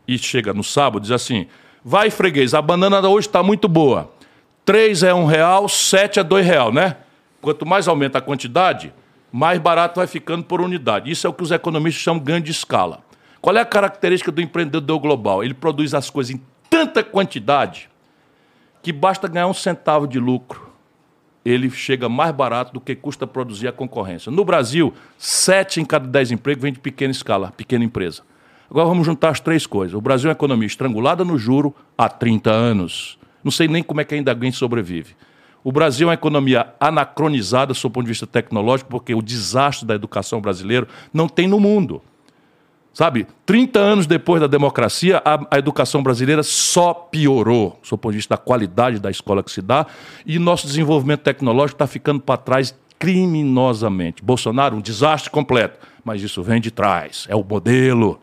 [0.07, 1.45] e chega no sábado, diz assim:
[1.83, 4.11] vai, freguês, a banana hoje está muito boa.
[4.65, 6.97] Três é um real, sete é dois real, né?
[7.43, 8.91] Quanto mais aumenta a quantidade,
[9.31, 11.11] mais barato vai ficando por unidade.
[11.11, 13.03] Isso é o que os economistas chamam de grande escala.
[13.39, 15.43] Qual é a característica do empreendedor global?
[15.43, 16.41] Ele produz as coisas em
[16.71, 17.87] tanta quantidade
[18.81, 20.64] que basta ganhar um centavo de lucro.
[21.45, 24.31] Ele chega mais barato do que custa produzir a concorrência.
[24.31, 28.23] No Brasil, sete em cada dez empregos vem de pequena escala, pequena empresa.
[28.69, 29.93] Agora vamos juntar as três coisas.
[29.93, 33.19] O Brasil é uma economia estrangulada no juro há 30 anos.
[33.43, 35.15] Não sei nem como é que ainda alguém sobrevive.
[35.63, 39.95] O Brasil é uma economia anacronizada do ponto de vista tecnológico, porque o desastre da
[39.95, 42.01] educação brasileira não tem no mundo.
[42.95, 48.19] Sabe, 30 anos depois da democracia, a, a, educação brasileira só piorou, do ponto de
[48.19, 49.85] vista da qualidade da escola que se dá,
[50.25, 54.23] e nosso desenvolvimento tecnológico está ficando para trás criminosamente.
[54.23, 58.17] Bolsonaro, um desastre completo, mas isso vem de trás, é o modelo,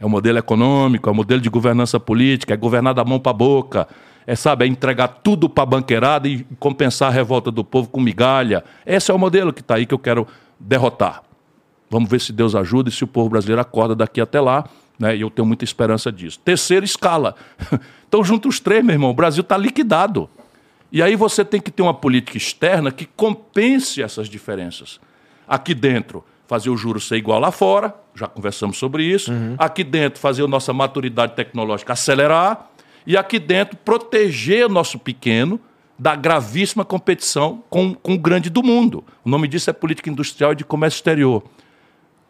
[0.00, 3.28] é o modelo econômico, é o modelo de governança política, é governar da mão para
[3.28, 3.86] a boca,
[4.26, 8.00] é, sabe, é entregar tudo para a banqueirada e compensar a revolta do povo com
[8.00, 8.64] migalha.
[8.86, 10.26] Esse é o modelo que está aí que eu quero
[10.58, 11.23] derrotar.
[11.94, 14.64] Vamos ver se Deus ajuda e se o povo brasileiro acorda daqui até lá.
[14.98, 15.16] Né?
[15.16, 16.40] E eu tenho muita esperança disso.
[16.40, 17.36] Terceira escala.
[18.08, 20.28] então, junto os três, meu irmão, o Brasil está liquidado.
[20.90, 24.98] E aí você tem que ter uma política externa que compense essas diferenças.
[25.46, 29.30] Aqui dentro, fazer o juro ser igual lá fora, já conversamos sobre isso.
[29.30, 29.54] Uhum.
[29.56, 32.70] Aqui dentro, fazer a nossa maturidade tecnológica acelerar.
[33.06, 35.60] E aqui dentro, proteger o nosso pequeno
[35.96, 39.04] da gravíssima competição com, com o grande do mundo.
[39.24, 41.44] O nome disso é política industrial e de comércio exterior.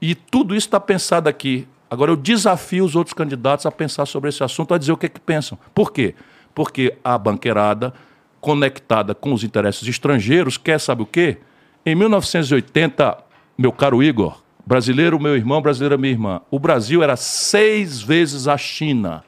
[0.06, 1.66] E tudo isso está pensado aqui.
[1.90, 5.06] Agora eu desafio os outros candidatos a pensar sobre esse assunto, a dizer o que,
[5.06, 5.58] é que pensam.
[5.74, 6.14] Por quê?
[6.54, 7.90] Porque a banqueirada,
[8.38, 11.38] conectada com os interesses estrangeiros, quer sabe o quê?
[11.86, 13.16] Em 1980,
[13.56, 18.58] meu caro Igor, brasileiro, meu irmão, brasileira, minha irmã, o Brasil era seis vezes a
[18.58, 19.24] China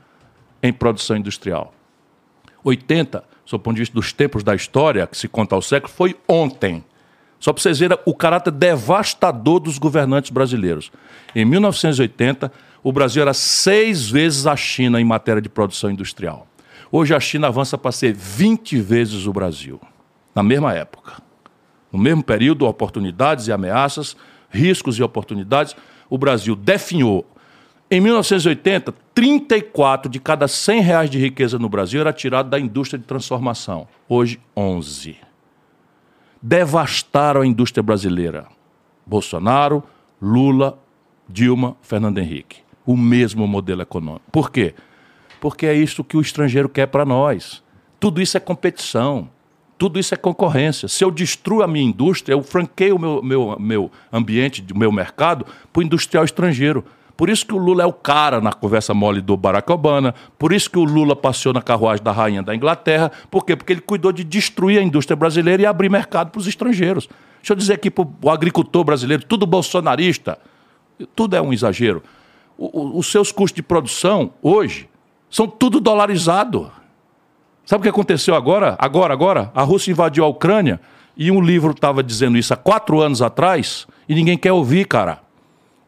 [0.62, 1.72] em produção industrial.
[2.62, 6.14] 80, do ponto de vista dos tempos da história, que se conta ao século, foi
[6.28, 6.84] ontem.
[7.46, 10.90] Só para vocês verem o caráter devastador dos governantes brasileiros.
[11.32, 12.50] Em 1980,
[12.82, 16.48] o Brasil era seis vezes a China em matéria de produção industrial.
[16.90, 19.80] Hoje a China avança para ser 20 vezes o Brasil,
[20.34, 21.22] na mesma época.
[21.92, 24.16] No mesmo período, oportunidades e ameaças,
[24.50, 25.76] riscos e oportunidades,
[26.10, 27.24] o Brasil definhou.
[27.88, 32.98] Em 1980, 34 de cada 100 reais de riqueza no Brasil era tirado da indústria
[32.98, 33.86] de transformação.
[34.08, 35.25] Hoje, 11
[36.42, 38.46] devastaram a indústria brasileira.
[39.06, 39.82] Bolsonaro,
[40.20, 40.78] Lula,
[41.28, 42.58] Dilma, Fernando Henrique.
[42.84, 44.30] O mesmo modelo econômico.
[44.30, 44.74] Por quê?
[45.40, 47.62] Porque é isso que o estrangeiro quer para nós.
[47.98, 49.28] Tudo isso é competição.
[49.78, 50.88] Tudo isso é concorrência.
[50.88, 54.90] Se eu destruo a minha indústria, eu franqueio o meu, meu, meu ambiente, o meu
[54.90, 56.84] mercado para o industrial estrangeiro.
[57.16, 60.52] Por isso que o Lula é o cara na conversa mole do Barack Obama, por
[60.52, 63.10] isso que o Lula passeou na carruagem da rainha da Inglaterra.
[63.30, 63.56] Por quê?
[63.56, 67.08] Porque ele cuidou de destruir a indústria brasileira e abrir mercado para os estrangeiros.
[67.38, 70.38] Deixa eu dizer aqui para o agricultor brasileiro, tudo bolsonarista,
[71.14, 72.02] tudo é um exagero.
[72.58, 74.88] O, o, os seus custos de produção, hoje,
[75.30, 76.70] são tudo dolarizado.
[77.64, 78.76] Sabe o que aconteceu agora?
[78.78, 80.80] Agora, agora, a Rússia invadiu a Ucrânia
[81.16, 85.25] e um livro estava dizendo isso há quatro anos atrás e ninguém quer ouvir, cara.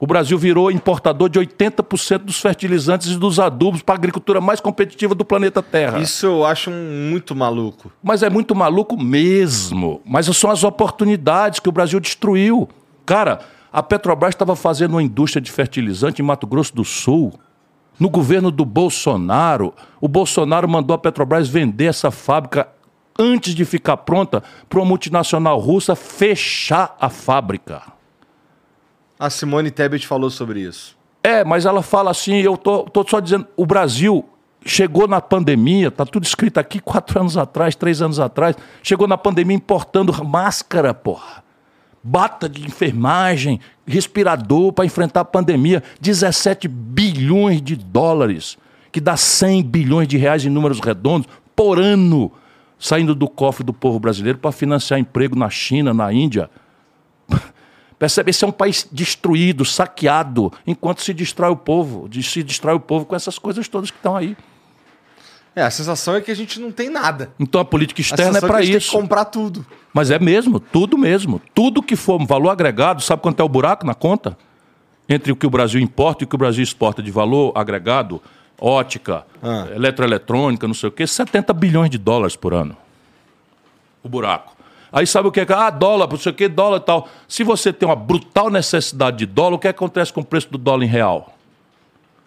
[0.00, 4.60] O Brasil virou importador de 80% dos fertilizantes e dos adubos para a agricultura mais
[4.60, 5.98] competitiva do planeta Terra.
[5.98, 7.90] Isso eu acho muito maluco.
[8.00, 10.00] Mas é muito maluco mesmo.
[10.04, 12.68] Mas são as oportunidades que o Brasil destruiu.
[13.04, 13.40] Cara,
[13.72, 17.32] a Petrobras estava fazendo uma indústria de fertilizante em Mato Grosso do Sul.
[17.98, 22.68] No governo do Bolsonaro, o Bolsonaro mandou a Petrobras vender essa fábrica
[23.18, 27.97] antes de ficar pronta para uma multinacional russa fechar a fábrica.
[29.18, 30.96] A Simone Tebet falou sobre isso.
[31.22, 34.24] É, mas ela fala assim, eu tô, tô só dizendo, o Brasil
[34.64, 39.18] chegou na pandemia, tá tudo escrito aqui quatro anos atrás, três anos atrás, chegou na
[39.18, 41.42] pandemia importando máscara, porra.
[42.02, 48.56] Bata de enfermagem, respirador para enfrentar a pandemia, 17 bilhões de dólares,
[48.92, 52.30] que dá 100 bilhões de reais em números redondos por ano,
[52.78, 56.48] saindo do cofre do povo brasileiro para financiar emprego na China, na Índia.
[57.98, 58.30] Percebe?
[58.30, 63.04] Esse é um país destruído, saqueado, enquanto se destrói o povo, se destrói o povo
[63.04, 64.36] com essas coisas todas que estão aí.
[65.56, 67.32] É, a sensação é que a gente não tem nada.
[67.40, 68.92] Então a política A externa é sensação para que a gente isso.
[68.92, 69.66] Tem que comprar tudo.
[69.92, 71.42] Mas é mesmo, tudo mesmo.
[71.52, 74.38] Tudo que for um valor agregado, sabe quanto é o buraco na conta?
[75.08, 78.22] Entre o que o Brasil importa e o que o Brasil exporta de valor agregado,
[78.60, 79.66] ótica, Ah.
[79.74, 82.76] eletroeletrônica, não sei o quê, 70 bilhões de dólares por ano.
[84.00, 84.57] O buraco.
[84.92, 85.46] Aí sabe o que é?
[85.50, 87.08] Ah, dólar, não sei o quê, dólar e tal.
[87.26, 90.58] Se você tem uma brutal necessidade de dólar, o que acontece com o preço do
[90.58, 91.34] dólar em real?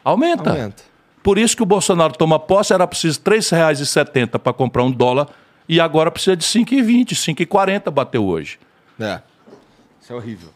[0.03, 0.49] Aumenta.
[0.51, 0.83] Aumenta.
[1.23, 5.27] Por isso que o Bolsonaro toma posse, era preciso R$ 3,70 para comprar um dólar
[5.69, 8.59] e agora precisa de 5,20, 5,40 bateu hoje.
[8.99, 9.19] É.
[10.01, 10.49] Isso é horrível.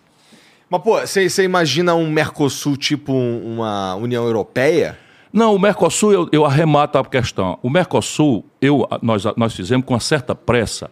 [0.67, 4.97] Mas, pô, você imagina um Mercosul tipo um- uma União Europeia?
[5.31, 7.59] Não, o Mercosul, eu, eu arremato a questão.
[7.61, 10.89] O Mercosul, eu, nós, nós fizemos com uma certa pressa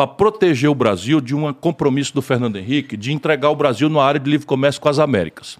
[0.00, 4.02] para proteger o Brasil de um compromisso do Fernando Henrique de entregar o Brasil na
[4.02, 5.58] área de livre comércio com as Américas.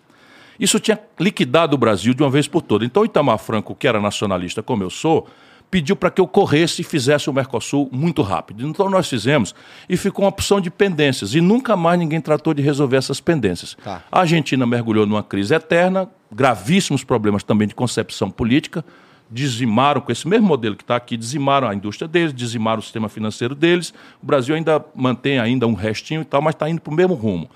[0.59, 2.86] Isso tinha liquidado o Brasil de uma vez por todas.
[2.86, 5.28] Então, o Itamar Franco, que era nacionalista como eu sou,
[5.70, 8.67] pediu para que eu corresse e fizesse o Mercosul muito rápido.
[8.67, 9.55] Então, nós fizemos
[9.86, 11.35] e ficou uma opção de pendências.
[11.35, 13.77] E nunca mais ninguém tratou de resolver essas pendências.
[13.85, 14.02] Tá.
[14.10, 18.83] A Argentina mergulhou numa crise eterna, gravíssimos problemas também de concepção política,
[19.31, 23.09] dizimaram com esse mesmo modelo que está aqui, dizimaram a indústria deles, dizimaram o sistema
[23.09, 23.94] financeiro deles.
[24.23, 27.15] O Brasil ainda mantém ainda um restinho e tal, mas está indo para o mesmo
[27.15, 27.49] rumo.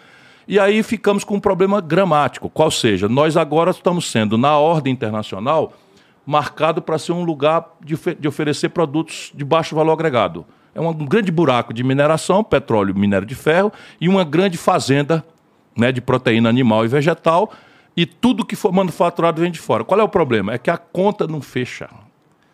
[0.46, 4.92] E aí ficamos com um problema gramático, qual seja, nós agora estamos sendo, na ordem
[4.92, 5.72] internacional,
[6.26, 10.44] marcado para ser um lugar de, de oferecer produtos de baixo valor agregado.
[10.74, 15.24] É um grande buraco de mineração, petróleo, minério de ferro, e uma grande fazenda
[15.76, 17.52] né, de proteína animal e vegetal,
[17.96, 19.84] e tudo que for manufaturado vem de fora.
[19.84, 20.52] Qual é o problema?
[20.52, 21.88] É que a conta não fecha.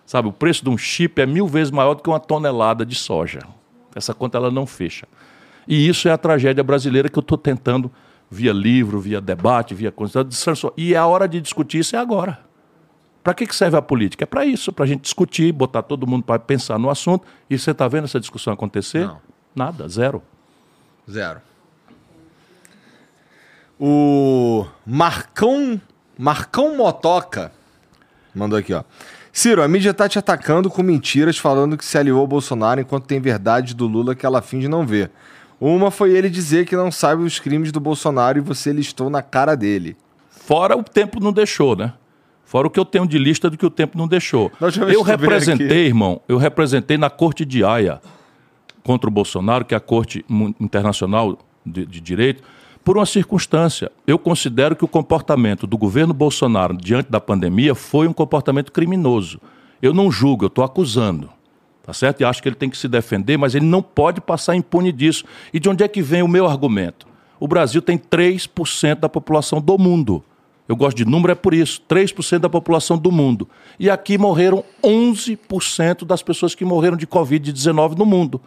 [0.05, 2.95] Sabe, o preço de um chip é mil vezes maior do que uma tonelada de
[2.95, 3.41] soja.
[3.95, 5.07] Essa conta ela não fecha.
[5.67, 7.91] E isso é a tragédia brasileira que eu estou tentando,
[8.29, 10.27] via livro, via debate, via coisa.
[10.77, 12.41] E a hora de discutir isso é agora.
[13.23, 14.25] Para que que serve a política?
[14.25, 17.27] É para isso, para a gente discutir, botar todo mundo para pensar no assunto.
[17.49, 19.07] E você está vendo essa discussão acontecer?
[19.07, 19.21] Não.
[19.55, 20.23] Nada, zero.
[21.09, 21.41] Zero.
[23.83, 25.81] O Marcão,
[26.19, 27.51] Marcão Motoca
[28.35, 28.85] mandou aqui, ó.
[29.33, 33.07] Ciro, a mídia tá te atacando com mentiras falando que se aliou ao Bolsonaro enquanto
[33.07, 35.11] tem verdade do Lula que ela finge não ver.
[35.59, 39.23] Uma foi ele dizer que não sabe os crimes do Bolsonaro e você listou na
[39.23, 39.97] cara dele.
[40.29, 41.95] Fora o tempo não deixou, né?
[42.45, 44.53] Fora o que eu tenho de lista do que o tempo não deixou.
[44.93, 47.99] Eu representei, irmão, eu representei na Corte de Haia
[48.83, 50.25] contra o Bolsonaro, que é a Corte
[50.59, 52.43] Internacional de, de Direito,
[52.85, 53.91] por uma circunstância.
[54.07, 59.41] Eu considero que o comportamento do governo Bolsonaro diante da pandemia foi um comportamento criminoso.
[59.83, 61.31] Eu não julgo, eu estou acusando.
[61.83, 62.21] Tá certo?
[62.21, 65.25] E acho que ele tem que se defender, mas ele não pode passar impune disso.
[65.53, 67.07] E de onde é que vem o meu argumento?
[67.39, 70.23] O Brasil tem 3% da população do mundo.
[70.69, 71.83] Eu gosto de número, é por isso.
[71.89, 73.49] 3% da população do mundo.
[73.79, 78.41] E aqui morreram 11% das pessoas que morreram de Covid-19 no mundo.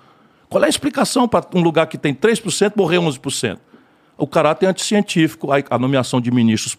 [0.47, 3.57] Qual é a explicação para um lugar que tem 3% morrer 11%?
[4.23, 6.77] O caráter anticientífico, a, nomeação de ministros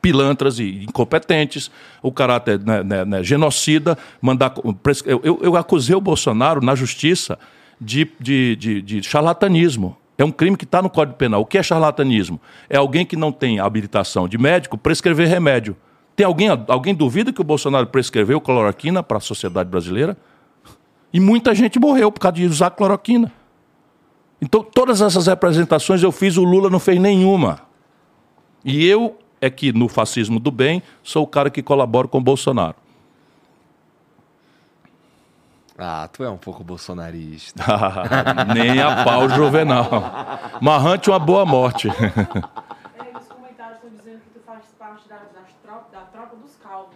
[0.00, 1.68] pilantras e incompetentes,
[2.00, 4.54] o caráter né, né, né, genocida, mandar.
[5.04, 7.36] eu, eu acusei o Bolsonaro na justiça
[7.80, 9.96] de, de, de, de charlatanismo.
[10.16, 11.40] É um crime que está no Código Penal.
[11.40, 12.40] O que é charlatanismo?
[12.70, 15.76] É alguém que não tem habilitação de médico prescrever remédio.
[16.14, 20.16] Tem alguém, alguém duvida que o Bolsonaro prescreveu cloroquina para a sociedade brasileira?
[21.12, 23.32] E muita gente morreu por causa de usar cloroquina.
[24.40, 27.60] Então, todas essas representações eu fiz, o Lula não fez nenhuma.
[28.64, 32.20] E eu é que, no fascismo do bem, sou o cara que colabora com o
[32.20, 32.76] Bolsonaro.
[35.78, 37.62] Ah, tu é um pouco bolsonarista.
[38.54, 39.90] Nem a pau juvenal.
[40.60, 41.88] Marrante uma boa morte.
[41.88, 46.56] É, os comentários estão dizendo que tu faz parte da, das tropa, da tropa dos
[46.56, 46.94] calvos.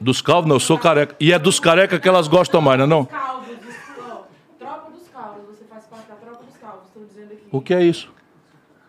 [0.00, 1.14] Dos calvos, não, eu sou careca.
[1.20, 3.04] E é dos careca que elas gostam mais, não é não?
[3.04, 4.22] Calvos, dos, ó,
[4.58, 7.41] tropa dos calvos, você faz parte da tropa dos calvos, estão dizendo aqui.
[7.52, 8.10] O que é isso?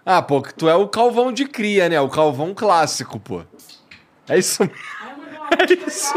[0.06, 2.00] Ah, pô, que tu é o calvão de cria, né?
[2.02, 3.42] O calvão clássico, pô.
[4.28, 4.76] É isso mesmo.
[5.52, 6.14] Eu é isso.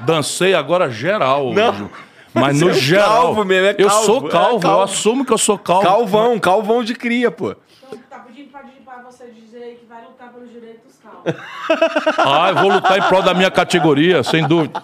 [0.00, 1.52] Dancei agora geral.
[1.52, 1.90] Não.
[2.34, 3.08] Mas Você no é geral.
[3.22, 4.82] calvo mesmo, é eu calvo, sou é calvo, eu calvo.
[4.82, 5.82] assumo que eu sou calvo.
[5.86, 7.56] Calvão, calvão de cria, pô.
[7.86, 11.34] Então, tá pedindo pra, pra você dizer que vai lutar pelos direitos dos calvos.
[12.18, 14.82] Ah, eu vou lutar em prol da minha categoria, sem dúvida.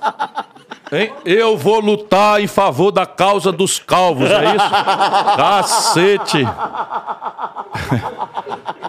[0.92, 1.10] Hein?
[1.24, 4.70] Eu vou lutar em favor da causa dos calvos, é isso?
[5.36, 6.44] Cacete!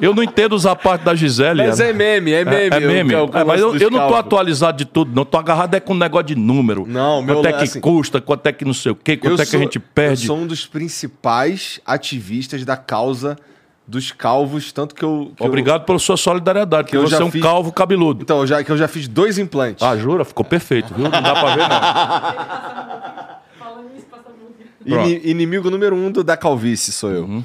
[0.02, 1.66] Eu não entendo usar parte da Gisele.
[1.66, 2.76] Mas é meme, é meme.
[2.76, 3.16] É, meme.
[3.16, 5.24] o- o É, mas eu, negócio dos eu não tô atualizado de tudo, não.
[5.24, 6.86] Tô agarrado é com um negócio de número.
[6.88, 9.32] Não, meu Quanto é que assim, custa, quanto é que não sei o quê, quanto
[9.32, 10.24] Eu é que a sou- gente perde.
[10.24, 13.38] Eu sou um dos principais ativistas da causa
[13.86, 15.32] dos calvos, tanto que eu.
[15.36, 18.24] que eu- Obrigado pela sua solidariedade, porque eu você já é um fiz- calvo cabeludo.
[18.24, 19.84] então, eu já, que eu já fiz dois implantes.
[19.84, 20.24] Ah, jura?
[20.24, 21.04] Ficou perfeito, viu?
[21.04, 21.70] Não dá pra ver, não.
[23.60, 25.10] Falando isso, passa muito.
[25.10, 27.24] Ini- inimigo número um do, da calvície sou eu.
[27.24, 27.44] Uhum.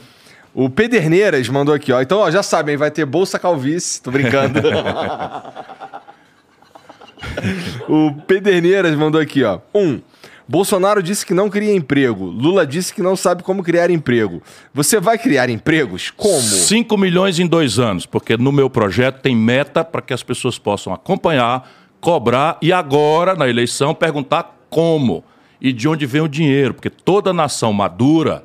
[0.55, 2.01] O Pederneiras mandou aqui, ó.
[2.01, 4.01] Então, ó, já sabem, vai ter Bolsa Calvície.
[4.03, 4.61] Tô brincando.
[7.89, 9.59] o Pederneiras mandou aqui, ó.
[9.75, 10.01] Um.
[10.49, 12.25] Bolsonaro disse que não cria emprego.
[12.25, 14.43] Lula disse que não sabe como criar emprego.
[14.73, 16.11] Você vai criar empregos?
[16.11, 16.41] Como?
[16.41, 20.59] 5 milhões em dois anos, porque no meu projeto tem meta para que as pessoas
[20.59, 21.71] possam acompanhar,
[22.01, 25.23] cobrar e agora, na eleição, perguntar como
[25.61, 28.45] e de onde vem o dinheiro, porque toda nação madura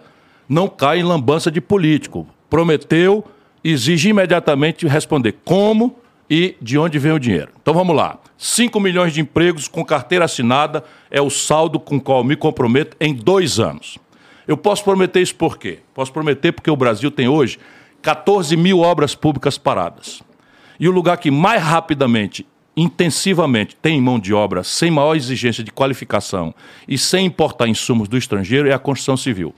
[0.50, 2.28] não cai em lambança de político.
[2.50, 3.24] Prometeu,
[3.64, 5.96] exige imediatamente responder como
[6.30, 7.52] e de onde vem o dinheiro.
[7.62, 8.20] Então vamos lá.
[8.44, 12.98] 5 milhões de empregos com carteira assinada é o saldo com o qual me comprometo
[13.00, 13.98] em dois anos.
[14.46, 15.80] Eu posso prometer isso por quê?
[15.94, 17.58] Posso prometer porque o Brasil tem hoje
[18.02, 20.22] 14 mil obras públicas paradas.
[20.78, 25.72] E o lugar que mais rapidamente, intensivamente, tem mão de obra sem maior exigência de
[25.72, 26.54] qualificação
[26.86, 29.56] e sem importar insumos do estrangeiro é a construção civil.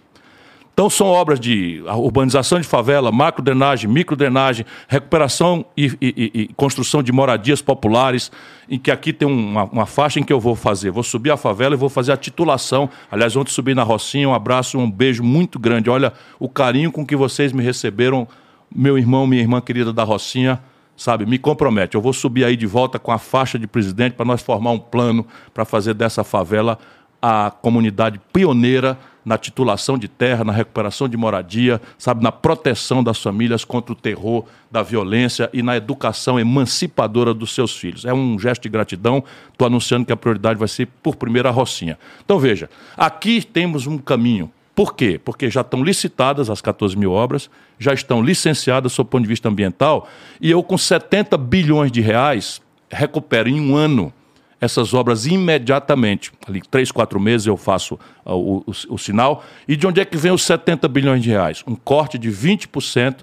[0.75, 7.13] Então são obras de urbanização de favela, macrodrenagem, microdrenagem, recuperação e, e- e- construção de
[7.13, 8.29] moradias populares,
[8.69, 10.91] em que aqui tem uma, uma faixa em que eu vou fazer.
[10.91, 12.89] Vou subir a favela e vou fazer a titulação.
[13.09, 15.89] Aliás, ontem subi na Rocinha, um abraço, um beijo muito grande.
[15.89, 18.27] Olha o carinho com que vocês me receberam,
[18.69, 20.59] meu irmão, minha irmã querida da Rocinha,
[20.97, 21.25] sabe?
[21.25, 21.95] Me compromete.
[21.95, 24.79] Eu vou subir aí de volta com a faixa de presidente para nós formar um
[24.79, 26.77] plano para fazer dessa favela
[27.21, 33.17] a comunidade pioneira na titulação de terra, na recuperação de moradia, sabe, na proteção das
[33.17, 38.05] famílias contra o terror da violência e na educação emancipadora dos seus filhos.
[38.05, 39.23] É um gesto de gratidão.
[39.51, 41.97] Estou anunciando que a prioridade vai ser por primeiro a Rocinha.
[42.23, 44.51] Então veja, aqui temos um caminho.
[44.75, 45.19] Por quê?
[45.23, 49.29] Porque já estão licitadas as 14 mil obras, já estão licenciadas sob o ponto de
[49.29, 50.07] vista ambiental,
[50.39, 54.13] e eu, com 70 bilhões de reais, recupero em um ano
[54.61, 56.31] essas obras imediatamente.
[56.47, 59.43] Ali, três, quatro meses eu faço ah, o, o- o sinal.
[59.67, 61.63] E de onde é que vem os 70 bilhões de reais?
[61.67, 63.17] Um corte de 20%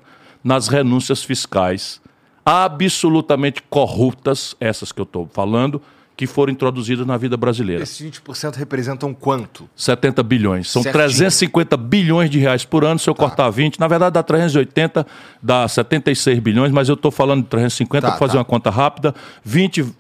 [0.44, 2.00] nas renúncias fiscais
[2.44, 5.80] absolutamente corruptas, essas que eu estou falando,
[6.16, 7.82] que foram introduzidas na vida brasileira.
[7.82, 9.68] Esses 20% representam quanto?
[9.74, 10.70] 70 bilhões.
[10.70, 11.04] São Certinho.
[11.04, 12.98] 350 bilhões de reais por ano.
[12.98, 15.06] Se eu cortar 20, na verdade dá 380,
[15.42, 18.38] dá 76 bilhões, mas eu estou falando de 350 Tá, para fazer tá.
[18.40, 19.14] uma conta rápida.
[19.48, 19.92] 20%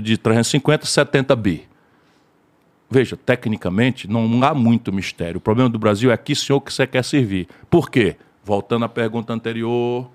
[0.00, 1.68] de 350, 70 bi.
[2.90, 5.38] Veja, tecnicamente não há muito mistério.
[5.38, 7.46] O problema do Brasil é que senhor que você quer servir.
[7.68, 8.16] Por quê?
[8.42, 10.10] Voltando à pergunta anterior,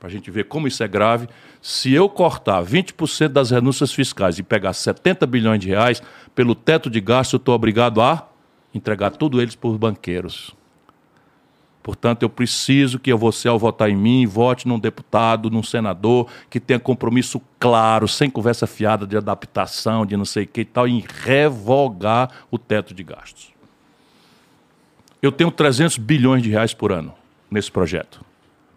[0.00, 1.28] para a gente ver como isso é grave.
[1.60, 6.02] Se eu cortar 20% das renúncias fiscais e pegar 70 bilhões de reais,
[6.34, 8.28] pelo teto de gasto, eu estou obrigado a
[8.74, 10.54] entregar tudo eles para os banqueiros.
[11.84, 16.58] Portanto, eu preciso que você, ao votar em mim, vote num deputado, num senador, que
[16.58, 20.88] tenha compromisso claro, sem conversa fiada de adaptação, de não sei o que e tal,
[20.88, 23.52] em revogar o teto de gastos.
[25.20, 27.12] Eu tenho 300 bilhões de reais por ano
[27.50, 28.24] nesse projeto.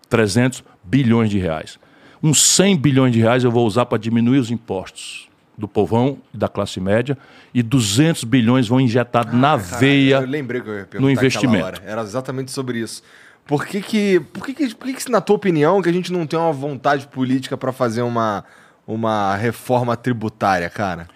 [0.09, 1.79] 300 bilhões de reais.
[2.21, 5.26] Uns 100 bilhões de reais eu vou usar para diminuir os impostos
[5.57, 7.17] do povão e da classe média
[7.53, 11.81] e 200 bilhões vão injetar na veia Eu lembrei que eu ia perguntar no investimento.
[11.85, 13.01] Era exatamente sobre isso.
[13.45, 16.11] Por que que, por que, que, por que, que, na tua opinião, que a gente
[16.11, 18.43] não tem uma vontade política para fazer uma,
[18.85, 21.07] uma reforma tributária, cara?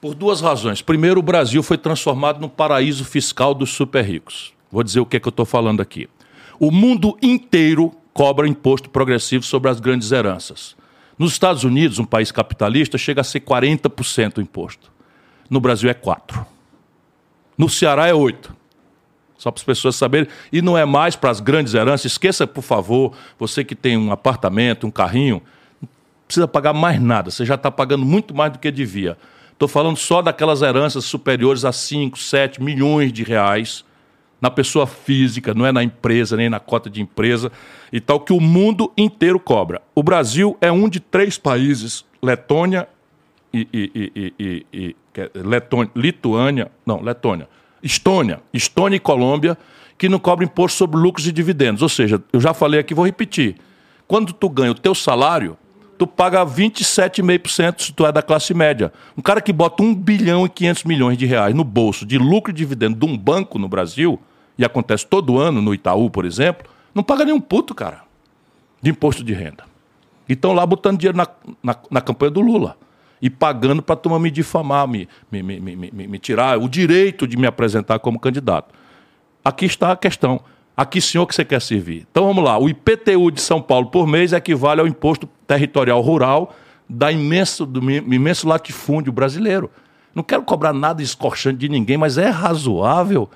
[0.00, 0.82] Por duas razões.
[0.82, 4.52] Primeiro, o Brasil foi transformado num paraíso fiscal dos super ricos.
[4.70, 6.08] Vou dizer o que, é que eu estou falando aqui.
[6.58, 10.76] O mundo inteiro cobra imposto progressivo sobre as grandes heranças.
[11.18, 14.92] Nos Estados Unidos, um país capitalista, chega a ser 40% o imposto.
[15.50, 16.46] No Brasil é 4%.
[17.56, 18.50] No Ceará é 8%.
[19.36, 20.28] Só para as pessoas saberem.
[20.52, 22.12] E não é mais para as grandes heranças.
[22.12, 25.40] Esqueça, por favor, você que tem um apartamento, um carrinho,
[25.80, 25.88] não
[26.26, 27.30] precisa pagar mais nada.
[27.30, 29.16] Você já está pagando muito mais do que devia.
[29.52, 33.84] Estou falando só daquelas heranças superiores a 5, 7 milhões de reais
[34.40, 37.50] na pessoa física, não é na empresa, nem na cota de empresa
[37.92, 39.82] e tal, que o mundo inteiro cobra.
[39.94, 42.88] O Brasil é um de três países, Letônia
[43.52, 47.48] e, e- e- e- é Letônia, Lituânia, não, Letônia,
[47.82, 49.58] Estônia, Estônia e Colômbia,
[49.96, 51.82] que não cobram imposto sobre lucros e dividendos.
[51.82, 53.56] Ou seja, eu já falei aqui, vou repetir.
[54.06, 55.56] Quando tu ganha o teu salário,
[55.98, 58.92] tu paga 27,5% se tu é da classe média.
[59.16, 62.52] Um cara que bota 1 bilhão e 500 milhões de reais no bolso de lucro
[62.52, 64.20] e dividendo de um banco no Brasil,
[64.58, 68.02] e acontece todo ano no Itaú, por exemplo, não paga nem um puto, cara,
[68.82, 69.64] de imposto de renda.
[70.28, 71.26] E estão lá botando dinheiro na,
[71.62, 72.76] na, na campanha do Lula.
[73.20, 76.68] E pagando para a turma me difamar, me, me, me, me, me- me tirar o
[76.68, 78.74] direito de me apresentar como candidato.
[79.44, 80.40] Aqui está a questão.
[80.76, 82.06] A que senhor que você quer servir?
[82.10, 82.56] Então vamos lá.
[82.58, 86.54] O IPTU de São Paulo por mês equivale ao imposto territorial rural
[86.88, 89.68] da imenso, do imenso latifúndio brasileiro.
[90.14, 93.28] Não quero cobrar nada escorchante de ninguém, mas é razoável,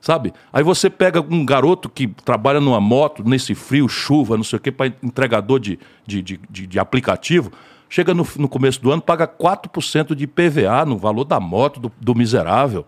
[0.00, 0.32] sabe?
[0.52, 4.60] Aí você pega um garoto que trabalha numa moto, nesse frio, chuva, não sei o
[4.60, 7.52] quê, para entregador de, de, de, de, aplicativo,
[7.88, 11.92] chega no, no, começo do ano, paga 4% de PVA no valor da moto do,
[12.00, 12.86] do miserável.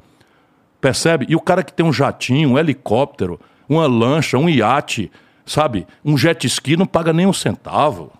[0.80, 1.26] Percebe?
[1.28, 5.10] E o cara que tem um jatinho, um helicóptero, uma lancha, um iate,
[5.44, 5.86] sabe?
[6.04, 8.10] Um jet ski não paga nem um centavo.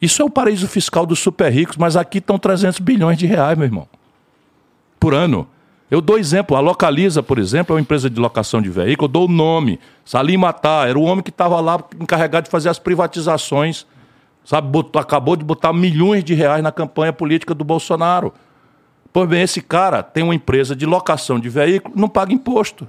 [0.00, 3.56] Isso é o paraíso fiscal dos super ricos, mas aqui estão 300 bilhões de reais,
[3.56, 3.88] meu irmão.
[5.00, 5.48] Por ano.
[5.90, 6.56] Eu dou exemplo.
[6.56, 9.06] A Localiza, por exemplo, é uma empresa de locação de veículo.
[9.06, 9.80] Eu dou o nome.
[10.04, 13.86] Salim Matar era o homem que estava lá encarregado de fazer as privatizações.
[14.44, 18.32] Sabe, botou, acabou de botar milhões de reais na campanha política do Bolsonaro.
[19.12, 22.86] Pois bem, esse cara tem uma empresa de locação de veículo, não paga imposto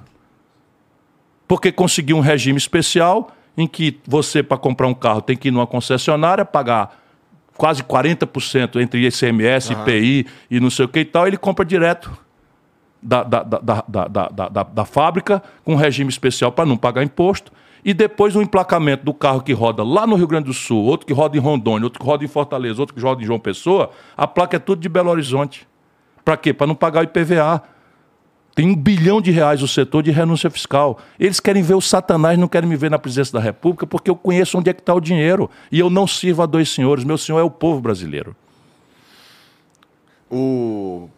[1.50, 5.50] porque conseguiu um regime especial em que você, para comprar um carro, tem que ir
[5.50, 6.96] numa concessionária, pagar
[7.56, 9.82] quase 40% entre ICMS, uhum.
[9.82, 12.16] IPI e não sei o que e tal, ele compra direto
[13.02, 13.84] da, da, da,
[14.48, 17.52] da, da, fábrica, com regime especial para não pagar imposto.
[17.84, 21.06] E depois o emplacamento do carro que roda lá no Rio Grande do Sul, outro
[21.06, 23.90] que roda em Rondônia, outro que roda em Fortaleza, outro que roda em João Pessoa,
[24.16, 25.66] a placa é tudo de Belo Horizonte.
[26.22, 26.52] Para quê?
[26.52, 27.62] Para não pagar o IPVA.
[28.54, 30.98] Tem um bilhão de reais o setor de renúncia fiscal.
[31.18, 34.16] Eles querem ver o Satanás, não querem me ver na presidência da República, porque eu
[34.16, 35.48] conheço onde é que está o dinheiro.
[35.72, 37.04] E eu não sirvo a dois senhores.
[37.04, 38.36] Meu senhor é o povo brasileiro.
[40.30, 41.08] O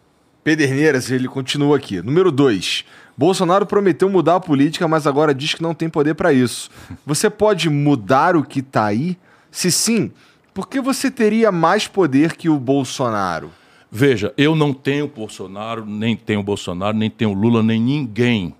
[0.43, 2.01] Pederneiras, ele continua aqui.
[2.01, 2.83] Número 2.
[3.17, 6.69] Bolsonaro prometeu mudar a política, mas agora diz que não tem poder para isso.
[7.05, 9.17] Você pode mudar o que está aí?
[9.51, 10.11] Se sim,
[10.53, 13.51] por que você teria mais poder que o Bolsonaro?
[13.89, 18.55] Veja, eu não tenho Bolsonaro, nem tenho Bolsonaro, nem tenho Lula, nem ninguém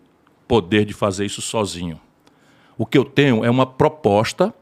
[0.48, 2.00] poder de fazer isso sozinho.
[2.78, 4.54] O que eu tenho é uma proposta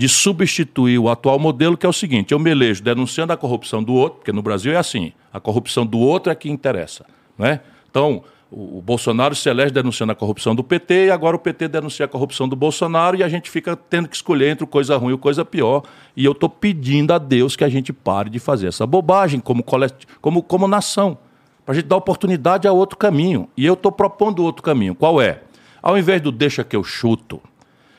[0.00, 3.82] de substituir o atual modelo, que é o seguinte: eu me elejo denunciando a corrupção
[3.82, 7.04] do outro, porque no Brasil é assim, a corrupção do outro é que interessa.
[7.36, 7.60] Não é?
[7.90, 12.06] Então, o Bolsonaro se elege denunciando a corrupção do PT e agora o PT denuncia
[12.06, 15.18] a corrupção do Bolsonaro e a gente fica tendo que escolher entre coisa ruim e
[15.18, 15.82] coisa pior.
[16.16, 19.62] E eu estou pedindo a Deus que a gente pare de fazer essa bobagem como,
[19.62, 21.18] como, como nação,
[21.62, 23.50] para a gente dar oportunidade a outro caminho.
[23.54, 24.94] E eu estou propondo outro caminho.
[24.94, 25.42] Qual é?
[25.82, 27.38] Ao invés do deixa que eu chuto,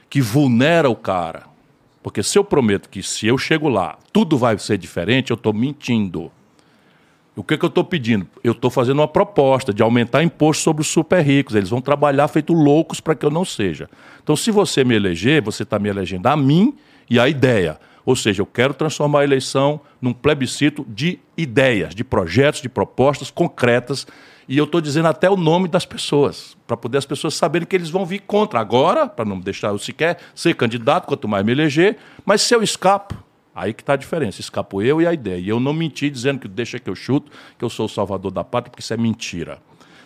[0.10, 1.51] que vulnera o cara,
[2.04, 5.54] porque se eu prometo que se eu chego lá tudo vai ser diferente, eu estou
[5.54, 6.32] mentindo.
[7.36, 8.28] O que, que eu estou pedindo?
[8.44, 11.56] Eu estou fazendo uma proposta de aumentar imposto sobre os super ricos.
[11.56, 13.90] Eles vão trabalhar feito loucos para que eu não seja.
[14.22, 16.76] Então, se você me eleger, você está me elegendo a mim
[17.10, 17.80] e a ideia.
[18.06, 23.32] Ou seja, eu quero transformar a eleição num plebiscito de ideias, de projetos, de propostas
[23.32, 24.06] concretas.
[24.48, 27.76] E eu estou dizendo até o nome das pessoas, para poder as pessoas saberem que
[27.76, 31.52] eles vão vir contra agora, para não deixar eu sequer ser candidato, quanto mais me
[31.52, 31.98] eleger.
[32.26, 33.16] Mas se eu escapo,
[33.54, 34.40] Aí que está a diferença.
[34.40, 35.38] Escapou eu e a ideia.
[35.38, 38.32] E eu não menti dizendo que deixa que eu chuto, que eu sou o salvador
[38.32, 39.60] da pátria, porque isso é mentira.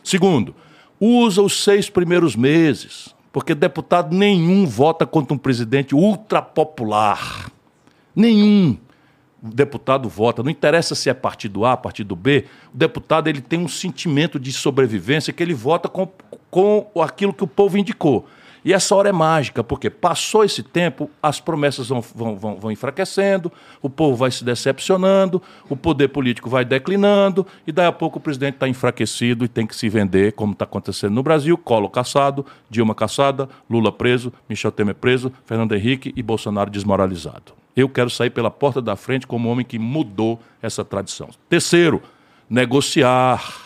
[0.03, 0.55] Segundo,
[0.99, 7.51] usa os seis primeiros meses, porque deputado nenhum vota contra um presidente ultrapopular.
[8.15, 8.77] Nenhum
[9.53, 10.41] deputado vota.
[10.41, 12.45] Não interessa se é partido A, partido B.
[12.73, 16.07] O deputado ele tem um sentimento de sobrevivência que ele vota com,
[16.49, 18.27] com aquilo que o povo indicou.
[18.65, 22.71] E essa hora é mágica, porque passou esse tempo, as promessas vão, vão, vão, vão
[22.71, 28.17] enfraquecendo, o povo vai se decepcionando, o poder político vai declinando, e daí a pouco
[28.17, 31.87] o presidente está enfraquecido e tem que se vender, como está acontecendo no Brasil: Colo
[31.87, 37.64] caçado, Dilma caçada, Lula preso, Michel Temer preso, Fernando Henrique e Bolsonaro desmoralizado.
[37.75, 41.29] Eu quero sair pela porta da frente como homem que mudou essa tradição.
[41.49, 42.01] Terceiro,
[42.49, 43.65] negociar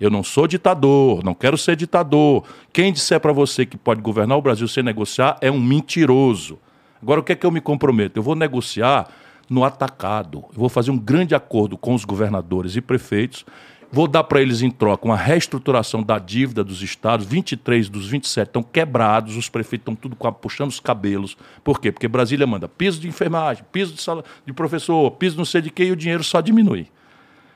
[0.00, 2.44] eu não sou ditador, não quero ser ditador.
[2.72, 6.58] Quem disser para você que pode governar o Brasil sem negociar é um mentiroso.
[7.02, 8.18] Agora, o que é que eu me comprometo?
[8.18, 9.08] Eu vou negociar
[9.48, 10.38] no atacado.
[10.54, 13.44] Eu vou fazer um grande acordo com os governadores e prefeitos.
[13.92, 17.26] Vou dar para eles em troca uma reestruturação da dívida dos estados.
[17.26, 21.36] 23 dos 27 estão quebrados, os prefeitos estão tudo puxando os cabelos.
[21.64, 21.90] Por quê?
[21.90, 25.70] Porque Brasília manda piso de enfermagem, piso de, sala, de professor, piso não sei de
[25.70, 26.86] quê e o dinheiro só diminui.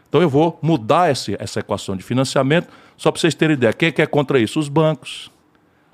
[0.09, 3.73] Então eu vou mudar esse, essa equação de financiamento, só para vocês terem ideia.
[3.73, 4.59] Quem é que é contra isso?
[4.59, 5.31] Os bancos.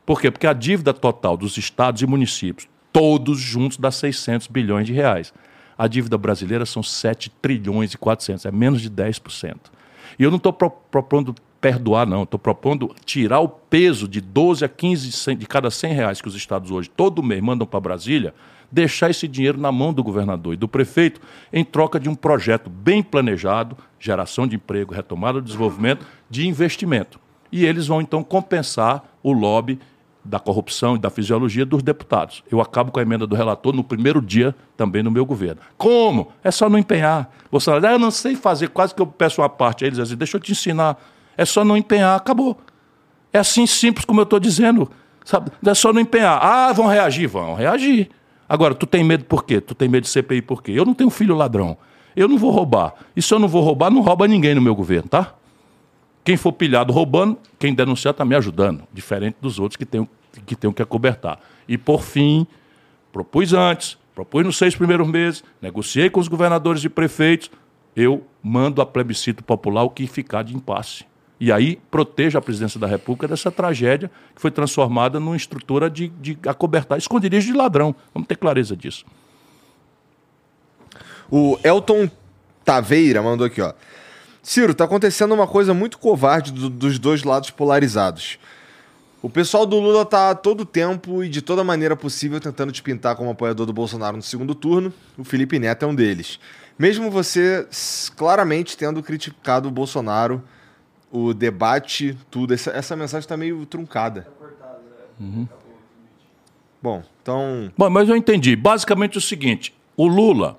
[0.07, 0.31] Por quê?
[0.31, 5.35] Porque a dívida total dos estados e municípios, todos juntos, dá 600 bilhões de reais.
[5.77, 9.57] A dívida brasileira são 7 trilhões e 400, é menos de 10%.
[10.19, 12.23] E eu não estou pro, propondo perdoar, não.
[12.23, 16.35] Estou propondo tirar o peso de 12 a 15 de cada 100 reais que os
[16.35, 18.35] estados hoje, todo mês, mandam para Brasília,
[18.73, 21.21] deixar esse dinheiro na mão do governador e do prefeito
[21.53, 27.21] em troca de um projeto bem planejado, geração de emprego, retomada do desenvolvimento, de investimento.
[27.53, 29.79] E eles vão então compensar o lobby
[30.25, 32.43] da corrupção e da fisiologia dos deputados.
[32.51, 35.61] Eu acabo com a emenda do relator no primeiro dia também no meu governo.
[35.77, 36.33] Como?
[36.45, 37.31] É só não empenhar.
[37.51, 39.85] Bolsonaro, ah, eu não sei fazer, quase que eu peço uma parte.
[39.85, 41.01] Aí eles dizem, deixa eu te ensinar.
[41.37, 42.59] É só não empenhar, acabou.
[43.33, 44.91] É assim simples como eu estou dizendo.
[45.25, 45.51] Sabe?
[45.65, 46.39] É só não empenhar.
[46.43, 47.29] Ah, vão reagir?
[47.29, 48.11] Vão reagir.
[48.49, 49.61] Agora, tu tem medo por quê?
[49.61, 50.73] Tu tem medo de CPI por quê?
[50.73, 51.79] Eu não tenho filho ladrão.
[52.17, 52.95] Eu não vou roubar.
[53.15, 55.35] E se eu não vou roubar, não rouba ninguém no meu governo, tá?
[56.23, 60.07] Quem for pilhado roubando, quem denunciar está me ajudando, diferente dos outros que têm
[60.47, 61.41] que, tem que acobertar.
[61.69, 62.47] E, por fim,
[63.13, 67.51] propus antes, propus nos seis primeiros meses, negociei com os governadores e prefeitos,
[67.97, 71.05] eu mando a plebiscito popular o que ficar de impasse.
[71.39, 76.09] E aí proteja a presidência da República dessa tragédia que foi transformada numa estrutura de,
[76.09, 77.95] de acobertar esconderijo de ladrão.
[78.13, 79.07] Vamos ter clareza disso.
[81.31, 82.11] O Elton
[82.63, 83.73] Taveira mandou aqui, ó.
[84.43, 88.39] Ciro, tá acontecendo uma coisa muito covarde do, dos dois lados polarizados.
[89.23, 93.17] O pessoal do Lula tá todo tempo e de toda maneira possível tentando te pintar
[93.17, 94.93] como apoiador do Bolsonaro no segundo turno.
[95.19, 96.41] O Felipe Neto é um deles.
[96.79, 97.67] Mesmo você
[98.17, 100.43] claramente tendo criticado o Bolsonaro,
[101.13, 104.23] o debate, tudo, essa, essa mensagem tá meio truncada.
[104.23, 105.07] Tá cortado, né?
[105.21, 105.49] Uhum.
[106.83, 107.71] Bom, então.
[107.77, 108.57] Bom, mas eu entendi.
[108.57, 110.59] Basicamente o seguinte: o Lula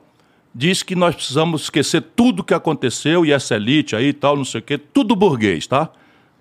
[0.54, 4.46] diz que nós precisamos esquecer tudo que aconteceu e essa elite aí e tal, não
[4.46, 5.90] sei o quê, tudo burguês, tá?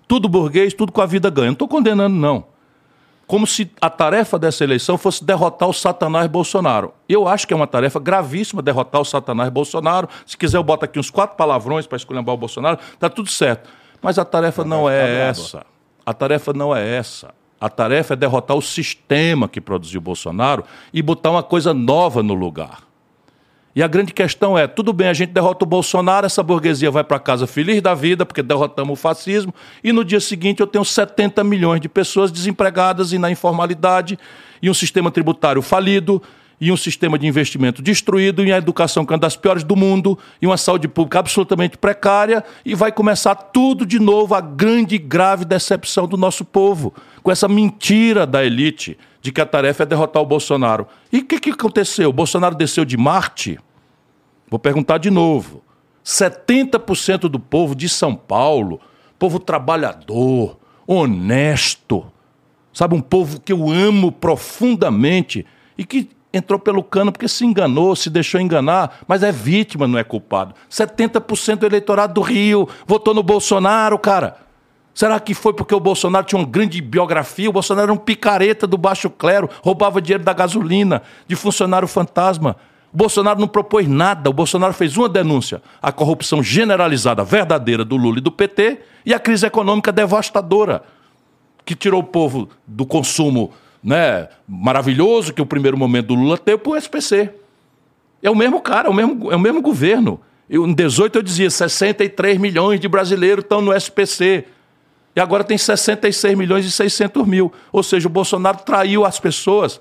[0.07, 1.47] Tudo burguês, tudo com a vida ganha.
[1.47, 2.45] Não estou condenando, não.
[3.25, 6.93] Como se a tarefa dessa eleição fosse derrotar o Satanás Bolsonaro.
[7.07, 10.09] Eu acho que é uma tarefa gravíssima derrotar o Satanás Bolsonaro.
[10.25, 13.69] Se quiser, eu boto aqui uns quatro palavrões para escolher o Bolsonaro, tá tudo certo.
[14.01, 15.65] Mas a tarefa não é essa.
[16.05, 17.33] A tarefa não é essa.
[17.59, 22.33] A tarefa é derrotar o sistema que produziu Bolsonaro e botar uma coisa nova no
[22.33, 22.90] lugar.
[23.75, 27.03] E a grande questão é: tudo bem, a gente derrota o Bolsonaro, essa burguesia vai
[27.03, 30.83] para casa feliz da vida, porque derrotamos o fascismo, e no dia seguinte eu tenho
[30.83, 34.19] 70 milhões de pessoas desempregadas e na informalidade,
[34.61, 36.21] e um sistema tributário falido,
[36.61, 39.75] e um sistema de investimento destruído, e a educação que é uma das piores do
[39.75, 44.93] mundo, e uma saúde pública absolutamente precária, e vai começar tudo de novo, a grande
[44.93, 49.81] e grave decepção do nosso povo, com essa mentira da elite de que a tarefa
[49.81, 50.87] é derrotar o Bolsonaro.
[51.11, 52.09] E o que, que aconteceu?
[52.09, 53.59] O Bolsonaro desceu de Marte?
[54.47, 55.63] Vou perguntar de novo.
[56.05, 58.79] 70% do povo de São Paulo,
[59.17, 62.05] povo trabalhador, honesto,
[62.73, 65.45] sabe, um povo que eu amo profundamente
[65.77, 69.99] e que entrou pelo cano porque se enganou, se deixou enganar, mas é vítima, não
[69.99, 70.55] é culpado.
[70.69, 74.37] 70% do eleitorado do Rio votou no Bolsonaro, cara.
[74.93, 77.49] Será que foi porque o Bolsonaro tinha uma grande biografia?
[77.49, 82.57] O Bolsonaro era um picareta do baixo clero, roubava dinheiro da gasolina, de funcionário fantasma.
[82.93, 87.95] O Bolsonaro não propôs nada, o Bolsonaro fez uma denúncia: a corrupção generalizada, verdadeira do
[87.95, 90.83] Lula e do PT e a crise econômica devastadora,
[91.63, 93.53] que tirou o povo do consumo
[93.83, 97.31] né, maravilhoso que o primeiro momento do Lula teve para o SPC.
[98.21, 100.19] É o mesmo cara, é o mesmo, é o mesmo governo.
[100.49, 104.45] Eu, em 18 eu dizia 63 milhões de brasileiros estão no SPC.
[105.15, 107.51] E agora tem 66 milhões e 600 mil.
[107.71, 109.79] Ou seja, o Bolsonaro traiu as pessoas.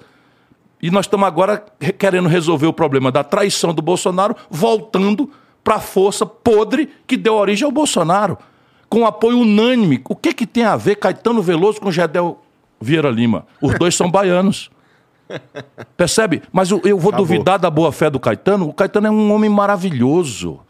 [0.82, 1.64] E nós estamos agora
[1.98, 5.30] querendo resolver o problema da traição do Bolsonaro, voltando
[5.62, 8.38] para a força podre que deu origem ao Bolsonaro,
[8.88, 10.00] com apoio unânime.
[10.08, 12.40] O que, que tem a ver Caetano Veloso com Gedel
[12.80, 13.46] Vieira Lima?
[13.60, 14.70] Os dois são baianos.
[15.96, 16.42] Percebe?
[16.50, 17.26] Mas eu, vou Acabou.
[17.26, 18.68] duvidar da boa fé do Caetano.
[18.68, 20.60] O Caetano é um homem maravilhoso.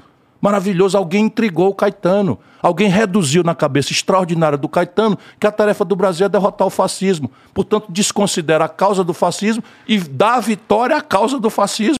[0.40, 0.98] Maravilhoso.
[0.98, 2.38] Alguém intrigou o Caetano.
[2.62, 6.70] Alguém reduziu na cabeça extraordinária do Caetano que a tarefa do Brasil é derrotar o
[6.70, 7.30] fascismo.
[7.54, 11.96] Portanto, desconsidera a causa do fascismo e dá a vitória à causa do fascismo.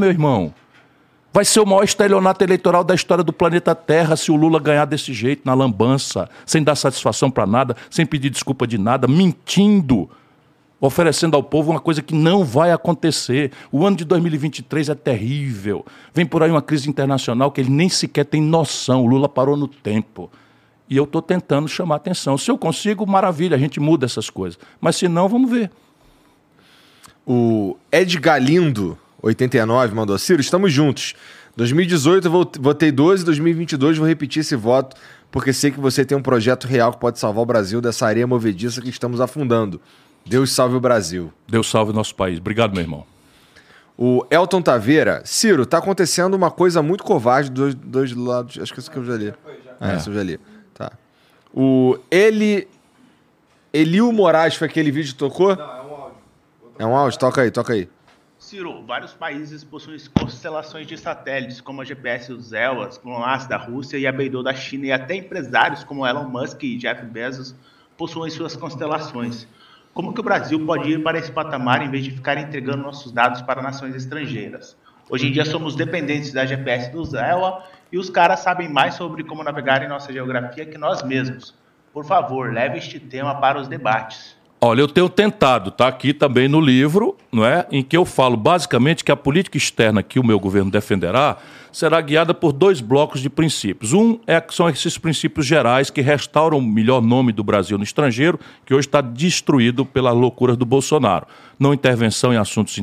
[0.00, 0.54] Meu irmão,
[1.32, 4.84] vai ser o maior estelionato eleitoral da história do planeta Terra se o Lula ganhar
[4.84, 10.08] desse jeito, na lambança, sem dar satisfação para nada, sem pedir desculpa de nada, mentindo
[10.80, 13.52] oferecendo ao povo uma coisa que não vai acontecer.
[13.72, 15.84] O ano de 2023 é terrível.
[16.14, 19.04] Vem por aí uma crise internacional que ele nem sequer tem noção.
[19.04, 20.30] O Lula parou no tempo.
[20.88, 22.38] E eu estou tentando chamar atenção.
[22.38, 24.58] Se eu consigo, maravilha, a gente muda essas coisas.
[24.80, 25.70] Mas se não, vamos ver.
[27.26, 31.14] O Ed Galindo, 89, mandou: Ciro, estamos juntos.
[31.56, 34.96] 2018 eu votei 12, 2022 vou repetir esse voto,
[35.30, 38.26] porque sei que você tem um projeto real que pode salvar o Brasil dessa areia
[38.26, 39.80] movediça que estamos afundando.
[40.24, 41.32] Deus salve o Brasil.
[41.48, 42.38] Deus salve o nosso país.
[42.38, 43.04] Obrigado, meu irmão.
[43.96, 48.56] O Elton Taveira, Ciro, tá acontecendo uma coisa muito covarde dos dois lados.
[48.62, 49.26] Acho que isso que eu já li.
[49.26, 49.92] Já foi, já.
[49.92, 50.38] É, isso eu já li.
[50.74, 50.92] Tá.
[51.52, 52.68] O ele.
[53.72, 55.56] Elio Moraes foi aquele vídeo que tocou?
[55.56, 56.16] Não, é um áudio.
[56.78, 57.18] É um áudio?
[57.18, 57.88] Toca aí, toca aí.
[58.48, 63.98] Ciro, vários países possuem constelações de satélites, como a GPS o ZELAS, GLONASS da Rússia
[63.98, 67.54] e a Beidou da China, e até empresários como Elon Musk e Jeff Bezos
[67.94, 69.46] possuem suas constelações.
[69.92, 73.12] Como que o Brasil pode ir para esse patamar em vez de ficar entregando nossos
[73.12, 74.74] dados para nações estrangeiras?
[75.10, 79.24] Hoje em dia somos dependentes da GPS do ZEWA e os caras sabem mais sobre
[79.24, 81.54] como navegar em nossa geografia que nós mesmos.
[81.92, 84.37] Por favor, leve este tema para os debates.
[84.60, 88.36] Olha, eu tenho tentado, tá aqui também no livro, não é, em que eu falo
[88.36, 91.36] basicamente que a política externa que o meu governo defenderá
[91.70, 93.92] será guiada por dois blocos de princípios.
[93.92, 98.40] Um é são esses princípios gerais que restauram o melhor nome do Brasil no estrangeiro,
[98.66, 101.28] que hoje está destruído pela loucura do Bolsonaro.
[101.56, 102.80] Não intervenção em assuntos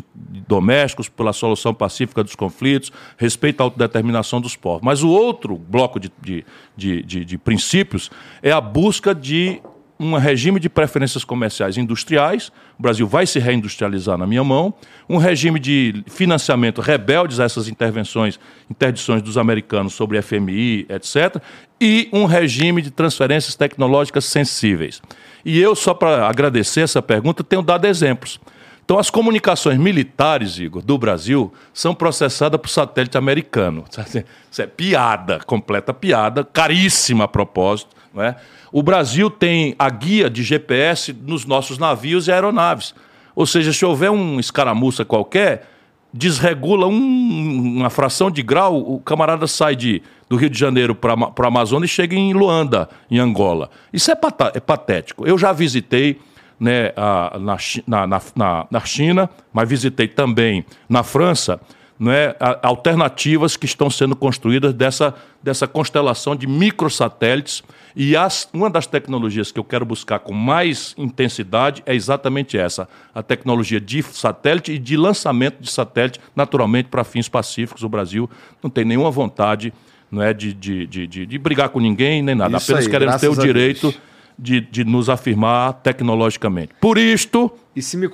[0.48, 4.82] domésticos, pela solução pacífica dos conflitos, respeito à autodeterminação dos povos.
[4.82, 6.46] Mas o outro bloco de, de,
[6.78, 8.10] de, de, de princípios
[8.42, 9.62] é a busca de
[10.00, 14.74] um regime de preferências comerciais industriais, o Brasil vai se reindustrializar na minha mão,
[15.08, 21.42] um regime de financiamento rebeldes a essas intervenções, interdições dos americanos sobre FMI, etc.,
[21.80, 25.02] e um regime de transferências tecnológicas sensíveis.
[25.44, 28.40] E eu, só para agradecer essa pergunta, tenho dado exemplos.
[28.86, 33.84] Então, as comunicações militares, Igor, do Brasil, são processadas por satélite americano.
[34.52, 37.96] Isso é piada, completa piada, caríssima a propósito.
[38.14, 38.36] Não é?
[38.76, 42.94] O Brasil tem a guia de GPS nos nossos navios e aeronaves.
[43.34, 45.70] Ou seja, se houver um escaramuça qualquer,
[46.14, 51.14] desregula um, uma fração de grau, o camarada sai de, do Rio de Janeiro para
[51.14, 53.70] a Amazônia e chega em Luanda, em Angola.
[53.94, 54.18] Isso é,
[54.54, 55.26] é patético.
[55.26, 56.20] Eu já visitei
[56.60, 61.62] né, a, na, na, na, na China, mas visitei também na França
[61.98, 67.64] né, alternativas que estão sendo construídas dessa, dessa constelação de microsatélites
[67.96, 72.90] e as, uma das tecnologias que eu quero buscar com mais intensidade é exatamente essa:
[73.14, 77.84] a tecnologia de satélite e de lançamento de satélite, naturalmente, para fins pacíficos.
[77.84, 78.30] O Brasil
[78.62, 79.74] não tem nenhuma vontade
[80.12, 82.58] não é, de, de, de, de, de brigar com ninguém nem nada.
[82.58, 83.94] Isso Apenas aí, queremos ter o direito
[84.38, 86.74] de, de nos afirmar tecnologicamente.
[86.80, 87.52] Por isto,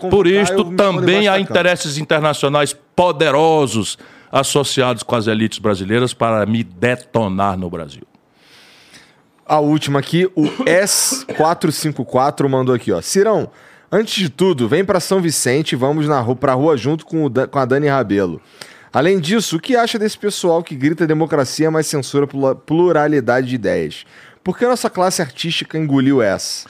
[0.09, 3.97] por isto também há interesses internacionais poderosos
[4.31, 8.03] associados com as elites brasileiras para me detonar no Brasil.
[9.51, 13.01] A última aqui, o S454 mandou aqui, ó.
[13.01, 13.51] Cirão,
[13.91, 17.25] antes de tudo, vem para São Vicente e vamos na rua, pra rua junto com,
[17.25, 18.41] o, com a Dani Rabelo.
[18.93, 22.25] Além disso, o que acha desse pessoal que grita democracia, mas censura
[22.65, 24.05] pluralidade de ideias?
[24.41, 26.69] Por que a nossa classe artística engoliu essa?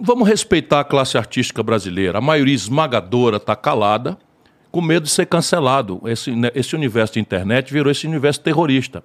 [0.00, 2.16] Vamos respeitar a classe artística brasileira.
[2.16, 4.16] A maioria esmagadora está calada,
[4.72, 6.00] com medo de ser cancelado.
[6.06, 9.04] Esse, né, esse universo de internet virou esse universo terrorista.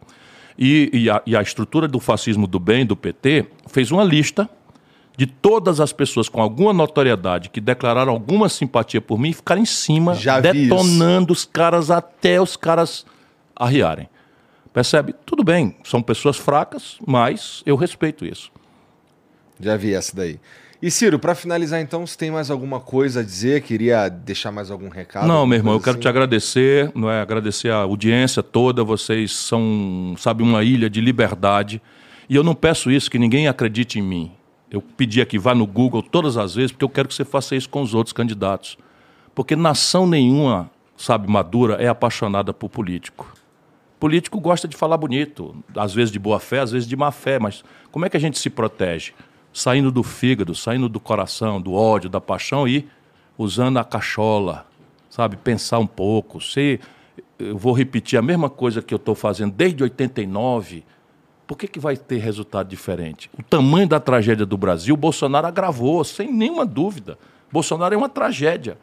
[0.62, 4.50] E, e, a, e a estrutura do fascismo do bem, do PT, fez uma lista
[5.16, 9.62] de todas as pessoas com alguma notoriedade que declararam alguma simpatia por mim e ficaram
[9.62, 13.06] em cima, Já detonando os caras até os caras
[13.56, 14.10] arriarem.
[14.74, 15.16] Percebe?
[15.26, 18.52] Tudo bem, são pessoas fracas, mas eu respeito isso.
[19.60, 20.40] Já vi essa daí.
[20.82, 24.72] E Ciro, para finalizar então, se tem mais alguma coisa a dizer, queria deixar mais
[24.72, 25.28] algum recado?
[25.28, 26.02] Não, meu irmão, eu quero assim?
[26.02, 31.82] te agradecer, não é, agradecer a audiência toda, vocês são, sabe, uma ilha de liberdade.
[32.30, 34.32] E eu não peço isso que ninguém acredite em mim.
[34.72, 37.58] Eu pedi aqui vá no Google todas as vezes, porque eu quero que você faça
[37.58, 38.78] isso com os outros candidatos.
[39.36, 43.34] Porque nação nenhuma, sabe, madura é apaixonada por político.
[44.00, 47.38] Político gosta de falar bonito, às vezes de boa fé, às vezes de má fé,
[47.38, 49.12] mas como é que a gente se protege?
[49.60, 52.88] Saindo do fígado, saindo do coração, do ódio, da paixão e
[53.38, 54.66] usando a cachola,
[55.10, 55.36] sabe?
[55.36, 56.40] Pensar um pouco.
[56.40, 56.80] Se
[57.38, 60.86] eu vou repetir a mesma coisa que eu estou fazendo desde 89,
[61.46, 63.30] por que, que vai ter resultado diferente?
[63.38, 67.18] O tamanho da tragédia do Brasil, Bolsonaro agravou, sem nenhuma dúvida.
[67.52, 68.78] Bolsonaro é uma tragédia.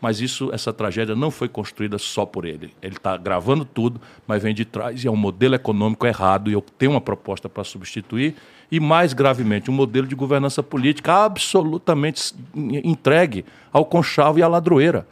[0.00, 2.72] Mas isso, essa tragédia não foi construída só por ele.
[2.80, 6.50] Ele está gravando tudo, mas vem de trás e é um modelo econômico errado.
[6.50, 8.36] E eu tenho uma proposta para substituir
[8.70, 15.06] e, mais gravemente, um modelo de governança política absolutamente entregue ao conchavo e à ladroeira.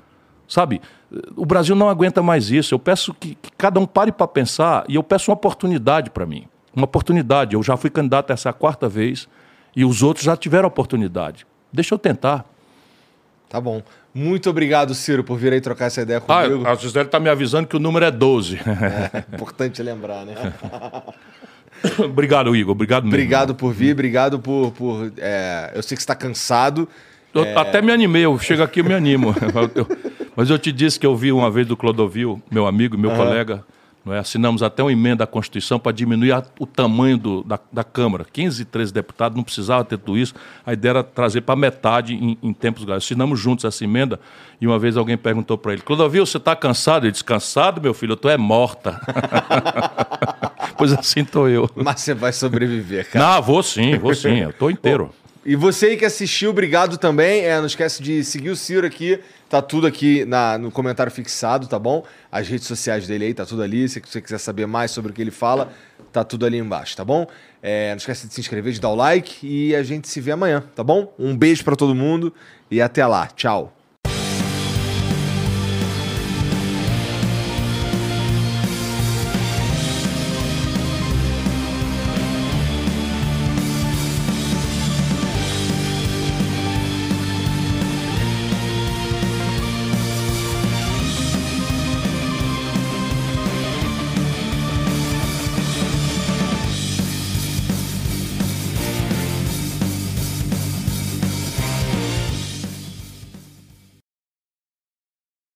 [0.46, 0.80] Sabe?
[1.36, 2.74] O Brasil não aguenta mais isso.
[2.74, 6.24] Eu peço que, que cada um pare para pensar e eu peço uma oportunidade para
[6.24, 6.46] mim.
[6.74, 7.54] Uma oportunidade.
[7.54, 9.28] Eu já fui candidato essa quarta vez
[9.74, 11.46] e os outros já tiveram oportunidade.
[11.72, 12.44] Deixa eu tentar.
[13.48, 13.82] Tá bom.
[14.12, 16.66] Muito obrigado, Ciro, por vir aí trocar essa ideia ah, comigo.
[16.66, 18.56] Ah, a Gisele está me avisando que o número é 12.
[18.56, 20.34] É, importante lembrar, né?
[22.04, 22.72] obrigado, Igor.
[22.72, 23.16] Obrigado mesmo.
[23.16, 24.72] Obrigado por vir, obrigado por.
[24.72, 26.88] por é, eu sei que você está cansado.
[27.34, 27.56] Eu é...
[27.56, 29.34] até me animei, eu chego aqui e me animo.
[30.34, 33.16] Mas eu te disse que eu vi uma vez do Clodovil, meu amigo, meu uhum.
[33.16, 33.64] colega.
[34.12, 34.18] É?
[34.18, 38.24] Assinamos até uma emenda à Constituição para diminuir a, o tamanho do, da, da, Câmara.
[38.30, 40.34] 15 e 13 deputados, não precisava ter tudo isso.
[40.64, 43.04] A ideia era trazer para metade em, em tempos graves.
[43.04, 44.18] Assinamos juntos essa emenda
[44.60, 47.04] e uma vez alguém perguntou para ele: Clodovil, você está cansado?
[47.04, 49.00] Ele disse: Cansado, meu filho, eu estou é morta.
[50.76, 51.68] pois assim estou eu.
[51.74, 53.24] Mas você vai sobreviver, cara.
[53.24, 55.10] Não, vou sim, vou sim, eu estou inteiro.
[55.48, 57.42] E você aí que assistiu, obrigado também.
[57.42, 59.18] É, não esquece de seguir o Ciro aqui.
[59.48, 62.04] Tá tudo aqui na, no comentário fixado, tá bom?
[62.30, 63.88] As redes sociais dele aí, tá tudo ali.
[63.88, 65.72] Se você quiser saber mais sobre o que ele fala,
[66.12, 67.26] tá tudo ali embaixo, tá bom?
[67.62, 70.32] É, não esquece de se inscrever, de dar o like e a gente se vê
[70.32, 71.14] amanhã, tá bom?
[71.18, 72.32] Um beijo para todo mundo
[72.70, 73.26] e até lá.
[73.28, 73.77] Tchau.